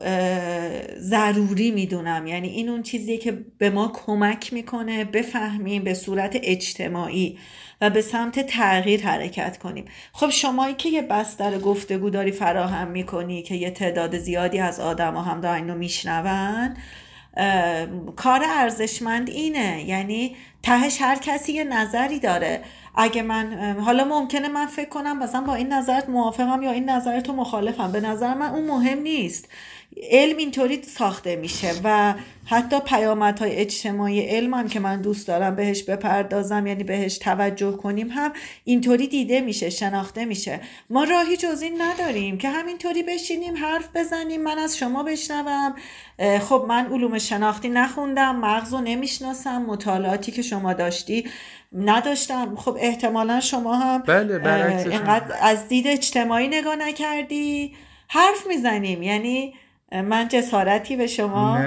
ضروری 0.99 1.71
می‌دونم. 1.71 2.27
یعنی 2.27 2.47
این 2.47 2.69
اون 2.69 2.83
چیزی 2.83 3.17
که 3.17 3.45
به 3.57 3.69
ما 3.69 3.91
کمک 4.05 4.53
می‌کنه 4.53 5.03
بفهمیم 5.03 5.83
به 5.83 5.93
صورت 5.93 6.37
اجتماعی. 6.43 7.37
و 7.81 7.89
به 7.89 8.01
سمت 8.01 8.39
تغییر 8.39 9.07
حرکت 9.07 9.57
کنیم. 9.57 9.85
خب 10.13 10.29
شمایی 10.29 10.73
که 10.73 10.89
یه 10.89 11.01
بستر 11.01 11.57
گفتگو 11.57 12.09
داری 12.09 12.31
فراهم 12.31 12.87
می‌کنی 12.87 13.41
که 13.41 13.55
یه 13.55 13.71
تعداد 13.71 14.17
زیادی 14.17 14.59
از 14.59 14.79
آدم 14.79 15.17
هم 15.17 15.41
دارن 15.41 15.55
اینو 15.55 15.75
میشنون 15.75 16.75
کار 18.15 18.41
ارزشمند 18.45 19.29
اینه. 19.29 19.83
یعنی 19.83 20.35
تهش 20.63 21.01
هر 21.01 21.15
کسی 21.15 21.53
یه 21.53 21.63
نظری 21.63 22.19
داره. 22.19 22.61
اگه 22.95 23.21
من 23.21 23.75
حالا 23.79 24.03
ممکنه 24.03 24.47
من 24.47 24.65
فکر 24.65 24.89
کنم 24.89 25.19
مثلا 25.19 25.41
با 25.41 25.55
این 25.55 25.73
نظرت 25.73 26.09
موافقم 26.09 26.63
یا 26.63 26.71
این 26.71 26.89
نظر 26.89 27.19
تو 27.19 27.33
مخالفم. 27.33 27.91
به 27.91 27.99
نظر 27.99 28.33
من 28.33 28.49
اون 28.49 28.67
مهم 28.67 28.99
نیست. 28.99 29.49
علم 30.01 30.37
اینطوری 30.37 30.81
ساخته 30.83 31.35
میشه 31.35 31.71
و 31.83 32.13
حتی 32.45 32.79
پیامدهای 32.79 33.55
اجتماعی 33.55 34.21
علم 34.21 34.53
هم 34.53 34.67
که 34.67 34.79
من 34.79 35.01
دوست 35.01 35.27
دارم 35.27 35.55
بهش 35.55 35.83
بپردازم 35.83 36.67
یعنی 36.67 36.83
بهش 36.83 37.17
توجه 37.17 37.71
کنیم 37.71 38.07
هم 38.11 38.33
اینطوری 38.63 39.07
دیده 39.07 39.41
میشه 39.41 39.69
شناخته 39.69 40.25
میشه. 40.25 40.59
ما 40.89 41.03
راهی 41.03 41.37
جز 41.37 41.61
این 41.61 41.81
نداریم 41.81 42.37
که 42.37 42.49
همینطوری 42.49 43.03
بشینیم 43.03 43.57
حرف 43.57 43.89
بزنیم 43.95 44.43
من 44.43 44.57
از 44.57 44.77
شما 44.77 45.03
بشنوم. 45.03 45.75
خب 46.41 46.65
من 46.67 46.85
علوم 46.85 47.17
شناختی 47.17 47.69
نخوندم 47.69 48.35
مغز 48.35 48.73
رو 48.73 48.81
نمی‌شناسم 48.81 49.61
مطالعاتی 49.61 50.31
که 50.31 50.41
شما 50.41 50.73
داشتی 50.73 51.25
نداشتم. 51.73 52.55
خب 52.55 52.77
احتمالا 52.79 53.39
شما 53.39 53.75
هم 53.75 54.01
بله 54.01 54.87
اینقدر 54.89 55.35
از 55.41 55.67
دید 55.67 55.87
اجتماعی 55.87 56.47
نگاه 56.47 56.75
نکردی. 56.75 57.73
حرف 58.07 58.47
می‌زنیم 58.47 59.03
یعنی 59.03 59.53
من 59.91 60.27
جسارتی 60.27 60.95
به 60.95 61.07
شما 61.07 61.59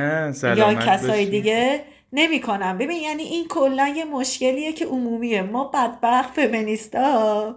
یا 0.43 0.75
کسای 0.75 1.27
دیگه 1.27 1.85
نمی 2.13 2.41
کنم 2.41 2.79
ببین 2.79 3.03
یعنی 3.03 3.23
این 3.23 3.49
کلا 3.49 3.89
یه 3.89 4.05
مشکلیه 4.05 4.73
که 4.73 4.87
عمومیه. 4.87 5.43
ما 5.43 5.65
بدبخت 5.65 6.33
فمینیستا. 6.35 7.57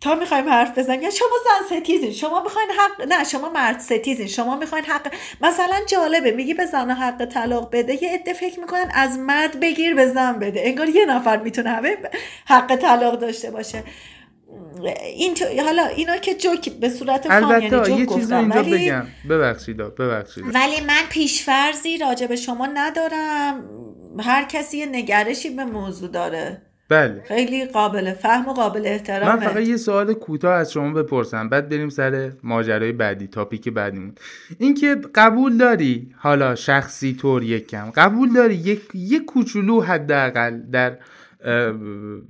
تا 0.00 0.14
می‌خوایم 0.14 0.48
حرف 0.48 0.78
بزنیم 0.78 1.02
یا 1.02 1.10
شما 1.10 1.28
زن 1.44 1.76
ستیزین. 1.76 2.12
شما 2.12 2.42
می‌خواین 2.42 2.68
حق 2.70 3.08
نه 3.08 3.24
شما 3.24 3.48
مرد 3.48 3.78
ستیزین. 3.78 4.26
شما 4.26 4.56
می‌خواین 4.56 4.84
حق 4.84 5.14
مثلا 5.40 5.76
جالبه 5.86 6.30
میگی 6.30 6.54
به 6.54 6.66
زن 6.66 6.90
حق 6.90 7.24
طلاق 7.24 7.68
بده 7.72 8.02
یه 8.02 8.14
عده 8.14 8.32
فکر 8.32 8.60
می‌کنن 8.60 8.90
از 8.94 9.18
مرد 9.18 9.60
بگیر 9.60 9.94
به 9.94 10.06
زن 10.06 10.32
بده. 10.32 10.60
انگار 10.64 10.88
یه 10.88 11.04
نفر 11.06 11.36
می‌تونه 11.36 11.70
همه 11.70 11.96
حق 12.46 12.76
طلاق 12.76 13.18
داشته 13.18 13.50
باشه. 13.50 13.82
این 15.04 15.36
حالا 15.64 15.86
اینا 15.86 16.16
که 16.16 16.34
جوک 16.34 16.70
به 16.70 16.88
صورت 16.88 17.28
فان 17.28 17.50
یعنی 17.50 17.70
جوک 17.70 17.88
یه 17.88 18.06
چیزی 18.06 18.34
اینجا 18.34 18.60
ولی... 18.60 18.86
بگم. 18.86 19.06
ببخشید 19.30 19.76
ببخشید. 19.76 20.44
ولی 20.54 20.80
من 20.80 21.02
پیشفرزی 21.10 21.98
راجع 21.98 22.26
به 22.26 22.36
شما 22.36 22.66
ندارم. 22.74 23.64
هر 24.20 24.44
کسی 24.44 24.78
یه 24.78 24.86
نگرشی 24.86 25.50
به 25.50 25.64
موضوع 25.64 26.10
داره. 26.10 26.62
بله. 26.88 27.22
خیلی 27.28 27.64
قابل 27.64 28.12
فهم 28.12 28.48
و 28.48 28.52
قابل 28.52 28.82
احترامه. 28.84 29.34
من 29.34 29.40
فقط 29.40 29.62
یه 29.62 29.76
سوال 29.76 30.14
کوتاه 30.14 30.54
از 30.54 30.72
شما 30.72 31.02
بپرسم. 31.02 31.48
بعد 31.48 31.68
بریم 31.68 31.88
سر 31.88 32.32
ماجرای 32.42 32.92
بعدی 32.92 33.26
تاپیک 33.26 33.68
بعدیمون. 33.68 34.14
اینکه 34.58 34.96
قبول 35.14 35.56
داری 35.56 36.14
حالا 36.18 36.54
شخصی 36.54 37.14
طور 37.14 37.42
یکم 37.42 37.90
قبول 37.90 38.32
داری 38.32 38.54
یک 38.54 38.80
یک 38.94 39.24
کوچولو 39.24 39.80
حداقل 39.80 40.60
در 40.72 40.98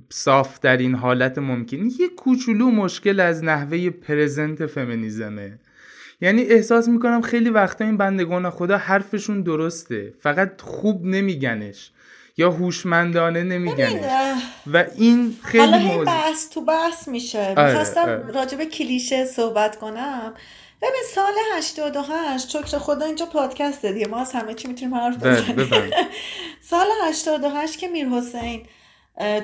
صاف 0.09 0.59
در 0.59 0.77
این 0.77 0.95
حالت 0.95 1.37
ممکن. 1.37 1.77
یه 1.77 2.09
کوچولو 2.17 2.71
مشکل 2.71 3.19
از 3.19 3.43
نحوه 3.43 3.89
پرزنت 3.89 4.65
فمینیزمه. 4.65 5.59
یعنی 6.21 6.41
احساس 6.41 6.87
می‌کنم 6.87 7.21
خیلی 7.21 7.49
وقتا 7.49 7.85
این 7.85 7.97
بندگان 7.97 8.49
خدا 8.49 8.77
حرفشون 8.77 9.41
درسته. 9.41 10.13
فقط 10.19 10.61
خوب 10.61 11.05
نمیگنش 11.05 11.91
یا 12.37 12.51
هوشمندانه 12.51 13.43
نمیگنش. 13.43 14.03
و 14.73 14.85
این 14.95 15.35
خیلی 15.43 15.63
حالا 15.63 15.77
موضوع 15.77 16.05
بحث 16.05 16.49
تو 16.49 16.61
بحث 16.61 17.07
میشه. 17.07 17.39
آره، 17.57 17.67
می‌خواستم 17.67 18.01
آره. 18.01 18.31
راجب 18.31 18.63
کلیشه 18.63 19.25
صحبت 19.25 19.75
کنم. 19.75 20.33
ببین 20.81 21.01
سال 21.15 21.33
88 21.57 22.49
شکر 22.49 22.77
خدا 22.77 23.05
اینجا 23.05 23.25
پادکست 23.25 23.85
دیگه. 23.85 24.07
ما 24.07 24.21
از 24.21 24.31
همه 24.31 24.53
چی 24.53 24.67
می‌تونیم 24.67 24.95
حرف 24.95 25.17
بزنیم. 25.17 25.91
سال 26.69 26.87
88 27.07 27.79
که 27.79 27.87
میر 27.87 28.07
حسین 28.07 28.63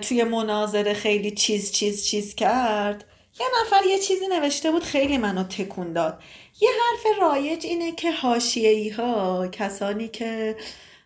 توی 0.02 0.24
مناظره 0.24 0.94
خیلی 0.94 1.32
چیز 1.32 1.72
چیز 1.72 2.06
چیز 2.06 2.36
کرد. 2.36 3.06
یه 3.40 3.48
نفر 3.62 3.86
یه 3.86 4.00
چیزی 4.00 4.28
نوشته 4.28 4.72
بود 4.72 4.84
خیلی 4.84 5.18
منو 5.18 5.44
تکون 5.44 5.94
داد. 5.94 6.24
یه 6.62 6.70
حرف 6.70 7.20
رایج 7.20 7.66
اینه 7.66 7.92
که 7.92 8.12
هاشیهی 8.12 8.90
ها 8.90 9.48
کسانی 9.48 10.08
که 10.08 10.56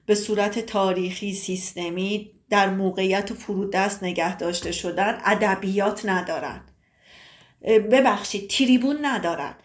به 0.06 0.16
صورت 0.16 0.60
تاریخی 0.60 1.34
سیستمی 1.34 2.32
در 2.50 2.70
موقعیت 2.70 3.34
فرودست 3.34 4.04
نگه 4.04 4.38
داشته 4.38 4.72
شدن 4.72 5.22
ادبیات 5.26 6.06
ندارن. 6.06 6.62
ببخشید 7.92 8.50
تریبون 8.50 8.98
ندارن. 9.02 9.56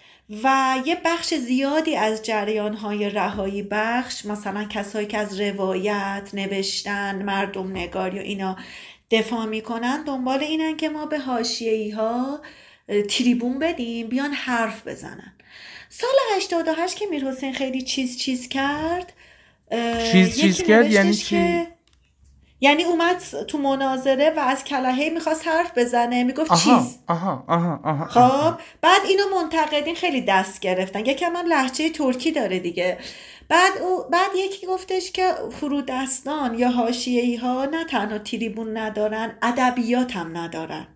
و 0.42 0.76
یه 0.86 0.96
بخش 1.04 1.34
زیادی 1.34 1.96
از 1.96 2.22
جریان 2.22 2.74
های 2.74 3.10
رهایی 3.10 3.62
بخش 3.62 4.26
مثلا 4.26 4.64
کسایی 4.64 5.06
که 5.06 5.18
از 5.18 5.40
روایت 5.40 6.30
نوشتن 6.32 7.22
مردم 7.22 7.70
نگاری 7.70 8.18
و 8.18 8.22
اینا 8.22 8.56
دفاع 9.18 9.46
می‌کنن 9.46 10.04
دنبال 10.04 10.40
اینن 10.40 10.76
که 10.76 10.88
ما 10.88 11.06
به 11.06 11.18
هاشیهی 11.18 11.90
ها 11.90 12.40
تریبون 13.08 13.58
بدیم 13.58 14.06
بیان 14.06 14.32
حرف 14.32 14.86
بزنن. 14.86 15.32
سال 15.88 16.10
88 16.36 16.96
که 16.96 17.06
میر 17.06 17.24
حسین 17.24 17.52
خیلی 17.52 17.82
چیز 17.82 18.18
چیز 18.18 18.48
کرد 18.48 19.12
چیز 20.12 20.40
چیز 20.40 20.62
کرد 20.62 20.90
یعنی 20.90 21.14
چی؟ 21.14 21.66
یعنی 22.60 22.84
اومد 22.84 23.22
تو 23.48 23.58
مناظره 23.58 24.30
و 24.36 24.40
از 24.40 24.64
کلاهی 24.64 25.10
می‌خواست 25.10 25.48
حرف 25.48 25.78
بزنه 25.78 26.24
می‌گفت 26.24 26.50
آها، 26.50 26.78
چیز. 26.78 26.98
آها 27.08 27.44
آها 27.48 27.80
آها 27.84 28.06
خب 28.06 28.60
بعد 28.80 29.00
اینو 29.08 29.22
منتقدین 29.42 29.94
خیلی 29.94 30.20
دست 30.20 30.60
گرفتن. 30.60 31.06
یکم 31.06 31.36
هم 31.36 31.46
لحجه 31.46 31.90
ترکی 31.90 32.32
داره 32.32 32.58
دیگه. 32.58 32.98
بعد 33.48 33.78
او 33.78 34.04
بعد 34.10 34.30
یکی 34.36 34.66
گفتش 34.66 35.12
که 35.12 35.34
فرودستان 35.60 36.58
یا 36.58 36.70
حاشیه‌ای 36.70 37.36
ها 37.36 37.64
نه 37.64 37.84
تنها 37.84 38.18
تریبون 38.18 38.76
ندارن 38.76 39.38
ادبیات 39.42 40.16
هم 40.16 40.36
ندارن. 40.36 40.86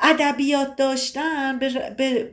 ادبیات 0.00 0.76
داشتن 0.76 1.58
به, 1.58 1.94
به, 1.98 2.24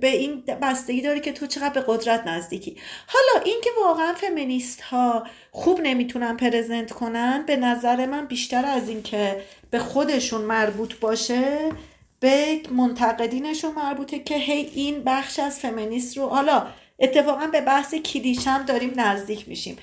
به 0.00 0.08
این 0.08 0.40
بستگی 0.62 1.00
داره 1.00 1.20
که 1.20 1.32
تو 1.32 1.46
چقدر 1.46 1.74
به 1.74 1.84
قدرت 1.86 2.26
نزدیکی. 2.26 2.76
حالا 3.06 3.44
اینکه 3.44 3.70
واقعا 3.84 4.12
فمینیست 4.12 4.80
ها 4.80 5.26
خوب 5.50 5.80
نمی‌تونن 5.80 6.36
پرزنت 6.36 6.92
کنن 6.92 7.44
به 7.46 7.56
نظر 7.56 8.06
من 8.06 8.26
بیشتر 8.26 8.64
از 8.64 8.88
اینکه 8.88 9.42
به 9.70 9.78
خودشون 9.78 10.40
مربوط 10.40 10.94
باشه 10.94 11.72
به 12.20 12.60
منتقدینشون 12.72 13.74
مربوطه 13.74 14.18
که 14.18 14.34
هی 14.34 14.70
این 14.74 15.02
بخش 15.04 15.38
از 15.38 15.58
فمینیست 15.58 16.18
رو 16.18 16.26
حالا 16.26 16.66
اتفاقا 16.98 17.46
به 17.46 17.60
بحث 17.60 17.94
کلیشه 17.94 18.64
داریم 18.64 18.92
نزدیک 18.96 19.48
میشیم. 19.48 19.76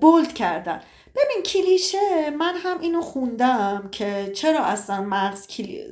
بولد 0.00 0.34
کردن. 0.34 0.80
ببین 1.16 1.42
کلیشه 1.42 2.30
من 2.38 2.54
هم 2.56 2.80
اینو 2.80 3.00
خوندم 3.00 3.88
که 3.92 4.32
چرا 4.34 4.64
اصلا 4.64 5.02
مغز 5.02 5.46
کلی... 5.46 5.82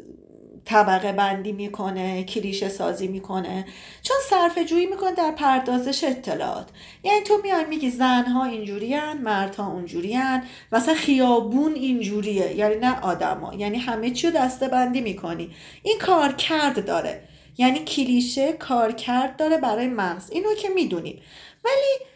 طبقه 0.64 1.12
بندی 1.12 1.52
می‌کنه 1.52 2.24
کلیشه 2.24 2.68
سازی 2.68 3.08
می‌کنه؟ 3.08 3.66
چون 4.02 4.16
صرف 4.30 4.58
جویی 4.58 4.86
می‌کنه 4.86 5.12
در 5.12 5.30
پردازش 5.30 6.04
اطلاعات. 6.04 6.68
یعنی 7.04 7.20
تو 7.20 7.40
میای 7.42 7.64
میگی 7.64 7.90
زنها 7.90 8.44
اینجورین 8.44 9.12
مردها 9.12 9.72
اونجورین 9.72 10.42
مثلا 10.72 10.94
خیابون 10.94 11.74
اینجوریه. 11.74 12.56
یعنی 12.56 12.76
نه 12.76 13.00
آدما 13.00 13.54
یعنی 13.54 13.78
همه 13.78 14.10
چی 14.10 14.26
رو 14.26 14.32
دسته 14.32 14.68
بندی 14.68 15.00
می‌کنی. 15.00 15.54
این 15.82 15.98
کار 15.98 16.32
کرد 16.32 16.86
داره. 16.86 17.22
یعنی 17.58 17.78
کلیشه 17.78 18.52
کارکرد 18.52 19.36
داره 19.36 19.58
برای 19.58 19.86
مغز. 19.86 20.30
اینو 20.30 20.54
که 20.54 20.68
می‌دونیم 20.68 21.22
ولی 21.64 22.06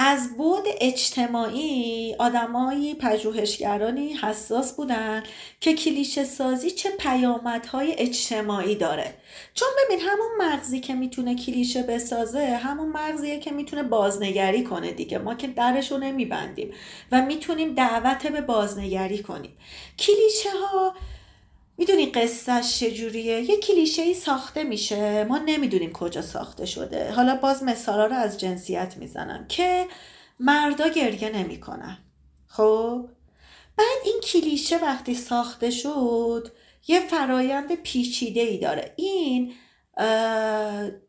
از 0.00 0.36
بود 0.36 0.62
اجتماعی 0.80 2.14
آدمایی 2.18 2.94
پژوهشگرانی 2.94 4.12
حساس 4.12 4.76
بودن 4.76 5.22
که 5.60 5.74
کلیشه 5.74 6.24
سازی 6.24 6.70
چه 6.70 6.90
پیامدهای 6.90 7.94
اجتماعی 7.98 8.74
داره. 8.74 9.14
چون 9.54 9.68
ببین 9.84 10.00
همون 10.00 10.28
مغزی 10.38 10.80
که 10.80 10.94
می‌تونه 10.94 11.34
کلیشه 11.34 11.82
بسازه 11.82 12.46
همون 12.46 12.88
مغزیه 12.88 13.38
که 13.38 13.50
می‌تونه 13.50 13.82
بازنگری 13.82 14.64
کنه 14.64 14.92
دیگه. 14.92 15.18
ما 15.18 15.34
که 15.34 15.46
درش 15.46 15.92
رو 15.92 15.98
نمیبندیم 15.98 16.74
و 17.12 17.22
می‌تونیم 17.22 17.74
دعوت 17.74 18.26
به 18.26 18.40
بازنگری 18.40 19.22
کنیم. 19.22 19.56
کلیشه 19.98 20.50
ها 20.50 20.94
می‌دونی 21.78 22.06
قصهش 22.06 22.78
چجوریه؟ 22.78 23.50
یه 23.50 23.56
کلیشه 23.56 24.02
ای 24.02 24.14
ساخته 24.14 24.64
میشه. 24.64 25.24
ما 25.24 25.38
نمی‌دونیم 25.38 25.92
کجا 25.92 26.22
ساخته 26.22 26.66
شده. 26.66 27.12
حالا 27.12 27.36
باز 27.36 27.62
مثالا 27.62 28.06
رو 28.06 28.16
از 28.16 28.40
جنسیت 28.40 28.94
می‌زنم 28.96 29.46
که 29.48 29.86
مردا 30.40 30.88
گریه 30.88 31.30
نمی‌کنن. 31.30 31.98
خب؟ 32.46 33.08
بعد 33.76 33.98
این 34.04 34.20
کلیشه 34.20 34.78
وقتی 34.78 35.14
ساخته 35.14 35.70
شد 35.70 36.48
یه 36.88 37.00
فرایند 37.00 37.74
پیچیده 37.74 38.40
ای 38.40 38.58
داره. 38.58 38.94
این 38.96 39.52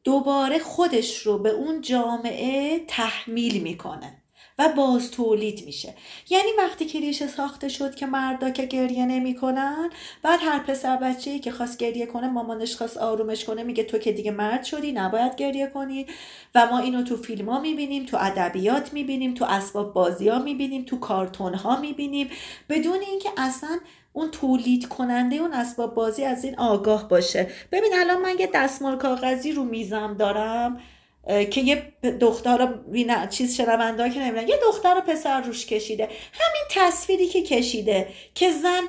دوباره 0.03 0.59
خودش 0.59 1.17
رو 1.17 1.37
به 1.37 1.49
اون 1.49 1.81
جامعه 1.81 2.79
تحمیل 2.87 3.61
می‌کنه. 3.61 4.18
و 4.59 4.69
باز 4.69 5.11
تولید 5.11 5.65
میشه. 5.65 5.93
یعنی 6.29 6.49
وقتی 6.57 6.85
کلیشه 6.85 7.27
ساخته 7.27 7.69
شد 7.69 7.95
که 7.95 8.05
مردا 8.05 8.49
که 8.49 8.65
گریه 8.65 9.05
نمی‌کنن 9.05 9.89
بعد 10.23 10.39
هر 10.43 10.59
پسر 10.59 10.97
بچه‌ای 10.97 11.39
که 11.39 11.51
خواست 11.51 11.77
گریه 11.77 12.05
کنه 12.05 12.27
مامانش 12.27 12.75
خواست 12.75 12.97
آرومش 12.97 13.45
کنه 13.45 13.63
میگه 13.63 13.83
تو 13.83 13.97
که 13.97 14.11
دیگه 14.11 14.31
مرد 14.31 14.63
شدی 14.63 14.91
نباید 14.91 15.35
گریه 15.35 15.67
کنی. 15.67 16.05
و 16.55 16.65
ما 16.65 16.79
اینو 16.79 17.03
تو 17.03 17.17
فیلم 17.17 17.49
ها 17.49 17.59
می‌بینیم 17.59 18.05
تو 18.05 18.17
ادبیات 18.19 18.93
می‌بینیم 18.93 19.33
تو 19.33 19.45
اسباب 19.45 19.93
بازی 19.93 20.29
ها 20.29 20.39
می‌بینیم 20.39 20.83
تو 20.85 20.99
کارتون 20.99 21.53
ها 21.53 21.79
می‌بینیم. 21.79 22.29
بدون 22.69 22.99
اینکه 23.09 23.29
اصلا 23.37 23.79
اون 24.13 24.31
تولید 24.31 24.87
کننده 24.87 25.35
اون 25.35 25.53
اسباب 25.53 25.93
بازی 25.93 26.23
از 26.23 26.43
این 26.43 26.59
آگاه 26.59 27.07
باشه. 27.07 27.47
ببین 27.71 27.91
الان 27.95 28.21
من 28.21 28.39
یه 28.39 28.49
دستمال 28.53 28.97
کاغذی 28.97 29.51
رو 29.51 29.63
میزم 29.63 30.15
دارم. 30.19 30.81
که 31.29 31.61
یه 31.61 31.93
دختر 32.19 32.57
رو 32.57 32.67
چیز 33.27 33.55
شنونده 33.57 34.09
که 34.09 34.19
نمیدن 34.19 34.47
یه 34.47 34.59
دختر 34.63 34.95
رو 34.95 35.01
پسر 35.01 35.41
روش 35.41 35.65
کشیده. 35.65 36.03
همین 36.33 36.63
تصویری 36.69 37.27
که 37.27 37.41
کشیده 37.41 38.07
که 38.35 38.51
زن 38.51 38.81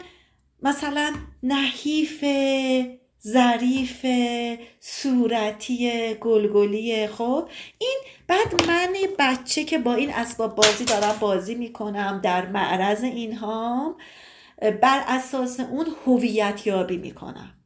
مثلا 0.63 1.15
نحیف 1.43 2.25
ظریف 3.27 4.07
صورتی 4.81 6.15
گلگلی 6.15 7.07
خب. 7.07 7.49
این 7.79 7.99
بعد 8.27 8.67
من 8.69 8.95
بچه 9.19 9.65
که 9.65 9.79
با 9.79 9.95
این 9.95 10.11
اسباب 10.11 10.55
بازی 10.55 10.85
دارم 10.85 11.17
بازی 11.21 11.55
می‌کنم 11.55 12.21
در 12.25 12.47
معرض 12.47 13.05
اینها 13.05 13.97
بر 14.83 15.05
اساس 15.07 15.61
اون 15.61 15.87
هویت 16.07 16.67
یابی 16.67 16.97
می‌کنم. 16.97 17.60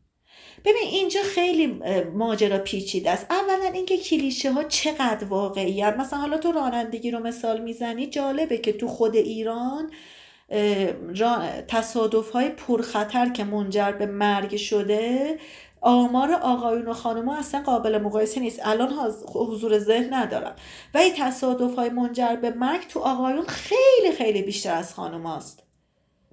ببین 0.65 0.83
اینجا 0.83 1.21
خیلی 1.23 1.81
ماجرا 2.15 2.59
پیچیده 2.59 3.11
است. 3.11 3.27
اولا 3.31 3.71
اینکه 3.75 3.99
کلیشه 3.99 4.53
ها 4.53 4.65
چقدر 4.65 5.25
واقعی 5.25 5.85
مثلا 5.91 6.19
حالا 6.19 6.39
تو 6.39 6.53
رانندگی 6.53 7.11
رو 7.11 7.19
مثال 7.19 7.61
می‌زنی 7.61 8.07
جالبه 8.07 8.59
که 8.59 8.73
تو 8.73 8.89
خود 8.89 9.17
ایران 9.17 9.91
تصادف 11.69 12.31
های 12.31 12.49
پرخطر 12.49 13.29
که 13.29 13.45
منجر 13.45 13.93
به 13.93 14.07
مرگ 14.07 14.57
شده 14.57 15.39
آمار 15.81 16.33
آقایون 16.33 16.89
و 16.89 16.93
خانوما 16.93 17.37
اصلا 17.37 17.63
قابل 17.63 17.99
مقایسه 17.99 18.41
نیست. 18.41 18.61
الان 18.65 18.93
حضور 19.35 19.79
ذهن 19.79 20.15
ندارم 20.15 20.57
و 20.95 20.99
این 20.99 21.15
تصادف 21.19 21.75
های 21.75 21.89
منجر 21.89 22.37
به 22.37 22.51
مرگ 22.51 22.89
تو 22.89 23.01
آقایون 23.01 23.47
خیلی 23.47 24.13
خیلی 24.17 24.43
بیشتر 24.43 24.75
از 24.75 24.95
خانوم 24.95 25.27
هست. 25.27 25.63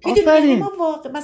آفرین. 0.04 0.66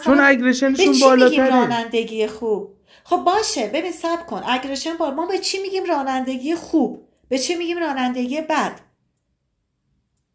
چون 0.04 0.20
اگریشنشون 0.20 0.94
بالاتره 1.00 1.50
رانندگی 1.50 2.26
خوب؟ 2.26 2.77
خب 3.08 3.16
باشه 3.16 3.66
ببین 3.66 3.92
سب 3.92 4.26
کن. 4.26 4.42
اگریشن 4.46 4.96
با 4.96 5.10
ما 5.10 5.26
به 5.26 5.38
چی 5.38 5.58
میگیم 5.62 5.84
رانندگی 5.84 6.54
خوب؟ 6.54 7.08
به 7.28 7.38
چی 7.38 7.54
میگیم 7.54 7.78
رانندگی 7.78 8.40
بد؟ 8.40 8.80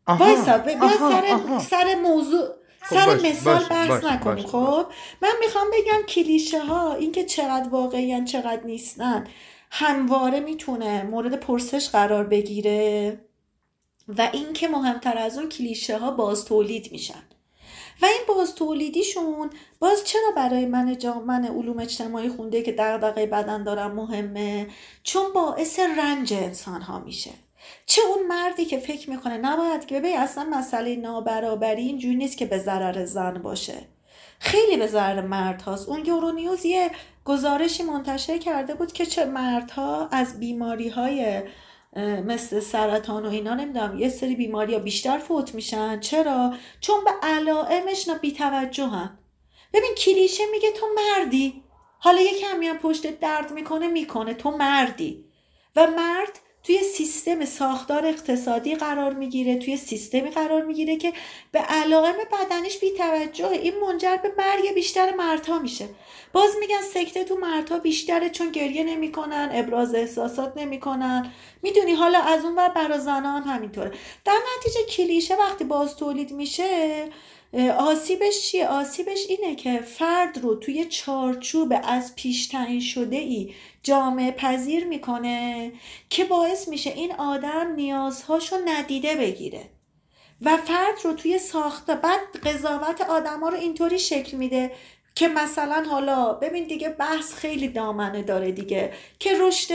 وایسا 0.08 0.64
سر, 1.00 1.60
سر 1.60 1.96
موضوع 1.96 2.48
خب 2.82 2.96
سر 2.96 3.16
مثال 3.16 3.64
بحث 3.64 4.04
نکنیم 4.04 4.46
خب؟ 4.46 4.86
من 5.22 5.34
می‌خوام 5.40 5.68
بگم 5.74 6.06
کلیشه 6.08 6.64
ها 6.64 6.94
اینکه 6.94 7.24
چقدر 7.24 7.70
واقعی 7.70 8.26
چقدر 8.26 8.64
نیستن. 8.64 9.28
همواره 9.72 10.40
می‌تونه 10.40 11.04
مورد 11.04 11.36
پرسش 11.40 11.90
قرار 11.90 12.24
بگیره 12.24 13.20
و 14.08 14.30
اینکه 14.34 14.68
مهمتر 14.68 15.18
از 15.18 15.38
اون 15.38 15.50
کلیشه 15.50 15.98
ها 15.98 16.12
باز 16.12 16.46
تولید 16.46 16.92
میشن. 16.92 17.24
و 18.02 18.06
این 18.06 18.22
باز 18.28 18.56
تولیدیشون 18.56 19.50
باز 19.80 20.04
چرا 20.04 20.32
برای 20.36 20.66
من 20.66 20.98
من 21.26 21.46
علوم 21.46 21.80
اجتماعی 21.80 22.30
خونده 22.30 22.62
که 22.62 22.72
دغدغه 22.72 23.26
بدن 23.26 23.64
دارم 23.64 23.96
مهمه؟ 23.96 24.68
چون 25.04 25.34
باعث 25.34 25.80
رنج 25.80 26.34
انسان 26.34 26.82
ها 26.82 27.00
میشه. 27.00 27.32
چه 27.86 28.02
اون 28.02 28.28
مردی 28.28 28.66
که 28.66 28.78
فکر 28.78 29.10
می‌کنه 29.10 29.38
نباید 29.38 29.86
که 29.86 30.00
ببین 30.00 30.18
اصلا 30.18 30.48
مسئله 30.52 30.96
نابرابری 30.96 31.82
اینجوری 31.82 32.16
نیست 32.16 32.38
که 32.38 32.46
به 32.46 32.58
ضرر 32.58 33.06
زن 33.06 33.34
باشه. 33.34 33.88
خیلی 34.40 34.78
به 34.78 34.88
ضرر 34.88 35.22
مرد 35.22 35.62
هاست. 35.62 35.90
اون 35.90 36.06
یورونیوز 36.06 36.66
یه 36.66 36.92
گزارشی 37.26 37.84
منتشر 37.84 38.38
کرده 38.38 38.74
بود 38.74 38.92
که 38.92 39.06
چه 39.06 39.26
مردها 39.26 40.08
از 40.08 40.40
بیماری 40.40 40.90
های 40.90 41.42
مثل 42.26 42.60
سرطان 42.60 43.26
و 43.26 43.30
اینا 43.30 43.54
نمی‌دونم 43.54 44.00
یه 44.00 44.10
سری 44.10 44.36
بیماری 44.36 44.74
ها 44.74 44.80
بیشتر 44.80 45.18
فوت 45.18 45.56
میشن 45.56 46.00
چرا؟ 46.00 46.54
چون 46.82 47.04
به 47.04 47.12
علائمش 47.24 48.10
بی 48.22 48.32
توجه 48.32 48.88
هم. 48.88 49.18
ببین 49.74 49.96
کلیشه 49.98 50.44
میگه 50.52 50.72
تو 50.72 50.86
مردی 50.96 51.64
حالا 52.00 52.22
یه 52.22 52.40
کمی 52.40 52.68
هم 52.68 52.78
پشت 52.78 53.20
درد 53.20 53.52
می‌کنه 53.52 53.88
می‌کنه 53.88 54.34
تو 54.34 54.52
مردی 54.52 55.26
و 55.76 55.88
مرد 55.88 56.40
توی 56.64 56.84
سیستم 56.84 57.46
ساختار 57.46 58.06
اقتصادی 58.06 58.76
قرار 58.76 59.14
می‌گیره 59.14 59.58
توی 59.58 59.78
سیستمی 59.78 60.30
قرار 60.30 60.66
می‌گیره 60.66 60.98
که 60.98 61.14
به 61.52 61.60
علائم 61.60 62.16
بدنش 62.32 62.78
بی 62.78 62.92
توجه 62.92 63.50
این 63.50 63.74
منجر 63.80 64.18
به 64.18 64.32
مرگ 64.38 64.74
بیشتر 64.74 65.16
مردها 65.16 65.60
میشه. 65.60 65.90
باز 66.34 66.50
میگن 66.60 66.82
سکته 66.82 67.24
تو 67.24 67.36
مردها 67.36 67.80
بیشتره 67.80 68.30
چون 68.30 68.52
گریه 68.52 68.84
نمی‌کنن 68.84 69.50
ابراز 69.54 69.96
احساسات 69.96 70.58
نمی‌کنن. 70.58 71.32
می‌دونی 71.62 71.92
حالا 71.92 72.20
از 72.20 72.46
اون 72.46 72.56
بر 72.56 72.70
برا 72.70 72.98
زنان 72.98 73.44
همینطوره. 73.44 73.92
در 74.26 74.38
نتیجه 74.58 74.86
کلیشه 74.86 75.36
وقتی 75.36 75.64
باز 75.64 75.96
تولید 75.96 76.32
میشه 76.32 77.10
آسیبش 77.62 78.42
چیه؟ 78.42 78.68
آسیبش 78.68 79.26
اینه 79.30 79.56
که 79.56 79.80
فرد 79.80 80.38
رو 80.38 80.56
توی 80.56 80.86
چارچوب 80.86 81.74
از 81.84 82.16
پیش 82.16 82.48
تعیین 82.48 82.80
شده 82.80 83.16
ای 83.16 83.54
جامعه 83.84 84.32
پذیر 84.32 84.86
می‌کنه 84.86 85.72
که 86.10 86.26
باعث 86.26 86.68
میشه 86.68 86.90
این 86.90 87.12
آدم 87.12 87.74
نیازهاشو 87.76 88.56
ندیده 88.66 89.16
بگیره 89.16 89.70
و 90.42 90.58
فرد 90.58 90.96
رو 91.04 91.14
توی 91.14 91.40
ساخته 91.40 91.96
بعد 91.96 92.20
قضاوت 92.44 93.02
آدما 93.02 93.50
رو 93.50 93.58
اینطوری 93.58 94.00
شکل 94.00 94.38
میده 94.38 94.72
که 95.16 95.28
مثلا 95.28 95.86
حالا 95.90 96.34
ببین 96.34 96.68
دیگه 96.68 96.90
بحث 96.90 97.34
خیلی 97.34 97.68
دامنه 97.68 98.22
داره 98.22 98.52
دیگه 98.52 98.92
که 99.20 99.30
رشد 99.40 99.74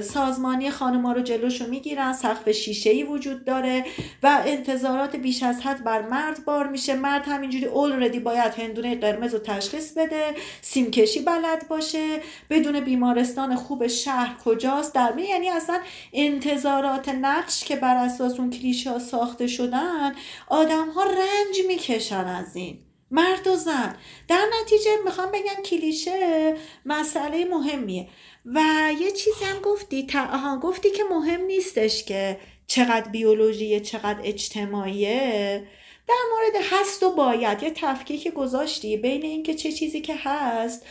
سازمانی 0.00 0.70
خانما 0.70 1.12
رو 1.12 1.20
جلوشو 1.20 1.66
می‌گیرن 1.66 2.12
سقف 2.12 2.50
شیشه 2.50 2.90
ای 2.90 3.02
وجود 3.02 3.44
داره 3.44 3.84
و 4.22 4.42
انتظارات 4.46 5.16
بیش 5.16 5.42
از 5.42 5.60
حد 5.60 5.84
بر 5.84 6.02
مرد 6.02 6.44
بار 6.44 6.68
میشه. 6.68 6.94
مرد 6.94 7.28
همینجوری 7.28 7.66
اولردی 7.66 8.18
باید 8.18 8.54
هندونه 8.54 8.94
قرمز 8.94 9.34
رو 9.34 9.40
تشخیص 9.40 9.92
بده 9.92 10.34
سیمکشی 10.60 11.20
بلد 11.20 11.68
باشه 11.68 12.20
بدون 12.50 12.80
بیمارستان 12.80 13.56
خوب 13.56 13.86
شهر 13.86 14.36
کجاست. 14.44 14.94
در 14.94 15.18
یعنی 15.18 15.50
اصلا 15.50 15.80
انتظارات 16.12 17.08
نقش 17.08 17.64
که 17.64 17.76
بر 17.76 17.96
اساس 17.96 18.40
اون 18.40 18.50
کلیشه 18.50 18.90
ها 18.90 18.98
ساخته 18.98 19.46
شدن 19.46 20.14
آدم 20.48 20.90
ها 20.90 21.04
رنج 21.04 21.66
می‌کشن 21.66 22.24
از 22.24 22.56
این. 22.56 22.83
مرد 23.14 23.46
و 23.46 23.56
زن. 23.56 23.96
در 24.28 24.44
نتیجه 24.60 24.90
می‌خوام 25.04 25.30
بگم 25.32 25.62
کلیشه 25.64 26.56
مسئله 26.86 27.44
مهمیه. 27.44 28.08
و 28.44 28.60
یه 29.00 29.10
چیزی 29.10 29.44
هم 29.44 29.60
گفتی 29.60 30.06
آها 30.32 30.58
گفتی 30.58 30.90
که 30.90 31.04
مهم 31.10 31.40
نیستش 31.40 32.04
که 32.04 32.40
چقدر 32.66 33.08
بیولوژیه 33.08 33.80
چقدر 33.80 34.20
اجتماعیه. 34.24 35.68
در 36.08 36.14
مورد 36.32 36.64
هست 36.70 37.02
و 37.02 37.10
باید 37.10 37.62
یه 37.62 37.70
تفکیک 37.70 38.28
گذاشتی 38.28 38.96
بین 38.96 39.22
اینکه 39.22 39.54
چه 39.54 39.72
چیزی 39.72 40.00
که 40.00 40.14
هست. 40.16 40.86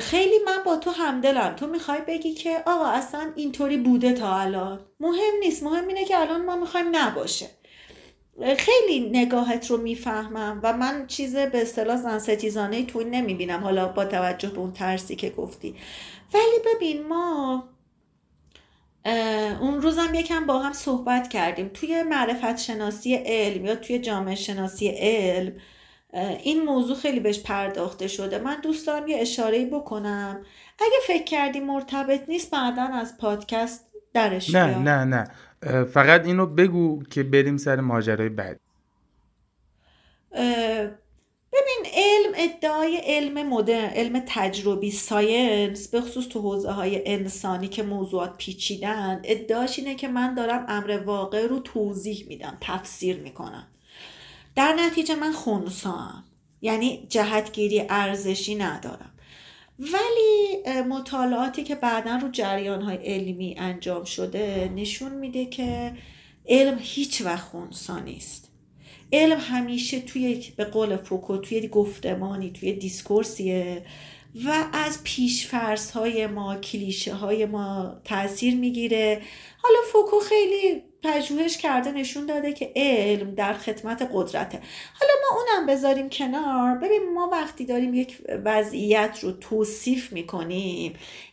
خیلی 0.00 0.38
من 0.46 0.62
با 0.66 0.76
تو 0.76 0.90
همدلم. 0.90 1.56
تو 1.56 1.66
می‌خوای 1.66 2.00
بگی 2.00 2.34
که 2.34 2.62
آقا 2.66 2.86
اصلا 2.86 3.32
اینطوری 3.36 3.76
بوده 3.76 4.12
تا 4.12 4.36
الان. 4.36 4.86
مهم 5.00 5.38
نیست. 5.40 5.62
مهم 5.62 5.88
اینه 5.88 6.04
که 6.04 6.18
الان 6.18 6.44
ما 6.44 6.56
می‌خوایم 6.56 6.96
نباشه. 6.96 7.46
خیلی 8.58 9.10
نگاهت 9.10 9.70
رو 9.70 9.76
می‌فهمم 9.76 10.60
و 10.62 10.72
من 10.72 11.06
چیز 11.06 11.36
به 11.36 11.62
اصطلاح 11.62 11.96
زن 11.96 12.18
ستیزانه 12.18 12.84
توی 12.84 13.04
نمی‌بینم. 13.04 13.60
حالا 13.60 13.88
با 13.88 14.04
توجه 14.04 14.48
به 14.48 14.58
اون 14.58 14.72
ترسی 14.72 15.16
که 15.16 15.30
گفتی. 15.30 15.74
ولی 16.34 16.74
ببین 16.74 17.06
ما 17.06 17.64
اون 19.60 19.82
روزم 19.82 20.14
یکم 20.14 20.46
با 20.46 20.58
هم 20.58 20.72
صحبت 20.72 21.28
کردیم. 21.28 21.70
توی 21.74 22.02
معرفت 22.02 22.56
شناسی 22.58 23.14
علم 23.14 23.64
یا 23.64 23.76
توی 23.76 23.98
جامعه 23.98 24.34
شناسی 24.34 24.88
علم 24.88 25.52
این 26.42 26.64
موضوع 26.64 26.96
خیلی 26.96 27.20
بهش 27.20 27.40
پرداخته 27.40 28.08
شده. 28.08 28.38
من 28.38 28.60
دوست 28.60 28.86
دارم 28.86 29.08
یه 29.08 29.16
اشاره 29.16 29.66
بکنم. 29.66 30.44
اگه 30.78 30.96
فکر 31.06 31.24
کردی 31.24 31.60
مرتبط 31.60 32.28
نیست 32.28 32.50
بعدا 32.50 32.82
از 32.82 33.18
پادکست 33.18 33.84
درش 34.14 34.54
نه 34.54 34.78
نه 34.78 35.04
نه. 35.04 35.30
فقط 35.92 36.26
اینو 36.26 36.46
بگو 36.46 37.02
که 37.02 37.22
بریم 37.22 37.56
سر 37.56 37.80
ماجرای 37.80 38.28
بعد. 38.28 38.60
ببین 41.52 41.92
علم 41.94 42.32
ادعای 42.36 43.00
علم 43.04 43.48
مدرن 43.48 43.90
علم 43.90 44.22
تجربی 44.26 44.90
ساینس 44.90 45.88
به 45.88 46.00
خصوص 46.00 46.28
تو 46.28 46.40
حوزه 46.40 46.70
های 46.70 47.02
انسانی 47.06 47.68
که 47.68 47.82
موضوعات 47.82 48.36
پیچیدن 48.36 49.20
ادعاش 49.24 49.78
اینه 49.78 49.94
که 49.94 50.08
من 50.08 50.34
دارم 50.34 50.64
امر 50.68 51.02
واقع 51.06 51.46
رو 51.46 51.58
توضیح 51.58 52.26
میدم 52.28 52.58
تفسیر 52.60 53.16
می‌کنم. 53.16 53.66
در 54.54 54.72
نتیجه 54.72 55.14
من 55.14 55.32
خونسام 55.32 56.24
یعنی 56.62 57.06
جهتگیری 57.08 57.86
ارزشی 57.88 58.54
ندارم. 58.54 59.07
ولی 59.78 60.82
مطالعاتی 60.88 61.64
که 61.64 61.74
بعدا 61.74 62.16
رو 62.22 62.28
جریان 62.28 62.82
های 62.82 62.96
علمی 62.96 63.54
انجام 63.58 64.04
شده 64.04 64.72
نشون 64.76 65.12
میده 65.12 65.46
که 65.46 65.96
علم 66.48 66.78
هیچ 66.80 67.22
وقت 67.22 67.48
خونسا 67.48 67.98
نیست. 67.98 68.50
علم 69.12 69.38
همیشه 69.40 70.00
توی 70.00 70.44
به 70.56 70.64
قول 70.64 70.96
فوکو 70.96 71.36
توی 71.36 71.68
گفتمانی 71.68 72.50
توی 72.50 72.72
دیسکورسیه 72.72 73.84
و 74.44 74.64
از 74.72 75.04
پیشفرس 75.04 75.90
های 75.90 76.26
ما 76.26 76.56
کلیشه 76.56 77.14
های 77.14 77.46
ما 77.46 78.00
تاثیر 78.04 78.54
می‌گیره. 78.54 79.22
حالا 79.62 79.78
فوکو 79.92 80.18
خیلی 80.20 80.82
پژوهش 81.02 81.56
کرده 81.56 81.92
نشون 81.92 82.26
داده 82.26 82.52
که 82.52 82.72
علم 82.76 83.34
در 83.34 83.52
خدمت 83.52 84.10
قدرته. 84.12 84.60
حالا 85.00 85.12
ما 85.22 85.40
اونم 85.40 85.66
بذاریم 85.66 86.08
کنار. 86.08 86.78
ببین 86.78 87.14
ما 87.14 87.28
وقتی 87.32 87.64
داریم 87.64 87.94
یک 87.94 88.18
وضعیت 88.44 89.18
رو 89.22 89.32
توصیف 89.32 90.12
می‌کنیم 90.12 90.92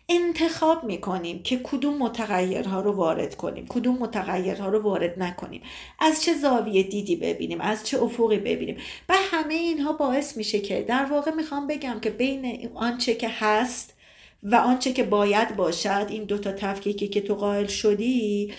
انتخاب 0.09 0.83
می‌کنیم 0.83 1.43
که 1.43 1.59
کدوم 1.63 1.97
متغیرها 1.97 2.81
رو 2.81 2.91
وارد 2.91 3.35
کنیم 3.35 3.65
کدوم 3.69 3.97
متغیرها 3.97 4.69
رو 4.69 4.81
وارد 4.81 5.23
نکنیم. 5.23 5.61
از 5.99 6.23
چه 6.23 6.33
زاویه 6.33 6.83
دیدی 6.83 7.15
ببینیم 7.15 7.61
از 7.61 7.85
چه 7.85 8.03
افقی 8.03 8.37
ببینیم. 8.37 8.77
و 9.09 9.13
همه 9.31 9.53
اینها 9.53 9.93
باعث 9.93 10.37
میشه 10.37 10.59
که 10.59 10.81
در 10.81 11.05
واقع 11.05 11.31
می‌خوام 11.31 11.67
بگم 11.67 11.99
که 11.99 12.09
بین 12.09 12.69
آنچه 12.75 13.15
که 13.15 13.29
هست 13.29 13.95
و 14.43 14.55
آنچه 14.55 14.93
که 14.93 15.03
باید 15.03 15.55
باشد 15.55 16.07
این 16.09 16.23
دوتا 16.23 16.51
تفکیکی 16.51 17.07
که 17.07 17.21
تو 17.21 17.35
قائل 17.35 17.67
شدی 17.67 18.53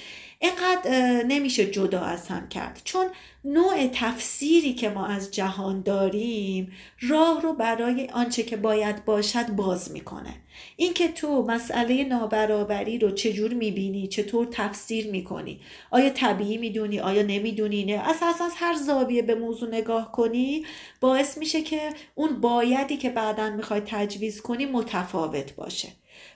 اینقدر 0.46 1.22
نمیشه 1.22 1.66
جدا 1.66 2.00
از 2.00 2.28
هم 2.28 2.48
کرد. 2.48 2.80
چون 2.84 3.06
نوع 3.44 3.86
تفسیری 3.86 4.74
که 4.74 4.88
ما 4.88 5.06
از 5.06 5.30
جهان 5.30 5.82
داریم 5.82 6.72
راه 7.00 7.42
رو 7.42 7.52
برای 7.52 8.08
آنچه 8.12 8.42
که 8.42 8.56
باید 8.56 9.04
باشد 9.04 9.46
باز 9.46 9.90
می‌کنه. 9.90 10.34
اینکه 10.76 11.08
تو 11.08 11.42
مسئله 11.42 12.04
نابرابری 12.04 12.98
رو 12.98 13.10
چجور 13.10 13.54
می‌بینی 13.54 14.06
چطور 14.06 14.48
تفسیر 14.50 15.10
می‌کنی؟ 15.10 15.60
آیا 15.90 16.10
طبیعی 16.10 16.58
می‌دونی؟ 16.58 17.00
آیا 17.00 17.22
نمی‌دونی؟ 17.22 17.84
نه. 17.84 17.92
اساسا 17.92 18.44
از 18.44 18.52
هر 18.56 18.74
زاویه 18.74 19.22
به 19.22 19.34
موضوع 19.34 19.68
نگاه 19.68 20.12
کنی 20.12 20.66
باعث 21.00 21.38
میشه 21.38 21.62
که 21.62 21.90
اون 22.14 22.40
بایدی 22.40 22.96
که 22.96 23.10
بعدا 23.10 23.50
می‌خوای 23.50 23.80
تجویز 23.86 24.40
کنی 24.40 24.66
متفاوت 24.66 25.54
باشه. 25.54 25.88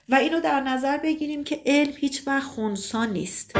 و 0.09 0.15
اینو 0.15 0.41
در 0.41 0.61
نظر 0.61 0.97
بگیریم 0.97 1.43
که 1.43 1.61
علم 1.65 1.93
هیچ 1.97 2.27
وقت 2.27 2.43
خونسا 2.43 3.05
نیست. 3.05 3.51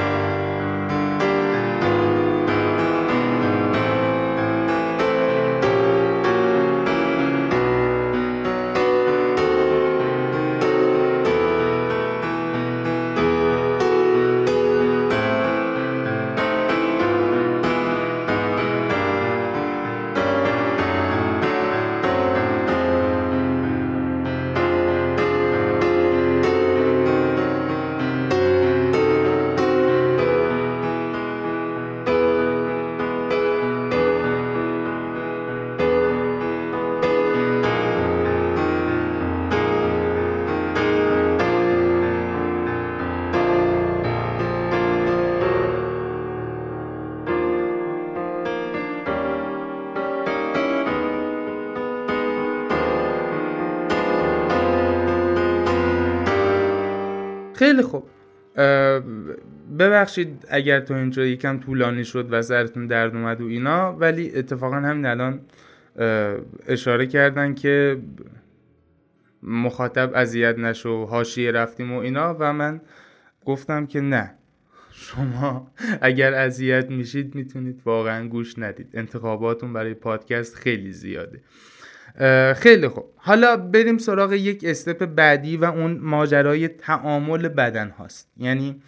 خیلی 57.62 57.82
خوب. 57.82 58.04
ببخشید 59.80 60.46
اگر 60.50 60.80
تو 60.80 60.94
اینجا 60.94 61.26
یکم 61.26 61.60
طولانی 61.60 62.06
شد 62.06 62.28
و 62.34 62.42
سرتون 62.42 62.88
درد 62.88 63.16
اومد 63.16 63.42
و 63.42 63.46
اینا 63.46 63.94
ولی 63.94 64.32
اتفاقا 64.36 64.76
همین 64.76 65.06
الان 65.06 65.42
اشاره 66.68 67.08
کردن 67.08 67.54
که 67.54 68.02
مخاطب 69.44 70.12
اذیت 70.16 70.58
نشو 70.58 71.06
حاشیه 71.06 71.52
رفتیم 71.52 71.92
و 71.94 72.00
اینا 72.00 72.38
و 72.40 72.54
من 72.54 72.82
گفتم 73.46 73.86
که 73.86 74.02
نه. 74.02 74.32
شما 74.92 75.72
اگر 76.02 76.34
اذیت 76.34 76.90
میشید 76.90 77.36
می‌تونید 77.36 77.82
واقعا 77.86 78.28
گوش 78.28 78.60
ندید. 78.60 78.90
انتخاباتون 78.94 79.74
برای 79.74 79.94
پادکست 79.94 80.56
خیلی 80.56 80.92
زیاده. 80.92 81.42
خیلی 82.56 82.88
خوب. 82.88 83.06
حالا 83.16 83.58
بریم 83.58 83.98
سراغ 83.98 84.34
یک 84.34 84.64
استپ 84.64 85.06
بعدی 85.06 85.58
و 85.58 85.66
اون 85.66 85.98
ماجرای 85.98 86.68
تعامل 86.68 87.48
بدن 87.48 87.90
هاست. 87.90 88.32
یعنی 88.38 88.82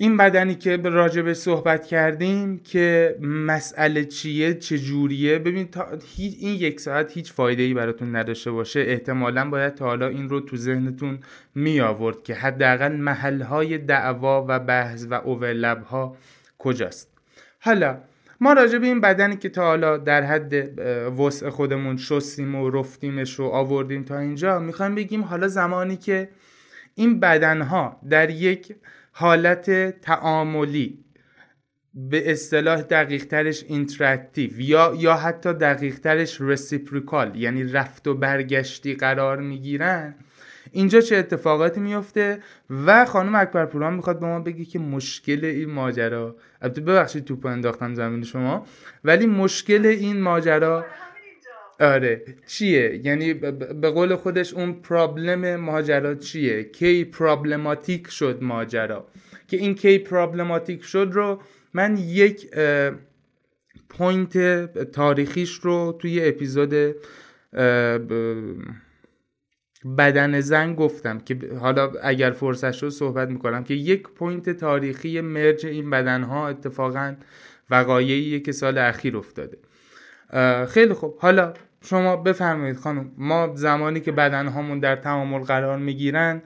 این 0.00 0.16
بدنی 0.16 0.54
که 0.54 0.76
راجبه 0.76 1.34
صحبت 1.34 1.86
کردیم 1.86 2.58
که 2.58 3.16
مسئله 3.20 4.04
چیه 4.04 4.54
چجوریه 4.54 5.38
ببین 5.38 5.68
تا 5.68 5.86
این 6.18 6.54
یک 6.54 6.80
ساعت 6.80 7.12
هیچ 7.12 7.32
فایده 7.32 7.62
ای 7.62 7.74
براتون 7.74 8.16
نداشته 8.16 8.50
باشه. 8.50 8.80
احتمالا 8.80 9.50
باید 9.50 9.74
تا 9.74 9.84
حالا 9.84 10.08
این 10.08 10.28
رو 10.28 10.40
تو 10.40 10.56
ذهنتون 10.56 11.18
می 11.54 11.80
آورد 11.80 12.22
که 12.22 12.34
حداقل 12.34 12.92
محلهای 12.92 13.78
دعوا 13.78 14.44
و 14.48 14.58
بحث 14.58 15.06
و 15.10 15.14
اوورلب 15.14 15.82
ها 15.82 16.16
کجاست. 16.58 17.08
حالا 17.60 17.98
ما 18.40 18.52
راجع 18.52 18.78
به 18.78 18.86
این 18.86 19.00
بدنی 19.00 19.36
که 19.36 19.48
تا 19.48 19.62
حالا 19.62 19.96
در 19.96 20.22
حد 20.22 20.78
وسع 21.20 21.50
خودمون 21.50 21.96
شستیم 21.96 22.54
و 22.54 22.70
رفتیمش 22.70 23.40
و 23.40 23.44
آوردیم 23.44 24.04
تا 24.04 24.18
اینجا 24.18 24.58
می‌خوایم 24.58 24.94
بگیم 24.94 25.22
حالا 25.22 25.48
زمانی 25.48 25.96
که 25.96 26.28
این 26.94 27.20
بدنها 27.20 28.00
در 28.10 28.30
یک 28.30 28.74
حالت 29.12 30.00
تعاملی 30.00 31.04
به 31.94 32.32
اصطلاح 32.32 32.82
دقیق 32.82 33.24
ترش 33.24 33.64
interactive 33.68 34.60
یا 34.60 34.94
یا 34.98 35.14
حتی 35.14 35.52
دقیق 35.52 35.98
ترش 35.98 36.40
reciprocal 36.40 37.36
یعنی 37.36 37.64
رفت 37.64 38.08
و 38.08 38.14
برگشتی 38.14 38.94
قرار 38.94 39.40
می‌گیرن 39.40 40.14
اینجا 40.72 41.00
چه 41.00 41.16
اتفاقاتی 41.16 41.80
میفته 41.80 42.38
و 42.86 43.04
خانم 43.04 43.34
اکبرپوران 43.34 43.94
می‌خواد 43.94 44.20
به 44.20 44.26
ما 44.26 44.40
بگی 44.40 44.64
که 44.64 44.78
مشکل 44.78 45.44
این 45.44 45.70
ماجرا 45.70 46.36
البته 46.62 46.80
ببخشید 46.80 47.24
توپ 47.24 47.46
انداختم 47.46 47.94
زمین 47.94 48.22
شما 48.22 48.66
ولی 49.04 49.26
مشکل 49.26 49.86
این 49.86 50.20
ماجرا 50.20 50.84
آره 51.80 52.24
چیه؟ 52.46 53.00
یعنی 53.04 53.34
به 53.34 53.90
قول 53.90 54.16
خودش 54.16 54.54
اون 54.54 54.72
problem 54.72 55.56
ماجرا 55.56 56.14
چیه؟ 56.14 56.62
کی 56.62 57.04
problematic 57.04 58.10
شد 58.10 58.38
ماجرا؟ 58.42 59.06
که 59.48 59.56
این 59.56 59.74
کی 59.74 59.98
problematic 59.98 60.84
شد 60.84 61.10
رو 61.12 61.40
من 61.74 61.96
یک 61.96 62.50
point 63.88 64.64
تاریخیش 64.92 65.54
رو 65.54 65.98
توی 65.98 66.28
اپیزود 66.28 66.74
بدن 69.98 70.40
زن 70.40 70.74
گفتم 70.74 71.18
که 71.18 71.38
حالا 71.60 71.92
اگر 72.02 72.30
فرصت 72.30 72.72
شد 72.72 72.88
صحبت 72.88 73.28
می‌کنم 73.28 73.64
که 73.64 73.74
یک 73.74 74.02
point 74.02 74.50
تاریخی 74.50 75.20
merge 75.20 75.66
این 75.66 75.90
بدن 75.90 76.22
ها 76.22 76.48
اتفاقا 76.48 77.14
وقایعیه 77.70 78.40
که 78.40 78.52
سال 78.52 78.78
اخیر 78.78 79.16
افتاده. 79.16 79.58
خیلی 80.66 80.94
خوب. 80.94 81.18
حالا 81.18 81.54
شما 81.82 82.16
بفرمایید 82.16 82.76
خانم 82.76 83.12
ما 83.16 83.52
زمانی 83.54 84.00
که 84.00 84.12
بدن 84.12 84.48
هامون 84.48 84.80
در 84.80 84.96
تعامل 84.96 85.40
قرار 85.40 85.78
می‌گیرن 85.78 86.42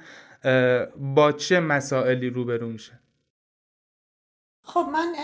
با 0.96 1.32
چه 1.32 1.60
مسائلی 1.60 2.30
روبرو 2.30 2.68
میشه 2.68 3.01
خب 4.64 4.86
من 4.92 5.14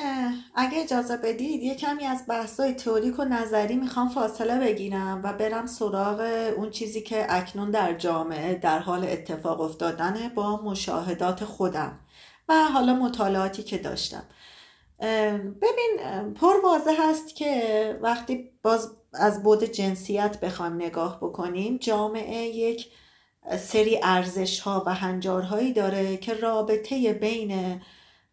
اگه 0.54 0.78
اجازه 0.78 1.16
بدید 1.16 1.62
یه 1.62 1.74
کمی 1.74 2.04
از 2.04 2.24
بحثای 2.28 2.72
تئوریک 2.72 3.18
و 3.18 3.24
نظری 3.24 3.76
می‌خوام 3.76 4.08
فاصله 4.08 4.58
بگیرم 4.58 5.20
و 5.24 5.32
برم 5.32 5.66
سراغ 5.66 6.20
اون 6.56 6.70
چیزی 6.70 7.02
که 7.02 7.26
اکنون 7.28 7.70
در 7.70 7.94
جامعه 7.94 8.54
در 8.54 8.78
حال 8.78 9.04
اتفاق 9.04 9.60
افتادنه 9.60 10.28
با 10.28 10.62
مشاهدات 10.62 11.44
خودم 11.44 11.98
و 12.48 12.64
حالا 12.64 12.94
مطالعاتی 12.94 13.62
که 13.62 13.78
داشتم. 13.78 14.24
ببین 15.62 16.00
پر 16.34 16.54
واضح 16.64 16.96
هست 16.98 17.36
که 17.36 17.98
وقتی 18.02 18.50
باز 18.62 18.96
از 19.14 19.42
بود 19.42 19.64
جنسیت 19.64 20.40
بخوایم 20.40 20.74
نگاه 20.74 21.16
بکنیم 21.16 21.76
جامعه 21.76 22.36
یک 22.36 22.90
سری 23.58 24.00
ارزش 24.02 24.60
ها 24.60 24.82
و 24.86 24.94
هنجارهایی 24.94 25.72
داره 25.72 26.16
که 26.16 26.34
رابطه 26.34 27.12
بین 27.12 27.80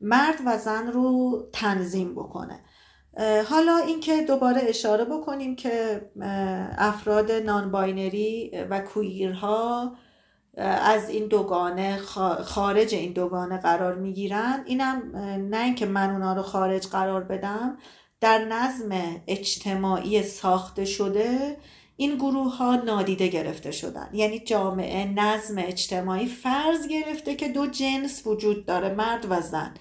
مرد 0.01 0.35
و 0.45 0.57
زن 0.57 0.87
رو 0.87 1.41
تنظیم 1.53 2.15
بکنه. 2.15 2.59
حالا 3.49 3.77
اینکه 3.77 4.21
دوباره 4.21 4.61
اشاره 4.67 5.05
بکنیم 5.05 5.55
که 5.55 6.01
افراد 6.77 7.31
نان 7.31 7.71
باینری 7.71 8.51
و 8.69 8.79
کویرها 8.79 9.95
از 10.57 11.09
این 11.09 11.27
دوگانه 11.27 11.97
خارج 12.43 12.93
این 12.93 13.13
دوگانه 13.13 13.57
قرار 13.57 13.95
می‌گیرن. 13.95 14.63
اینم 14.65 15.17
نه 15.49 15.63
اینکه 15.63 15.85
من 15.85 16.09
اونا 16.09 16.33
رو 16.33 16.41
خارج 16.41 16.87
قرار 16.87 17.23
بدم 17.23 17.77
در 18.21 18.45
نظم 18.45 19.21
اجتماعی 19.27 20.23
ساخته 20.23 20.85
شده 20.85 21.57
این 21.97 22.15
گروه 22.15 22.57
ها 22.57 22.75
نادیده 22.75 23.27
گرفته 23.27 23.71
شدن. 23.71 24.09
یعنی 24.13 24.39
جامعه 24.39 25.05
نظم 25.05 25.55
اجتماعی 25.57 26.25
فرض 26.25 26.87
گرفته 26.87 27.35
که 27.35 27.47
دو 27.47 27.67
جنس 27.67 28.27
وجود 28.27 28.65
داره 28.65 28.93
مرد 28.93 29.25
و 29.29 29.41
زن. 29.41 29.73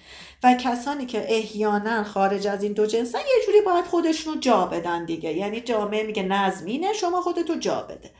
و 0.43 0.53
کسانی 0.53 1.05
که 1.05 1.25
احیانا 1.35 2.03
خارج 2.03 2.47
از 2.47 2.63
این 2.63 2.73
دو 2.73 2.85
جنسن 2.85 3.19
یه 3.19 3.45
جوری 3.45 3.61
باید 3.61 3.85
خودشونو 3.85 4.39
جا 4.39 4.65
بدن 4.65 5.05
دیگه. 5.05 5.33
یعنی 5.33 5.61
جامعه 5.61 6.03
میگه 6.03 6.23
نظم 6.23 6.65
اینه 6.65 6.93
شما 6.93 7.21
خودتو 7.21 7.55
جا 7.55 7.81
بده. 7.81 8.11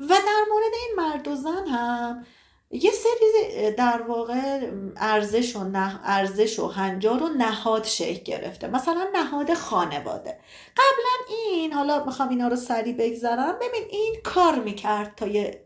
و 0.00 0.08
در 0.08 0.44
مورد 0.50 0.72
این 0.74 0.96
مرد 0.96 1.28
و 1.28 1.36
زن 1.36 1.66
هم 1.66 2.24
یه 2.70 2.90
سری 2.90 3.70
در 3.70 4.02
واقع 4.02 4.70
ارزش 4.96 5.56
و 5.56 5.64
نه 5.64 6.00
ارزش 6.04 6.58
و 6.58 6.66
هنجار 6.66 7.22
و 7.22 7.28
نهاد 7.28 7.84
شکل 7.84 8.22
گرفته. 8.22 8.68
مثلا 8.68 9.06
نهاد 9.14 9.54
خانواده. 9.54 10.38
قبلا 10.76 11.36
این 11.38 11.72
حالا 11.72 12.04
می‌خوام 12.04 12.28
اینا 12.28 12.48
رو 12.48 12.56
سریع 12.56 12.94
بگذرم. 12.94 13.56
ببین 13.56 13.84
این 13.90 14.16
کار 14.24 14.54
می‌کرد 14.58 15.14
تا 15.16 15.26
یه 15.26 15.64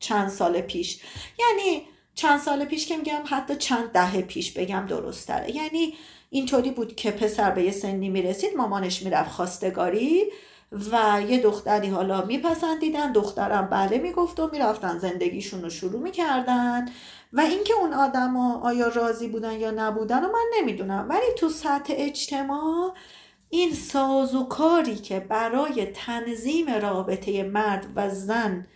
چند 0.00 0.28
سال 0.28 0.60
پیش. 0.60 1.00
یعنی 1.38 1.82
چند 2.14 2.40
سال 2.40 2.64
پیش 2.64 2.86
که 2.86 2.96
میگم 2.96 3.22
حتی 3.26 3.56
چند 3.56 3.92
دهه 3.92 4.22
پیش 4.22 4.52
بگم 4.52 4.86
درست 4.86 5.26
تره 5.26 5.56
یعنی 5.56 5.94
اینطوری 6.30 6.70
بود 6.70 6.96
که 6.96 7.10
پسر 7.10 7.50
به 7.50 7.62
یه 7.62 7.70
سنی 7.70 8.08
می‌رسید 8.08 8.56
مامانش 8.56 9.02
می‌رفت 9.02 9.30
خواستگاری. 9.30 10.32
و 10.72 11.22
یه 11.28 11.38
دختری 11.38 11.88
حالا 11.88 12.24
میپسندیدن 12.24 13.12
دخترم 13.12 13.68
بله 13.70 13.98
می‌گفت 13.98 14.40
و 14.40 14.48
می‌رفتن 14.52 14.98
زندگیشون 14.98 15.62
رو 15.62 15.70
شروع 15.70 16.00
می‌کردن. 16.02 16.88
و 17.32 17.40
اینکه 17.40 17.74
اون 17.74 17.92
آدما 17.92 18.60
آیا 18.60 18.88
راضی 18.88 19.28
بودن 19.28 19.60
یا 19.60 19.70
نبودن 19.70 20.24
و 20.24 20.28
من 20.28 20.44
نمی‌دونم. 20.58 21.06
ولی 21.08 21.26
تو 21.36 21.48
سطح 21.48 21.94
اجتماع 21.96 22.94
این 23.48 23.72
ساز 23.72 24.34
و 24.34 24.44
کاری 24.44 24.96
که 24.96 25.20
برای 25.20 25.86
تنظیم 25.86 26.70
رابطه 26.70 27.42
مرد 27.42 27.86
و 27.96 28.10
زن 28.10 28.66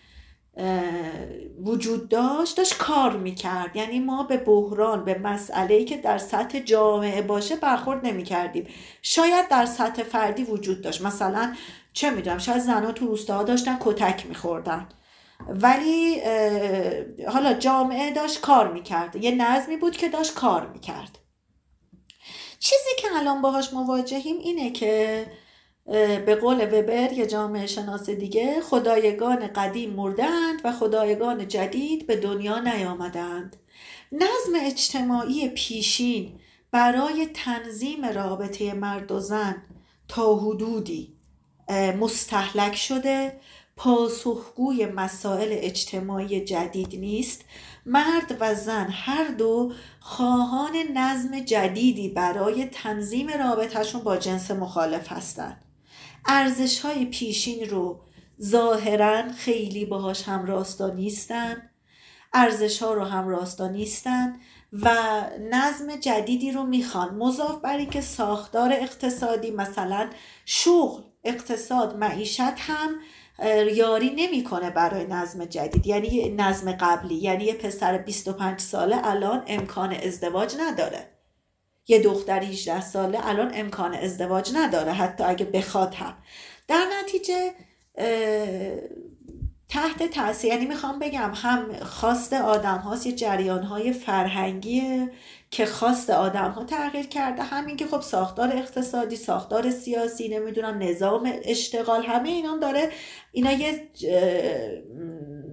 وجود 1.64 2.09
داشت 2.09 2.57
داشت 2.57 2.78
کار 2.78 3.16
می‌کرد. 3.16 3.76
یعنی 3.76 4.01
ما 4.01 4.22
به 4.22 4.36
بحران 4.36 5.05
به 5.05 5.18
مسئله 5.18 5.84
که 5.84 5.97
در 5.97 6.18
سطح 6.18 6.59
جامعه 6.59 7.22
باشه 7.22 7.57
برخورد 7.57 8.07
نمی‌کردیم. 8.07 8.66
شاید 9.03 9.49
در 9.49 9.66
سطح 9.66 10.03
فردی 10.03 10.45
وجود 10.45 10.82
داشت. 10.82 11.03
مثلا 11.03 11.55
چه 11.93 12.11
می‌دونم 12.11 12.38
شاید 12.38 12.59
زنها 12.59 12.93
تو 12.93 13.07
روستاها 13.07 13.43
داشتن 13.43 13.76
کتک 13.80 14.26
میخوردن. 14.26 14.88
ولی 15.49 16.20
حالا 17.28 17.53
جامعه 17.53 18.11
داشت 18.11 18.40
کار 18.40 18.72
می‌کرد. 18.72 19.16
یه 19.16 19.30
نظمی 19.30 19.76
بود 19.76 19.97
که 19.97 20.09
داشت 20.09 20.34
کار 20.34 20.66
می‌کرد. 20.66 21.18
چیزی 22.59 22.90
که 22.99 23.09
الان 23.16 23.43
باهاش 23.43 23.72
مواجهیم 23.72 24.38
اینه 24.38 24.70
که 24.70 25.26
به 26.26 26.38
قول 26.40 26.64
وبر 26.64 27.12
یه 27.12 27.26
جامعه 27.26 27.66
شناس 27.66 28.11
دیگه 28.11 28.61
خدایگان 28.61 29.47
قدیم 29.47 29.90
مردند 29.90 30.61
و 30.64 30.72
خدایگان 30.72 31.49
جدید 31.49 32.07
به 32.07 32.16
دنیا 32.16 32.59
نیامدند. 32.59 33.57
نظم 34.12 34.66
اجتماعی 34.66 35.49
پیشین 35.49 36.40
برای 36.70 37.26
تنظیم 37.34 38.05
رابطه 38.05 38.74
مرد 38.74 39.12
و 39.12 39.20
زن 39.20 39.62
تا 40.09 40.36
حدودی. 40.36 41.11
مستحلک 41.70 42.76
شده. 42.76 43.40
پاسخگوی 43.76 44.86
مسائل 44.86 45.48
اجتماعی 45.50 46.44
جدید 46.44 46.96
نیست. 46.96 47.44
مرد 47.86 48.36
و 48.40 48.54
زن 48.54 48.88
هر 48.90 49.28
دو 49.28 49.72
خواهان 50.00 50.72
نظم 50.94 51.40
جدیدی 51.40 52.08
برای 52.08 52.64
تنظیم 52.64 53.28
رابطهشون 53.28 54.00
با 54.00 54.16
جنس 54.16 54.50
مخالف 54.50 55.12
هستند 55.12 55.64
ارزش 56.26 56.80
های 56.80 57.04
پیشین 57.06 57.68
رو 57.68 58.00
ظاهرا 58.42 59.32
خیلی 59.32 59.84
باهاش 59.84 60.22
هم 60.22 60.44
راستا 60.44 60.88
نیستن. 60.88 61.70
ارزش 62.34 62.82
ها 62.82 62.94
رو 62.94 63.04
هم 63.04 63.28
راستا 63.28 63.68
نیستن 63.68 64.36
و 64.72 64.90
نظم 65.50 65.96
جدیدی 65.96 66.52
رو 66.52 66.62
می‌خوان. 66.62 67.14
مضاف 67.14 67.60
بر 67.60 67.76
اینکه 67.76 68.00
ساختار 68.00 68.72
اقتصادی 68.72 69.50
مثلا 69.50 70.10
شغل 70.44 71.02
اقتصاد 71.24 71.96
معیشت 71.96 72.40
هم 72.40 73.00
یاری 73.74 74.10
نمی‌کنه 74.16 74.70
برای 74.70 75.04
نظم 75.04 75.44
جدید. 75.44 75.86
یعنی 75.86 76.28
نظم 76.28 76.72
قبلی 76.72 77.14
یعنی 77.14 77.44
یه 77.44 77.54
پسر 77.54 77.98
25 77.98 78.60
ساله 78.60 79.08
الان 79.08 79.44
امکان 79.46 79.92
ازدواج 79.92 80.54
نداره. 80.60 81.08
یه 81.88 81.98
دختر 82.02 82.42
18 82.42 82.80
ساله 82.80 83.28
الان 83.28 83.50
امکان 83.54 83.94
ازدواج 83.94 84.50
نداره 84.54 84.92
حتی 84.92 85.24
اگه 85.24 85.44
بخواد 85.44 85.94
هم. 85.94 86.14
در 86.68 86.86
نتیجه 87.02 87.52
تحت 89.72 90.02
تاثیر 90.02 90.52
یعنی 90.52 90.66
می‌خوام 90.66 90.98
بگم 90.98 91.32
هم 91.34 91.72
خواست 91.82 92.32
آدم 92.32 92.78
هاست 92.78 93.06
یه 93.06 93.12
جریان 93.12 93.62
های 93.62 93.92
فرهنگی 93.92 95.08
که 95.50 95.66
خواست 95.66 96.10
آدم 96.10 96.50
ها 96.50 96.64
تغییر 96.64 97.06
کرده. 97.06 97.42
همین 97.42 97.76
که 97.76 97.86
خب 97.86 98.00
ساختار 98.00 98.56
اقتصادی 98.56 99.16
ساختار 99.16 99.70
سیاسی 99.70 100.28
نمی‌دونم 100.28 100.78
نظام 100.82 101.32
اشتغال 101.44 102.02
همه 102.02 102.28
اینا 102.28 102.56
داره. 102.56 102.90
اینا 103.32 103.52
یه 103.52 103.88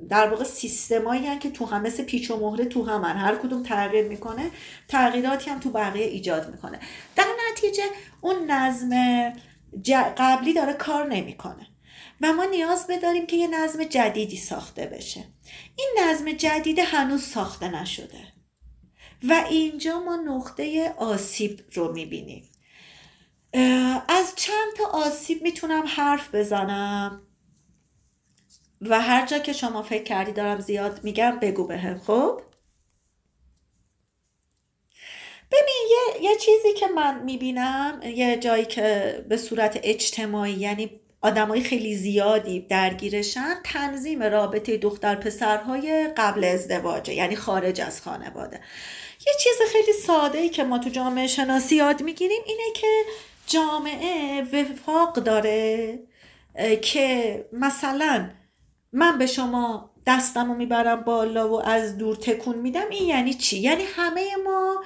در 0.09 0.27
واقع 0.29 0.43
سیستمایی 0.43 1.39
که 1.39 1.51
تو 1.51 1.65
هم 1.65 1.81
مثل 1.81 2.03
پیچ 2.03 2.31
و 2.31 2.37
مهره 2.37 2.65
تو 2.65 2.85
همن 2.85 3.17
هر 3.17 3.35
کدوم 3.35 3.63
تغییر 3.63 4.07
می‌کنه 4.07 4.51
تغییراتی 4.87 5.49
هم 5.49 5.59
تو 5.59 5.69
بقیه 5.69 6.05
ایجاد 6.05 6.51
می‌کنه. 6.51 6.79
در 7.15 7.25
نتیجه 7.51 7.83
اون 8.21 8.51
نظم 8.51 8.89
قبلی 10.17 10.53
داره 10.53 10.73
کار 10.73 11.07
نمی‌کنه. 11.07 11.67
و 12.21 12.33
ما 12.33 12.45
نیاز 12.45 12.87
بداریم 12.87 13.27
که 13.27 13.35
یه 13.35 13.47
نظم 13.47 13.83
جدیدی 13.83 14.37
ساخته 14.37 14.85
بشه. 14.85 15.25
این 15.75 15.89
نظم 15.99 16.31
جدید 16.31 16.79
هنوز 16.79 17.23
ساخته 17.23 17.81
نشده. 17.81 18.33
و 19.23 19.45
اینجا 19.49 19.99
ما 19.99 20.15
نقطه 20.15 20.95
آسیب 20.97 21.61
رو 21.73 21.93
می‌بینیم. 21.93 22.51
از 24.07 24.33
چند 24.35 24.73
تا 24.77 24.85
آسیب 24.85 25.41
می‌تونم 25.41 25.83
حرف 25.87 26.35
بزنم؟ 26.35 27.27
و 28.81 29.01
هر 29.01 29.25
جا 29.25 29.39
که 29.39 29.53
شما 29.53 29.83
فکر 29.83 30.03
کردی 30.03 30.31
دارم 30.31 30.59
زیاد 30.59 31.03
میگم 31.03 31.39
بگو 31.39 31.67
بهم 31.67 31.99
خب؟ 31.99 32.41
ببین 35.51 35.87
یه،, 35.89 36.23
یه 36.23 36.37
چیزی 36.37 36.73
که 36.73 36.87
من 36.87 37.23
می‌بینم 37.23 38.01
یه 38.03 38.37
جایی 38.37 38.65
که 38.65 39.25
به 39.29 39.37
صورت 39.37 39.79
اجتماعی 39.83 40.53
یعنی 40.53 41.01
آدمای 41.21 41.61
خیلی 41.61 41.95
زیادی 41.95 42.59
درگیرشن 42.59 43.55
تنظیم 43.63 44.23
رابطه 44.23 44.77
دختر 44.77 45.15
پسرهای 45.15 46.07
قبل 46.17 46.43
ازدواجه 46.43 47.13
یعنی 47.13 47.35
خارج 47.35 47.81
از 47.81 48.01
خانواده 48.01 48.59
یه 49.27 49.33
چیز 49.43 49.69
خیلی 49.71 49.93
ساده 49.93 50.37
ای 50.37 50.49
که 50.49 50.63
ما 50.63 50.77
تو 50.77 50.89
جامعه 50.89 51.27
شناسی 51.27 51.75
یاد 51.75 52.03
می‌گیریم 52.03 52.41
اینه 52.45 52.73
که 52.73 52.87
جامعه 53.47 54.41
وفاق 54.41 55.13
داره 55.13 55.99
که 56.81 57.45
مثلا 57.53 58.29
من 58.93 59.17
به 59.17 59.25
شما 59.25 59.91
دستم 60.07 60.47
رو 60.47 60.57
می‌برم 60.57 61.01
بالا 61.01 61.49
و 61.49 61.65
از 61.65 61.97
دور 61.97 62.15
تکون 62.15 62.55
میدم 62.55 62.89
این 62.89 63.07
یعنی 63.07 63.33
چی؟ 63.33 63.57
یعنی 63.59 63.83
همه 63.95 64.25
ما 64.43 64.83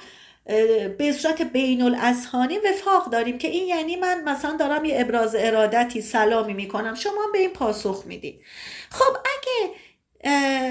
به 0.98 1.12
صورت 1.18 1.42
بین 1.42 1.82
الاسهانی 1.82 2.58
وفاق 2.58 3.10
داریم 3.10 3.38
که 3.38 3.48
این 3.48 3.68
یعنی 3.68 3.96
من 3.96 4.22
مثلا 4.24 4.56
دارم 4.56 4.84
یه 4.84 5.00
ابراز 5.00 5.34
ارادتی 5.38 6.00
سلامی 6.00 6.54
می‌کنم. 6.54 6.94
شما 6.94 7.26
به 7.32 7.38
این 7.38 7.50
پاسخ 7.50 8.02
می‌دید. 8.06 8.40
خب 8.90 9.16
اگه 9.16 9.70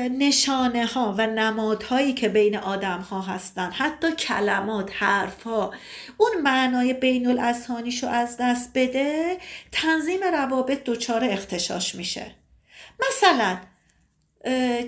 نشانه 0.09 0.85
ها 0.85 1.15
و 1.17 1.27
نمادهایی 1.27 2.13
که 2.13 2.29
بین 2.29 2.57
آدم 2.57 2.99
ها 2.99 3.21
هستن 3.21 3.71
حتی 3.71 4.11
کلمات 4.11 4.89
حرف 4.93 5.43
ها 5.43 5.73
اون 6.17 6.31
معنای 6.41 6.93
بین 6.93 7.37
رو 7.37 8.07
از 8.09 8.37
دست 8.39 8.71
بده 8.75 9.37
تنظیم 9.71 10.23
روابط 10.23 10.83
دچار 10.83 11.23
اختشاش 11.23 11.95
میشه. 11.95 12.35
مثلا 13.09 13.57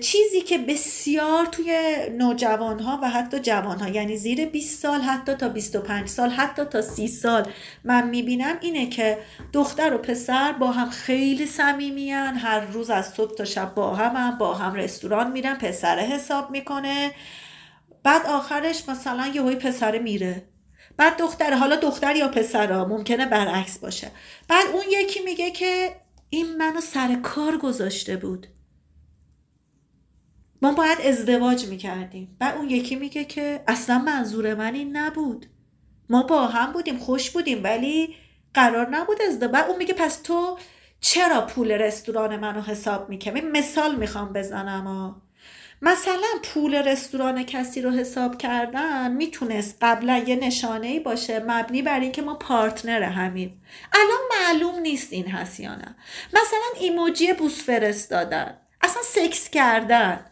چیزی 0.00 0.40
که 0.40 0.58
بسیار 0.58 1.46
توی 1.46 1.96
نوجوان 2.18 2.80
ها 2.80 3.00
و 3.02 3.10
حتی 3.10 3.38
جوان 3.38 3.78
ها 3.78 3.88
یعنی 3.88 4.16
زیر 4.16 4.46
20 4.46 4.82
سال 4.82 5.00
حتی 5.00 5.34
تا 5.34 5.48
25 5.48 6.08
سال 6.08 6.30
حتی 6.30 6.64
تا 6.64 6.82
30 6.82 7.08
سال 7.08 7.48
من 7.84 8.08
می‌بینم 8.08 8.56
اینه 8.60 8.86
که 8.86 9.18
دختر 9.52 9.94
و 9.94 9.98
پسر 9.98 10.52
با 10.52 10.72
هم 10.72 10.90
خیلی 10.90 11.46
صمیمیان 11.46 12.34
هر 12.34 12.60
روز 12.60 12.90
از 12.90 13.14
صبح 13.14 13.34
تا 13.34 13.44
شب 13.44 13.74
با 13.74 13.94
هم, 13.94 14.16
هم 14.16 14.38
با 14.38 14.54
هم 14.54 14.74
رستوران 14.74 15.32
میرن 15.32 15.54
پسر 15.54 15.98
حساب 15.98 16.50
می‌کنه. 16.50 17.12
بعد 18.02 18.26
آخرش 18.26 18.88
مثلا 18.88 19.26
یه 19.34 19.42
های 19.42 19.56
پسر 19.56 19.98
میره. 19.98 20.42
بعد 20.96 21.16
دختر 21.18 21.54
حالا 21.54 21.76
دختر 21.76 22.16
یا 22.16 22.28
پسر 22.28 22.84
ممکنه 22.84 23.26
برعکس 23.26 23.78
باشه. 23.78 24.10
بعد 24.48 24.66
اون 24.72 24.84
یکی 24.90 25.20
میگه 25.20 25.50
که 25.50 25.96
این 26.30 26.56
منو 26.56 26.80
سر 26.80 27.14
کار 27.14 27.56
گذاشته 27.58 28.16
بود. 28.16 28.46
ما 30.62 30.72
باید 30.72 31.00
ازدواج 31.00 31.66
می‌کردیم. 31.66 32.36
و 32.40 32.52
اون 32.56 32.70
یکی 32.70 32.96
میگه 32.96 33.24
که 33.24 33.62
اصلا 33.66 33.98
منظور 33.98 34.54
من 34.54 34.74
این 34.74 34.96
نبود. 34.96 35.46
ما 36.10 36.22
با 36.22 36.46
هم 36.46 36.72
بودیم 36.72 36.98
خوش 36.98 37.30
بودیم 37.30 37.64
ولی 37.64 38.16
قرار 38.54 38.88
نبود 38.88 39.22
ازدواج 39.22 39.64
اون 39.64 39.76
میگه 39.76 39.94
پس 39.94 40.16
تو 40.16 40.58
چرا 41.00 41.40
پول 41.40 41.72
رستوران 41.72 42.36
منو 42.36 42.60
حساب 42.60 43.08
می‌کنی؟ 43.08 43.40
مثال 43.40 43.94
می‌خوام 43.94 44.32
بزنم 44.32 44.86
ها. 44.86 45.22
مثلا 45.82 46.28
پول 46.42 46.74
رستوران 46.74 47.42
کسی 47.42 47.82
رو 47.82 47.90
حساب 47.90 48.38
کردن 48.38 49.12
می‌تونست 49.12 49.78
قبلا 49.82 50.24
یه 50.26 50.36
نشانه 50.36 50.86
ای 50.86 51.00
باشه 51.00 51.38
مبنی 51.38 51.82
بر 51.82 52.00
اینکه 52.00 52.22
ما 52.22 52.34
پارتنر 52.34 53.02
همیم. 53.02 53.62
الان 53.92 54.20
معلوم 54.40 54.80
نیست 54.80 55.12
این 55.12 55.28
هست 55.28 55.60
یا 55.60 55.74
نه. 55.74 55.96
مثلا 56.28 56.80
ایموجی 56.80 57.32
بوس 57.32 57.62
فرستادن 57.62 58.56
اصلا 58.80 59.02
سکس 59.02 59.50
کردن. 59.50 60.26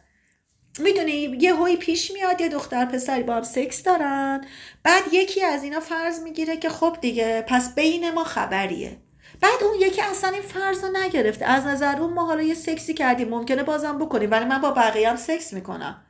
می‌دونی 0.78 1.36
یه 1.40 1.54
هویی 1.54 1.76
پیش 1.76 2.10
میاد 2.10 2.40
یه 2.40 2.48
دختر 2.48 2.84
پسری 2.84 3.22
با 3.22 3.34
هم 3.34 3.42
سکس 3.42 3.82
دارن. 3.82 4.44
بعد 4.82 5.02
یکی 5.12 5.44
از 5.44 5.62
اینا 5.62 5.80
فرض 5.80 6.20
می‌گیره 6.20 6.56
که 6.56 6.68
خب 6.68 6.96
دیگه 7.00 7.44
پس 7.48 7.74
بین 7.74 8.10
ما 8.10 8.24
خبریه. 8.24 8.96
بعد 9.40 9.62
اون 9.62 9.74
یکی 9.80 10.00
اصلا 10.02 10.30
این 10.30 10.42
فرض 10.42 10.84
رو 10.84 10.90
نگرفته. 10.96 11.44
از 11.44 11.66
نظر 11.66 11.96
اون 12.00 12.12
ما 12.12 12.26
حالا 12.26 12.42
یه 12.42 12.54
سکسی 12.54 12.94
کردیم 12.94 13.28
ممکنه 13.28 13.62
بازم 13.62 13.98
بکنیم 13.98 14.30
ولی 14.30 14.44
من 14.44 14.60
با 14.60 14.70
بقیه 14.70 15.10
هم 15.10 15.16
سکس 15.16 15.52
می‌کنم. 15.52 16.06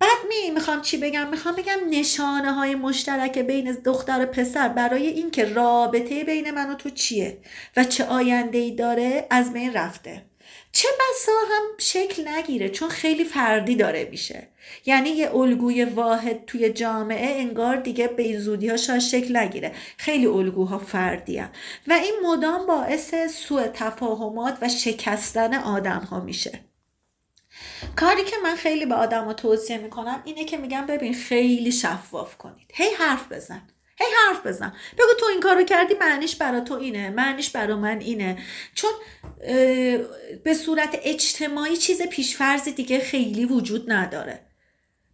بعد 0.00 0.18
می 0.28 0.50
می‌خوام 0.50 0.82
چی 0.82 0.96
بگم؟ 0.96 1.28
می‌خوام 1.28 1.54
بگم 1.54 1.78
نشانه 1.90 2.52
های 2.52 2.74
مشترک 2.74 3.38
بین 3.38 3.72
دختر 3.72 4.22
و 4.22 4.26
پسر 4.26 4.68
برای 4.68 5.06
اینکه 5.06 5.44
رابطه 5.44 6.24
بین 6.24 6.50
من 6.50 6.70
و 6.70 6.74
تو 6.74 6.90
چیه 6.90 7.38
و 7.76 7.84
چه 7.84 8.04
آینده 8.04 8.58
ای 8.58 8.74
داره 8.74 9.26
از 9.30 9.52
بین 9.52 9.72
رفته. 9.72 10.31
چه 10.72 10.88
بسا 10.88 11.32
هم 11.50 11.62
شکل 11.78 12.28
نگیره 12.28 12.68
چون 12.68 12.88
خیلی 12.88 13.24
فردی 13.24 13.76
داره 13.76 14.08
میشه. 14.10 14.48
یعنی 14.86 15.08
یه 15.10 15.34
الگوی 15.34 15.84
واحد 15.84 16.44
توی 16.46 16.70
جامعه 16.70 17.40
انگار 17.40 17.76
دیگه 17.76 18.08
به 18.08 18.38
زودی 18.38 18.68
ها 18.68 18.76
شکل 18.98 19.36
نگیره. 19.36 19.72
خیلی 19.96 20.26
الگوها 20.26 20.78
فردی 20.78 21.38
هم. 21.38 21.50
و 21.88 21.92
این 21.92 22.14
مدام 22.24 22.66
باعث 22.66 23.14
سوء 23.14 23.66
تفاهمات 23.74 24.58
و 24.62 24.68
شکستن 24.68 25.54
آدم 25.54 26.00
ها 26.10 26.20
میشه. 26.20 26.60
کاری 27.96 28.24
که 28.24 28.36
من 28.42 28.56
خیلی 28.56 28.86
به 28.86 28.94
آدم 28.94 29.24
ها 29.24 29.32
توصیه 29.32 29.78
می‌کنم 29.78 30.22
اینه 30.24 30.44
که 30.44 30.56
میگم 30.56 30.86
ببین 30.86 31.14
خیلی 31.14 31.72
شفاف 31.72 32.36
کنید. 32.38 32.70
هی 32.74 32.94
حرف 32.98 33.32
بزن. 33.32 33.62
هی 34.02 34.14
حرف 34.28 34.46
بزن. 34.46 34.74
بگو 34.98 35.08
تو 35.20 35.26
این 35.26 35.40
کارو 35.40 35.64
کردی 35.64 35.94
معنیش 36.00 36.36
برا 36.36 36.60
تو 36.60 36.74
اینه. 36.74 37.10
معنیش 37.10 37.50
برا 37.50 37.76
من 37.76 38.00
اینه. 38.00 38.38
چون 38.74 38.90
به 40.44 40.54
صورت 40.64 40.98
اجتماعی 41.02 41.76
چیز 41.76 42.02
پیشفرزی 42.02 42.72
دیگه 42.72 42.98
خیلی 43.00 43.44
وجود 43.44 43.92
نداره. 43.92 44.40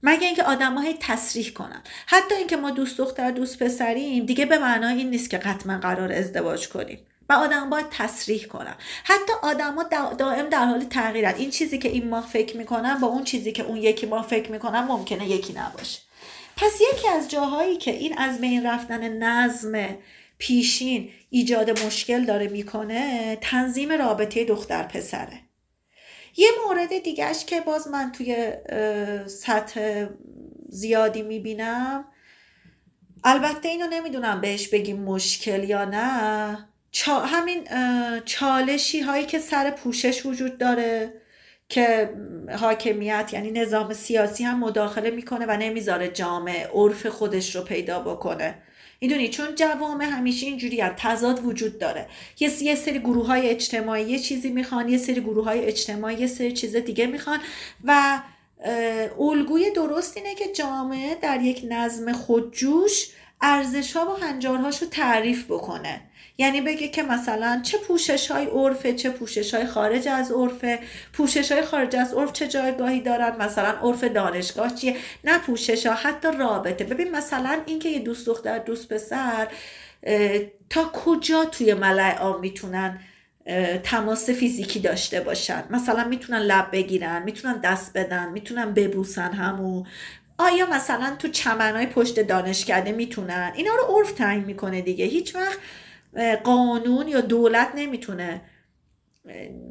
مگه 0.03 0.27
اینکه 0.27 0.43
آدم 0.43 0.79
هی 0.79 0.97
تصریح 1.01 1.53
کنن. 1.53 1.83
حتی 2.07 2.35
اینکه 2.35 2.57
ما 2.57 2.71
دوست 2.71 2.99
دختر 2.99 3.31
دوست 3.31 3.63
پسریم 3.63 4.27
دیگه 4.27 4.47
به 4.47 4.59
معنای 4.59 4.95
این 4.95 5.11
نیست 5.11 5.31
که 5.31 5.39
قطعا 5.39 5.79
قرار 5.83 6.13
ازدواج 6.13 6.69
کنیم. 6.69 7.07
و 7.29 7.33
آدم 7.33 7.71
باید 7.71 7.87
تصریح 7.91 8.47
کنن. 8.47 8.75
حتی 9.05 9.33
آدما 9.43 9.83
دائم 10.19 10.49
در 10.49 10.65
حال 10.65 10.85
تغییرن. 10.85 11.35
این 11.35 11.51
چیزی 11.51 11.79
که 11.79 11.89
این 11.89 12.09
ما 12.09 12.21
فکر 12.21 12.57
می‌کنن 12.57 12.99
با 13.01 13.07
اون 13.07 13.25
چیزی 13.25 13.53
که 13.53 13.63
اون 13.63 13.77
یکی 13.77 14.07
ما 14.07 14.23
فکر 14.23 14.53
می‌کنن 14.53 14.81
ممکنه 14.81 15.29
یکی 15.29 15.53
نباشه. 15.53 16.01
پس 16.61 16.81
یکی 16.93 17.09
از 17.09 17.31
جاهایی 17.31 17.77
که 17.77 17.91
این 17.91 18.19
از 18.19 18.41
بین 18.41 18.67
رفتن 18.67 19.09
نظم 19.23 19.97
پیشین 20.39 21.11
ایجاد 21.31 21.85
مشکل 21.85 22.25
داره 22.25 22.49
می‌کنه 22.49 23.37
تنظیم 23.41 23.93
رابطه 23.93 24.45
دختر 24.45 24.83
پسره. 24.83 25.41
یه 26.37 26.49
مورد 26.67 26.99
دیگهش 26.99 27.45
که 27.45 27.61
باز 27.61 27.89
من 27.89 28.13
توی 28.13 28.53
سطح 29.27 30.07
زیادی 30.69 31.23
می‌بینم 31.23 32.05
البته 33.25 33.69
اینو 33.69 33.87
نمی‌دونم 33.87 34.41
بهش 34.41 34.69
بگیم 34.69 35.01
مشکل 35.03 35.65
یا 35.65 35.85
نه. 35.85 36.69
همین 37.07 37.69
چالشی 38.25 39.01
هایی 39.01 39.27
که 39.27 39.39
سر 39.39 39.71
پوشش 39.71 40.27
وجود 40.27 40.59
داره. 40.59 41.13
که 41.69 42.11
حاکمیت 42.59 43.31
یعنی 43.33 43.51
نظام 43.51 43.93
سیاسی 43.93 44.45
هم 44.45 44.59
مداخله 44.59 45.11
می‌کنه 45.11 45.47
و 45.47 45.57
نمی‌ذاره 45.57 46.09
جامعه 46.09 46.69
عرف 46.75 47.07
خودش 47.07 47.57
رو 47.57 47.63
پیدا 47.63 48.01
بکنه. 48.01 48.55
می‌دونی؟ 49.01 49.29
چون 49.29 49.55
جوامع 49.55 50.05
همیشه 50.05 50.47
اینجوری 50.47 50.81
هم 50.81 50.95
تضاد 50.97 51.45
وجود 51.45 51.79
داره. 51.79 52.07
یه 52.41 52.75
سری 52.75 52.99
گروه 52.99 53.27
های 53.27 53.51
اجتماعی 53.51 54.05
یه 54.05 54.19
چیزی 54.19 54.51
می‌خوان 54.51 54.89
یه 54.89 54.99
سری 54.99 55.21
گروه 55.21 55.45
های 55.45 55.65
اجتماعی 55.65 56.17
یه 56.17 56.27
سری 56.27 56.53
چیز 56.53 56.77
دیگه 56.77 57.07
می‌خوان 57.07 57.39
و 57.85 58.21
الگوی 59.21 59.71
درست 59.71 60.17
اینه 60.17 60.35
که 60.35 60.53
جامعه 60.53 61.15
در 61.15 61.41
یک 61.41 61.63
نظم 61.69 62.13
خودجوش 62.13 63.11
ارزش 63.41 63.97
ها 63.97 64.15
و 64.15 64.25
هنجارهاش 64.25 64.83
رو 64.83 64.89
تعریف 64.89 65.45
بکنه. 65.45 66.01
یعنی 66.41 66.61
بگه 66.61 66.89
که 66.89 67.03
مثلا 67.03 67.61
چه 67.65 67.79
پوشش 67.79 68.31
های 68.31 68.47
عرفه 68.47 68.93
چه 68.93 69.11
پوشش 69.11 69.55
های 69.55 69.67
خارج 69.67 70.09
از 70.09 70.33
عرفه. 70.33 70.79
پوشش 71.13 71.53
های 71.53 71.63
خارج 71.63 71.97
از 71.97 72.15
عرف 72.15 72.33
چه 72.33 72.49
جایگاهی 72.49 73.01
دارن؟ 73.01 73.37
مثلا 73.37 73.69
عرف 73.83 74.05
دانشگاه 74.05 74.75
چیه؟ 74.75 74.97
نه 75.25 75.39
پوشش 75.39 75.87
ها 75.87 75.95
حتی 75.95 76.29
رابطه. 76.39 76.85
ببین 76.85 77.11
مثلا 77.11 77.61
اینکه 77.67 77.89
یه 77.89 77.99
دوست 77.99 78.27
دختر 78.27 78.59
دوست 78.59 78.93
پسر 78.93 79.49
تا 80.71 80.85
کجا 80.85 81.45
توی 81.45 81.75
ملع 81.75 82.19
عام 82.19 82.41
می‌تونن 82.41 83.01
تماس 83.83 84.31
فیزیکی 84.31 84.81
داشته 84.81 85.21
باشن؟ 85.21 85.65
مثلا 85.71 86.05
می‌تونن 86.05 86.39
لب 86.39 86.69
بگیرن 86.73 87.23
می‌تونن 87.23 87.61
دست 87.61 87.93
بدن 87.99 88.29
می‌تونن 88.29 88.75
ببوسن 88.75 89.33
همو. 89.33 89.85
آیا 90.39 90.67
مثلا 90.67 91.17
تو 91.19 91.29
چمنهای 91.29 91.87
پشت 91.87 92.21
دانشکده 92.21 92.93
می‌تونن؟ 92.93 93.53
اینا 93.55 93.73
رو 93.75 93.97
عرف 93.97 94.13
تعیین 94.13 94.45
می‌کنه 94.45 94.81
دیگه. 94.81 95.05
هیچ 95.05 95.35
وقت 95.35 95.59
قانون 96.45 97.09
یا 97.09 97.21
دولت 97.21 97.69
نمی‌تونه 97.75 98.41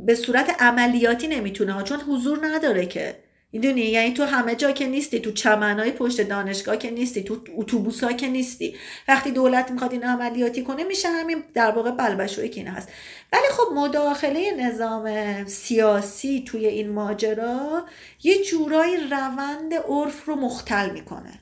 به 0.05 0.15
صورت 0.15 0.61
عملیاتی 0.61 1.27
نمی‌تونه 1.27 1.83
چون 1.83 1.99
حضور 1.99 2.39
نداره 2.45 2.85
که. 2.85 3.27
می‌دونی؟ 3.51 3.81
یعنی 3.81 4.13
تو 4.13 4.23
همه 4.23 4.55
جا 4.55 4.71
که 4.71 4.87
نیستی 4.87 5.19
تو 5.19 5.31
چمنهای 5.31 5.91
پشت 5.91 6.21
دانشگاه 6.21 6.77
که 6.77 6.91
نیستی 6.91 7.23
تو 7.23 7.37
اتوبوس 7.57 8.03
ها 8.03 8.13
که 8.13 8.27
نیستی. 8.27 8.75
وقتی 9.07 9.31
دولت 9.31 9.71
می‌خواد 9.71 9.91
این 9.91 10.03
عملیاتی 10.03 10.63
کنه 10.63 10.83
میشه 10.83 11.09
همین 11.09 11.43
در 11.53 11.71
واقع 11.71 11.91
بلبشوی 11.91 12.49
که 12.49 12.61
این 12.61 12.67
هست. 12.69 12.89
ولی 13.33 13.47
خب 13.51 13.73
مداخله 13.73 14.51
نظام 14.51 15.45
سیاسی 15.45 16.43
توی 16.47 16.65
این 16.67 16.89
ماجرا 16.89 17.85
یه 18.23 18.43
جورایی 18.43 18.97
روند 18.97 19.73
عرف 19.73 20.25
رو 20.25 20.35
مختل 20.35 20.89
می‌کنه. 20.89 21.41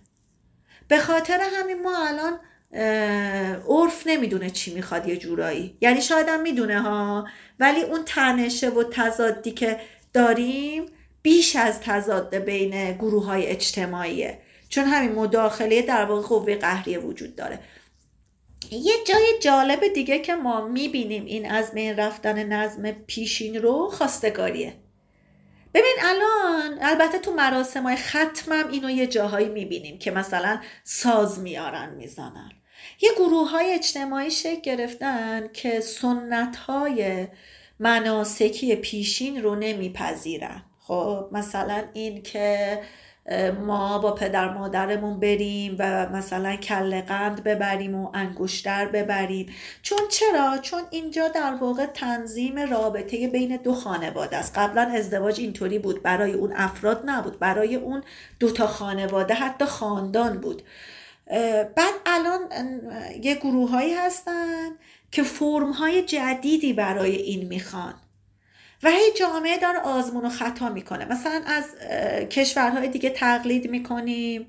به 0.88 0.98
خاطر 0.98 1.40
همین 1.54 1.82
ما 1.82 2.08
الان 2.08 2.40
عرف 3.70 4.04
نمی‌دونه 4.06 4.50
چی 4.50 4.74
می‌خواد 4.74 5.08
یه 5.08 5.18
جورایی. 5.18 5.78
یعنی 5.82 6.02
شاید 6.02 6.28
هم 6.30 6.42
می‌دونه 6.42 6.82
ها 6.82 7.28
ولی 7.60 7.82
اون 7.82 8.02
تنشه 8.06 8.70
و 8.70 8.84
تضادی 8.84 9.52
که 9.52 9.80
داریم 10.14 10.86
بیش 11.22 11.56
از 11.56 11.82
تضاد 11.82 12.36
بین 12.36 12.92
گروه 12.92 13.26
های 13.26 13.48
اجتماعیه. 13.48 14.40
چون 14.70 14.84
همین 14.84 15.12
مداخله 15.12 15.82
در 15.82 16.06
واقع 16.06 16.28
قوه 16.28 16.56
قهریه 16.56 17.00
وجود 17.00 17.36
داره. 17.36 17.60
یه 18.72 18.94
جای 19.08 19.34
جالب 19.42 19.88
دیگه 19.94 20.20
که 20.20 20.36
ما 20.36 20.68
می‌بینیم 20.68 21.26
این 21.26 21.52
از 21.52 21.72
بین 21.72 21.96
رفتن 21.96 22.44
نظم 22.44 22.92
پیشین 22.92 23.56
رو 23.62 23.90
خواستگاریه. 23.90 24.74
ببین 25.74 25.96
الان 26.02 26.78
البته 26.82 27.20
تو 27.20 27.34
مراسم 27.34 27.84
های 27.84 27.96
ختمم 27.96 28.68
اینو 28.72 28.90
یه 28.90 29.08
جاهایی 29.08 29.50
می‌بینیم 29.50 30.00
که 30.00 30.12
مثلا 30.12 30.60
ساز 30.84 31.40
میارن 31.40 31.96
می‌زنن. 31.96 32.52
یه 33.02 33.10
گروه 33.18 33.50
های 33.50 33.74
اجتماعی 33.74 34.32
شکل 34.32 34.62
گرفتن 34.62 35.50
که 35.54 35.80
سنت 35.80 36.56
های 36.56 37.28
مناسکی 37.80 38.76
پیشین 38.76 39.44
رو 39.44 39.56
نمیپذیرن. 39.56 40.62
خب 40.80 41.28
مثلا 41.32 41.84
این 41.94 42.24
که 42.24 42.80
ما 43.66 44.00
با 44.00 44.12
پدر 44.12 44.54
مادرمون 44.54 45.20
بریم 45.20 45.76
و 45.80 46.10
مثلا 46.10 46.56
کل 46.56 47.02
قند 47.02 47.44
ببریم 47.44 47.96
و 47.96 48.12
انگشتر 48.14 48.86
ببریم. 48.86 49.50
چون 49.82 50.00
چرا؟ 50.12 50.58
چون 50.62 50.82
اینجا 50.92 51.28
در 51.28 51.54
واقع 51.54 51.86
تنظیم 51.86 52.60
رابطه 52.60 53.28
بین 53.28 53.58
دو 53.58 53.74
خانواده 53.74 54.38
است. 54.38 54.58
قبلا 54.58 54.82
ازدواج 54.82 55.40
اینطوری 55.40 55.80
بود. 55.80 56.04
برای 56.04 56.34
اون 56.34 56.54
افراد 56.56 57.02
نبود. 57.06 57.40
برای 57.40 57.76
اون 57.76 58.04
دوتا 58.40 58.68
خانواده 58.68 59.34
حتی 59.34 59.66
خاندان 59.66 60.42
بود. 60.42 60.62
بعد 61.76 61.94
الان 62.06 62.42
یه 63.22 63.36
گروه 63.36 63.70
هایی 63.70 63.94
هستن 63.94 64.70
که 65.12 65.24
فرم 65.24 65.72
های 65.72 66.02
جدیدی 66.02 66.74
برای 66.74 67.16
این 67.16 67.48
می‌خوان. 67.48 67.94
و 68.84 68.90
هی 68.90 69.12
جامعه 69.20 69.58
داره 69.58 69.80
آزمون 69.80 70.26
و 70.26 70.30
خطا 70.30 70.70
می‌کنه. 70.70 71.06
مثلا 71.06 71.42
از 71.48 71.64
کشورهای 72.30 72.88
دیگه 72.88 73.10
تقلید 73.10 73.70
می‌کنیم. 73.70 74.48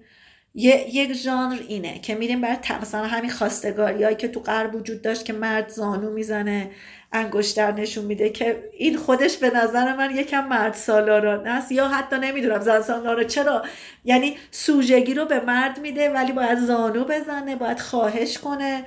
یک 0.54 1.12
ژانر 1.12 1.58
اینه 1.68 1.98
که 1.98 2.14
میریم 2.14 2.40
برای 2.40 2.56
مثلا 2.82 3.06
همین 3.06 3.30
خواستگاری 3.30 4.04
هایی 4.04 4.16
که 4.16 4.28
تو 4.28 4.40
غرب 4.40 4.74
وجود 4.74 5.02
داشت 5.02 5.24
که 5.24 5.32
مرد 5.32 5.68
زانو 5.68 6.10
می‌زنه. 6.10 6.70
انگشتر 7.12 7.72
نشون 7.72 8.04
میده 8.04 8.30
که 8.30 8.70
این 8.72 8.96
خودش 8.96 9.36
به 9.36 9.50
نظر 9.50 9.96
من 9.96 10.16
یکم 10.16 10.48
مرد 10.48 10.74
سالارانه 10.74 11.50
است 11.50 11.72
یا 11.72 11.88
حتی 11.88 12.16
نمی‌دونم 12.16 12.60
زن 12.60 12.82
سالارانه 12.82 13.24
چرا؟ 13.24 13.62
یعنی 14.04 14.36
سوژگی 14.50 15.14
رو 15.14 15.24
به 15.24 15.40
مرد 15.40 15.78
میده 15.80 16.10
ولی 16.10 16.32
باید 16.32 16.58
زانو 16.58 17.04
بزنه 17.04 17.56
باید 17.56 17.80
خواهش 17.80 18.38
کنه. 18.38 18.84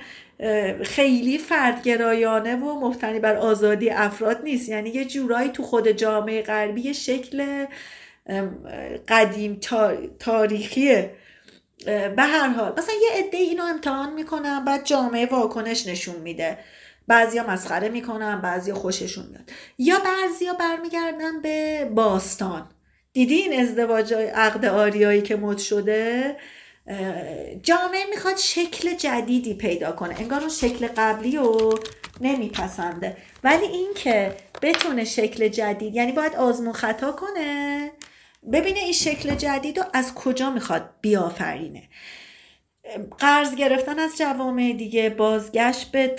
خیلی 0.82 1.38
فردگرایانه 1.38 2.56
و 2.56 2.80
مفتنی 2.80 3.18
بر 3.18 3.36
آزادی 3.36 3.90
افراد 3.90 4.42
نیست. 4.42 4.68
یعنی 4.68 4.90
یه 4.90 5.04
جورایی 5.04 5.48
تو 5.48 5.62
خود 5.62 5.88
جامعه 5.88 6.42
غربی 6.42 6.94
شکل 6.94 7.66
قدیم 9.08 9.60
تاریخیه. 10.18 11.10
به 11.86 12.22
هر 12.22 12.48
حال. 12.48 12.72
مثلا 12.78 12.94
یه 12.94 13.24
عده 13.24 13.36
اینو 13.36 13.62
امتحان 13.64 14.12
می‌کنن 14.12 14.64
بعد 14.64 14.84
جامعه 14.84 15.26
واکنش 15.26 15.86
نشون 15.86 16.16
میده. 16.16 16.58
بعضیا 17.08 17.46
مسخره 17.46 17.88
می‌کنن 17.88 18.40
بعضیا 18.40 18.74
خوششون 18.74 19.26
میاد. 19.26 19.50
یا 19.78 19.98
بعضیا 19.98 20.52
برمیگردن 20.52 21.42
به 21.42 21.84
باستان. 21.94 22.68
دیدی 23.12 23.34
این 23.34 23.60
ازدواج 23.60 24.14
عقد 24.14 24.64
آریایی 24.64 25.22
که 25.22 25.36
مد 25.36 25.58
شده؟ 25.58 26.36
جامعه 27.62 28.04
می‌خواد 28.10 28.36
شکل 28.36 28.94
جدیدی 28.94 29.54
پیدا 29.54 29.92
کنه. 29.92 30.14
انگار 30.20 30.40
اون 30.40 30.48
شکل 30.48 30.86
قبلی 30.96 31.36
رو 31.36 31.78
نمیپسنده. 32.20 33.16
ولی 33.44 33.66
اینکه 33.66 34.36
بتونه 34.62 35.04
شکل 35.04 35.48
جدید 35.48 35.94
یعنی 35.94 36.12
باید 36.12 36.34
آزمون 36.34 36.72
خطا 36.72 37.12
کنه. 37.12 37.90
ببینه 38.52 38.78
این 38.78 38.92
شکل 38.92 39.34
جدید 39.34 39.78
رو 39.78 39.84
از 39.92 40.14
کجا 40.14 40.50
می‌خواد 40.50 40.90
بیافرینه. 41.00 41.82
قرض 43.18 43.54
گرفتن 43.54 43.98
از 43.98 44.18
جوامع 44.18 44.72
دیگه 44.72 45.10
بازگشت 45.10 45.90
به 45.90 46.16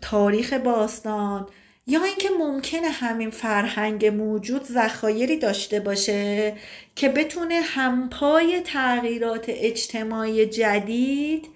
تاریخ 0.00 0.52
باستان 0.52 1.48
یا 1.86 2.04
اینکه 2.04 2.28
ممکنه 2.38 2.88
همین 2.88 3.30
فرهنگ 3.30 4.06
موجود 4.06 4.64
ذخایری 4.64 5.36
داشته 5.36 5.80
باشه 5.80 6.54
که 6.96 7.08
بتونه 7.08 7.60
همپای 7.60 8.60
تغییرات 8.60 9.44
اجتماعی 9.48 10.46
جدید 10.46 11.48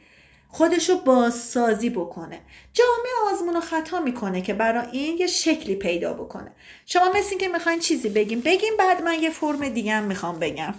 خودشو 0.48 1.04
بازسازی 1.04 1.90
بکنه. 1.90 2.40
جامعه 2.72 3.32
آزمون 3.34 3.56
و 3.56 3.60
خطا 3.60 4.00
می‌کنه 4.00 4.42
که 4.42 4.54
برای 4.54 4.86
این 4.92 5.18
یه 5.18 5.26
شکلی 5.26 5.74
پیدا 5.74 6.12
بکنه. 6.14 6.52
شما 6.86 7.12
مثل 7.14 7.36
که 7.36 7.48
می‌خواین 7.48 7.80
چیزی 7.80 8.08
بگیم 8.08 8.40
بگیم 8.40 8.76
بعد 8.78 9.02
من 9.02 9.22
یه 9.22 9.30
فرم 9.30 9.68
دیگه 9.68 9.92
هم 9.92 10.04
می‌خوام 10.04 10.38
بگم. 10.38 10.74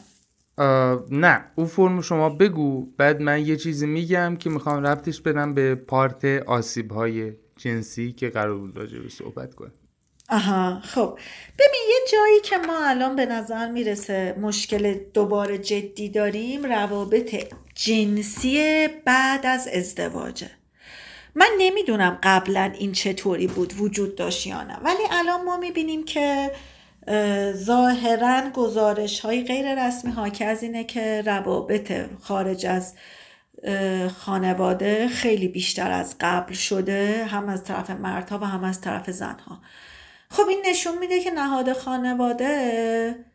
نه 1.11 1.45
اون 1.55 1.67
فرم 1.67 2.01
شما 2.01 2.29
بگو. 2.29 2.85
بعد 2.97 3.21
من 3.21 3.45
یه 3.45 3.55
چیزی 3.55 3.87
میگم 3.87 4.35
که 4.39 4.49
می‌خوام 4.49 4.83
ربطش 4.83 5.21
بدم 5.21 5.53
به 5.53 5.75
پارت 5.75 6.25
آسیب 6.25 6.91
های 6.91 7.33
جنسی 7.57 8.11
که 8.11 8.29
قرار 8.29 8.57
بود 8.57 8.77
راجع 8.77 8.99
به 8.99 9.09
صحبت 9.09 9.55
کنیم. 9.55 9.73
آها 10.29 10.79
خب. 10.83 11.19
ببین 11.59 11.81
یه 11.89 11.99
جایی 12.11 12.41
که 12.43 12.57
ما 12.57 12.85
الان 12.85 13.15
به 13.15 13.25
نظر 13.25 13.71
می‌رسه 13.71 14.35
مشکل 14.41 14.93
دوباره 15.13 15.57
جدی 15.57 16.09
داریم 16.09 16.65
روابط 16.65 17.35
جنسی 17.75 18.87
بعد 19.05 19.45
از 19.45 19.67
ازدواجه. 19.73 20.49
من 21.35 21.49
نمی‌دونم 21.57 22.19
قبلا 22.23 22.71
این 22.79 22.91
چطوری 22.91 23.47
بود 23.47 23.73
وجود 23.79 24.15
داشت 24.15 24.47
یا 24.47 24.63
نه. 24.63 24.77
ولی 24.77 25.03
الان 25.11 25.45
ما 25.45 25.57
می‌بینیم 25.57 26.03
که 26.03 26.51
ظاهرا 27.53 28.49
گزارش 28.53 29.19
های 29.19 29.43
غیر 29.43 29.87
رسمی 29.87 30.11
حاکی 30.11 30.43
از 30.43 30.63
اینه 30.63 30.83
که 30.83 31.21
روابط 31.25 31.93
خارج 32.21 32.65
از 32.65 32.93
خانواده 34.17 35.07
خیلی 35.07 35.47
بیشتر 35.47 35.91
از 35.91 36.15
قبل 36.19 36.53
شده 36.53 37.25
هم 37.25 37.49
از 37.49 37.63
طرف 37.63 37.89
مردها 37.89 38.39
و 38.39 38.43
هم 38.43 38.63
از 38.63 38.81
طرف 38.81 39.11
زنها. 39.11 39.61
خب 40.29 40.47
این 40.49 40.65
نشون 40.69 40.97
میده 40.97 41.19
که 41.19 41.31
نهاد 41.31 41.73
خانواده 41.73 43.25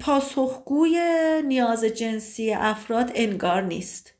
پاسخگوی 0.00 1.02
نیاز 1.46 1.84
جنسی 1.84 2.52
افراد 2.52 3.12
انگار 3.14 3.62
نیست. 3.62 4.14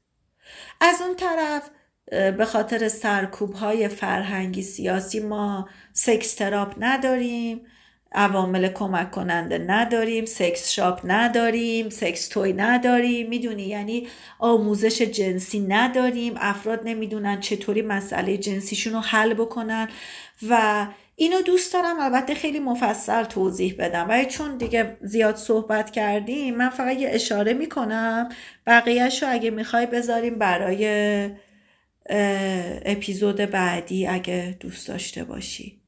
از 0.80 1.00
اون 1.00 1.16
طرف 1.16 1.70
به 2.10 2.44
خاطر 2.44 2.88
سرکوب 2.88 3.52
های 3.52 3.88
فرهنگی 3.88 4.62
سیاسی 4.62 5.20
ما 5.20 5.68
سکس 5.92 6.34
تراپ 6.34 6.74
نداریم. 6.78 7.66
عوامل 8.12 8.68
کمک 8.68 9.10
کننده 9.10 9.58
نداریم 9.58 10.24
سکس 10.24 10.70
شاپ 10.70 11.00
نداریم 11.04 11.88
سکس 11.88 12.28
توی 12.28 12.52
نداریم. 12.52 13.28
می‌دونی؟ 13.28 13.62
یعنی 13.62 14.08
آموزش 14.38 15.02
جنسی 15.02 15.60
نداریم. 15.60 16.34
افراد 16.36 16.80
نمی‌دونن 16.84 17.40
چطوری 17.40 17.82
مسئله 17.82 18.36
جنسیشون 18.36 18.92
رو 18.92 19.00
حل 19.00 19.34
بکنن. 19.34 19.88
و 20.48 20.86
اینو 21.16 21.42
دوست 21.42 21.72
دارم 21.72 22.00
البته 22.00 22.34
خیلی 22.34 22.58
مفصل 22.58 23.24
توضیح 23.24 23.74
بدم. 23.78 24.08
ولی 24.08 24.26
چون 24.26 24.56
دیگه 24.56 24.96
زیاد 25.02 25.36
صحبت 25.36 25.90
کردیم 25.90 26.54
من 26.54 26.68
فقط 26.68 26.96
یه 26.96 27.08
اشاره 27.12 27.52
می‌کنم. 27.52 28.28
بقیهش 28.66 29.22
رو 29.22 29.32
اگه 29.32 29.50
می‌خوای 29.50 29.86
بذاریم 29.86 30.38
برای 30.38 31.30
اپیزود 32.84 33.36
بعدی 33.36 34.06
اگه 34.06 34.56
دوست 34.60 34.88
داشته 34.88 35.24
باشی. 35.24 35.79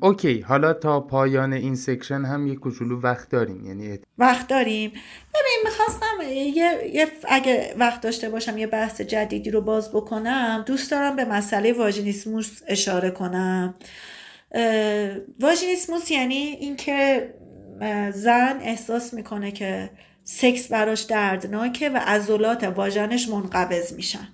OK. 0.00 0.40
حالا 0.40 0.72
تا 0.72 1.00
پایان 1.00 1.52
این 1.52 1.76
section 1.76 2.24
هم 2.24 2.46
یه 2.46 2.54
کوچولو 2.54 3.00
وقت 3.00 3.30
داریم. 3.30 3.66
یعنی 3.66 3.98
وقت 4.18 4.48
داریم. 4.48 4.90
ببین 5.34 5.58
می‌خواستم 5.64 6.22
یه،, 6.22 6.90
یه 6.94 7.06
اگه 7.28 7.74
وقت 7.78 8.00
داشته 8.00 8.28
باشم 8.28 8.58
یه 8.58 8.66
بحث 8.66 9.00
جدیدی 9.00 9.50
رو 9.50 9.60
باز 9.60 9.90
بکنم 9.90 10.64
دوست 10.66 10.90
دارم 10.90 11.16
به 11.16 11.24
مسئله 11.24 11.72
واژینیسموس 11.72 12.60
اشاره 12.68 13.10
کنم. 13.10 13.74
واژینیسموس 15.40 16.10
یعنی 16.10 16.34
اینکه 16.34 17.28
زن 18.14 18.58
احساس 18.62 19.14
می‌کنه 19.14 19.50
که 19.50 19.90
سکس 20.24 20.68
براش 20.68 21.02
دردناکه 21.02 21.90
و 21.90 21.96
عضلات 22.06 22.64
واژنش 22.64 23.28
منقبض 23.28 23.92
میشن. 23.92 24.28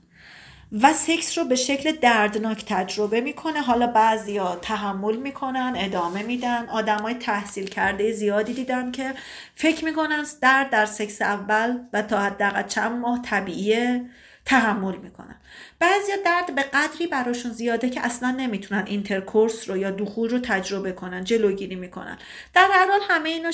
و 0.73 0.93
سکس 0.93 1.39
رو 1.39 1.45
به 1.45 1.55
شکل 1.55 1.93
دردناک 1.93 2.65
تجربه 2.65 3.21
می‌کنه. 3.21 3.61
حالا 3.61 3.87
بعضیا 3.87 4.57
تحمل 4.57 5.17
می‌کنن 5.17 5.73
ادامه 5.77 6.23
میدن. 6.23 6.67
های 7.03 7.15
تحصیل 7.15 7.67
کرده 7.69 8.13
زیادی 8.13 8.55
دیدم 8.55 8.93
که 8.93 9.15
فکر 9.55 9.85
می‌کنن 9.85 10.25
درد 10.43 10.71
در 10.71 10.87
سکس 10.87 11.23
اول 11.23 11.79
و 11.93 12.03
تا 12.03 12.21
حداقل 12.21 12.63
چند 12.63 12.93
ماه 13.01 13.23
طبیعیه 13.23 14.11
تحمل 14.45 14.97
می‌کنن. 14.97 15.37
بعضیا 15.81 16.17
درد 16.25 16.55
به 16.55 16.63
قدری 16.63 17.07
براشون 17.07 17.53
زیاده 17.53 17.91
که 17.91 18.01
اصلا 18.01 18.31
نمی‌تونن 18.31 18.85
intercourse 18.87 19.69
رو 19.69 19.77
یا 19.77 19.91
دخول 19.91 20.31
رو 20.31 20.39
تجربه 20.39 20.93
کنن 20.93 21.25
جلوگیری 21.25 21.75
می‌کنن. 21.75 22.19
در 22.55 22.69
هر 22.73 22.87
حال 22.91 23.01
همه 23.09 23.29
اینو 23.29 23.53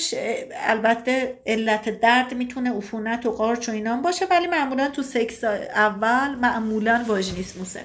البته 0.55 1.39
علت 1.47 2.01
درد 2.01 2.35
می‌تونه 2.35 2.77
عفونت 2.77 3.27
و 3.27 3.31
قارچ 3.31 3.69
و 3.69 3.73
اینام 3.73 4.03
باشه 4.03 4.27
ولی 4.31 4.47
معمولا 4.47 4.89
تو 4.89 5.03
سکس 5.03 5.45
اول 5.45 6.35
معمولا 6.35 7.05
واژنیسموسه 7.09 7.85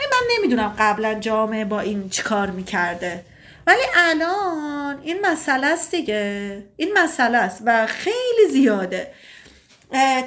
من 0.00 0.36
نمی‌دونم 0.38 0.74
قبلا 0.78 1.14
جامعه 1.14 1.64
با 1.64 1.80
این 1.80 2.08
چیکار 2.08 2.50
می‌کرده. 2.50 3.24
ولی 3.66 3.82
الان 3.96 5.00
این 5.02 5.26
مسئله 5.26 5.66
است 5.66 5.90
دیگه. 5.90 6.62
این 6.76 6.92
مسئله 6.96 7.38
است 7.38 7.62
و 7.66 7.86
خیلی 7.86 8.50
زیاده. 8.50 9.12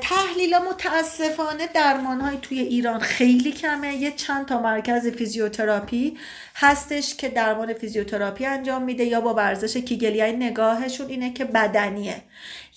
تحلیل 0.02 0.57
متاسفانه 0.57 1.68
درمان 1.68 2.22
های 2.22 2.38
توی 2.41 2.60
ایران 2.60 2.99
خیلی 2.99 3.52
کمه. 3.52 3.95
یه 3.95 4.11
چند 4.11 4.45
تا 4.45 4.61
مرکز 4.61 5.07
فیزیوتراپی 5.07 6.18
هستش 6.56 7.15
که 7.15 7.30
درمان 7.30 7.73
فیزیوتراپی 7.73 8.45
انجام 8.45 8.84
میده 8.84 9.03
یا 9.03 9.22
با 9.22 9.34
ورزش 9.34 9.77
کگلی 9.78 10.32
نگاهشون 10.31 11.07
اینه 11.07 11.34
که 11.34 11.45
بدنیه. 11.45 12.22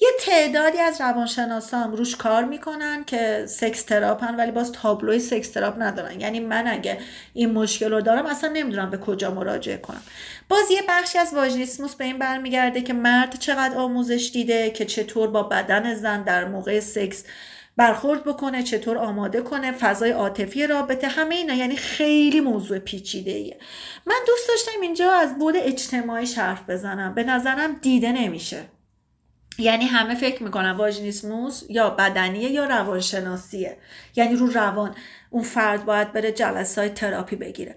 یه 0.03 0.09
تعدادی 0.21 0.79
از 0.79 1.01
روانشناسا 1.01 1.79
هم 1.79 1.93
روش 1.93 2.17
کار 2.17 2.45
می‌کنن 2.45 3.05
که 3.05 3.45
سکس 3.49 3.83
تراپن 3.83 4.37
ولی 4.37 4.51
باز 4.51 4.73
تابلوی 4.73 5.19
سکس 5.19 5.51
تراپ 5.51 5.75
ندارن. 5.79 6.21
یعنی 6.21 6.41
من 6.41 6.67
اگه 6.67 6.99
این 7.35 7.51
مشکل 7.51 7.91
رو 7.91 8.01
دارم 8.01 8.27
اصلا 8.27 8.51
نمی‌دونم 8.51 8.91
به 8.91 8.99
کجا 8.99 9.31
مراجعه 9.31 9.77
کنم. 9.77 10.03
باز 10.49 10.71
یه 10.71 10.83
بخشی 10.89 11.19
از 11.19 11.35
واژینیسموس 11.35 11.95
به 11.95 12.05
این 12.05 12.19
برمیگرده 12.19 12.81
که 12.83 12.93
مرد 12.93 13.39
چقدر 13.39 13.79
آموزش 13.79 14.31
دیده 14.33 14.71
که 14.71 14.85
چطور 14.85 15.29
با 15.31 15.43
بدن 15.43 15.95
زن 15.95 16.23
در 16.23 16.45
موقع 16.45 16.81
سکس 16.81 17.25
برخورد 17.77 18.25
بکنه 18.25 18.63
چطور 18.63 18.99
آماده 18.99 19.41
کنه 19.41 19.73
فضای 19.73 20.11
عاطفی 20.11 20.67
رابطه 20.67 21.09
همه 21.09 21.35
اینا. 21.35 21.55
یعنی 21.55 21.77
خیلی 21.77 22.41
موضوع 22.41 22.79
پیچیده 22.79 23.31
ایه 23.31 23.59
من 24.07 24.17
دوست 24.27 24.49
داشتم 24.49 24.81
اینجا 24.81 25.13
از 25.13 25.39
بود 25.39 25.55
اجتماعی 25.57 26.27
حرف 26.27 26.71
بزنم. 26.71 27.15
به 27.15 27.25
نظرم 27.25 27.73
دیده 27.83 28.13
نمیشه. 28.13 28.59
یعنی 29.59 29.85
همه 29.85 30.15
فکر 30.15 30.43
می‌کنن 30.43 30.71
واژنیسموس 30.71 31.63
یا 31.69 31.91
بدنیه 31.91 32.51
یا 32.51 32.65
روانشناسیه. 32.65 33.77
یعنی 34.17 34.37
رو 34.37 34.47
روان 34.47 34.95
اون 35.31 35.43
فرد 35.43 35.85
باید 35.85 36.13
بره 36.13 36.33
جلسای 36.33 36.89
تراپی 36.89 37.37
بگیره. 37.37 37.77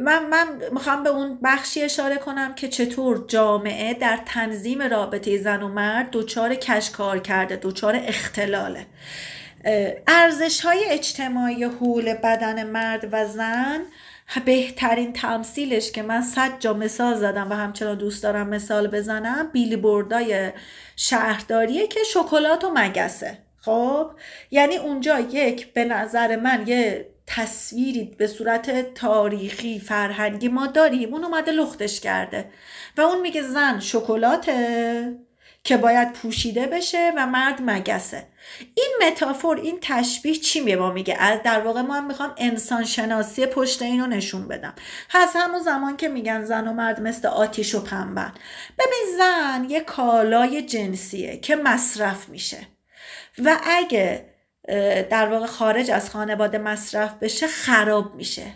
من, 0.00 0.26
من 0.26 0.46
می‌خوام 0.72 1.02
به 1.02 1.10
اون 1.10 1.38
بخشی 1.44 1.82
اشاره 1.82 2.16
کنم 2.16 2.54
که 2.54 2.68
چطور 2.68 3.24
جامعه 3.28 3.94
در 3.94 4.18
تنظیم 4.26 4.82
رابطه 4.82 5.38
زن 5.38 5.62
و 5.62 5.68
مرد 5.68 6.08
دچار 6.12 6.54
کشکار 6.54 7.18
کرده 7.18 7.58
دچار 7.62 8.00
اختلاله. 8.06 8.86
ارزش 10.06 10.60
های 10.60 10.84
اجتماعی 10.88 11.64
حول 11.64 12.14
بدن 12.14 12.70
مرد 12.70 13.08
و 13.12 13.26
زن 13.26 13.80
بهترین 14.44 15.12
تمثیلش 15.12 15.92
که 15.92 16.02
من 16.02 16.22
صد 16.22 16.58
جا 16.60 16.74
مثال 16.74 17.14
زدم 17.14 17.50
و 17.50 17.54
همچنان 17.54 17.98
دوست 17.98 18.22
دارم 18.22 18.48
مثال 18.48 18.86
بزنم 18.86 19.50
بیلی 19.52 19.76
بردای 19.76 20.50
شهرداریه 20.96 21.86
که 21.86 22.00
شکلات 22.12 22.64
و 22.64 22.70
مگسه. 22.74 23.38
خب؟ 23.58 24.10
یعنی 24.50 24.76
اونجا 24.76 25.20
یک 25.20 25.72
به 25.72 25.84
نظر 25.84 26.36
من 26.36 26.64
یه 26.66 27.12
تصویری 27.26 28.04
به 28.18 28.26
صورت 28.26 28.94
تاریخی 28.94 29.78
فرهنگی 29.78 30.48
ما 30.48 30.66
داریم. 30.66 31.14
اون 31.14 31.24
اومده 31.24 31.52
لختش 31.52 32.00
کرده. 32.00 32.50
و 32.96 33.00
اون 33.00 33.20
میگه 33.20 33.42
زن 33.42 33.80
شکلاته. 33.80 35.18
که 35.64 35.76
باید 35.76 36.12
پوشیده 36.12 36.66
بشه 36.66 37.12
و 37.16 37.26
مرد 37.26 37.60
مگسه. 37.62 38.26
این 38.74 38.92
متافور 39.02 39.56
این 39.56 39.78
تشبیه 39.80 40.34
چی 40.34 40.60
به 40.60 40.76
ما 40.76 40.90
میگه 40.90 41.16
از 41.20 41.42
در 41.44 41.60
واقع 41.60 41.80
ما 41.80 41.94
هم 41.94 42.06
می‌خوام 42.06 42.34
انسان 42.36 42.84
شناسی 42.84 43.46
پشت 43.46 43.82
اینو 43.82 44.06
نشون 44.06 44.48
بدم. 44.48 44.74
از 45.14 45.30
همون 45.34 45.60
زمان 45.60 45.96
که 45.96 46.08
میگن 46.08 46.44
زن 46.44 46.68
و 46.68 46.72
مرد 46.72 47.00
مثل 47.00 47.28
آتیش 47.28 47.74
و 47.74 47.80
پنبن 47.80 48.32
ببین 48.78 49.16
زن 49.18 49.66
یه 49.68 49.80
کالای 49.80 50.62
جنسیه 50.62 51.36
که 51.36 51.56
مصرف 51.56 52.28
میشه. 52.28 52.58
و 53.38 53.60
اگه 53.64 54.32
در 55.10 55.28
واقع 55.28 55.46
خارج 55.46 55.90
از 55.90 56.10
خانواده 56.10 56.58
مصرف 56.58 57.14
بشه 57.14 57.46
خراب 57.46 58.14
میشه. 58.14 58.52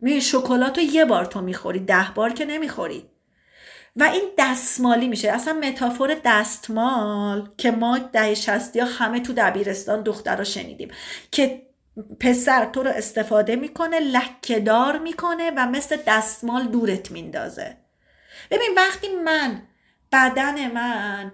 می 0.00 0.20
شکلات 0.20 0.78
رو 0.78 0.84
یه 0.84 1.04
بار 1.04 1.24
تو 1.24 1.40
می‌خوری 1.40 1.80
ده 1.80 2.06
بار 2.14 2.32
که 2.32 2.44
نمی‌خوری. 2.44 3.10
و 3.96 4.02
این 4.02 4.30
دستمالی 4.38 5.08
میشه. 5.08 5.30
اصلا 5.30 5.52
متافور 5.52 6.16
دستمال 6.24 7.48
که 7.56 7.70
ما 7.70 7.98
ده 7.98 8.34
شستی 8.34 8.80
ها 8.80 8.86
همه 8.86 9.20
تو 9.20 9.32
دبیرستان 9.32 10.02
دخترها 10.02 10.44
شنیدیم 10.44 10.90
که 11.30 11.62
پسر 12.20 12.64
تو 12.64 12.82
رو 12.82 12.90
استفاده 12.90 13.56
می‌کنه 13.56 14.00
لکهدار 14.00 14.98
می‌کنه 14.98 15.50
و 15.56 15.66
مثل 15.66 15.96
دستمال 16.06 16.66
دورت 16.66 17.10
میندازه. 17.10 17.76
ببین 18.50 18.70
وقتی 18.76 19.08
من 19.24 19.62
بدن 20.12 20.72
من 20.72 21.32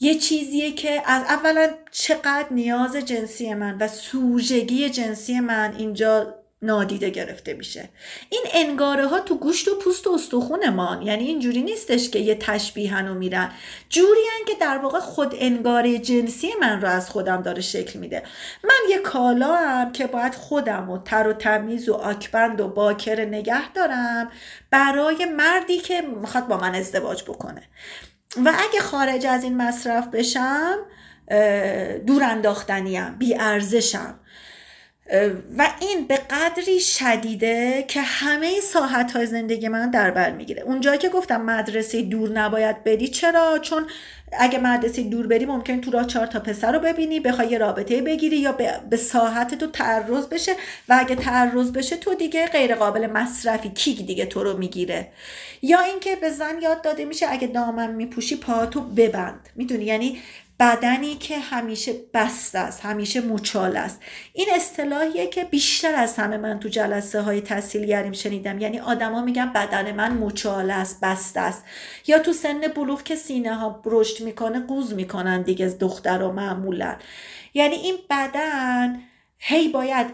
یه 0.00 0.14
چیزیه 0.14 0.72
که 0.72 1.02
از 1.06 1.22
اولا 1.22 1.70
چقدر 1.90 2.46
نیاز 2.50 2.96
جنسی 2.96 3.54
من 3.54 3.78
و 3.78 3.88
سوژگی 3.88 4.90
جنسی 4.90 5.40
من 5.40 5.74
اینجا 5.78 6.43
نادیده 6.62 7.10
گرفته 7.10 7.54
میشه. 7.54 7.88
این 8.30 8.42
انگاره 8.54 9.06
ها 9.06 9.20
تو 9.20 9.38
گوشت 9.38 9.68
و 9.68 9.78
پوست 9.78 10.06
و 10.06 10.12
استخونمان. 10.12 11.02
یعنی 11.02 11.24
اینجوری 11.24 11.62
نیستش 11.62 12.10
که 12.10 12.18
یه 12.18 12.34
تشبیهن 12.34 13.08
و 13.08 13.14
میرن. 13.14 13.52
جوری 13.88 14.20
که 14.46 14.52
در 14.60 14.78
واقع 14.78 14.98
خود 14.98 15.34
انگاره 15.38 15.98
جنسی 15.98 16.48
من 16.60 16.80
رو 16.80 16.88
از 16.88 17.10
خودم 17.10 17.42
داره 17.42 17.60
شکل 17.60 17.98
میده. 17.98 18.22
من 18.64 18.90
یه 18.90 18.98
کالا 18.98 19.54
هم 19.54 19.92
که 19.92 20.06
باید 20.06 20.34
خودم 20.34 20.90
و 20.90 20.98
تر 20.98 21.28
و 21.28 21.32
تمیز 21.32 21.88
و 21.88 21.94
آکبند 21.94 22.60
و 22.60 22.68
باکر 22.68 23.24
نگه 23.24 23.72
دارم 23.72 24.30
برای 24.70 25.24
مردی 25.24 25.78
که 25.78 26.00
می‌خواد 26.00 26.48
با 26.48 26.56
من 26.56 26.74
ازدواج 26.74 27.22
بکنه. 27.22 27.62
و 28.44 28.52
اگه 28.58 28.80
خارج 28.80 29.26
از 29.26 29.44
این 29.44 29.56
مصرف 29.56 30.06
بشم 30.06 30.76
دور 32.06 32.24
انداختنیم 32.24 33.18
بی 33.18 33.34
ارزشم. 33.34 34.20
و 35.58 35.68
این 35.80 36.06
به 36.06 36.16
قدری 36.16 36.80
شدیده 36.80 37.84
که 37.88 38.00
همه 38.00 38.60
ساحت 38.60 39.12
های 39.12 39.26
زندگی 39.26 39.68
من 39.68 39.90
در 39.90 40.10
بر 40.10 40.30
می‌گیره. 40.30 40.62
اونجایی 40.62 40.98
که 40.98 41.08
گفتم 41.08 41.40
مدرسه 41.42 42.02
دور 42.02 42.30
نباید 42.30 42.84
بری 42.84 43.08
چرا؟ 43.08 43.58
چون 43.58 43.86
اگه 44.38 44.58
مدرسه 44.58 45.02
دور 45.02 45.26
بری 45.26 45.46
ممکن 45.46 45.80
تو 45.80 45.90
راه 45.90 46.06
چهار 46.06 46.26
تا 46.26 46.40
پسر 46.40 46.72
رو 46.72 46.78
ببینی 46.78 47.20
بخوای 47.20 47.48
یه 47.48 47.58
رابطه 47.58 48.02
بگیری 48.02 48.36
یا 48.36 48.52
به 48.90 48.96
ساحت 48.96 49.54
تو 49.54 49.66
تعرض 49.66 50.26
بشه 50.26 50.52
و 50.88 50.96
اگه 50.98 51.16
تعرض 51.16 51.72
بشه 51.72 51.96
تو 51.96 52.14
دیگه 52.14 52.46
غیر 52.46 52.74
قابل 52.74 53.06
مصرفی 53.06 53.68
کیک 53.68 54.06
دیگه 54.06 54.26
تو 54.26 54.44
رو 54.44 54.58
می‌گیره. 54.58 55.08
یا 55.62 55.80
اینکه 55.80 56.16
به 56.16 56.30
زن 56.30 56.62
یاد 56.62 56.82
داده 56.82 57.04
میشه 57.04 57.26
اگه 57.30 57.46
دامن 57.46 57.90
میپوشی 57.90 58.36
پا 58.36 58.66
تو 58.66 58.80
ببند. 58.80 59.48
می‌دونی؟ 59.56 59.84
یعنی 59.84 60.18
بدنی 60.60 61.14
که 61.14 61.38
همیشه 61.38 61.92
بسته 62.14 62.58
است 62.58 62.84
همیشه 62.84 63.20
مچال 63.20 63.76
است. 63.76 64.00
این 64.32 64.46
اصطلاحیه 64.54 65.26
که 65.26 65.44
بیشتر 65.44 65.94
از 65.94 66.16
همه 66.16 66.36
من 66.36 66.60
تو 66.60 66.68
جلسه 66.68 67.20
های 67.20 67.40
تحصیلگریم 67.40 68.12
شنیدم. 68.12 68.58
یعنی 68.58 68.80
آدما 68.80 69.22
میگن 69.22 69.52
بدن 69.52 69.92
من 69.92 70.12
مچال 70.18 70.70
است 70.70 71.00
بسته 71.02 71.40
است. 71.40 71.64
یا 72.06 72.18
تو 72.18 72.32
سن 72.32 72.60
بلوغ 72.60 73.02
که 73.02 73.16
سینه 73.16 73.54
ها 73.54 73.82
رشد 73.84 74.24
می‌کنه 74.24 74.60
قوز 74.60 74.94
می‌کنن 74.94 75.42
دیگه 75.42 75.66
دختر 75.66 76.22
و 76.22 76.32
معمولا. 76.32 76.96
یعنی 77.54 77.74
این 77.74 77.96
بدن 78.10 79.00
هی 79.38 79.68
باید 79.68 80.06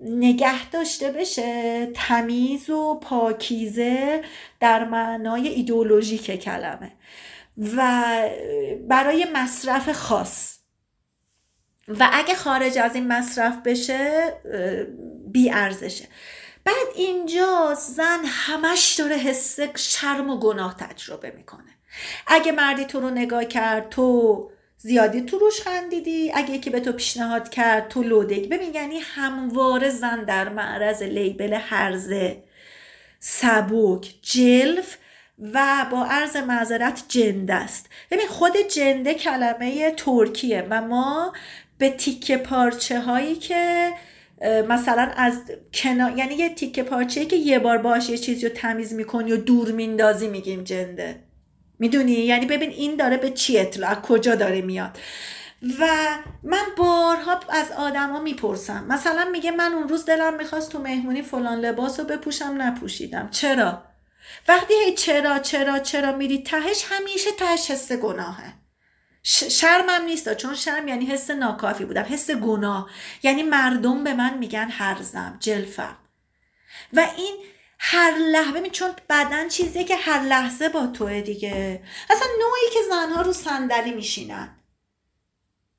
نگه 0.00 0.70
داشته 0.70 1.10
بشه 1.10 1.86
تمیز 1.94 2.70
و 2.70 3.00
پاکیزه 3.02 4.22
در 4.60 4.84
معنای 4.84 5.48
ایدولوژیک 5.48 6.40
کلمه. 6.42 6.92
و 7.58 8.12
برای 8.88 9.26
مصرف 9.32 9.92
خاص. 9.92 10.58
و 11.88 12.08
اگه 12.12 12.34
خارج 12.34 12.78
از 12.78 12.94
این 12.94 13.08
مصرف 13.08 13.56
بشه 13.64 14.32
بی 15.26 15.50
ارزشه. 15.50 16.08
بعد 16.64 16.86
اینجا 16.94 17.74
زن 17.74 18.20
همش 18.24 18.94
داره 18.98 19.16
حس 19.16 19.60
شرم 19.76 20.30
و 20.30 20.38
گناه 20.38 20.76
تجربه 20.76 21.30
می‌کنه. 21.30 21.78
اگه 22.26 22.52
مردی 22.52 22.84
تو 22.84 23.00
رو 23.00 23.10
نگاه 23.10 23.44
کرد 23.44 23.88
تو 23.88 24.50
زیادی 24.76 25.20
تو 25.20 25.38
روش 25.38 25.60
خندیدی. 25.60 26.32
اگه 26.34 26.50
یکی 26.50 26.70
به 26.70 26.80
تو 26.80 26.92
پیشنهاد 26.92 27.48
کرد 27.48 27.88
تو 27.88 28.02
لودگی 28.02 28.48
ببین 28.48 28.74
یعنی 28.74 28.98
همواره 28.98 29.90
زن 29.90 30.24
در 30.24 30.48
معرض 30.48 31.02
لیبل 31.02 31.52
هرزه 31.52 32.44
سبوک 33.20 34.14
جلف 34.22 34.96
و 35.38 35.86
با 35.90 36.04
عرض 36.04 36.36
معذرت 36.36 37.04
جند 37.08 37.50
است. 37.50 37.88
ببین 38.10 38.26
خود 38.28 38.52
جنده 38.56 39.14
کلمه 39.14 39.90
ترکیه 39.90 40.66
و 40.70 40.80
ما 40.80 41.32
به 41.78 41.90
تیکه 41.90 42.36
پارچه 42.36 43.00
هایی 43.00 43.34
که 43.34 43.90
مثلا 44.68 45.10
از 45.16 45.40
کنا... 45.74 46.10
یعنی 46.10 46.34
یه 46.34 46.54
تیکه 46.54 46.82
پارچه 46.82 47.26
که 47.26 47.36
یه 47.36 47.58
بار 47.58 47.78
باش 47.78 48.08
یه 48.10 48.18
چیزی 48.18 48.48
رو 48.48 48.54
تمیز 48.54 48.92
می‌کنی 48.92 49.32
و 49.32 49.36
دور 49.36 49.72
میندازی 49.72 50.28
میگیم 50.28 50.64
جنده. 50.64 51.20
می‌دونی؟ 51.78 52.12
یعنی 52.12 52.46
ببین 52.46 52.70
این 52.70 52.96
داره 52.96 53.16
به 53.16 53.30
چی 53.30 53.58
اطلاع 53.58 53.94
کجا 53.94 54.34
داره 54.34 54.62
میاد. 54.62 54.98
و 55.80 55.86
من 56.42 56.64
بارها 56.76 57.40
از 57.48 57.72
آدما 57.72 58.20
می‌پرسم. 58.20 58.84
مثلا 58.88 59.24
میگه 59.32 59.50
من 59.50 59.72
اون 59.72 59.88
روز 59.88 60.04
دلم 60.04 60.36
می‌خواست 60.36 60.72
تو 60.72 60.78
مهمونی 60.78 61.22
فلان 61.22 61.60
لباس 61.60 62.00
رو 62.00 62.06
بپوشم 62.06 62.54
نپوشیدم. 62.58 63.28
چرا؟ 63.30 63.82
وقتی 64.48 64.74
هی 64.74 64.94
چرا 64.94 65.38
چرا 65.38 65.78
چرا 65.78 66.12
میری 66.12 66.42
تهش 66.42 66.84
همیشه 66.88 67.32
تهش 67.32 67.70
حس 67.70 67.92
گناهه. 67.92 68.54
شرمم 69.26 70.04
نیست 70.04 70.34
چون 70.34 70.54
شرم 70.54 70.88
یعنی 70.88 71.06
حس 71.06 71.30
ناکافی 71.30 71.84
بودم 71.84 72.06
حس 72.08 72.30
گناه. 72.30 72.90
یعنی 73.22 73.42
مردم 73.42 74.04
به 74.04 74.14
من 74.14 74.38
میگن 74.38 74.68
هرزم 74.70 75.36
جلفم. 75.40 75.96
و 76.92 77.06
این 77.16 77.36
هر 77.78 78.14
لحظه 78.18 78.70
چون 78.70 78.90
بدن 79.10 79.48
چیزیه 79.48 79.84
که 79.84 79.96
هر 79.96 80.22
لحظه 80.22 80.68
با 80.68 80.86
توه 80.86 81.20
دیگه. 81.20 81.82
اصلا 82.10 82.28
نوعی 82.38 82.70
که 82.74 82.80
زنها 82.90 83.22
رو 83.22 83.32
صندلی 83.32 83.92
میشینن. 83.92 84.63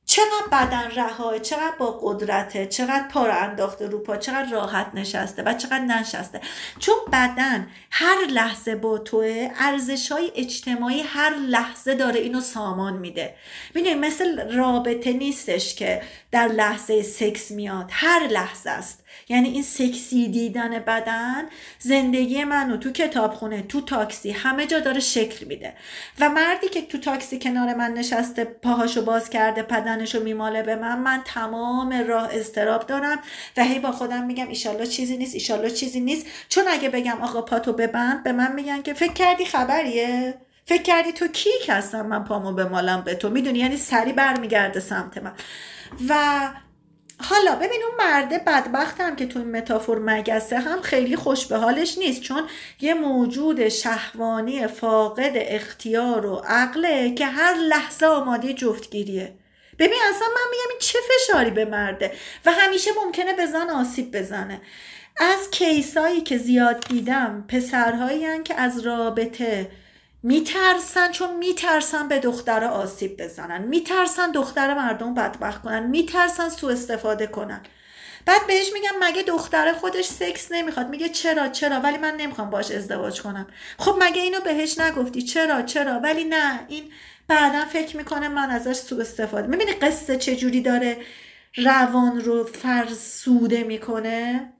چقدر 0.06 0.48
بدن 0.52 0.92
رهاه 0.96 1.40
چقدر 1.40 1.76
با 1.80 2.00
قدرته 2.04 2.66
چقدر 2.66 3.08
پا 3.08 3.26
انداخته 3.26 3.88
رو 3.88 4.00
پا 4.00 4.18
چقدر 4.18 4.50
راحت 4.52 4.92
نشسته 4.94 5.44
و 5.44 5.54
چقدر 5.54 5.80
نشسته 5.80 6.42
چون 6.80 6.96
بدن 7.14 7.68
هر 7.92 8.26
لحظه 8.30 8.76
با 8.76 8.98
توه 8.98 9.52
ارزش 9.60 10.12
های 10.12 10.32
اجتماعی 10.36 11.02
هر 11.02 11.36
لحظه 11.36 11.96
داره 11.96 12.20
اینو 12.20 12.42
سامان 12.42 12.94
میده. 12.98 13.36
می‌دونی 13.76 13.96
مثل 13.96 14.52
رابطه 14.56 15.14
نیستش 15.14 15.76
که 15.76 16.02
در 16.32 16.48
لحظه 16.48 17.02
سکس 17.02 17.52
میاد 17.52 17.90
هر 17.92 18.28
لحظه 18.28 18.70
است. 18.70 19.05
یعنی 19.30 19.50
این 19.50 19.64
سکسی 19.64 20.28
دیدن 20.28 20.80
بدن 20.80 21.44
زندگی 21.80 22.44
منو 22.44 22.78
تو 22.78 22.92
کتابخونه 22.92 23.62
تو 23.62 23.82
تاکسی 23.82 24.32
همه 24.32 24.66
جا 24.66 24.80
داره 24.80 25.00
شکل 25.00 25.46
میده. 25.46 25.74
و 26.20 26.30
مردی 26.30 26.68
که 26.68 26.82
تو 26.82 26.98
تاکسی 26.98 27.40
کنار 27.40 27.74
من 27.74 27.94
نشسته 27.94 28.44
پاهاشو 28.44 29.06
باز 29.06 29.30
کرده 29.30 29.64
بدنشو 29.64 30.24
میماله 30.24 30.64
به 30.64 30.76
من 30.76 31.00
من 31.00 31.22
تمام 31.26 31.94
راه 32.08 32.30
استراب 32.32 32.88
دارم 32.88 33.20
و 33.58 33.64
هی 33.64 33.80
با 33.80 33.92
خودم 33.92 34.26
میگم 34.26 34.48
ایشالله 34.48 34.88
چیزی 34.88 35.18
نیست 35.18 35.34
ایشالله 35.34 35.70
چیزی 35.70 36.00
نیست. 36.00 36.26
چون 36.50 36.64
اگه 36.68 36.90
بگم 36.90 37.22
آقا 37.22 37.42
پاتو 37.42 37.74
ببند 37.74 38.24
به 38.24 38.32
من 38.32 38.54
میگن 38.54 38.82
که 38.82 38.94
فکر 38.94 39.14
کردی 39.14 39.46
خبریه؟ 39.46 40.34
فکر 40.66 40.82
کردی 40.82 41.12
تو 41.12 41.28
کیک 41.28 41.70
هستم 41.70 42.06
من 42.06 42.24
پامو 42.24 42.52
بمالم 42.52 43.02
به 43.02 43.16
تو؟ 43.16 43.30
می‌دونی؟ 43.30 43.60
یعنی 43.60 43.78
سری 43.78 44.14
برمیگرده 44.14 44.80
سمت 44.80 45.18
من. 45.18 45.34
و 46.10 46.16
حالا 47.20 47.56
ببین 47.56 47.82
اون 47.84 47.96
مرده 48.08 48.42
هم 49.00 49.16
که 49.16 49.26
تو 49.26 49.40
این 49.40 49.52
متافور 49.52 50.00
مگسه 50.00 50.60
هم 50.60 50.82
خیلی 50.82 51.16
خوش 51.16 51.46
به 51.46 51.58
حالش 51.58 51.98
نیست 51.98 52.22
چون 52.22 52.44
یه 52.82 52.94
موجود 52.94 53.70
شهوانی 53.70 54.68
فاقد 54.68 55.32
اختیار 55.36 56.26
و 56.26 56.36
عقله 56.36 57.14
که 57.14 57.26
هر 57.26 57.54
لحظه 57.54 58.06
آماده 58.06 58.54
جفتگیریه. 58.54 59.34
ببین 59.80 60.00
اصلا 60.10 60.28
من 60.28 60.52
میگم 60.52 60.70
این 60.70 60.80
چه 60.80 61.00
فشاری 61.10 61.52
به 61.52 61.66
مرده؟ 61.66 62.12
و 62.46 62.52
همیشه 62.52 62.92
ممکنه 63.06 63.34
بزن 63.34 63.70
آسیب 63.70 64.18
بزنه. 64.18 64.62
از 65.18 65.52
کیسایی 65.52 66.22
که 66.22 66.38
زیاد 66.38 66.86
دیدم 66.90 67.46
پسرهایی 67.48 68.44
که 68.44 68.56
از 68.56 68.80
رابطه 68.80 69.72
میترسن 70.26 71.12
چون 71.12 71.38
میترسن 71.38 72.08
به 72.08 72.20
دختر 72.20 72.64
آسیب 72.64 73.24
بزنن. 73.24 73.62
میترسن 73.62 74.32
دختر 74.32 74.74
مردم 74.74 75.14
بدبخت 75.14 75.62
کنن. 75.62 75.84
میترسن 75.84 76.50
سو 76.50 76.68
استفاده 76.68 77.28
کنن. 77.28 77.62
بعد 78.26 78.48
بهش 78.48 78.74
میگم 78.74 78.92
مگه 79.00 79.24
دختر 79.24 79.74
خودش 79.74 80.06
سکس 80.06 80.52
نمی‌خواد. 80.52 80.90
میگه 80.90 81.10
چرا 81.10 81.48
چرا؟ 81.48 81.80
ولی 81.80 81.98
من 81.98 82.16
نمی‌خوام 82.16 82.50
باش 82.50 82.72
ازدواج 82.72 83.22
کنم. 83.22 83.48
خب 83.78 83.96
مگه 84.00 84.22
اینو 84.22 84.40
بهش 84.40 84.80
نگفتی؟ 84.80 85.22
چرا 85.22 85.62
چرا؟ 85.62 86.00
ولی 86.00 86.24
نه 86.24 86.66
این 86.68 86.92
بعدا 87.28 87.66
فکر 87.66 87.98
می‌کنه 87.98 88.28
من 88.28 88.50
ازش 88.50 88.76
سو 88.76 89.00
استفاده. 89.00 89.48
می‌بینی 89.48 89.72
قصه 89.72 90.18
چجوری 90.18 90.62
داره 90.62 90.98
روان 91.56 92.22
رو 92.22 92.44
فرسوده 92.44 93.64
می‌کنه؟ 93.64 94.54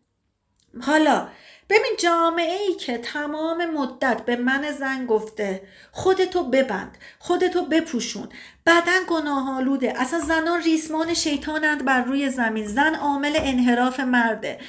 حالا 0.82 1.28
ببین 1.70 1.96
جامعه 2.00 2.62
ای 2.62 2.74
که 2.74 2.98
تمام 2.98 3.66
مدت 3.66 4.22
به 4.26 4.36
من 4.36 4.72
زن 4.72 5.06
گفته 5.06 5.68
خودتو 5.92 6.44
ببند 6.44 6.98
خودتو 7.20 7.66
بپوشون. 7.66 8.30
بدن 8.66 9.00
گناه 9.08 9.58
آلوده 9.58 10.02
اصلا 10.02 10.20
زنان 10.20 10.62
ریسمان 10.62 11.14
شیطانند 11.14 11.86
بر 11.86 12.02
روی 12.02 12.30
زمین. 12.30 12.68
زن 12.68 12.96
عامل 12.96 13.38
انحراف 13.42 14.00
مرده. 14.00 14.60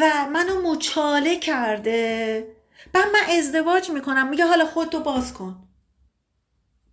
و 0.00 0.26
منو 0.32 0.72
مچاله 0.72 1.36
کرده. 1.36 2.46
بعد 2.92 3.06
من 3.12 3.36
ازدواج 3.38 3.90
می‌کنم. 3.90 4.28
میگه 4.28 4.46
حالا 4.46 4.66
خودتو 4.66 5.00
باز 5.00 5.34
کن. 5.34 5.68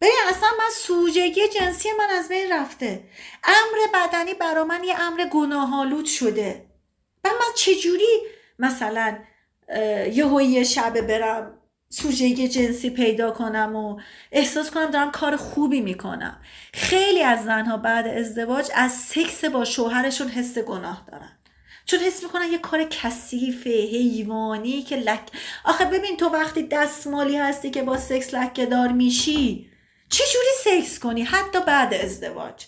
ببین 0.02 0.16
اصلا 0.30 0.50
من 0.60 0.70
سوژگی 0.74 1.48
جنسی 1.48 1.90
من 1.92 2.10
از 2.10 2.30
بین 2.30 2.52
رفته. 2.52 3.04
امر 3.44 4.08
بدنی 4.08 4.34
برا 4.34 4.64
من 4.64 4.84
یه 4.84 5.00
امر 5.00 5.26
گناهالود 5.26 6.06
شده. 6.06 6.66
و 7.24 7.30
من 7.30 7.54
چجوری 7.56 8.22
مثلا 8.60 9.18
یه 10.14 10.44
یه 10.44 10.64
شبه 10.64 11.02
برم 11.02 11.58
سوژگی 11.90 12.48
جنسی 12.48 12.90
پیدا 12.90 13.32
کنم 13.32 13.76
و 13.76 14.00
احساس 14.32 14.72
کنم 14.72 14.92
دارم 14.92 15.12
کار 15.12 15.36
خوبی 15.36 15.82
می‌کنم. 15.82 16.42
خیلی 16.74 17.24
از 17.24 17.44
زنها 17.44 17.78
بعد 17.78 18.08
ازدواج 18.08 18.70
از 18.76 18.92
سکس 18.92 19.46
با 19.46 19.66
شوهرشون 19.66 20.28
حس 20.28 20.58
گناه 20.58 21.06
دارن. 21.12 21.38
چون 21.86 22.00
حس 22.00 22.24
می‌کنن 22.24 22.52
یه 22.52 22.58
کار 22.58 22.84
کثیف 22.84 23.68
حیوانی 23.68 24.82
که 24.82 24.96
لک 24.96 25.22
آخه 25.66 25.86
ببین 25.86 26.18
تو 26.18 26.30
وقتی 26.30 26.64
دستمالی 26.64 27.38
هستی 27.38 27.70
که 27.70 27.84
با 27.84 27.98
سکس 27.98 28.34
لکه 28.34 28.66
دار 28.66 28.88
میشی 28.88 29.72
چه 30.10 30.24
جوری 30.34 30.82
سکس 30.82 31.00
کنی؟ 31.00 31.24
حتی 31.24 31.60
بعد 31.68 31.94
ازدواج. 31.94 32.66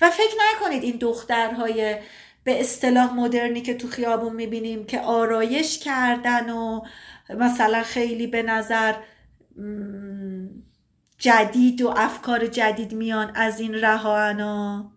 و 0.00 0.10
فکر 0.10 0.34
نکنید 0.52 0.82
این 0.82 0.96
دخترهای 0.96 1.96
به 2.44 2.60
اصطلاح 2.60 3.14
مدرنی 3.14 3.60
که 3.60 3.74
تو 3.74 3.88
خیابون 3.88 4.36
می‌بینیم 4.36 4.86
که 4.86 5.00
آرایش 5.00 5.78
کردن 5.78 6.50
و 6.50 6.80
مثلا 7.38 7.82
خیلی 7.82 8.26
به 8.26 8.42
نظر 8.42 8.94
جدید 11.18 11.82
و 11.82 11.88
افکار 11.96 12.46
جدید 12.46 12.92
میان 12.92 13.32
از 13.34 13.60
این 13.60 13.74
رهانا. 13.74 14.92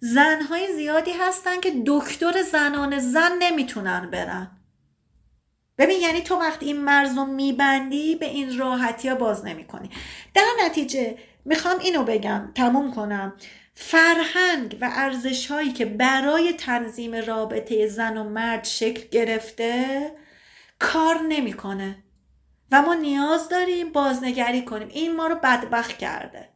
زنهای 0.00 0.74
زیادی 0.76 1.12
هستن 1.20 1.60
که 1.60 1.72
دکتر 1.86 2.42
زنان 2.42 2.98
زن 2.98 3.30
نمی‌تونن 3.38 4.10
برن. 4.10 4.50
ببین 5.78 6.00
یعنی 6.00 6.20
تو 6.20 6.34
وقتی 6.34 6.66
این 6.66 6.80
مرز 6.80 7.16
رو 7.16 7.24
میبندی 7.24 8.16
به 8.16 8.26
این 8.26 8.58
راحتی 8.58 9.08
ها 9.08 9.14
باز 9.14 9.44
نمی 9.44 9.64
کنی 9.64 9.90
در 10.34 10.46
نتیجه 10.64 11.18
می‌خوام 11.44 11.78
اینو 11.78 12.04
بگم 12.04 12.52
تموم 12.54 12.94
کنم. 12.94 13.32
فرهنگ 13.80 14.78
و 14.80 14.90
ارزش 14.92 15.46
هایی 15.50 15.72
که 15.72 15.84
برای 15.84 16.52
تنظیم 16.52 17.14
رابطه 17.14 17.86
زن 17.86 18.16
و 18.16 18.24
مرد 18.24 18.64
شکل 18.64 19.08
گرفته 19.10 20.12
کار 20.78 21.20
نمی‌کنه. 21.28 22.04
و 22.72 22.82
ما 22.82 22.94
نیاز 22.94 23.48
داریم 23.48 23.92
بازنگری 23.92 24.64
کنیم. 24.64 24.88
این 24.88 25.16
ما 25.16 25.26
رو 25.26 25.34
بدبخت 25.34 25.98
کرده. 25.98 26.48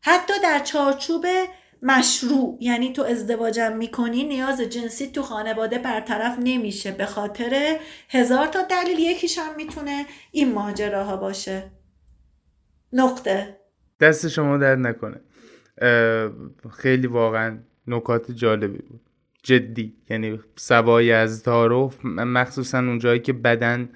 حتی 0.00 0.32
در 0.42 0.58
چارچوب 0.58 1.26
مشروع 1.82 2.58
یعنی 2.60 2.92
تو 2.92 3.02
ازدواجم 3.02 3.76
می‌کنی 3.76 4.24
نیاز 4.24 4.60
جنسی 4.60 5.06
تو 5.06 5.22
خانواده 5.22 5.78
برطرف 5.78 6.36
نمیشه. 6.38 6.90
به 6.90 7.06
خاطر 7.06 7.78
هزار 8.08 8.46
تا 8.46 8.62
دلیل 8.62 8.98
یکیش 8.98 9.38
هم 9.38 9.56
می‌تونه 9.56 10.06
این 10.30 10.52
ماجراها 10.52 11.16
باشه. 11.16 11.70
نقطه. 12.92 13.60
دست 14.00 14.28
شما 14.28 14.56
در 14.56 14.76
نکنه. 14.76 15.20
خیلی 16.72 17.06
واقعا 17.06 17.58
نکات 17.86 18.30
جالبی 18.30 18.78
بود. 18.78 19.00
جدی 19.42 19.94
یعنی 20.10 20.40
سوای 20.56 21.12
از 21.12 21.42
تعارف 21.42 22.04
مخصوصا 22.04 22.78
اونجایی 22.78 23.20
که 23.20 23.32
بدن 23.32 23.88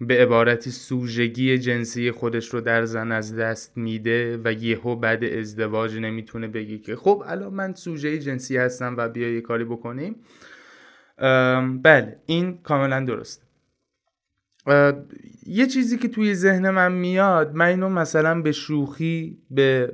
به 0.00 0.22
عبارتی 0.22 0.70
سوژگی 0.70 1.58
جنسی 1.58 2.10
خودش 2.10 2.48
رو 2.48 2.60
در 2.60 2.84
زن 2.84 3.12
از 3.12 3.36
دست 3.36 3.76
میده 3.76 4.40
و 4.44 4.52
یهو 4.52 4.96
بعد 4.96 5.24
ازدواج 5.24 5.96
نمی‌تونه 5.96 6.48
بگی 6.48 6.78
که 6.78 6.96
خب 6.96 7.22
الان 7.26 7.54
من 7.54 7.74
سوژه 7.74 8.18
جنسی 8.18 8.56
هستم 8.56 8.94
و 8.98 9.08
بیا 9.08 9.34
یه 9.34 9.40
کاری 9.40 9.64
بکنیم. 9.64 10.16
بله 11.82 12.16
این 12.26 12.58
کاملا 12.58 13.00
درست 13.00 13.42
یه 15.46 15.66
چیزی 15.66 15.98
که 15.98 16.08
توی 16.08 16.34
ذهن 16.34 16.70
من 16.70 16.92
میاد 16.92 17.54
من 17.54 17.66
اینو 17.66 17.88
مثلا 17.88 18.42
به 18.42 18.52
شوخی 18.52 19.38
به 19.50 19.92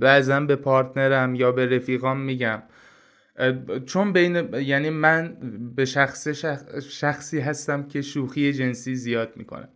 بعضا 0.00 0.40
به 0.40 0.56
پارتنرم 0.56 1.34
یا 1.34 1.52
به 1.52 1.66
رفیقام 1.66 2.20
میگم. 2.20 2.62
چون 3.86 4.12
بین 4.12 4.54
یعنی 4.54 4.90
من 4.90 5.36
به 5.76 5.84
شخص 5.84 6.28
شخصی 6.90 7.40
هستم 7.40 7.82
که 7.82 8.02
شوخی 8.02 8.52
جنسی 8.52 8.94
زیاد 8.94 9.32
می‌کنم 9.36 9.68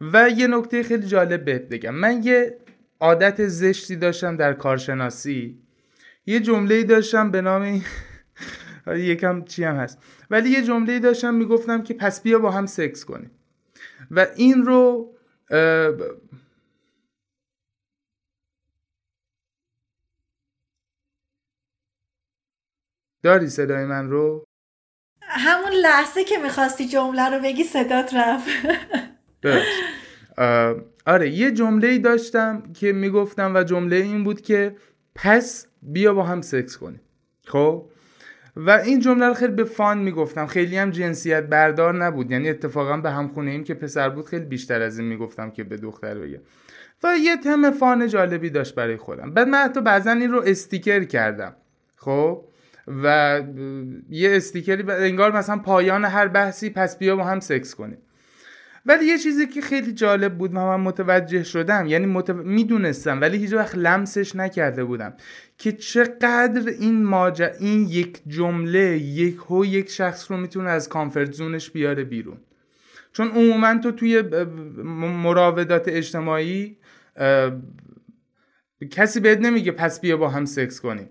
و 0.00 0.30
یه 0.30 0.46
نکته 0.46 0.82
خیلی 0.82 1.06
جالب 1.06 1.44
بهت 1.44 1.68
بگم. 1.68 1.94
من 1.94 2.22
یه 2.22 2.58
عادت 3.00 3.46
زشتی 3.46 3.96
داشتم 3.96 4.36
در 4.36 4.52
کارشناسی. 4.52 5.58
یه 6.26 6.40
جمله 6.40 6.82
داشتم 6.82 7.30
به 7.30 7.40
نام 7.40 7.82
یکم 8.86 9.44
چی 9.44 9.64
هم 9.64 9.76
هست. 9.76 9.98
ولی 10.30 10.50
یه 10.50 10.62
جمله 10.62 10.98
داشتم 10.98 11.34
می‌گفتم 11.34 11.82
که 11.82 11.94
پس 11.94 12.22
بیا 12.22 12.38
با 12.38 12.50
هم 12.50 12.66
سکس 12.66 13.04
کنیم. 13.04 13.30
و 14.10 14.26
این 14.36 14.62
رو 14.62 15.14
داری 23.22 23.48
صدای 23.48 23.84
من 23.84 24.10
رو؟ 24.10 24.44
همون 25.20 25.72
لحظه 25.72 26.24
که 26.24 26.38
می‌خواستی 26.38 26.88
جمله 26.88 27.30
رو 27.30 27.42
بگی 27.42 27.64
صدات 27.64 28.14
رفت. 28.14 28.48
آره 31.06 31.30
یه 31.30 31.50
جمله 31.50 31.88
ای 31.88 31.98
داشتم 31.98 32.72
که 32.72 32.92
می‌گفتم 32.92 33.54
و 33.56 33.64
جمله 33.64 33.96
این 33.96 34.24
بود 34.24 34.40
که 34.40 34.76
پس 35.14 35.66
بیا 35.82 36.14
با 36.14 36.22
هم 36.22 36.42
سکس 36.42 36.76
کنیم. 36.76 37.00
خب؟ 37.46 37.91
و 38.56 38.70
این 38.70 39.00
جمله 39.00 39.26
رو 39.26 39.34
خیلی 39.34 39.52
به 39.52 39.64
fun 39.64 39.98
می‌گفتم. 39.98 40.46
خیلی 40.46 40.76
هم 40.76 40.90
جنسیت 40.90 41.46
بردار 41.46 42.04
نبود. 42.04 42.30
یعنی 42.30 42.50
اتفاقا 42.50 42.96
به 42.96 43.10
هم 43.10 43.28
خونه 43.28 43.50
ایم 43.50 43.64
که 43.64 43.74
پسر 43.74 44.08
بود 44.08 44.26
خیلی 44.26 44.44
بیشتر 44.44 44.82
از 44.82 44.98
این 44.98 45.08
می‌گفتم 45.08 45.50
که 45.50 45.64
به 45.64 45.76
دختر 45.76 46.14
بگم 46.14 46.40
و 47.02 47.16
یه 47.20 47.36
تم 47.36 47.70
fun 47.70 48.08
جالبی 48.08 48.50
داشت 48.50 48.74
برای 48.74 48.96
خودم. 48.96 49.34
بعد 49.34 49.48
من 49.48 49.58
حتی 49.58 49.80
بعضا 49.80 50.10
این 50.10 50.30
رو 50.30 50.42
استیکر 50.46 51.04
کردم. 51.04 51.56
خب؟ 51.96 52.44
و 53.02 53.40
یه 54.08 54.36
استیکری 54.36 54.92
انگار 54.92 55.36
مثلا 55.36 55.58
پایان 55.58 56.04
هر 56.04 56.28
بحثی 56.28 56.70
پس 56.70 56.98
بیا 56.98 57.16
با 57.16 57.24
هم 57.24 57.40
سکس 57.40 57.74
کنیم. 57.74 57.98
ولی 58.86 59.04
یه 59.04 59.18
چیزی 59.18 59.46
که 59.46 59.60
خیلی 59.60 59.92
جالب 59.92 60.38
بود 60.38 60.50
و 60.50 60.54
من 60.54 60.80
متوجه 60.80 61.42
شدم 61.42 61.86
یعنی 61.86 62.22
می‌دونستم 62.44 63.20
ولی 63.20 63.38
هیچ 63.38 63.52
وقت 63.52 63.74
لمسش 63.74 64.36
نکرده 64.36 64.84
بودم 64.84 65.14
که 65.58 65.72
چقدر 65.72 66.68
این 66.80 67.04
ماجرا 67.04 67.46
این 67.46 67.88
یک 67.88 68.20
جمله 68.26 68.98
یک 68.98 69.36
هو 69.36 69.64
یک 69.64 69.90
شخص 69.90 70.30
رو 70.30 70.36
می‌تونه 70.36 70.70
از 70.70 70.88
comfort 70.88 71.32
zone 71.32 71.57
ش 71.57 71.70
بیاره 71.70 72.04
بیرون. 72.04 72.36
چون 73.12 73.28
عموما 73.28 73.78
تو 73.78 73.92
توی 73.92 74.22
مراودات 75.22 75.88
اجتماعی 75.88 76.76
کسی 78.90 79.20
بهت 79.20 79.38
نمیگه 79.38 79.72
پس 79.72 80.00
بیا 80.00 80.16
با 80.16 80.28
هم 80.28 80.44
سکس 80.44 80.80
کنیم. 80.80 81.10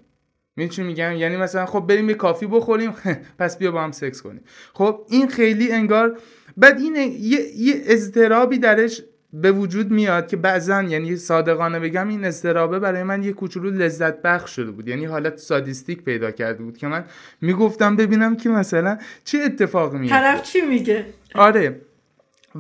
چی 0.70 0.84
میگم؟ 0.84 1.12
یعنی 1.12 1.38
مثلا 1.38 1.66
خب 1.66 1.80
بریم 1.80 2.10
یه 2.10 2.16
coffee 2.16 2.48
بخوریم 2.48 2.92
پس 3.40 3.58
بیا 3.58 3.72
با 3.72 3.84
هم 3.84 3.92
سکس 3.92 4.22
کنیم. 4.22 4.44
خب 4.74 5.06
این 5.10 5.28
خیلی 5.28 5.72
انگار 5.72 6.18
بعد 6.58 6.80
این 6.80 6.96
یه, 6.96 7.40
یه 7.58 7.82
اضطرابی 7.86 8.58
درش 8.58 9.02
به 9.34 9.52
وجود 9.52 9.92
میاد 9.92 10.28
که 10.28 10.38
بعضا 10.38 10.82
یعنی 10.82 11.16
صادقانه 11.16 11.80
بگم 11.80 12.08
این 12.08 12.26
اضطرابه 12.26 12.80
برای 12.80 13.04
من 13.04 13.24
یه 13.24 13.34
کوچولو 13.34 13.70
لذت 13.70 14.22
بخش 14.22 14.56
شده 14.56 14.72
بود. 14.72 14.88
یعنی 14.88 15.06
حالت 15.06 15.38
sadistic 15.38 16.04
پیدا 16.04 16.32
کرده 16.32 16.64
بود 16.64 16.78
که 16.78 16.88
من 16.88 17.06
می‌گفتم 17.42 17.96
ببینم 17.96 18.36
که 18.36 18.50
مثلا 18.50 18.98
چه 19.24 19.38
اتفاقی 19.38 19.98
میفته 19.98 20.16
طرف 20.16 20.44
چی 20.44 20.62
میگه؟ 20.62 21.06
آره. 21.36 21.82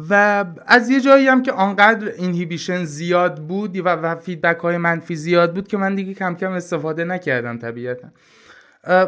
و 0.09 0.45
از 0.65 0.89
یه 0.89 1.01
جایی 1.01 1.27
هم 1.27 1.43
که 1.43 1.51
آنقدر 1.51 2.07
اینهیبیشن 2.07 2.85
زیاد 2.85 3.39
بود 3.39 3.77
و, 3.77 3.83
و 3.83 4.15
فیدبک 4.15 4.59
های 4.59 4.77
منفی 4.77 5.15
زیاد 5.15 5.53
بود 5.53 5.67
که 5.67 5.77
من 5.77 5.95
دیگه 5.95 6.13
کم 6.13 6.35
کم 6.35 6.51
استفاده 6.51 7.03
نکردم 7.03 7.57
طبیعتا. 7.57 8.07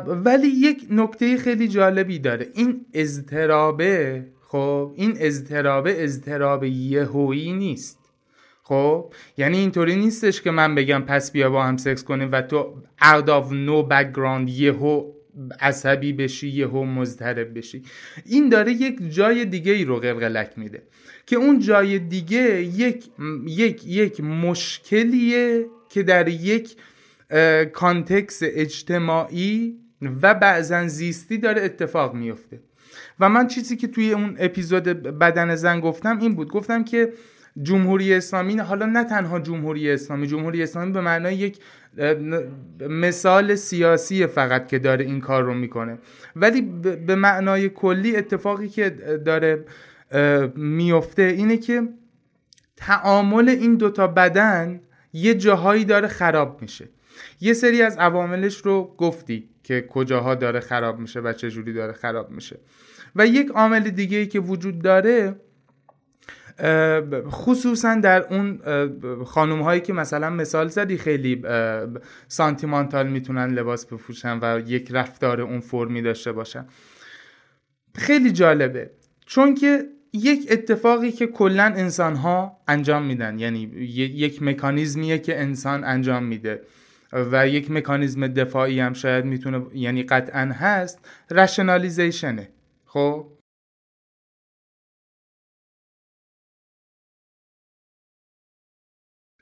ولی 0.08 0.48
یک 0.48 0.88
نکته 0.90 1.38
خیلی 1.38 1.68
جالبی 1.68 2.20
داره. 2.20 2.48
این 2.54 2.86
اضطرابه 2.94 4.24
خب 4.54 4.92
این 4.96 5.14
اضطرابه 5.20 6.04
اضطراب 6.04 6.64
یهویی 6.64 7.54
نیست. 7.54 8.00
خب 8.64 9.14
یعنی 9.38 9.58
اینطوری 9.58 9.96
نیستش 9.96 10.42
که 10.42 10.52
من 10.52 10.76
بگم 10.76 11.04
پس 11.08 11.32
بیا 11.32 11.50
با 11.50 11.64
هم 11.64 11.78
سکس 11.78 12.04
کنیم 12.04 12.30
و 12.32 12.42
تو 12.42 12.74
out 13.02 13.28
of 13.28 13.50
no 13.50 13.90
background 13.92 14.50
یهو 14.50 15.12
عصبی 15.60 16.14
بشی 16.14 16.48
یهو 16.48 16.86
مضطرب 16.86 17.58
بشی. 17.58 17.84
این 18.26 18.50
داره 18.50 18.72
یک 18.72 19.00
جای 19.10 19.46
دیگه 19.46 19.72
ای 19.72 19.86
رو 19.86 20.00
قلقلک 20.00 20.52
میده 20.58 20.84
که 21.26 21.36
اون 21.36 21.60
جای 21.60 22.00
دیگه 22.00 22.62
یک 22.62 23.06
یک 23.48 23.88
یک 23.88 24.22
مشکلیه 24.22 25.66
که 25.90 26.04
در 26.04 26.28
یک 26.28 26.76
کانتکس 27.74 28.40
اجتماعی 28.44 29.78
و 30.22 30.34
بعضا 30.34 30.88
زیستی 30.88 31.38
داره 31.38 31.62
اتفاق 31.62 32.14
میفته 32.14 32.60
و 33.24 33.30
من 33.30 33.48
چیزی 33.48 33.78
که 33.78 33.88
توی 33.88 34.14
اون 34.14 34.36
اپیزود 34.40 34.84
بدن 34.84 35.56
زن 35.56 35.80
گفتم 35.80 36.20
این 36.20 36.36
بود. 36.36 36.52
گفتم 36.52 36.84
که 36.84 37.14
جمهوری 37.62 38.14
اسلامی 38.14 38.58
حالا 38.58 38.86
نه 38.86 39.04
تنها 39.04 39.40
جمهوری 39.40 39.92
اسلامی 39.92 40.28
جمهوری 40.28 40.64
اسلامی 40.64 40.92
به 40.92 41.02
معنای 41.02 41.36
یک 41.36 41.58
مثال 42.90 43.56
سیاسی 43.56 44.28
فقط 44.28 44.68
که 44.68 44.80
داره 44.80 45.06
این 45.06 45.20
کار 45.20 45.44
رو 45.44 45.54
می‌کنه. 45.54 45.98
ولی 46.36 46.62
به 47.08 47.16
معنای 47.16 47.70
کلی 47.70 48.16
اتفاقی 48.16 48.68
که 48.68 48.90
داره 49.26 49.66
میفته 50.56 51.22
اینه 51.22 51.58
که 51.58 51.90
تعامل 52.78 53.50
این 53.50 53.76
دوتا 53.76 54.08
بدن 54.08 54.82
یه 55.14 55.34
جاهایی 55.34 55.86
داره 55.86 56.08
خراب 56.08 56.62
میشه. 56.62 56.90
یه 57.42 57.54
سری 57.54 57.82
از 57.82 57.98
عواملش 57.98 58.58
رو 58.58 58.96
گفتی 58.98 59.50
که 59.64 59.86
کجاها 59.90 60.36
داره 60.36 60.60
خراب 60.60 61.00
میشه 61.00 61.20
و 61.20 61.34
چه 61.34 61.50
جوری 61.50 61.74
داره 61.74 61.94
خراب 61.94 62.32
میشه. 62.32 62.60
و 63.16 63.28
یک 63.28 63.50
عامل 63.50 63.90
دیگه 63.90 64.26
که 64.26 64.40
وجود 64.40 64.82
داره 64.82 65.36
خصوصا 67.30 67.96
در 67.96 68.34
اون 68.34 68.60
خانوم 69.26 69.62
هایی 69.62 69.82
که 69.82 69.94
مثلا 69.94 70.30
مثال 70.30 70.68
زدی 70.68 70.98
خیلی 70.98 71.42
سانتیمانتال 72.28 73.08
می‌تونن 73.08 73.54
لباس 73.54 73.86
بپوشن 73.86 74.40
و 74.42 74.62
یک 74.68 74.88
رفتار 74.92 75.42
اون 75.42 75.60
فرمی 75.60 76.02
داشته 76.02 76.32
باشن. 76.32 76.66
خیلی 77.96 78.32
جالبه. 78.32 78.92
چون 79.26 79.56
که 79.56 79.84
یک 80.14 80.48
اتفاقی 80.52 81.12
که 81.12 81.28
کلا 81.28 81.64
انسان 81.64 82.16
ها 82.16 82.58
انجام 82.68 83.06
میدن 83.06 83.40
یعنی 83.40 83.60
یک 83.62 84.44
مکانیزمیه 84.44 85.18
که 85.18 85.42
انسان 85.42 85.84
انجام 85.84 86.24
میده 86.24 86.62
و 87.14 87.48
یک 87.48 87.72
مکانیزم 87.72 88.28
دفاعی 88.28 88.80
هم 88.80 88.94
شاید 88.94 89.26
می‌تونه 89.26 89.62
یعنی 89.74 90.04
قطعا 90.04 90.52
هست 90.54 91.00
رشنالیزیشنه 91.32 92.50
خب؟ 92.94 93.28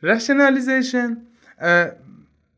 رشنالیزیشن 0.03 1.27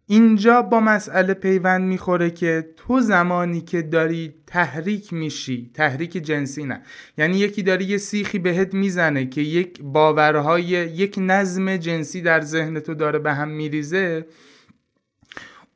اینجا 0.06 0.62
با 0.62 0.80
مسئله 0.80 1.34
پیوند 1.34 1.82
می‌خوره 1.82 2.32
که 2.32 2.74
تو 2.78 3.02
زمانی 3.02 3.62
که 3.62 3.82
داری 3.82 4.34
تحریک 4.48 5.14
میشی 5.14 5.72
تحریک 5.74 6.12
جنسی 6.12 6.64
نه. 6.64 6.84
یعنی 7.18 7.38
یکی 7.38 7.64
داری 7.64 7.86
یه 7.86 7.98
سیخی 7.98 8.40
بهت 8.40 8.74
می‌زنه 8.74 9.26
که 9.26 9.42
یک 9.42 9.82
باورهای 9.82 10.64
یک 10.64 11.16
نظم 11.18 11.78
جنسی 11.78 12.22
در 12.22 12.42
ذهن 12.42 12.80
تو 12.80 12.94
داره 12.94 13.20
به 13.20 13.34
هم 13.34 13.50
میریزه. 13.50 14.28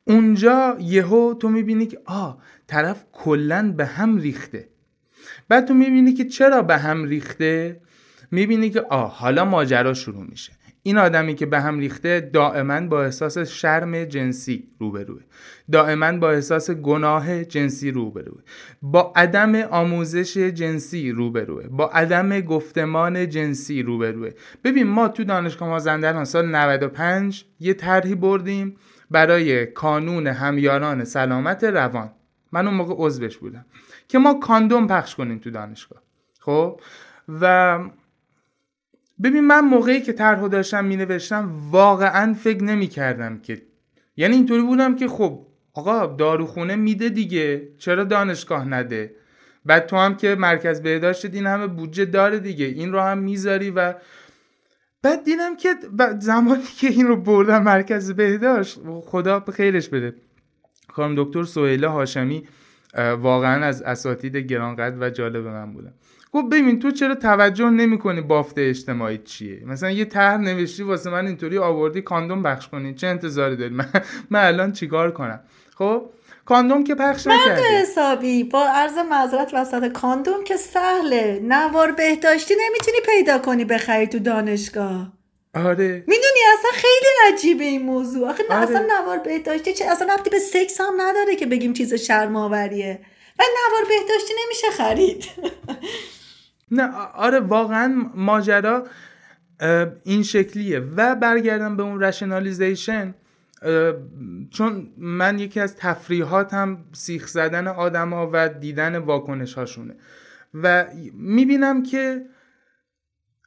اونجا 0.04 0.76
یهو 0.80 1.34
تو 1.34 1.48
می‌بینی 1.48 1.86
که 1.86 2.00
آه 2.06 2.42
طرف 2.66 3.06
کلا 3.12 3.72
به 3.72 3.86
هم 3.86 4.18
ریخته. 4.18 4.77
بعد 5.48 5.64
تو 5.64 5.74
می‌بینی 5.74 6.12
که 6.12 6.24
چرا 6.24 6.62
به 6.62 6.78
هم 6.78 7.04
ریخته؟ 7.04 7.80
می‌بینی 8.30 8.70
که 8.70 8.80
آه 8.80 9.18
حالا 9.18 9.44
ماجرا 9.44 9.94
شروع 9.94 10.24
میشه. 10.24 10.52
این 10.82 10.98
آدمی 10.98 11.34
که 11.34 11.46
به 11.46 11.60
هم 11.60 11.78
ریخته 11.78 12.30
دائما 12.32 12.80
با 12.80 13.04
احساس 13.04 13.38
شرم 13.38 14.04
جنسی 14.04 14.64
روبروه. 14.78 15.20
دائما 15.72 16.12
با 16.12 16.30
احساس 16.30 16.70
گناه 16.70 17.44
جنسی 17.44 17.90
روبروه. 17.90 18.42
با 18.82 19.12
عدم 19.16 19.54
آموزش 19.54 20.38
جنسی 20.38 21.10
روبروه. 21.10 21.68
با 21.68 21.86
عدم 21.86 22.40
گفتمان 22.40 23.28
جنسی 23.28 23.82
روبروه. 23.82 24.30
ببین 24.64 24.86
ما 24.86 25.08
تو 25.08 25.24
دانشگاه 25.24 25.68
مازندران 25.68 26.24
سال 26.24 26.46
95 26.46 27.44
یه 27.60 27.74
طرحی 27.74 28.14
بردیم 28.14 28.74
برای 29.10 29.66
کانون 29.66 30.26
همیاران 30.26 31.04
سلامت 31.04 31.64
روان. 31.64 32.10
من 32.52 32.66
اون 32.66 32.76
موقع 32.76 32.94
عضوش 32.98 33.38
بودم. 33.38 33.64
که 34.08 34.18
ما 34.18 34.34
کاندوم 34.34 34.86
پخش 34.86 35.14
کنیم 35.14 35.38
تو 35.38 35.50
دانشگاه. 35.50 36.02
خب؟ 36.40 36.80
و 37.28 37.78
ببین 39.22 39.40
من 39.40 39.60
موقعی 39.60 40.00
که 40.00 40.12
طرحو 40.12 40.48
داشتم 40.48 40.84
می 40.84 40.96
نوشتم 40.96 41.52
واقعا 41.70 42.34
فکر 42.34 42.64
نمی 42.64 42.86
کردم 42.86 43.38
که 43.38 43.62
یعنی 44.16 44.36
اینطوری 44.36 44.62
بودم 44.62 44.96
که 44.96 45.08
خب 45.08 45.46
آقا 45.74 46.06
داروخونه 46.06 46.76
میده 46.76 47.08
دیگه 47.08 47.68
چرا 47.78 48.04
دانشگاه 48.04 48.64
نده؟ 48.64 49.14
بعد 49.64 49.86
تو 49.86 49.96
هم 49.96 50.16
که 50.16 50.34
مرکز 50.34 50.82
بهداشت 50.82 51.24
این 51.24 51.46
همه 51.46 51.66
بودجه 51.66 52.04
داره 52.04 52.38
دیگه 52.38 52.66
این 52.66 52.92
رو 52.92 53.00
هم 53.00 53.18
می‌ذاری 53.18 53.70
و 53.70 53.94
بعد 55.02 55.24
دیدم 55.24 55.56
که 55.56 55.74
زمانی 56.18 56.62
که 56.62 56.88
این 56.88 57.06
رو 57.06 57.16
بردم 57.16 57.62
مرکز 57.62 58.12
بهداشت 58.12 58.80
خدا 59.06 59.40
به 59.40 59.52
خیرش 59.52 59.88
بده. 59.88 60.14
خانم 60.88 61.24
دکتر 61.24 61.44
سهیله 61.44 61.88
هاشمی 61.88 62.48
واقعا 63.20 63.66
از 63.66 63.82
اساتید 63.82 64.36
گرانقدر 64.36 64.96
و 65.00 65.10
جالب 65.10 65.46
من 65.46 65.72
بودن. 65.72 65.92
گفت 66.32 66.46
ببین 66.46 66.78
تو 66.78 66.90
چرا 66.90 67.14
توجه 67.14 67.70
نمی‌کنی 67.70 68.20
بافت 68.20 68.58
اجتماعی 68.58 69.18
چیه؟ 69.18 69.62
مثلا 69.66 69.90
یه 69.90 70.04
طرح 70.04 70.36
نوشتی 70.36 70.82
واسه 70.82 71.10
من 71.10 71.26
اینطوری 71.26 71.58
آوردی 71.58 72.02
کاندوم 72.02 72.42
بخش 72.42 72.68
کنی. 72.68 72.94
چه 72.94 73.06
انتظاری 73.06 73.56
داری؟ 73.56 73.74
من, 73.74 73.86
من 74.30 74.46
الان 74.46 74.72
چیکار 74.72 75.10
کنم؟ 75.10 75.40
خب 75.74 76.10
کاندوم 76.44 76.84
که 76.84 76.94
پخش 76.94 77.26
نکردی. 77.26 77.62
حسابی 77.62 78.44
با 78.44 78.66
عرض 78.68 78.98
معذرت 79.10 79.54
وسط 79.54 79.92
کاندوم 79.92 80.44
که 80.44 80.56
سهله 80.56 81.40
نوار 81.42 81.92
بهداشتی 81.92 82.54
نمی‌تونی 82.66 82.98
پیدا 83.06 83.38
کنی 83.38 83.64
بخری 83.64 84.06
تو 84.06 84.18
دانشگاه. 84.18 85.17
آره. 85.66 86.04
می‌دونی 86.06 86.40
اصلا 86.58 86.70
خیلی 86.74 87.32
عجیبه 87.32 87.64
این 87.64 87.82
موضوع. 87.82 88.28
آخه 88.28 88.42
آره. 88.50 88.62
اصلا 88.62 88.86
نوار 88.98 89.18
بهداشتی 89.18 89.72
چه 89.72 89.84
اصلا 89.84 90.14
ربطی 90.14 90.30
به 90.30 90.38
سکس 90.38 90.80
هم 90.80 90.94
نداره 91.00 91.36
که 91.36 91.46
بگیم 91.46 91.72
چیز 91.72 91.94
شرماوریه 91.94 93.00
و 93.38 93.42
نوار 93.42 93.88
بهداشتی 93.88 94.34
نمیشه 94.44 94.70
خرید. 94.70 95.24
نه 96.70 96.90
آره 97.14 97.40
واقعا 97.40 98.10
ماجرا 98.14 98.86
این 100.04 100.22
شکلیه. 100.22 100.80
و 100.96 101.14
برگردم 101.14 101.76
به 101.76 101.82
اون 101.82 102.00
رشنالیزیشن 102.00 103.14
چون 104.50 104.92
من 104.98 105.38
یکی 105.38 105.60
از 105.60 105.76
تفریحاتم 105.76 106.78
سیخ 106.92 107.26
زدن 107.26 107.66
آدما 107.66 108.30
و 108.32 108.48
دیدن 108.48 108.96
واکنش 108.96 109.54
هاشونه 109.54 109.94
و 110.54 110.86
می‌بینم 111.14 111.82
که 111.82 112.22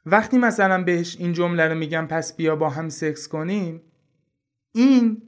وقتی 0.06 0.38
مثلا 0.38 0.82
بهش 0.82 1.16
این 1.18 1.32
جمله 1.32 1.68
رو 1.68 1.74
میگم 1.74 2.06
پس 2.10 2.36
بیا 2.36 2.56
با 2.56 2.70
هم 2.70 2.88
سکس 2.88 3.28
کنیم 3.28 3.82
این 4.74 5.22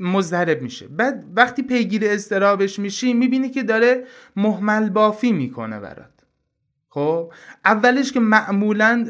مضطرب 0.00 0.62
میشه. 0.62 0.88
بعد 0.88 1.24
وقتی 1.36 1.62
پیگیر 1.62 2.02
اضطرابش 2.04 2.78
میشی 2.78 3.12
می‌بینی 3.12 3.50
که 3.50 3.62
داره 3.62 4.04
محمل 4.36 4.90
بافی 4.90 5.32
می‌کنه 5.32 5.80
برات. 5.80 6.10
خب؟ 6.88 7.32
اولش 7.64 8.12
که 8.12 8.20
معمولا 8.20 9.06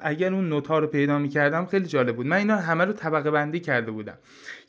اگر 0.00 0.34
اون 0.34 0.48
نوتا 0.48 0.78
رو 0.78 0.86
پیدا 0.86 1.18
می‌کردم 1.18 1.66
خیلی 1.66 1.86
جالب 1.86 2.16
بود. 2.16 2.26
من 2.26 2.36
اینا 2.36 2.56
همه 2.56 2.84
رو 2.84 2.92
طبقه 2.92 3.30
بندی 3.30 3.60
کرده 3.60 3.90
بودم. 3.90 4.18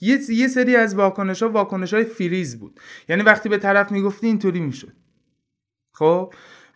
یه, 0.01 0.19
یه 0.29 0.47
سری 0.47 0.75
از 0.75 0.95
واکنش 0.95 1.43
ها 1.43 1.49
واکنش 1.49 1.93
های 1.93 2.03
فریز 2.03 2.59
بود. 2.59 2.79
یعنی 3.09 3.23
وقتی 3.23 3.49
به 3.49 3.57
طرف 3.57 3.91
می‌گفتی 3.91 4.27
اینطوری 4.27 4.59
می‌شد. 4.59 4.93
خب؟ 5.93 6.33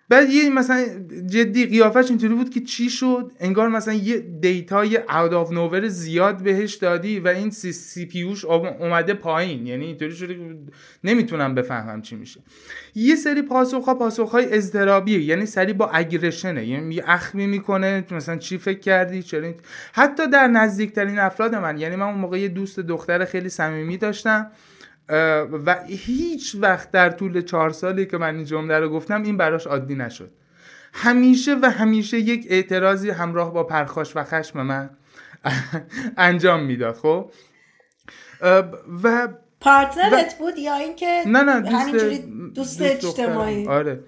بعد 0.10 0.30
یه 0.30 0.50
مثلا 0.50 0.86
جدی 1.26 1.66
قیافش 1.66 2.10
اینطوری 2.10 2.34
بود 2.34 2.50
که 2.50 2.60
چی 2.60 2.90
شد؟ 2.90 3.32
انگار 3.40 3.70
مثلا 3.70 3.94
یه 3.94 4.18
data 4.18 4.98
ی 4.98 5.07
out 5.07 5.34
of 5.34 5.52
nowhere 5.52 5.88
زیاد 5.88 6.38
بهش 6.38 6.76
دادی 6.76 7.20
و 7.20 7.28
این 7.28 7.50
C, 7.50 7.72
CPU 7.72 8.06
ش 8.06 8.46
اومده 8.46 9.14
پایین. 9.14 9.68
یعنی 9.68 9.86
اینطوری 9.86 10.16
شده 10.16 10.38
نمی‌تونم 11.04 11.56
بفهمم 11.56 12.02
چی 12.02 12.16
میشه. 12.16 12.40
یه 12.96 13.16
سری 13.16 13.42
پاسخ 13.42 13.86
ها 13.86 13.94
پاسخ 13.94 14.32
های 14.32 14.56
اضطرابیه. 14.58 15.22
یعنی 15.22 15.46
سری 15.46 15.74
با 15.74 15.90
اگریشنه 15.90 16.66
یعنی 16.66 16.96
یه 16.96 17.04
اخمی 17.08 17.48
می‌کنه 17.48 18.04
مثلا 18.12 18.38
چی 18.38 18.58
فکر 18.58 18.80
کردی 18.80 19.24
چرا 19.24 19.54
حتی 19.94 20.28
در 20.28 20.48
نزدیکترین 20.48 21.20
افراد 21.20 21.56
من 21.56 21.78
یعنی 21.78 21.96
من 21.96 22.06
اون 22.06 22.18
موقع 22.18 22.40
یه 22.40 22.48
دوست 22.48 22.80
دختر 22.80 23.26
خیلی 23.26 23.50
صمیمی 23.50 23.98
داشتم. 23.98 24.52
و 25.66 25.84
هیچ 25.88 26.56
وقت 26.60 26.92
در 26.92 27.10
طول 27.10 27.42
چهار 27.42 27.70
سالی 27.70 28.06
که 28.06 28.18
من 28.18 28.36
این 28.36 28.46
جمله 28.46 28.80
رو 28.80 28.90
گفتم 28.90 29.24
این 29.24 29.38
براش 29.38 29.68
عادی 29.68 29.96
نشد. 29.96 30.32
همیشه 30.94 31.56
و 31.62 31.70
همیشه 31.70 32.20
یک 32.20 32.48
اعتراضی 32.50 33.10
همراه 33.10 33.54
با 33.54 33.64
پرخاش 33.64 34.16
و 34.16 34.24
خشم 34.24 34.62
من 34.62 34.90
انجام 36.18 36.64
می‌داد 36.64 36.96
خب؟ 36.96 37.32
و 39.04 39.28
پارتنرت 39.60 40.38
بود 40.38 40.58
یا 40.58 40.76
اینکه 40.76 41.24
نه 41.26 41.44
نه 41.44 41.60
دوست, 41.60 41.74
همینجوری 41.74 42.20
دوست, 42.56 42.82
اجتماعی؟ 42.82 43.68
آره. 43.68 44.04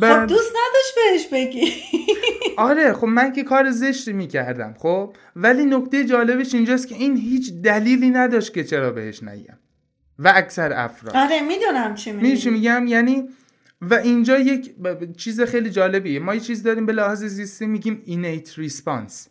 خب 0.00 0.26
دوست 0.26 0.52
نداشت 0.52 0.94
بهش 0.96 1.26
بگی. 1.32 1.72
آره 2.56 2.92
خب 2.92 3.06
من 3.06 3.32
که 3.32 3.42
کار 3.42 3.70
زشتی 3.70 4.12
می‌کردم 4.12 4.74
خب؟ 4.78 5.16
ولی 5.36 5.64
نکته 5.64 6.04
جالبش 6.04 6.54
اینجاست 6.54 6.88
که 6.88 6.94
این 6.94 7.16
هیچ 7.16 7.52
دلیلی 7.52 8.10
نداشت 8.10 8.54
که 8.54 8.64
چرا 8.64 8.90
بهش 8.90 9.22
نگم. 9.22 9.58
و 10.18 10.32
اکثر 10.34 10.72
افراد. 10.72 11.16
آره 11.16 11.40
می‌دونم 11.40 11.94
چی 11.94 12.12
میگی. 12.12 12.50
میگم؟ 12.50 12.86
یعنی 12.86 13.28
و 13.80 13.94
اینجا 13.94 14.38
یک 14.38 14.74
چیز 15.16 15.40
خیلی 15.40 15.70
جالبیه. 15.70 16.20
ما 16.20 16.34
یه 16.34 16.40
چیز 16.40 16.62
داریم 16.62 16.86
به 16.86 16.92
لحاظ 16.92 17.24
زیستی 17.24 17.66
میگیم 17.66 18.02
اینیت 18.04 18.58
ریسپانس 18.58 19.28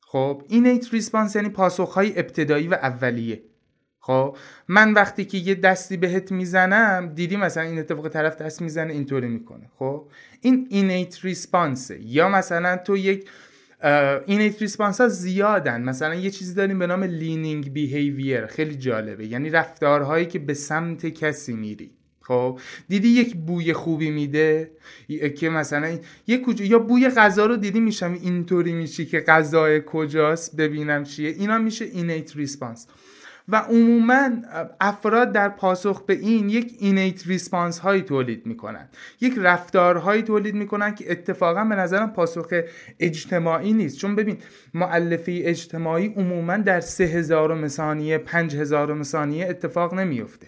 خب 0.00 0.42
innate 0.48 0.94
response 0.94 1.36
یعنی 1.36 1.48
پاسخهای 1.48 2.18
ابتدایی 2.18 2.68
و 2.68 2.74
اولیه. 2.74 3.42
خب 4.00 4.36
من 4.68 4.92
وقتی 4.92 5.24
که 5.24 5.38
یه 5.38 5.54
دستی 5.54 5.96
بهت 5.96 6.32
می‌زنم 6.32 7.12
دیدی 7.14 7.36
مثلا 7.36 7.62
این 7.62 7.78
اتفاق 7.78 8.08
طرف 8.08 8.36
دست 8.36 8.62
می‌زنه 8.62 8.92
اینطوری 8.92 9.28
می‌کنه. 9.28 9.70
خب 9.78 10.08
این 10.40 10.66
innate 10.70 11.24
response 11.24 11.92
ه 11.92 12.00
یا 12.02 12.28
مثلا 12.28 12.76
تو 12.76 12.96
یک 12.96 13.28
innate 14.26 14.62
response 14.62 15.00
ها 15.00 15.08
زیادن. 15.08 15.82
مثلا 15.82 16.14
یه 16.14 16.30
چیزی 16.30 16.54
داریم 16.54 16.78
به 16.78 16.86
نام 16.86 17.04
لینینگ 17.04 17.72
بیهیویر 17.72 18.46
خیلی 18.46 18.74
جالبه. 18.74 19.26
یعنی 19.26 19.50
رفتارهایی 19.50 20.26
که 20.26 20.38
به 20.38 20.54
سمت 20.54 21.06
کسی 21.06 21.52
میری. 21.52 21.90
خب؟ 22.20 22.58
دیدی 22.88 23.08
یک 23.08 23.36
بوی 23.36 23.72
خوبی 23.72 24.10
میده؟ 24.10 24.70
که 25.38 25.50
مثلا 25.50 25.98
یه 26.26 26.42
کجا 26.42 26.64
یا 26.64 26.78
بوی 26.78 27.08
غذا 27.08 27.46
رو 27.46 27.56
دیدی 27.56 27.80
میشم 27.80 28.12
اینطوری 28.12 28.72
میشی 28.72 29.06
که 29.06 29.20
غذای 29.20 29.82
کجاست؟ 29.86 30.56
ببینم 30.56 31.04
چیه. 31.04 31.30
اینا 31.30 31.58
میشه 31.58 31.84
innate 31.84 32.36
response 32.36 32.86
و 33.48 33.56
عموما 33.56 34.28
افراد 34.80 35.32
در 35.32 35.48
پاسخ 35.48 36.02
به 36.02 36.14
این 36.14 36.48
یک 36.48 36.76
innate 36.78 37.26
response 37.26 37.78
هایی 37.78 38.02
تولید 38.02 38.46
می‌کنن. 38.46 38.88
یک 39.20 39.34
رفتارهایی 39.36 40.22
تولید 40.22 40.54
می‌کنن 40.54 40.94
که 40.94 41.12
اتفاقا 41.12 41.64
به 41.64 41.74
نظرم 41.74 42.12
پاسخ 42.12 42.46
اجتماعی 43.00 43.72
نیست. 43.72 43.98
چون 43.98 44.16
ببین 44.16 44.38
مؤلفه 44.74 45.40
اجتماعی 45.44 46.06
عموما 46.16 46.56
در 46.56 46.80
سه 46.80 47.04
هزارم 47.04 47.68
ثانیه 47.68 48.18
پنج 48.18 48.56
هزارم 48.56 49.02
ثانیه 49.02 49.46
اتفاق 49.48 49.94
نمیفته 49.94 50.46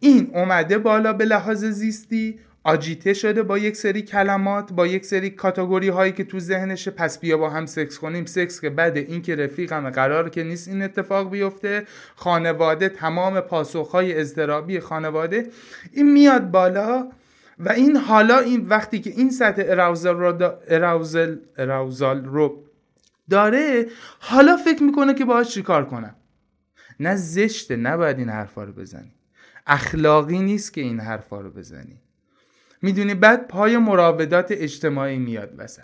این 0.00 0.30
اومده 0.34 0.78
بالا 0.78 1.12
به 1.12 1.24
لحاظ 1.24 1.64
زیستی 1.64 2.38
آجیته 2.66 3.14
شده 3.14 3.42
با 3.42 3.58
یک 3.58 3.76
سری 3.76 4.02
کلمات 4.02 4.72
با 4.72 4.86
یک 4.86 5.04
سری 5.04 5.30
کاتگوری 5.30 5.88
هایی 5.88 6.12
که 6.12 6.24
تو 6.24 6.40
ذهنشه 6.40 6.90
پس 6.90 7.18
بیا 7.18 7.38
با 7.38 7.50
هم 7.50 7.66
سکس 7.66 7.98
کنیم. 7.98 8.24
سکس 8.24 8.60
که 8.60 8.70
بعد 8.70 8.96
این 8.96 9.22
که 9.22 9.36
رفیقم 9.36 9.90
قرار 9.90 10.30
که 10.30 10.44
نیست 10.44 10.68
این 10.68 10.82
اتفاق 10.82 11.30
بیفته. 11.30 11.84
خانواده 12.16 12.88
تمام 12.88 13.40
پاسخ 13.40 13.90
های 13.90 14.20
اضطرابی 14.20 14.80
خانواده 14.80 15.46
این 15.92 16.12
میاد 16.12 16.50
بالا 16.50 17.08
و 17.58 17.68
این 17.68 17.96
حالا 17.96 18.38
این 18.38 18.66
وقتی 18.68 19.00
که 19.00 19.10
این 19.10 19.30
سطح 19.30 19.62
اراوزال 19.66 20.16
رو, 20.16 20.52
اراوزل 20.68 21.36
اراوزال 21.56 22.24
رو 22.24 22.64
داره 23.30 23.86
حالا 24.18 24.56
فکر 24.56 24.82
می‌کنه 24.82 25.14
که 25.14 25.24
باهاش 25.24 25.54
چیکار 25.54 25.84
کنم؟ 25.84 26.14
نه 27.00 27.16
زشته 27.16 27.76
نباید 27.76 28.18
این 28.18 28.28
حرفا 28.28 28.64
رو 28.64 28.72
بزنی. 28.72 29.12
اخلاقی 29.66 30.38
نیست 30.38 30.72
که 30.72 30.80
این 30.80 31.00
حرفا 31.00 31.40
رو 31.40 31.50
بزنی. 31.50 32.00
می‌دونی 32.82 33.14
بعد 33.14 33.48
پای 33.48 33.78
مراودات 33.78 34.46
اجتماعی 34.50 35.18
میاد 35.18 35.54
وسط. 35.58 35.82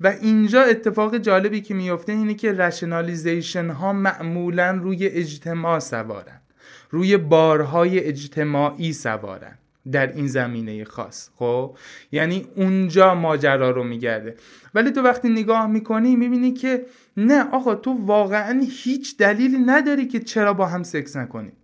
و 0.00 0.06
اینجا 0.06 0.62
اتفاق 0.62 1.18
جالبی 1.18 1.60
که 1.60 1.74
میفته 1.74 2.12
اینه 2.12 2.34
که 2.34 2.52
رشنالیزیشن 2.52 3.70
ها 3.70 3.92
معمولا 3.92 4.70
روی 4.82 5.06
اجتماع 5.06 5.78
سوارن. 5.78 6.40
روی 6.90 7.16
بارهای 7.16 8.00
اجتماعی 8.00 8.92
سوارن. 8.92 9.58
در 9.92 10.12
این 10.12 10.26
زمینه 10.26 10.84
خاص. 10.84 11.30
خب؟ 11.34 11.76
یعنی 12.12 12.46
اونجا 12.56 13.14
ماجرا 13.14 13.70
رو 13.70 13.84
میگرده. 13.84 14.36
ولی 14.74 14.90
تو 14.90 15.02
وقتی 15.02 15.28
نگاه 15.28 15.66
می‌کنی 15.66 16.16
می‌بینی 16.16 16.52
که 16.52 16.86
نه 17.16 17.44
آقا 17.50 17.74
تو 17.74 17.92
واقعا 17.92 18.66
هیچ 18.70 19.16
دلیلی 19.16 19.58
نداری 19.58 20.06
که 20.06 20.20
چرا 20.20 20.54
با 20.54 20.66
هم 20.66 20.82
سکس 20.82 21.16
نکنیم. 21.16 21.56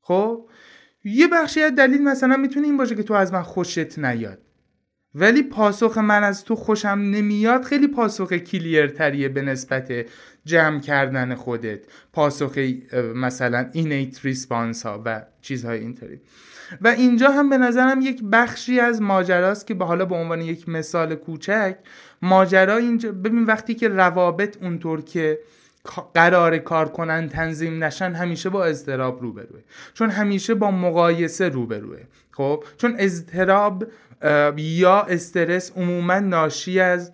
خب؟ 0.00 0.48
یه 1.04 1.28
بخشی 1.28 1.62
از 1.62 1.74
دلیل 1.74 2.04
مثلا 2.04 2.36
می‌تونه 2.36 2.66
این 2.66 2.76
باشه 2.76 2.94
که 2.94 3.02
تو 3.02 3.14
از 3.14 3.32
من 3.32 3.42
خوشت 3.42 3.98
نیاد. 3.98 4.38
ولی 5.14 5.42
پاسخ 5.42 5.98
من 5.98 6.24
از 6.24 6.44
تو 6.44 6.56
خوشم 6.56 6.88
نمیاد 6.88 7.62
خیلی 7.62 7.88
پاسخ 7.88 8.32
کلیرتریه 8.32 9.28
به 9.28 9.42
نسبت 9.42 10.06
جمع 10.44 10.80
کردن 10.80 11.34
خودت. 11.34 11.80
پاسخ 12.12 12.58
مثلا 13.14 13.68
اینیت 13.72 14.24
ریسپانس 14.24 14.86
ها 14.86 15.02
و 15.04 15.22
چیزهای 15.42 15.78
اینطوری. 15.78 16.20
و 16.80 16.88
اینجا 16.88 17.30
هم 17.30 17.50
به 17.50 17.58
نظرم 17.58 18.00
یک 18.00 18.22
بخشی 18.32 18.80
از 18.80 19.02
ماجراست 19.02 19.66
که 19.66 19.74
به 19.74 19.84
حالا 19.84 20.04
به 20.04 20.14
عنوان 20.14 20.40
یک 20.40 20.68
مثال 20.68 21.14
کوچک 21.14 21.76
ماجرا 22.22 22.76
اینجا 22.76 23.12
ببین 23.12 23.44
وقتی 23.44 23.74
که 23.74 23.88
روابط 23.88 24.62
اونطور 24.62 25.02
که 25.02 25.38
قرار 26.14 26.58
کار 26.58 26.88
کنن 26.88 27.28
تنظیم 27.28 27.84
نشن 27.84 28.12
همیشه 28.12 28.50
با 28.50 28.64
اضطراب 28.64 29.22
روبروه. 29.22 29.60
چون 29.94 30.10
همیشه 30.10 30.54
با 30.54 30.70
مقایسه 30.70 31.48
روبروه. 31.48 32.00
خب؟ 32.30 32.64
چون 32.76 32.94
اضطراب 32.98 33.84
یا 34.56 35.02
استرس 35.02 35.72
عموما 35.76 36.18
ناشی 36.18 36.80
از 36.80 37.12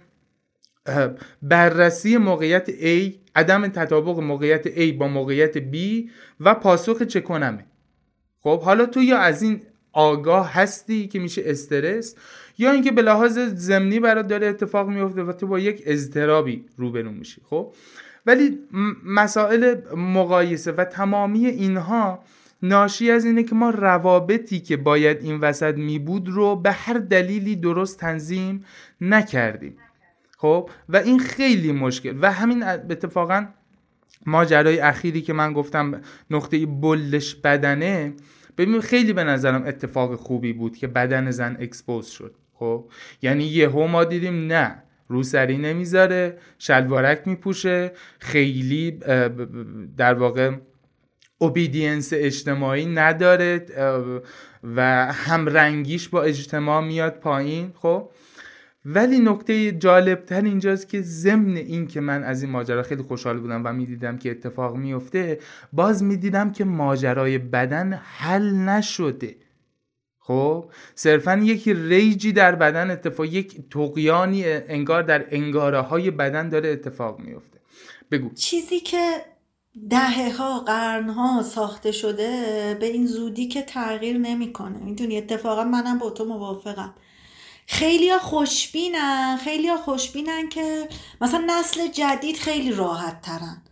بررسی 1.43 2.17
موقعیت 2.17 2.71
A 2.71 3.15
عدم 3.37 3.69
تطابق 3.69 4.19
موقعیت 4.19 4.69
A 4.69 4.93
با 4.99 5.09
موقعیت 5.09 5.59
B 5.59 5.77
و 6.41 6.55
پاسخ 6.55 7.03
چه 7.03 7.21
کنمه. 7.21 7.67
خب؟ 8.41 8.61
حالا 8.63 8.87
تو 8.87 9.03
یا 9.03 9.19
از 9.19 9.43
این 9.43 9.63
آگاه 9.93 10.53
هستی 10.53 11.09
که 11.09 11.19
میشه 11.19 11.43
استرس 11.45 12.15
یا 12.59 12.71
اینکه 12.71 12.93
به 12.93 13.03
لحاظ 13.03 13.39
ضمنی 13.39 14.01
برات 14.01 14.27
داره 14.29 14.47
اتفاق 14.47 14.89
میفته 14.89 15.23
و 15.23 15.33
تو 15.33 15.47
با 15.47 15.59
یک 15.59 15.83
اضطرابی 15.87 16.65
روبرو 16.77 17.11
میشی. 17.11 17.41
خب؟ 17.51 17.75
ولی 18.29 18.59
مسائل 19.05 19.75
مقایسه 19.97 20.73
و 20.73 20.85
تمامی 20.85 21.47
اینها 21.47 22.25
ناشی 22.63 23.11
از 23.11 23.25
اینه 23.25 23.43
که 23.43 23.55
ما 23.55 23.71
روابطی 23.71 24.61
که 24.61 24.77
باید 24.77 25.23
این 25.23 25.41
وسط 25.41 25.75
می 25.75 25.99
بود 25.99 26.29
رو 26.29 26.57
به 26.57 26.73
هر 26.73 26.95
دلیلی 26.95 27.57
درست 27.57 27.99
تنظیم 27.99 28.65
نکردیم. 29.01 29.77
خب؟ 30.39 30.71
و 30.89 30.97
این 30.97 31.19
خیلی 31.19 31.73
مشکل. 31.73 32.19
و 32.21 32.33
همین 32.33 32.63
اتفاقا 32.63 33.47
ماجرای 34.27 34.81
اخیری 34.81 35.23
که 35.23 35.33
من 35.33 35.53
گفتم 35.53 36.01
نقطه 36.31 36.67
بلش 36.67 37.35
بدنه 37.35 38.13
ببین 38.59 38.81
خیلی 38.81 39.13
به 39.13 39.25
نظرم 39.25 39.67
اتفاق 39.67 40.15
خوبی 40.15 40.53
بود 40.53 40.77
که 40.77 40.87
بدن 40.87 41.31
زن 41.31 41.57
اکسپوز 41.61 42.07
شد. 42.07 42.35
خب؟ 42.55 42.85
یعنی 43.23 43.45
یهو 43.45 43.87
ما 43.87 44.05
دیدیم 44.05 44.47
نه. 44.47 44.83
روسری 45.09 45.59
نمی‌ذاره 45.59 46.39
شلوارک 46.59 47.23
میپوشه. 47.27 47.93
خیلی 48.19 48.91
در 49.97 50.15
واقع 50.15 50.57
اوبیدینس 51.39 52.11
اجتماعی 52.13 52.87
نداره 52.87 53.67
و 54.77 55.13
همرنگیش 55.13 56.09
با 56.09 56.23
اجتماع 56.23 56.85
میاد 56.85 57.13
پایین 57.13 57.73
خب. 57.75 58.11
ولی 58.85 59.19
نکته 59.19 59.73
جالب 59.73 60.25
تر 60.25 60.43
اینجاست 60.43 60.89
که 60.89 61.03
ضمن 61.03 61.57
این 61.57 61.87
که 61.87 62.01
من 62.01 62.23
از 62.25 62.43
این 62.43 62.53
ماجرا 62.53 62.83
خیلی 62.83 63.03
خوشحال 63.03 63.39
بودم 63.39 63.63
و 63.65 63.73
می‌دیدم 63.73 64.17
که 64.19 64.31
اتفاق 64.31 64.77
میفته 64.77 65.39
باز 65.73 66.03
می‌دیدم 66.03 66.53
که 66.53 66.65
ماجرای 66.65 67.39
بدن 67.39 67.93
حل 67.93 68.55
نشده. 68.55 69.37
خب 70.29 70.65
صرفا 70.95 71.37
یک 71.37 71.69
ریجی 71.69 72.33
در 72.33 72.55
بدن 72.55 72.91
اتفاق 72.91 73.27
یک 73.27 73.71
تقیانی 73.71 74.45
انگار 74.47 75.03
در 75.03 75.27
انگاره 75.31 75.81
های 75.81 76.11
بدن 76.11 76.49
داره 76.49 76.69
اتفاق 76.69 77.19
میفته 77.21 77.61
بگو. 78.11 78.35
چیزی 78.35 78.81
که 78.81 79.25
دهه 79.91 80.37
ها 80.37 80.61
قرن 80.61 81.09
ها 81.11 81.43
ساخته 81.43 81.93
شده 81.93 82.77
به 82.81 82.87
این 82.87 83.07
زودی 83.07 83.49
که 83.49 83.63
تغییر 83.63 84.19
نمی‌کنه. 84.19 84.79
می‌دونی 84.79 85.19
اتفاقا 85.19 85.65
منم 85.65 85.99
با 85.99 86.11
تو 86.11 86.25
موافقم. 86.25 86.95
خیلی 87.67 88.19
خوشبینن 88.19 89.37
خیلی 89.45 89.77
خوشبینن 89.77 90.49
که 90.49 90.89
مثلا 91.21 91.45
نسل 91.47 91.89
جدید 91.89 92.37
خیلی 92.37 92.73
راحت 92.73 93.21
ترن 93.21 93.63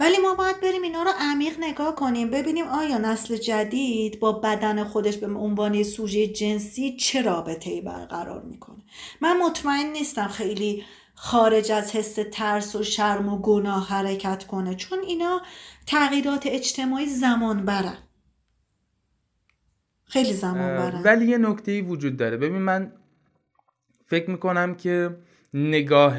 ولی 0.00 0.18
ما 0.18 0.34
باید 0.34 0.60
بریم 0.60 0.82
اینا 0.82 1.02
رو 1.02 1.10
عمیق 1.20 1.56
نگاه 1.60 1.94
کنیم. 1.94 2.30
ببینیم 2.30 2.64
آیا 2.64 2.98
نسل 2.98 3.36
جدید 3.36 4.20
با 4.20 4.32
بدن 4.32 4.84
خودش 4.84 5.16
به 5.16 5.26
عنوان 5.26 5.82
سوژه 5.82 6.26
جنسی 6.26 6.96
چه 6.96 7.22
رابطه 7.22 7.70
ای 7.70 7.80
برقرار 7.80 8.42
می‌کنه؟ 8.42 8.82
من 9.20 9.36
مطمئن 9.36 9.92
نیستم 9.92 10.28
خیلی 10.28 10.84
خارج 11.14 11.72
از 11.72 11.96
حس 11.96 12.18
ترس 12.32 12.76
و 12.76 12.82
شرم 12.82 13.28
و 13.28 13.38
گناه 13.38 13.88
حرکت 13.88 14.44
کنه 14.46 14.74
چون 14.74 14.98
اینا 14.98 15.42
تغییرات 15.86 16.46
اجتماعی 16.46 17.06
زمان 17.06 17.64
برن. 17.64 17.98
خیلی 20.04 20.32
زمان 20.32 20.76
برن. 20.76 21.02
ولی 21.02 21.26
یه 21.26 21.38
نکته 21.38 21.82
وجود 21.82 22.16
داره. 22.16 22.36
ببین 22.36 22.62
من 22.62 22.92
فکر 24.06 24.30
می‌کنم 24.30 24.74
که 24.74 25.16
نگاه 25.54 26.18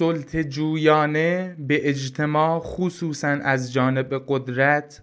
سلط 0.00 0.36
جویانه 0.36 1.56
به 1.58 1.88
اجتماع 1.88 2.60
خصوصا 2.60 3.28
از 3.28 3.72
جانب 3.72 4.22
قدرت. 4.28 5.02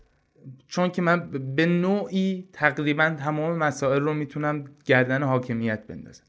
چون 0.67 0.89
که 0.89 1.01
من 1.01 1.29
به 1.55 1.65
نوعی 1.65 2.49
تقریبا 2.53 3.09
تمام 3.09 3.57
مسائل 3.57 4.01
رو 4.01 4.13
می‌تونم 4.13 4.65
گردن 4.85 5.23
حاکمیت 5.23 5.87
بندازم. 5.87 6.23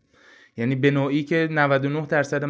یعنی 0.57 0.75
به 0.75 0.91
نوعی 0.91 1.23
که 1.23 1.49
99 1.51 2.07
درصد 2.07 2.45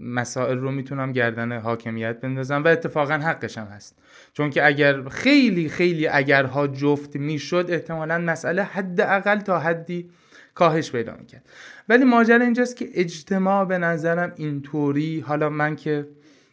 مسائل 0.00 0.58
رو 0.58 0.70
می‌تونم 0.70 1.12
گردن 1.12 1.60
حاکمیت 1.60 2.20
بندازم 2.20 2.62
و 2.64 2.68
اتفاقا 2.68 3.14
حقشم 3.14 3.64
هست. 3.64 3.98
چون 4.32 4.50
که 4.50 4.66
اگر 4.66 5.08
خیلی 5.08 5.68
خیلی 5.68 6.06
اگرها 6.06 6.66
جفت 6.66 7.16
می‌شد 7.16 7.66
احتمالا 7.68 8.18
مسئله 8.18 8.62
حداقل 8.62 9.40
تا 9.40 9.58
حدی 9.58 10.10
کاهش 10.54 10.92
پیدا 10.92 11.16
می‌کرد. 11.16 11.48
ولی 11.88 12.04
ماجرا 12.04 12.44
اینجاست 12.44 12.76
که 12.76 12.88
اجتماع 12.94 13.64
به 13.64 13.78
نظرم 13.78 14.32
اینطوری 14.36 15.20
حالا 15.20 15.48
من 15.48 15.76
که 15.76 16.08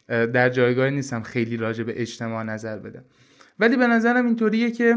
در 0.08 0.50
جایگاه 0.50 0.90
نیستم 0.90 1.24
خیلی 1.24 1.58
راجع 1.58 1.84
به 1.84 2.02
اجتماع 2.02 2.44
نظر 2.44 2.80
بدم. 2.80 3.06
ولی 3.60 3.78
به 3.78 3.88
نظرم 3.88 4.26
اینطوریه 4.26 4.72
که 4.72 4.96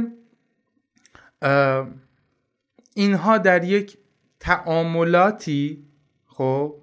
اینها 2.94 3.38
در 3.38 3.64
یک 3.64 3.98
تعاملاتی 4.40 5.84
خب 6.26 6.74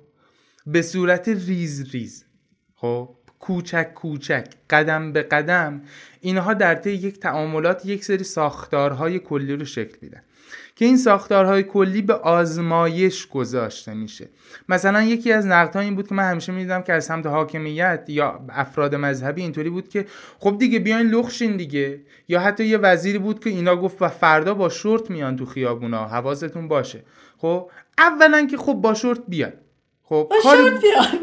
به 0.66 0.82
صورت 0.82 1.28
ریز 1.28 1.92
ریز 1.92 2.26
خب 2.76 3.16
کوچک 3.40 3.94
کوچک 3.94 4.46
قدم 4.70 5.14
به 5.14 5.24
قدم 5.24 5.82
اینها 6.20 6.54
در 6.54 6.76
طی 6.76 6.92
یک 6.92 7.20
تعاملات 7.20 7.86
یک 7.86 8.04
سری 8.06 8.24
ساختارهای 8.24 9.20
کلی 9.20 9.56
رو 9.56 9.66
شکل 9.66 9.98
میدن. 10.02 10.22
که 10.80 10.86
این 10.86 10.98
ساختارهای 10.98 11.64
کلی 11.64 12.02
به 12.02 12.14
آزمایش 12.14 13.28
گذاشته 13.28 13.94
میشه. 13.94 14.30
مثلا 14.70 15.02
یکی 15.02 15.32
از 15.32 15.46
نقدها 15.46 15.80
این 15.80 15.96
بود 15.96 16.08
که 16.08 16.16
من 16.16 16.32
همیشه 16.32 16.52
می‌دیدم 16.52 16.82
که 16.82 16.94
از 16.94 17.06
سمت 17.06 17.26
حاکمیت 17.26 18.06
یا 18.08 18.40
افراد 18.50 18.96
مذهبی 18.96 19.42
اینطوری 19.42 19.70
بود 19.70 19.90
که 19.90 20.06
خب 20.40 20.58
دیگه 20.58 20.80
بیاین 20.80 21.08
لخشین 21.08 21.58
دیگه. 21.58 22.02
یا 22.28 22.40
حتی 22.40 22.66
یه 22.66 22.78
وزیری 22.78 23.18
بود 23.18 23.44
که 23.44 23.50
اینا 23.50 23.76
گفت 23.76 24.02
و 24.02 24.08
فردا 24.08 24.54
با 24.54 24.70
شورت 24.70 25.10
میان 25.10 25.36
تو 25.36 25.46
خیابونا 25.46 26.08
حواستون 26.08 26.68
باشه. 26.68 27.04
خب 27.38 27.72
اولا 27.98 28.48
که 28.52 28.58
خب 28.58 28.74
با 28.74 28.94
شورت 28.94 29.22
بیاد. 29.28 29.54
خب 30.04 30.32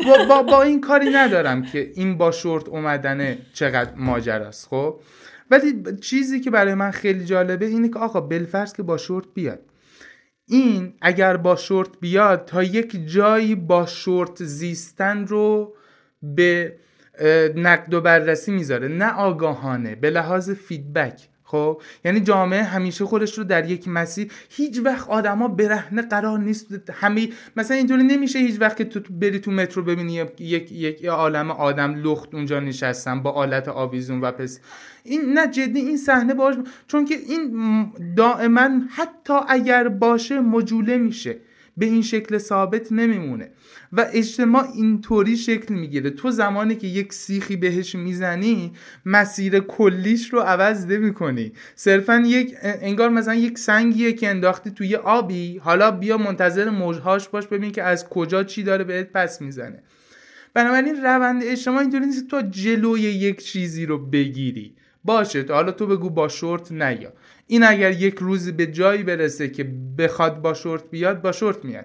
با, 0.07 0.25
با, 0.29 0.43
با, 0.43 0.63
این 0.63 0.81
کاری 0.81 1.11
ندارم 1.11 1.63
که 1.63 1.91
این 1.95 2.19
با 2.19 2.31
شورت 2.31 2.69
اومدنه 2.69 3.39
چقدر 3.55 3.95
ماجراست. 3.97 4.69
خب 4.69 5.01
ولی 5.51 5.97
چیزی 6.01 6.41
که 6.41 6.51
برای 6.51 6.75
من 6.75 6.91
خیلی 6.91 7.25
جالبه 7.25 7.67
اینه 7.67 7.89
که 7.89 7.99
آقا 7.99 8.21
بلفرض 8.21 8.73
که 8.73 8.83
با 8.83 8.97
شورت 8.97 9.27
بیاد. 9.35 9.61
این 10.49 10.95
اگر 11.01 11.37
با 11.37 11.57
شورت 11.57 12.01
بیاد 12.01 12.45
تا 12.45 12.63
یک 12.63 13.07
جایی 13.07 13.55
با 13.55 13.87
شورت 13.87 14.45
زیستن 14.45 15.27
رو 15.27 15.75
به 16.23 16.77
نقد 17.57 17.95
و 17.95 18.01
بررسی 18.01 18.53
می‌ذاره. 18.53 18.89
نه 18.89 19.13
آگاهانه 19.13 19.95
به 19.95 20.11
لحاظ 20.11 20.51
فیدبک 20.51 21.29
خب؟ 21.49 21.81
یعنی 22.05 22.21
جامعه 22.21 22.63
همیشه 22.63 23.05
خودش 23.05 23.39
رو 23.39 23.45
در 23.45 23.71
یک 23.71 23.89
مسیر 23.89 24.33
هیچ 24.49 24.81
وقت 24.85 25.09
آدما 25.09 25.49
برهنه 25.49 26.03
قرار 26.03 26.39
نیست. 26.39 26.67
همه 26.93 27.29
مثلا 27.57 27.77
اینطوری 27.77 28.03
نمیشه 28.03 28.39
هیچ 28.39 28.61
وقت 28.61 28.77
که 28.77 28.85
تو 28.85 29.01
بری 29.11 29.39
تو 29.39 29.51
مترو 29.51 29.83
ببینی 29.83 30.25
یک 30.39 30.73
یک 30.73 31.05
عالم 31.05 31.51
آدم 31.51 31.95
لخت 31.95 32.35
اونجا 32.35 32.61
نشستن 32.61 33.23
با 33.23 33.31
آلت 33.31 33.69
آویزون 33.69 34.21
و 34.21 34.31
پس. 34.31 34.61
این 35.05 35.33
نه 35.33 35.47
جدی 35.47 35.81
این 35.81 35.97
صحنه 35.97 36.35
باش 36.35 36.55
چون 36.87 37.05
که 37.05 37.15
این 37.15 37.93
دائما 38.17 38.71
حتی 38.91 39.35
اگر 39.49 39.89
باشه 39.89 40.41
مجوله 40.41 40.99
میشه. 40.99 41.37
به 41.77 41.87
این 41.87 42.03
شکل 42.03 42.39
ثابت 42.39 42.93
نمیمونه. 42.93 43.51
و 43.93 44.07
اجتماع 44.13 44.67
اینطوری 44.75 45.37
شکل 45.37 45.75
می‌گیره. 45.75 46.11
تو 46.11 46.31
زمانی 46.31 46.77
که 46.77 46.87
یک 46.87 47.13
سیخی 47.13 47.57
بهش 47.57 47.95
می‌زنی 47.95 48.73
مسیر 49.05 49.59
کلیش 49.59 50.33
رو 50.33 50.41
عوض 50.41 50.87
نمی‌کنی. 50.87 51.53
صرفا 51.75 52.23
یک 52.27 52.55
انگار 52.63 53.09
مثلا 53.09 53.35
یک 53.35 53.59
سنگیه 53.59 54.13
که 54.13 54.29
انداختی 54.29 54.71
توی 54.71 54.97
آبی. 54.97 55.59
حالا 55.59 55.91
بیا 55.91 56.19
منتظر 56.19 56.71
موجهاش 56.71 57.29
باش 57.29 57.47
ببین 57.47 57.73
که 57.73 57.83
از 57.83 58.09
کجا 58.09 58.45
چی 58.45 58.63
داره 58.63 58.85
بهت 58.85 59.13
پس 59.13 59.41
می‌زنه. 59.41 59.83
بنابراین 60.55 60.97
روند 60.97 61.43
اجتماع 61.45 61.81
اینطوری 61.81 62.07
نیست 62.07 62.29
تو 62.29 62.43
جلوی 62.51 63.01
یک 63.01 63.45
چیزی 63.45 63.87
رو 63.87 63.99
بگیری. 63.99 64.75
باشه 65.05 65.45
حالا 65.49 65.73
تو 65.73 65.87
بگو 65.87 66.11
با 66.11 66.29
شورت 66.29 66.73
نیا. 66.73 67.13
این 67.47 67.65
اگر 67.65 67.91
یک 67.91 68.15
روزی 68.19 68.53
به 68.53 68.67
جایی 68.67 69.03
برسه 69.03 69.49
که 69.49 69.65
بخواد 69.99 70.43
با 70.43 70.55
شورت 70.55 70.91
بیاد 70.91 71.23
با 71.23 71.33
شورت 71.33 71.65
میاد. 71.65 71.85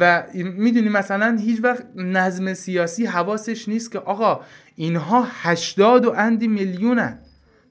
و 0.00 0.24
می‌دونی 0.34 0.88
مثلا 0.88 1.38
هیچ 1.40 1.60
وقت 1.62 1.86
نظم 1.96 2.54
سیاسی 2.54 3.06
حواسش 3.06 3.68
نیست 3.68 3.92
که 3.92 3.98
آقا 3.98 4.40
اینها 4.76 5.26
هشتاد 5.30 6.04
و 6.04 6.14
اندی 6.16 6.48
میلیونن 6.48 7.18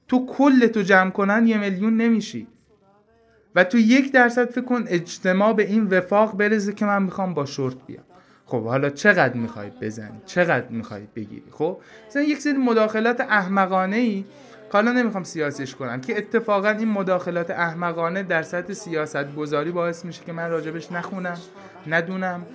تو 0.08 0.26
کل 0.26 0.68
تو 0.68 0.82
جمع 0.82 1.10
کنن 1.12 1.48
یه 1.48 1.58
میلیون 1.58 1.98
نمیشی. 1.98 2.48
و 3.56 3.64
تو 3.64 3.78
یک 3.78 4.12
درصد 4.12 4.50
فکر 4.50 4.62
کن 4.66 4.84
اجتماع 4.88 5.54
به 5.54 5.68
این 5.68 5.84
وفاق 5.84 6.38
برزه 6.38 6.74
که 6.74 6.86
من 6.86 7.04
می‌خوام 7.04 7.34
با 7.34 7.46
شورت 7.46 7.76
بیام. 7.88 8.04
خب 8.46 8.64
حالا 8.64 8.90
چقدر 8.90 9.34
می‌خوای 9.34 9.72
بزنی؟ 9.82 10.22
چقدر 10.26 10.68
می‌خوای 10.68 11.02
بگیری؟ 11.16 11.44
خب 11.52 11.82
مثلا 12.08 12.22
یک 12.22 12.42
سری 12.42 12.54
مداخلات 12.54 13.22
احمقانه 13.22 13.96
ای 13.96 14.26
حالا 14.70 14.92
نمی‌خوام 14.92 15.24
سیاسیش 15.24 15.76
کنم 15.76 16.02
که 16.02 16.18
اتفاقا 16.18 16.70
این 16.70 16.88
مداخلات 16.88 17.52
احمقانه 17.52 18.24
در 18.24 18.44
سطح 18.44 18.74
سیاست 18.74 19.36
گذاری 19.36 19.72
باعث 19.72 20.06
میشه 20.06 20.24
که 20.26 20.34
من 20.34 20.50
راجبش 20.50 20.92
نخونم 20.92 21.38
ندونم. 21.88 22.46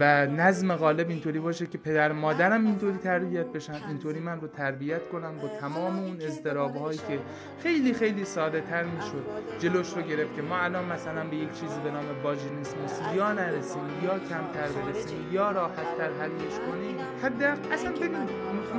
و 0.00 0.26
نظم 0.26 0.76
غالب 0.76 1.08
اینطوری 1.08 1.38
باشه 1.38 1.66
که 1.66 1.78
پدر 1.78 2.12
مادرم 2.12 2.66
اینطوری 2.66 2.98
تربیت 2.98 3.46
بشن. 3.46 3.80
اینطوری 3.88 4.20
من 4.20 4.40
رو 4.40 4.48
تربیت 4.48 5.08
کنم 5.08 5.32
با 5.42 5.48
تمام 5.48 5.98
اون 5.98 6.16
اضطراب 6.20 6.76
هایی 6.76 6.98
که 6.98 7.18
خیلی 7.62 7.94
خیلی 7.94 8.24
ساده 8.24 8.60
تر 8.60 8.82
می‌شد 8.82 9.24
جلوش 9.58 9.92
رو 9.96 10.02
گرفت 10.02 10.36
که 10.36 10.42
ما 10.42 10.58
الان 10.58 10.84
مثلا 10.84 11.24
به 11.24 11.36
یک 11.36 11.52
چیزی 11.60 11.80
به 11.84 11.90
نام 11.90 12.04
واژینیسموس 12.22 12.92
یا 13.16 13.32
نرسیم 13.32 13.82
یا 14.02 14.18
کمتر 14.18 14.68
برسیم 14.86 15.18
یا 15.32 15.50
راحت 15.50 15.98
تر 15.98 16.10
حلش 16.20 16.56
کنیم. 16.66 16.96
حد 17.22 17.42
اصلا 17.72 17.92
ببین 17.92 18.28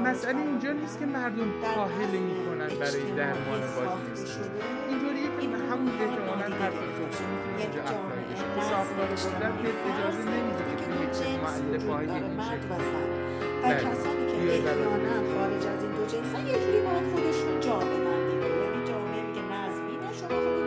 مسئله 0.06 0.38
اینجا 0.38 0.72
نیست 0.72 1.00
که 1.00 1.06
مردم 1.06 1.52
کاهل 1.76 2.18
می‌کنن 2.30 2.80
برای 2.80 3.12
درمان 3.18 3.62
واژینیسموس 3.76 4.48
اینطوریه 4.90 5.26
که 5.42 5.48
همون 5.72 5.88
احتمالا 5.88 6.56
حرف 6.62 6.74
فوقی 6.74 7.26
می‌تونه 7.32 7.58
اینجا 7.58 7.82
اپلای 7.82 8.24
بشه. 8.32 8.70
ساختار 8.70 9.08
قدرت 9.08 9.54
اجازه 9.92 10.24
نمیده. 10.30 10.65
معلف 11.46 11.88
های 11.90 12.06
داره 12.06 12.28
مرد 12.28 12.66
و 12.70 12.74
زن 12.78 13.10
و 13.64 13.74
کسانی 13.74 14.26
که 14.32 14.38
احیانا 14.54 15.16
خارج 15.36 15.66
از 15.66 15.84
این 15.84 15.92
دو 15.92 16.06
جنس 16.06 16.32
یک 16.48 16.64
جوری 16.64 16.82
باید 16.82 17.06
خودشون 17.14 17.60
جا 17.60 17.78
بدن 17.78 18.30
دیگه. 18.30 18.48
یعنی 18.62 18.88
جامعه 18.88 19.22
میگه 19.28 19.42
نظمی 19.42 19.98
نه 19.98 20.14
شما 20.20 20.65